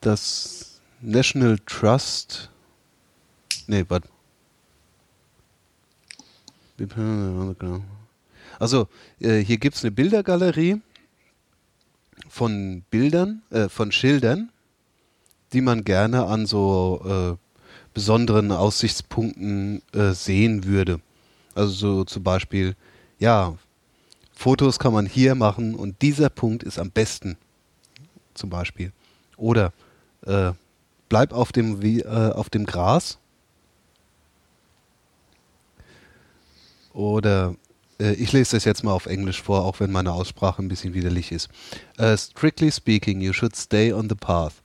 [0.02, 2.50] das National Trust.
[3.66, 4.08] Nee, warte.
[8.60, 8.88] Also,
[9.20, 10.82] äh, hier gibt es eine Bildergalerie
[12.30, 14.52] von Bildern, äh, von Schildern,
[15.54, 17.47] die man gerne an so äh,
[17.98, 21.02] besonderen Aussichtspunkten äh, sehen würde.
[21.56, 22.76] Also so zum Beispiel,
[23.18, 23.58] ja,
[24.34, 27.38] Fotos kann man hier machen und dieser Punkt ist am besten.
[28.36, 28.92] Zum Beispiel.
[29.36, 29.74] Oder
[30.28, 30.52] äh,
[31.10, 33.18] bleib auf dem, äh, auf dem Gras.
[36.94, 37.56] Oder
[38.00, 40.94] äh, ich lese das jetzt mal auf Englisch vor, auch wenn meine Aussprache ein bisschen
[40.94, 41.50] widerlich ist.
[42.00, 44.62] Uh, strictly speaking, you should stay on the path.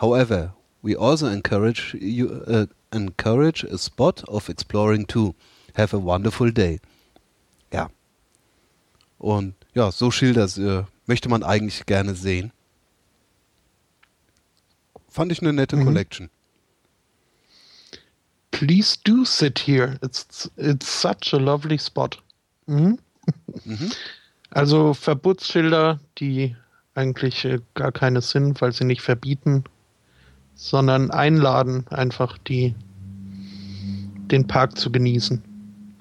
[0.00, 5.34] However, we also encourage you uh, encourage a spot of exploring too.
[5.74, 6.80] Have a wonderful day.
[7.72, 7.88] Ja.
[9.18, 12.52] Und ja, so Schilder äh, möchte man eigentlich gerne sehen.
[15.08, 15.84] Fand ich eine nette mhm.
[15.84, 16.30] Collection.
[18.50, 19.98] Please do sit here.
[20.02, 22.22] It's it's such a lovely spot.
[22.66, 22.98] Mhm.
[23.64, 23.92] Mhm.
[24.54, 26.54] Also Verbotsschilder, die
[26.94, 29.64] eigentlich äh, gar keine sind, weil sie nicht verbieten,
[30.62, 32.76] sondern einladen, einfach die
[34.30, 35.42] den Park zu genießen.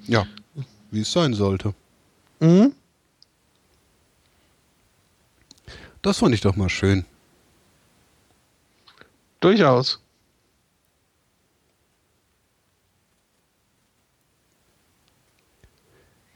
[0.06, 0.28] Ja,
[0.92, 1.74] wie es sein sollte.
[2.40, 2.74] Mhm.
[6.04, 7.06] Das fand ich doch mal schön.
[9.40, 10.00] Durchaus.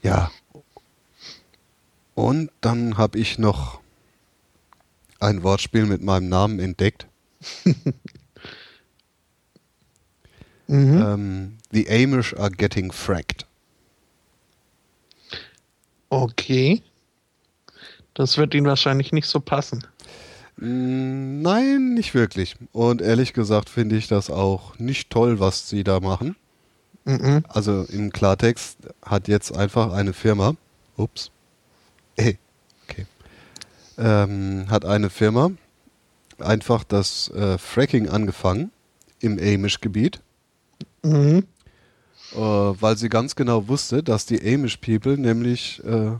[0.01, 0.31] Ja.
[2.15, 3.81] Und dann habe ich noch
[5.19, 7.05] ein Wortspiel mit meinem Namen entdeckt.
[10.67, 11.01] mhm.
[11.01, 13.45] ähm, the Amish are getting fracked.
[16.09, 16.81] Okay.
[18.13, 19.85] Das wird Ihnen wahrscheinlich nicht so passen.
[20.57, 22.55] Mm, nein, nicht wirklich.
[22.71, 26.35] Und ehrlich gesagt finde ich das auch nicht toll, was sie da machen.
[27.03, 27.43] Mhm.
[27.49, 30.55] Also im Klartext hat jetzt einfach eine Firma,
[30.97, 31.29] ups,
[32.17, 32.39] hey,
[32.87, 33.05] okay,
[33.97, 35.51] ähm, hat eine Firma
[36.39, 38.71] einfach das äh, Fracking angefangen
[39.19, 40.19] im Amish-Gebiet,
[41.05, 41.43] mhm.
[42.33, 46.11] äh, weil sie ganz genau wusste, dass die Amish-People nämlich äh,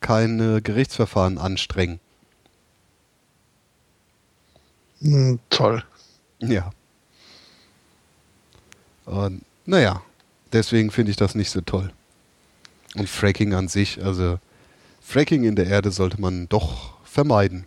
[0.00, 2.00] keine Gerichtsverfahren anstrengen.
[5.00, 5.82] Mhm, toll.
[6.40, 6.70] Ja.
[9.04, 10.02] Und naja,
[10.52, 11.92] deswegen finde ich das nicht so toll.
[12.94, 14.38] Und Fracking an sich, also
[15.00, 17.66] Fracking in der Erde sollte man doch vermeiden.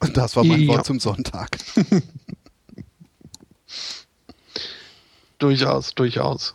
[0.00, 0.68] Und das war mein ja.
[0.68, 1.58] Wort zum Sonntag.
[5.38, 6.54] durchaus, durchaus.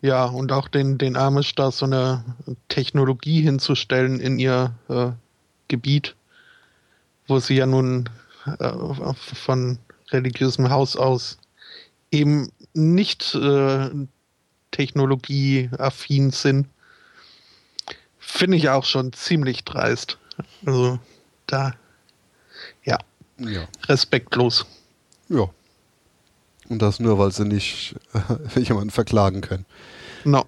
[0.00, 2.24] Ja, und auch den, den Amish da so eine
[2.68, 5.12] Technologie hinzustellen in ihr äh,
[5.68, 6.14] Gebiet,
[7.26, 8.10] wo sie ja nun
[8.58, 8.72] äh,
[9.14, 9.78] von
[10.10, 11.38] religiösem Haus aus
[12.10, 13.90] eben nicht äh,
[14.72, 16.68] technologieaffin sind,
[18.18, 20.18] finde ich auch schon ziemlich dreist.
[20.66, 20.98] Also
[21.46, 21.72] da
[22.84, 22.98] ja.
[23.38, 23.66] Ja.
[23.88, 24.66] Respektlos.
[25.28, 25.48] Ja.
[26.68, 29.66] Und das nur, weil sie nicht äh, jemanden verklagen können.
[30.24, 30.44] No.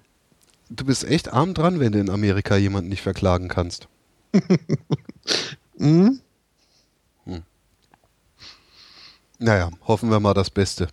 [0.68, 3.88] Du bist echt arm dran, wenn du in Amerika jemanden nicht verklagen kannst.
[5.78, 6.20] Mhm.
[9.38, 10.88] Naja, hoffen wir mal das Beste.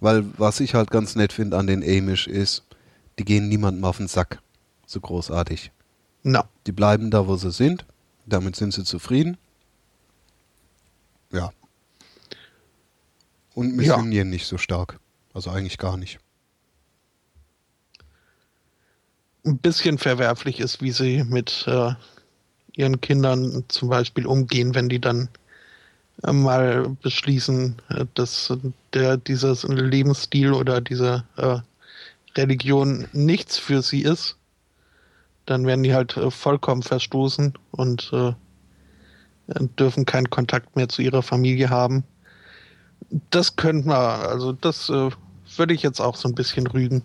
[0.00, 2.64] Weil was ich halt ganz nett finde an den Amish ist,
[3.18, 4.40] die gehen niemandem auf den Sack.
[4.86, 5.72] So großartig.
[6.22, 6.42] No.
[6.66, 7.84] Die bleiben da, wo sie sind.
[8.26, 9.36] Damit sind sie zufrieden.
[11.32, 11.52] Ja.
[13.58, 15.00] Und missionieren nicht so stark.
[15.34, 16.20] Also eigentlich gar nicht.
[19.44, 21.90] Ein bisschen verwerflich ist, wie sie mit äh,
[22.76, 25.28] ihren Kindern zum Beispiel umgehen, wenn die dann
[26.22, 28.56] äh, mal beschließen, äh, dass
[28.94, 31.58] der, dieses Lebensstil oder diese äh,
[32.36, 34.36] Religion nichts für sie ist.
[35.46, 38.34] Dann werden die halt äh, vollkommen verstoßen und äh,
[39.80, 42.04] dürfen keinen Kontakt mehr zu ihrer Familie haben.
[43.30, 45.10] Das könnte man, also das äh,
[45.56, 47.02] würde ich jetzt auch so ein bisschen rügen.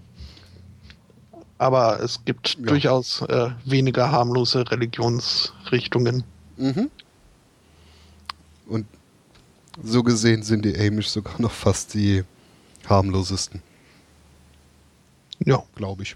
[1.58, 2.66] Aber es gibt Ja.
[2.66, 6.24] durchaus äh, weniger harmlose Religionsrichtungen.
[6.58, 6.90] Mhm.
[8.68, 8.86] Und
[9.82, 12.24] so gesehen sind die Amish sogar noch fast die
[12.88, 13.62] harmlosesten,
[15.46, 16.16] Ja, glaube ich.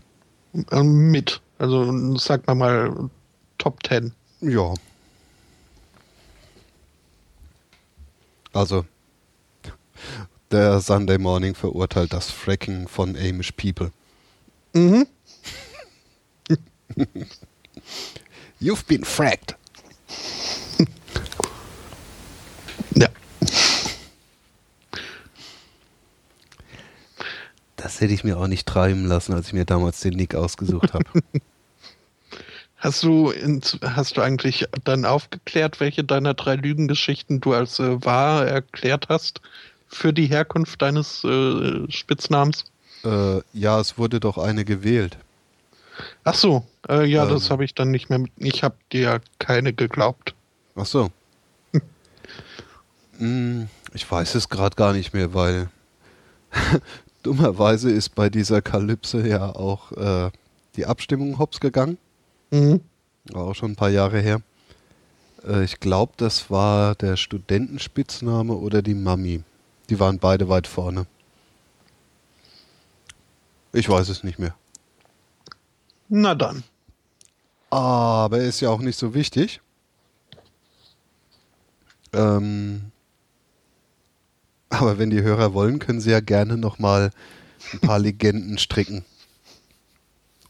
[0.71, 1.41] äh, mit.
[1.59, 3.09] Also sagt man mal
[3.57, 4.11] Top 10.
[4.41, 4.73] Ja.
[8.53, 8.85] Also,
[10.51, 13.91] der Sunday Morning verurteilt das Fracking von Amish People.
[14.73, 15.07] Mhm.
[18.59, 19.55] You've been fracked.
[22.95, 23.09] Ja.
[27.75, 30.93] Das hätte ich mir auch nicht träumen lassen, als ich mir damals den Nick ausgesucht
[30.93, 31.05] habe.
[32.79, 38.05] Hast du, in, hast du eigentlich dann aufgeklärt, welche deiner drei Lügengeschichten du als äh,
[38.05, 39.41] wahr erklärt hast
[39.87, 42.65] für die Herkunft deines äh, Spitznamens?
[43.03, 45.17] äh, ja, es wurde doch eine gewählt.
[46.23, 47.29] Ach so, äh, ja, Ähm.
[47.29, 48.19] das habe ich dann nicht mehr.
[48.19, 50.33] Mit, ich habe dir keine geglaubt.
[50.75, 51.09] Ach so.
[53.17, 55.69] Hm, ich weiß es gerade gar nicht mehr, weil
[57.23, 60.29] dummerweise ist bei dieser Kalypse ja auch äh,
[60.75, 61.97] die Abstimmung hops gegangen.
[62.51, 62.81] Mhm.
[63.31, 64.41] War auch schon ein paar Jahre her.
[65.47, 69.43] Äh, ich glaube, das war der Studentenspitzname oder die Mami.
[69.89, 71.05] Die waren beide weit vorne.
[73.73, 74.55] Ich weiß es nicht mehr.
[76.09, 76.63] Na dann.
[77.69, 79.61] Aber ist ja auch nicht so wichtig.
[82.13, 82.91] Ähm,
[84.69, 87.11] aber wenn die Hörer wollen, können sie ja gerne nochmal
[87.73, 89.05] ein paar Legenden stricken.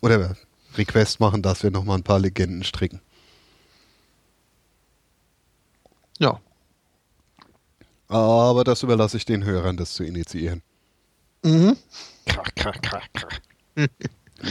[0.01, 0.35] Oder
[0.75, 3.01] Request machen, dass wir nochmal ein paar Legenden stricken.
[6.19, 6.39] Ja.
[8.07, 10.61] Aber das überlasse ich den Hörern, das zu initiieren.
[11.43, 11.77] Mhm.
[12.25, 13.39] Krach, krach, krach, krach.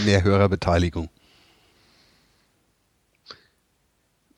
[0.04, 1.08] Mehr Hörerbeteiligung.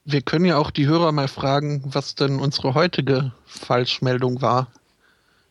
[0.04, 4.68] Wir können ja auch die Hörer mal fragen, was denn unsere heutige Falschmeldung war.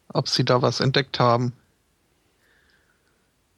[0.09, 1.53] Ob sie da was entdeckt haben.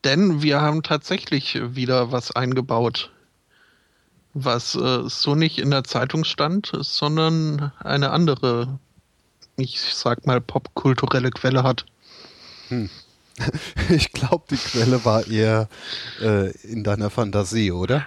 [0.03, 3.11] Denn wir haben tatsächlich wieder was eingebaut,
[4.33, 8.79] was äh, so nicht in der Zeitung stand, sondern eine andere,
[9.59, 11.85] ich sag mal, popkulturelle Quelle hat.
[13.89, 15.69] Ich glaube, die Quelle war eher
[16.21, 18.05] äh, in deiner Fantasie, oder?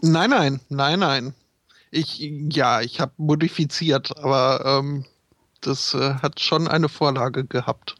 [0.00, 1.34] Nein, nein, nein, nein.
[1.90, 5.04] Ich, ja, ich habe modifiziert, aber ähm,
[5.60, 7.96] das äh, hat schon eine Vorlage gehabt.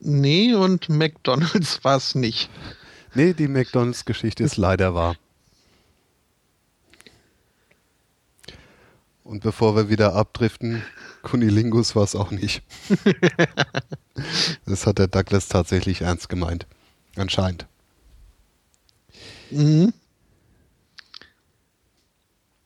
[0.00, 2.50] Nee, und McDonalds war es nicht.
[3.14, 5.16] Nee, die McDonalds-Geschichte ist leider wahr.
[9.32, 10.82] Und bevor wir wieder abdriften,
[11.22, 12.62] Kunilingus war es auch nicht.
[14.66, 16.66] das hat der Douglas tatsächlich ernst gemeint.
[17.16, 17.66] Anscheinend.
[19.50, 19.94] Mhm.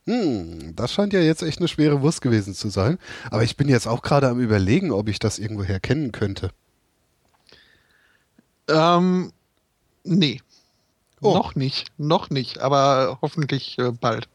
[0.07, 2.99] Hm, das scheint ja jetzt echt eine schwere Wurst gewesen zu sein.
[3.31, 6.51] Aber ich bin jetzt auch gerade am überlegen, ob ich das irgendwoher kennen könnte.
[8.67, 9.33] Ähm,
[10.03, 10.43] nee.
[11.21, 11.33] Oh.
[11.33, 14.29] Noch nicht, noch nicht, aber hoffentlich äh, bald.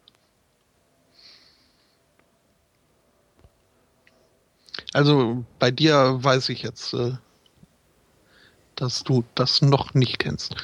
[4.93, 7.13] Also bei dir weiß ich jetzt, äh,
[8.75, 10.55] dass du das noch nicht kennst.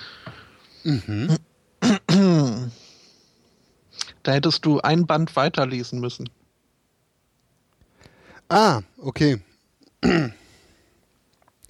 [0.84, 1.38] Mhm.
[4.24, 6.30] Da hättest du ein Band weiterlesen müssen.
[8.50, 9.40] Ah, okay.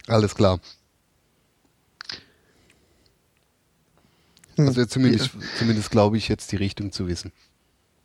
[0.07, 0.59] Alles klar.
[4.55, 4.67] Hm.
[4.67, 5.39] Also zumindest, ja.
[5.59, 7.31] zumindest glaube ich jetzt die Richtung zu wissen.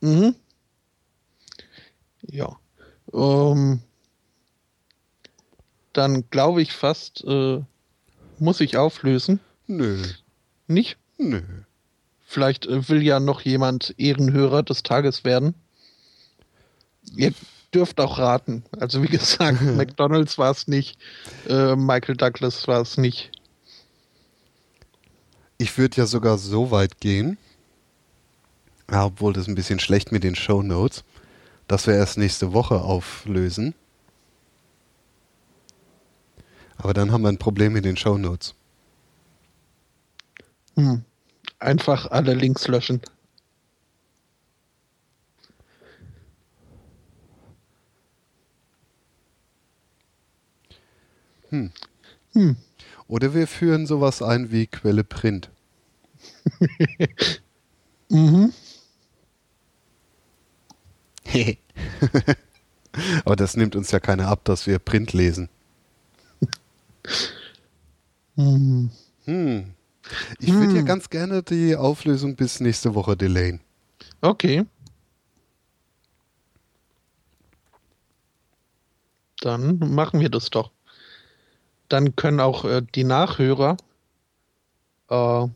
[0.02, 0.34] Mhm.
[2.22, 2.58] Ja.
[3.14, 3.80] Ähm,
[5.92, 7.60] dann glaube ich fast, äh,
[8.38, 9.40] muss ich auflösen.
[9.66, 10.02] Nö.
[10.66, 10.96] Nicht?
[11.18, 11.42] Nö.
[12.24, 15.54] Vielleicht äh, will ja noch jemand Ehrenhörer des Tages werden.
[17.14, 17.32] Ihr
[17.74, 18.64] dürft auch raten.
[18.78, 20.98] Also wie gesagt, McDonald's war es nicht,
[21.48, 23.30] äh, Michael Douglas war es nicht.
[25.58, 27.38] Ich würde ja sogar so weit gehen,
[28.90, 31.04] ja, obwohl das ein bisschen schlecht mit den Show Notes,
[31.68, 33.74] dass wir erst nächste Woche auflösen.
[36.82, 38.56] Aber dann haben wir ein Problem mit den Show Notes.
[40.74, 41.04] Hm.
[41.60, 43.00] Einfach alle Links löschen.
[51.50, 51.70] Hm.
[52.32, 52.56] Hm.
[53.06, 55.50] Oder wir führen sowas ein wie Quelle Print.
[58.08, 58.52] mhm.
[63.24, 65.48] Aber das nimmt uns ja keiner ab, dass wir Print lesen.
[68.36, 68.90] Hm.
[69.24, 69.74] Hm.
[70.40, 70.86] Ich würde ja hm.
[70.86, 73.60] ganz gerne die Auflösung bis nächste Woche delayen.
[74.20, 74.64] Okay.
[79.40, 80.70] Dann machen wir das doch.
[81.88, 83.76] Dann können auch äh, die Nachhörer
[85.10, 85.46] äh,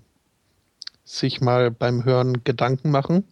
[1.04, 3.24] sich mal beim Hören Gedanken machen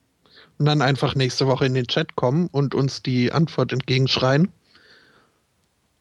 [0.59, 4.53] und dann einfach nächste Woche in den Chat kommen und uns die Antwort entgegenschreien.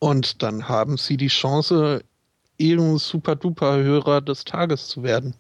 [0.04, 2.04] Und dann haben sie die Chance,
[2.58, 5.34] ihren super-duper-Hörer des Tages zu werden.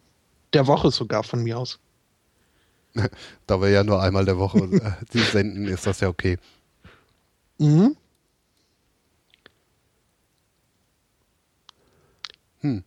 [0.53, 1.79] Der Woche sogar von mir aus.
[3.45, 6.37] Da wir ja nur einmal der Woche äh, die senden, ist das ja okay.
[7.57, 7.97] Mhm.
[12.61, 12.85] Hm.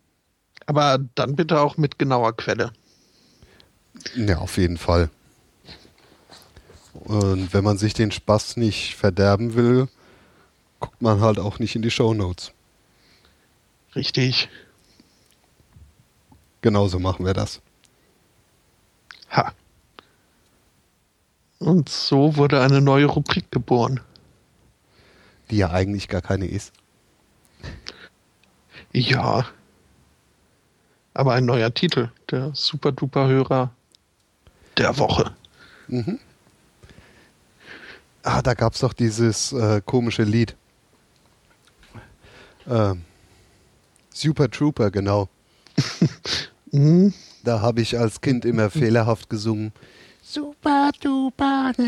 [0.65, 2.73] Aber dann bitte auch mit genauer Quelle.
[4.15, 5.11] Ja, auf jeden Fall.
[6.95, 9.87] Und wenn man sich den Spaß nicht verderben will,
[10.79, 12.51] guckt man halt auch nicht in die Show Notes.
[13.95, 14.49] Richtig.
[16.61, 17.61] Genauso machen wir das.
[19.31, 19.53] Ha.
[21.59, 23.99] Und so wurde eine neue Rubrik geboren.
[25.49, 26.73] Die ja eigentlich gar keine ist.
[28.93, 29.47] Ja.
[31.13, 32.11] Aber ein neuer Titel.
[32.29, 33.71] Der Super-Duper-Hörer
[34.77, 35.33] der Woche.
[35.87, 36.19] Mhm.
[38.23, 40.55] Ah, da gab es doch dieses äh, komische Lied.
[42.67, 43.03] Ähm,
[44.13, 45.29] Super Trooper, genau.
[46.71, 47.13] mhm.
[47.43, 49.71] Da habe ich als Kind immer fehlerhaft gesungen.
[50.21, 51.71] Super Duper.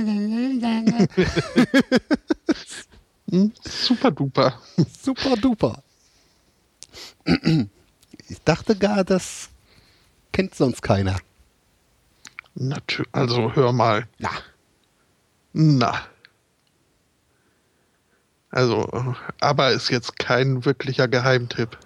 [3.32, 3.52] Hm?
[3.64, 4.60] Super Duper.
[5.04, 5.84] Super Duper.
[8.28, 9.50] Ich dachte gar, das
[10.32, 11.18] kennt sonst keiner.
[12.56, 13.14] Natürlich.
[13.14, 14.08] Also hör mal.
[14.18, 14.32] Na.
[15.54, 16.02] Na.
[18.52, 21.78] Also, aber ist jetzt kein wirklicher Geheimtipp.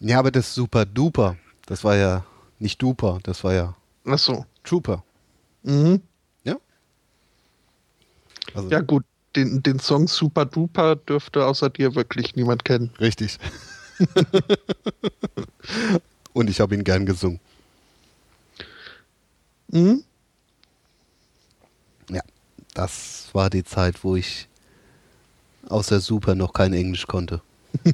[0.00, 1.36] Ja, aber das Super Duper,
[1.66, 2.24] das war ja
[2.58, 3.74] nicht Duper, das war ja
[4.06, 4.46] Ach so.
[4.64, 5.04] Trooper.
[5.62, 6.00] Mhm.
[6.44, 6.56] Ja?
[8.54, 9.04] Also ja gut,
[9.34, 12.90] den, den Song Super Duper dürfte außer dir wirklich niemand kennen.
[12.98, 13.38] Richtig.
[16.32, 17.40] Und ich habe ihn gern gesungen.
[19.68, 20.02] Mhm.
[22.10, 22.22] Ja,
[22.74, 24.48] das war die Zeit, wo ich
[25.68, 27.42] außer Super noch kein Englisch konnte.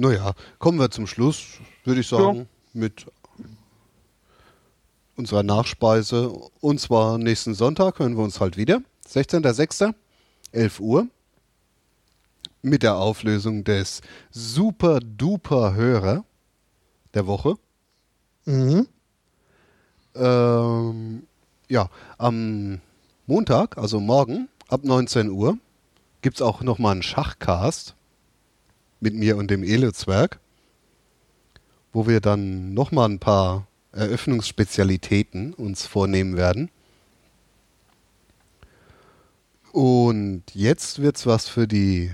[0.00, 2.46] Naja, kommen wir zum Schluss, würde ich sagen, ja.
[2.72, 3.04] mit
[5.14, 6.30] unserer Nachspeise.
[6.62, 8.80] Und zwar nächsten Sonntag hören wir uns halt wieder.
[9.06, 9.94] 16.06.
[10.52, 11.06] 11 Uhr.
[12.62, 16.24] Mit der Auflösung des Super Duper Hörer
[17.12, 17.56] der Woche.
[18.46, 18.88] Mhm.
[20.14, 21.26] Ähm,
[21.70, 22.80] ja, am
[23.26, 25.56] Montag, also morgen, ab 19 Uhr,
[26.20, 27.94] gibt es auch nochmal einen Schachcast
[28.98, 30.40] mit mir und dem Ele-Zwerg,
[31.92, 36.70] wo wir dann nochmal ein paar Eröffnungsspezialitäten uns vornehmen werden.
[39.72, 42.12] Und jetzt wird es was für die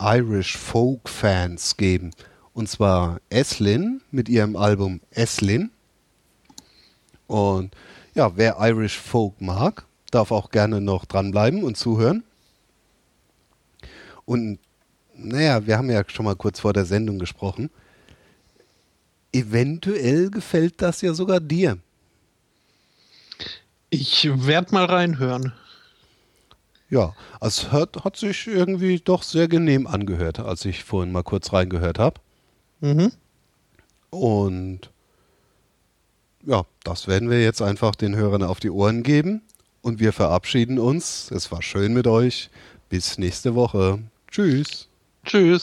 [0.00, 2.12] Irish Folk Fans geben.
[2.54, 5.70] Und zwar Eslin mit ihrem Album Eslin.
[7.26, 7.74] Und
[8.16, 12.24] ja, wer Irish Folk mag, darf auch gerne noch dranbleiben und zuhören.
[14.24, 14.58] Und
[15.14, 17.70] naja, wir haben ja schon mal kurz vor der Sendung gesprochen.
[19.32, 21.78] Eventuell gefällt das ja sogar dir.
[23.90, 25.52] Ich werde mal reinhören.
[26.88, 31.52] Ja, es hat, hat sich irgendwie doch sehr genehm angehört, als ich vorhin mal kurz
[31.52, 32.20] reingehört habe.
[32.80, 33.12] Mhm.
[34.10, 34.90] Und
[36.46, 39.42] ja, das werden wir jetzt einfach den Hörern auf die Ohren geben.
[39.82, 41.30] Und wir verabschieden uns.
[41.30, 42.50] Es war schön mit euch.
[42.88, 44.00] Bis nächste Woche.
[44.30, 44.88] Tschüss.
[45.24, 45.54] Tschüss.